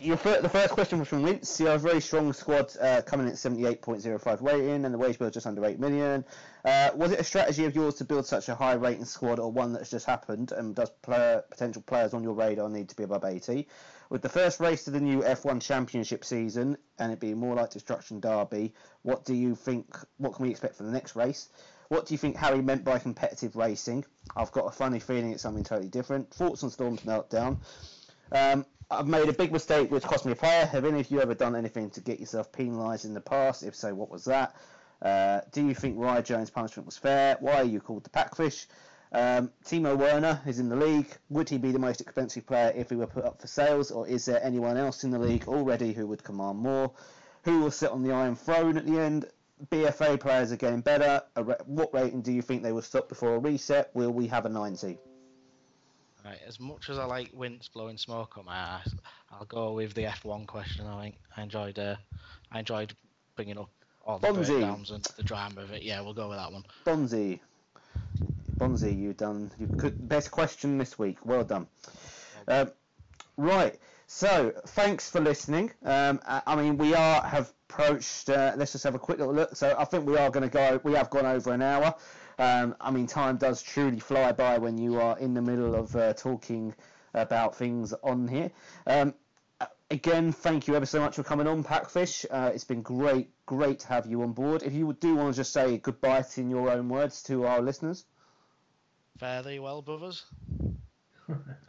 your 0.00 0.16
fir- 0.16 0.40
the 0.40 0.48
first 0.48 0.70
question 0.70 1.00
was 1.00 1.08
from 1.08 1.24
Vince. 1.24 1.58
You 1.58 1.66
have 1.66 1.84
a 1.84 1.88
very 1.88 2.00
strong 2.00 2.32
squad 2.32 2.72
uh, 2.80 3.02
coming 3.02 3.26
in 3.26 3.32
at 3.32 3.38
78.05 3.38 4.42
rating, 4.42 4.84
and 4.84 4.94
the 4.94 4.98
wage 4.98 5.18
bill 5.18 5.26
is 5.28 5.34
just 5.34 5.46
under 5.46 5.64
8 5.64 5.80
million. 5.80 6.24
Uh, 6.64 6.90
was 6.94 7.10
it 7.10 7.18
a 7.18 7.24
strategy 7.24 7.64
of 7.64 7.74
yours 7.74 7.96
to 7.96 8.04
build 8.04 8.26
such 8.26 8.48
a 8.48 8.54
high 8.54 8.74
rating 8.74 9.04
squad, 9.06 9.40
or 9.40 9.50
one 9.50 9.72
that's 9.72 9.90
just 9.90 10.06
happened? 10.06 10.52
And 10.52 10.74
does 10.76 10.90
player, 11.02 11.42
potential 11.50 11.82
players 11.82 12.14
on 12.14 12.22
your 12.22 12.34
radar 12.34 12.68
need 12.68 12.88
to 12.90 12.96
be 12.96 13.02
above 13.02 13.24
80? 13.24 13.66
With 14.08 14.22
the 14.22 14.28
first 14.28 14.60
race 14.60 14.84
to 14.84 14.90
the 14.90 15.00
new 15.00 15.22
F1 15.22 15.60
Championship 15.62 16.24
season, 16.24 16.76
and 16.98 17.12
it 17.12 17.18
being 17.18 17.38
more 17.38 17.56
like 17.56 17.70
Destruction 17.70 18.20
Derby, 18.20 18.72
what 19.02 19.24
do 19.24 19.34
you 19.34 19.54
think? 19.56 19.96
What 20.18 20.34
can 20.34 20.44
we 20.44 20.50
expect 20.50 20.76
for 20.76 20.84
the 20.84 20.92
next 20.92 21.16
race? 21.16 21.48
What 21.92 22.06
do 22.06 22.14
you 22.14 22.18
think 22.18 22.36
Harry 22.36 22.62
meant 22.62 22.84
by 22.84 22.98
competitive 22.98 23.54
racing? 23.54 24.06
I've 24.34 24.50
got 24.50 24.64
a 24.64 24.70
funny 24.70 24.98
feeling 24.98 25.32
it's 25.32 25.42
something 25.42 25.62
totally 25.62 25.90
different. 25.90 26.32
Thoughts 26.32 26.64
on 26.64 26.70
Storm's 26.70 27.02
meltdown? 27.02 27.58
Um, 28.32 28.64
I've 28.90 29.06
made 29.06 29.28
a 29.28 29.34
big 29.34 29.52
mistake 29.52 29.90
which 29.90 30.02
cost 30.02 30.24
me 30.24 30.32
a 30.32 30.34
player. 30.34 30.64
Have 30.64 30.86
any 30.86 31.00
of 31.00 31.10
you 31.10 31.20
ever 31.20 31.34
done 31.34 31.54
anything 31.54 31.90
to 31.90 32.00
get 32.00 32.18
yourself 32.18 32.50
penalised 32.50 33.04
in 33.04 33.12
the 33.12 33.20
past? 33.20 33.62
If 33.62 33.74
so, 33.74 33.92
what 33.94 34.08
was 34.08 34.24
that? 34.24 34.56
Uh, 35.02 35.42
do 35.52 35.66
you 35.66 35.74
think 35.74 35.98
Ryan 35.98 36.24
Jones' 36.24 36.48
punishment 36.48 36.86
was 36.86 36.96
fair? 36.96 37.36
Why 37.40 37.56
are 37.56 37.64
you 37.64 37.78
called 37.78 38.04
the 38.04 38.10
Packfish? 38.10 38.68
Um, 39.12 39.50
Timo 39.62 39.94
Werner 39.94 40.40
is 40.46 40.60
in 40.60 40.70
the 40.70 40.76
league. 40.76 41.14
Would 41.28 41.50
he 41.50 41.58
be 41.58 41.72
the 41.72 41.78
most 41.78 42.00
expensive 42.00 42.46
player 42.46 42.72
if 42.74 42.88
he 42.88 42.96
were 42.96 43.06
put 43.06 43.26
up 43.26 43.42
for 43.42 43.48
sales, 43.48 43.90
or 43.90 44.08
is 44.08 44.24
there 44.24 44.42
anyone 44.42 44.78
else 44.78 45.04
in 45.04 45.10
the 45.10 45.18
league 45.18 45.46
already 45.46 45.92
who 45.92 46.06
would 46.06 46.24
command 46.24 46.58
more? 46.58 46.90
Who 47.42 47.60
will 47.60 47.70
sit 47.70 47.90
on 47.90 48.02
the 48.02 48.12
Iron 48.12 48.36
Throne 48.36 48.78
at 48.78 48.86
the 48.86 48.98
end? 48.98 49.26
BFA 49.70 50.18
players 50.18 50.52
are 50.52 50.56
getting 50.56 50.80
better. 50.80 51.22
What 51.66 51.94
rating 51.94 52.22
do 52.22 52.32
you 52.32 52.42
think 52.42 52.62
they 52.62 52.72
will 52.72 52.82
stop 52.82 53.08
before 53.08 53.34
a 53.34 53.38
reset? 53.38 53.90
Will 53.94 54.10
we 54.10 54.26
have 54.26 54.44
a 54.44 54.48
90? 54.48 54.98
Right, 56.24 56.38
as 56.46 56.60
much 56.60 56.88
as 56.88 56.98
I 56.98 57.04
like 57.04 57.32
Vince 57.32 57.68
blowing 57.68 57.98
smoke 57.98 58.38
up 58.38 58.44
my 58.44 58.56
ass, 58.56 58.94
I'll 59.30 59.44
go 59.44 59.72
with 59.72 59.94
the 59.94 60.04
F1 60.04 60.46
question. 60.46 60.86
I 60.86 61.02
think 61.02 61.16
I 61.36 61.42
enjoyed. 61.42 61.78
Uh, 61.78 61.96
I 62.52 62.60
enjoyed 62.60 62.94
bringing 63.34 63.58
up 63.58 63.70
all 64.04 64.18
the 64.18 64.28
Bunsey. 64.28 64.46
breakdowns 64.46 64.90
and 64.90 65.04
the 65.16 65.22
drama 65.24 65.62
of 65.62 65.72
it. 65.72 65.82
Yeah, 65.82 66.00
we'll 66.00 66.14
go 66.14 66.28
with 66.28 66.38
that 66.38 66.52
one. 66.52 66.64
Bunsey. 66.84 67.40
Bunsey, 68.56 68.96
you've 68.96 69.16
done 69.16 69.50
you 69.58 69.66
could 69.66 70.08
best 70.08 70.30
question 70.30 70.78
this 70.78 70.96
week. 70.96 71.18
Well 71.24 71.42
done. 71.42 71.66
Um, 72.46 72.70
right. 73.36 73.76
So 74.14 74.52
thanks 74.66 75.08
for 75.08 75.20
listening. 75.20 75.72
Um, 75.82 76.20
I, 76.26 76.42
I 76.46 76.56
mean, 76.56 76.76
we 76.76 76.94
are 76.94 77.22
have 77.22 77.50
approached. 77.70 78.28
Uh, 78.28 78.52
let's 78.56 78.72
just 78.72 78.84
have 78.84 78.94
a 78.94 78.98
quick 78.98 79.18
little 79.18 79.32
look. 79.32 79.56
So 79.56 79.74
I 79.76 79.86
think 79.86 80.06
we 80.06 80.18
are 80.18 80.28
going 80.28 80.42
to 80.42 80.52
go. 80.52 80.78
We 80.84 80.92
have 80.92 81.08
gone 81.08 81.24
over 81.24 81.50
an 81.50 81.62
hour. 81.62 81.94
Um, 82.38 82.76
I 82.78 82.90
mean, 82.90 83.06
time 83.06 83.38
does 83.38 83.62
truly 83.62 84.00
fly 84.00 84.32
by 84.32 84.58
when 84.58 84.76
you 84.76 85.00
are 85.00 85.18
in 85.18 85.32
the 85.32 85.40
middle 85.40 85.74
of 85.74 85.96
uh, 85.96 86.12
talking 86.12 86.74
about 87.14 87.56
things 87.56 87.94
on 88.04 88.28
here. 88.28 88.50
Um, 88.86 89.14
again, 89.90 90.30
thank 90.30 90.68
you 90.68 90.76
ever 90.76 90.86
so 90.86 91.00
much 91.00 91.16
for 91.16 91.22
coming 91.22 91.46
on, 91.46 91.64
Packfish. 91.64 92.26
Uh, 92.30 92.50
it's 92.54 92.64
been 92.64 92.82
great, 92.82 93.30
great 93.46 93.78
to 93.80 93.88
have 93.88 94.04
you 94.04 94.22
on 94.22 94.34
board. 94.34 94.62
If 94.62 94.74
you 94.74 94.92
do 94.92 95.16
want 95.16 95.34
to 95.34 95.40
just 95.40 95.54
say 95.54 95.78
goodbye 95.78 96.26
in 96.36 96.50
your 96.50 96.70
own 96.70 96.90
words 96.90 97.22
to 97.24 97.46
our 97.46 97.62
listeners, 97.62 98.04
Fare 99.16 99.42
thee 99.42 99.58
well, 99.58 99.80
brothers. 99.80 100.26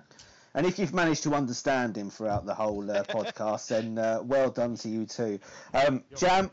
and 0.56 0.66
if 0.66 0.80
you've 0.80 0.94
managed 0.94 1.24
to 1.24 1.34
understand 1.34 1.98
him 1.98 2.10
throughout 2.10 2.46
the 2.46 2.54
whole 2.54 2.90
uh, 2.90 3.04
podcast, 3.04 3.68
then 3.68 3.98
uh, 3.98 4.20
well 4.24 4.50
done 4.50 4.76
to 4.76 4.90
you 4.90 5.06
too. 5.06 5.40
Um, 5.74 6.04
Jam, 6.16 6.52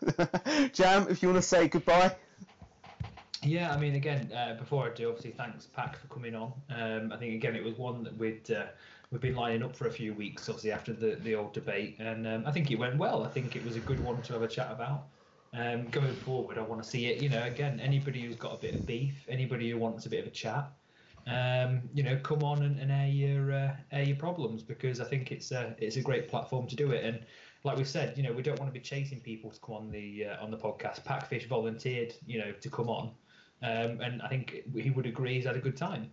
Jam, 0.72 1.06
if 1.08 1.22
you 1.22 1.28
want 1.28 1.42
to 1.42 1.48
say 1.48 1.68
goodbye. 1.68 2.14
Yeah, 3.42 3.72
I 3.72 3.76
mean, 3.76 3.96
again, 3.96 4.30
uh, 4.32 4.54
before 4.54 4.86
I 4.86 4.94
do, 4.94 5.08
obviously, 5.08 5.32
thanks 5.32 5.66
Pack 5.66 5.96
for 5.96 6.06
coming 6.06 6.36
on. 6.36 6.52
Um, 6.70 7.12
I 7.12 7.16
think 7.16 7.34
again, 7.34 7.56
it 7.56 7.64
was 7.64 7.76
one 7.76 8.04
that 8.04 8.16
we'd 8.16 8.48
uh, 8.52 8.66
we've 9.10 9.20
been 9.20 9.34
lining 9.34 9.64
up 9.64 9.74
for 9.74 9.88
a 9.88 9.90
few 9.90 10.14
weeks, 10.14 10.48
obviously 10.48 10.70
after 10.70 10.92
the 10.92 11.16
the 11.16 11.34
old 11.34 11.52
debate, 11.52 11.96
and 11.98 12.26
um, 12.26 12.44
I 12.46 12.52
think 12.52 12.70
it 12.70 12.78
went 12.78 12.96
well. 12.96 13.24
I 13.24 13.28
think 13.28 13.56
it 13.56 13.64
was 13.64 13.74
a 13.74 13.80
good 13.80 13.98
one 13.98 14.22
to 14.22 14.32
have 14.34 14.42
a 14.42 14.48
chat 14.48 14.70
about. 14.70 15.06
Um, 15.54 15.88
going 15.88 16.14
forward, 16.14 16.56
I 16.56 16.62
want 16.62 16.82
to 16.82 16.88
see 16.88 17.06
it. 17.06 17.20
You 17.20 17.28
know, 17.28 17.42
again, 17.42 17.80
anybody 17.80 18.22
who's 18.22 18.36
got 18.36 18.54
a 18.54 18.58
bit 18.58 18.74
of 18.74 18.86
beef, 18.86 19.26
anybody 19.28 19.70
who 19.70 19.76
wants 19.76 20.06
a 20.06 20.08
bit 20.08 20.20
of 20.20 20.28
a 20.28 20.30
chat, 20.30 20.70
um, 21.26 21.82
you 21.94 22.02
know, 22.02 22.16
come 22.16 22.42
on 22.42 22.62
and, 22.62 22.78
and 22.78 22.90
air 22.90 23.06
your 23.06 23.52
uh, 23.52 23.76
air 23.92 24.02
your 24.02 24.16
problems 24.16 24.62
because 24.62 25.00
I 25.00 25.04
think 25.04 25.32
it's 25.32 25.52
a 25.52 25.74
it's 25.78 25.96
a 25.96 26.02
great 26.02 26.28
platform 26.28 26.66
to 26.68 26.76
do 26.76 26.92
it. 26.92 27.04
And 27.04 27.24
like 27.64 27.76
we 27.76 27.84
said, 27.84 28.16
you 28.16 28.22
know, 28.22 28.32
we 28.32 28.42
don't 28.42 28.58
want 28.58 28.72
to 28.72 28.78
be 28.78 28.84
chasing 28.84 29.20
people 29.20 29.50
to 29.50 29.60
come 29.60 29.74
on 29.76 29.90
the 29.90 30.26
uh, 30.26 30.42
on 30.42 30.50
the 30.50 30.56
podcast. 30.56 31.04
Packfish 31.04 31.46
volunteered, 31.48 32.14
you 32.26 32.38
know, 32.38 32.52
to 32.52 32.70
come 32.70 32.88
on, 32.88 33.12
um, 33.62 34.00
and 34.00 34.22
I 34.22 34.28
think 34.28 34.62
he 34.74 34.90
would 34.90 35.06
agree 35.06 35.34
he's 35.34 35.46
had 35.46 35.56
a 35.56 35.60
good 35.60 35.76
time. 35.76 36.10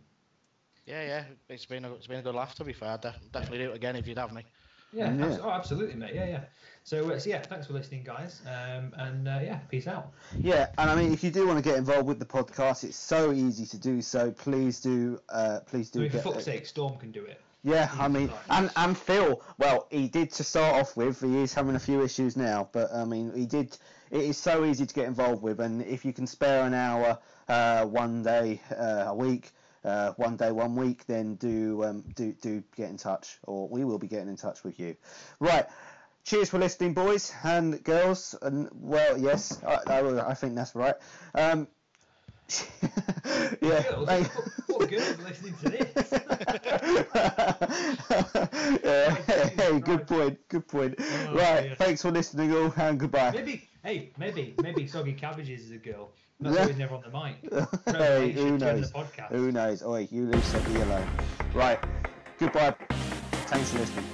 Yeah, 0.86 1.04
yeah, 1.04 1.24
it's 1.50 1.66
been 1.66 1.86
a, 1.86 1.94
it's 1.94 2.08
been 2.08 2.20
a 2.20 2.24
good 2.24 2.36
laugh 2.36 2.56
to 2.56 2.64
be 2.64 2.74
fair. 2.74 2.90
I'd 2.90 3.02
definitely 3.32 3.60
do 3.60 3.72
it 3.72 3.76
again 3.76 3.96
if 3.96 4.08
you'd 4.08 4.18
have 4.18 4.34
me. 4.34 4.46
Yeah, 4.94 5.14
Yeah. 5.14 5.26
abs- 5.26 5.40
oh, 5.42 5.50
absolutely, 5.52 5.96
mate. 5.96 6.16
Yeah, 6.16 6.26
yeah. 6.28 6.44
So, 6.84 7.12
uh, 7.12 7.20
so 7.20 7.30
yeah, 7.30 7.42
thanks 7.42 7.68
for 7.68 7.74
listening, 7.74 8.04
guys. 8.04 8.42
Um, 8.46 8.94
and 8.98 9.28
uh, 9.28 9.40
yeah, 9.44 9.60
peace 9.70 9.88
out. 9.88 10.12
Yeah, 10.42 10.70
and 10.78 10.90
I 10.90 10.96
mean, 10.96 11.14
if 11.14 11.24
you 11.24 11.30
do 11.30 11.46
want 11.46 11.64
to 11.64 11.64
get 11.64 11.78
involved 11.78 12.08
with 12.08 12.18
the 12.20 12.26
podcast, 12.26 12.84
it's 12.84 12.98
so 12.98 13.32
easy 13.32 13.66
to 13.68 13.78
do 13.78 14.02
so. 14.02 14.32
Please 14.32 14.80
do, 14.80 15.20
uh, 15.30 15.60
please 15.68 15.92
I 15.92 15.94
do. 15.94 16.00
mean, 16.00 16.10
for 16.10 16.18
get, 16.18 16.24
fuck's 16.24 16.46
sake, 16.46 16.66
Storm 16.66 16.98
can 16.98 17.12
do 17.12 17.24
it. 17.26 17.40
Yeah, 17.62 17.92
I 18.00 18.08
mean, 18.08 18.32
and 18.50 18.72
and 18.78 18.98
Phil, 18.98 19.42
well, 19.58 19.88
he 19.92 20.08
did 20.08 20.32
to 20.32 20.44
start 20.46 20.80
off 20.82 20.96
with. 20.96 21.20
He 21.20 21.42
is 21.42 21.54
having 21.54 21.76
a 21.76 21.80
few 21.80 22.02
issues 22.02 22.38
now, 22.38 22.70
but 22.72 22.92
I 22.94 23.04
mean, 23.04 23.34
he 23.36 23.46
did. 23.46 23.78
It 24.12 24.22
is 24.22 24.38
so 24.38 24.64
easy 24.64 24.86
to 24.86 24.94
get 24.96 25.06
involved 25.08 25.44
with, 25.44 25.60
and 25.60 25.82
if 25.84 26.06
you 26.06 26.14
can 26.14 26.26
spare 26.26 26.64
an 26.66 26.74
hour, 26.74 27.20
uh, 27.50 27.86
one 27.86 28.24
day 28.24 28.62
uh, 28.72 29.06
a 29.08 29.14
week, 29.14 29.52
uh, 29.84 30.14
one 30.18 30.38
day 30.38 30.52
one 30.52 30.76
week, 30.76 31.06
then 31.06 31.36
do 31.36 31.84
um, 31.84 32.04
do 32.16 32.34
do 32.34 32.64
get 32.76 32.90
in 32.90 32.98
touch, 32.98 33.38
or 33.44 33.68
we 33.68 33.84
will 33.84 34.00
be 34.00 34.08
getting 34.08 34.30
in 34.30 34.38
touch 34.38 34.64
with 34.64 34.80
you. 34.80 34.96
Right. 35.40 35.66
Cheers 36.26 36.50
for 36.50 36.60
listening, 36.60 36.94
boys 36.94 37.34
and 37.44 37.84
girls. 37.84 38.36
And 38.42 38.70
well, 38.74 39.18
yes, 39.18 39.64
I, 39.64 39.80
I, 39.88 40.30
I 40.30 40.34
think 40.34 40.56
that's 40.56 40.76
right. 40.76 40.96
Um, 41.34 41.68
yeah. 43.62 43.84
Girls, 43.84 44.08
thank- 44.08 44.28
what, 44.68 44.80
what 44.80 44.90
girls 44.90 45.18
listening 45.20 45.54
to 45.64 45.70
this? 45.70 46.12
yeah, 48.84 49.16
hey, 49.56 49.80
good 49.80 50.08
point, 50.08 50.38
good 50.50 50.68
point. 50.68 50.96
Oh, 51.00 51.36
right, 51.36 51.62
dear. 51.62 51.76
thanks 51.76 52.02
for 52.02 52.12
listening 52.12 52.54
all, 52.54 52.74
and 52.78 53.00
goodbye. 53.00 53.32
maybe, 53.32 53.68
hey, 53.84 54.12
maybe, 54.18 54.54
maybe 54.62 54.88
Soggy 54.88 55.14
Cabbages 55.14 55.66
is 55.66 55.72
a 55.72 55.78
girl. 55.78 56.12
That's 56.42 56.56
Yeah. 56.56 56.62
why 56.62 56.68
he's 56.68 56.78
never 56.78 56.96
on 56.96 57.02
the 57.02 57.10
mic. 57.10 57.96
hey, 57.98 58.32
who 58.32 58.58
knows? 58.58 58.94
Who 59.30 59.52
knows? 59.52 59.84
Oi, 59.84 60.08
you 60.10 60.26
leave 60.26 60.44
Sophie 60.46 60.80
alone. 60.82 61.08
Right, 61.54 61.80
goodbye. 62.38 62.76
Thanks 63.48 63.72
for 63.72 63.80
listening. 63.80 64.06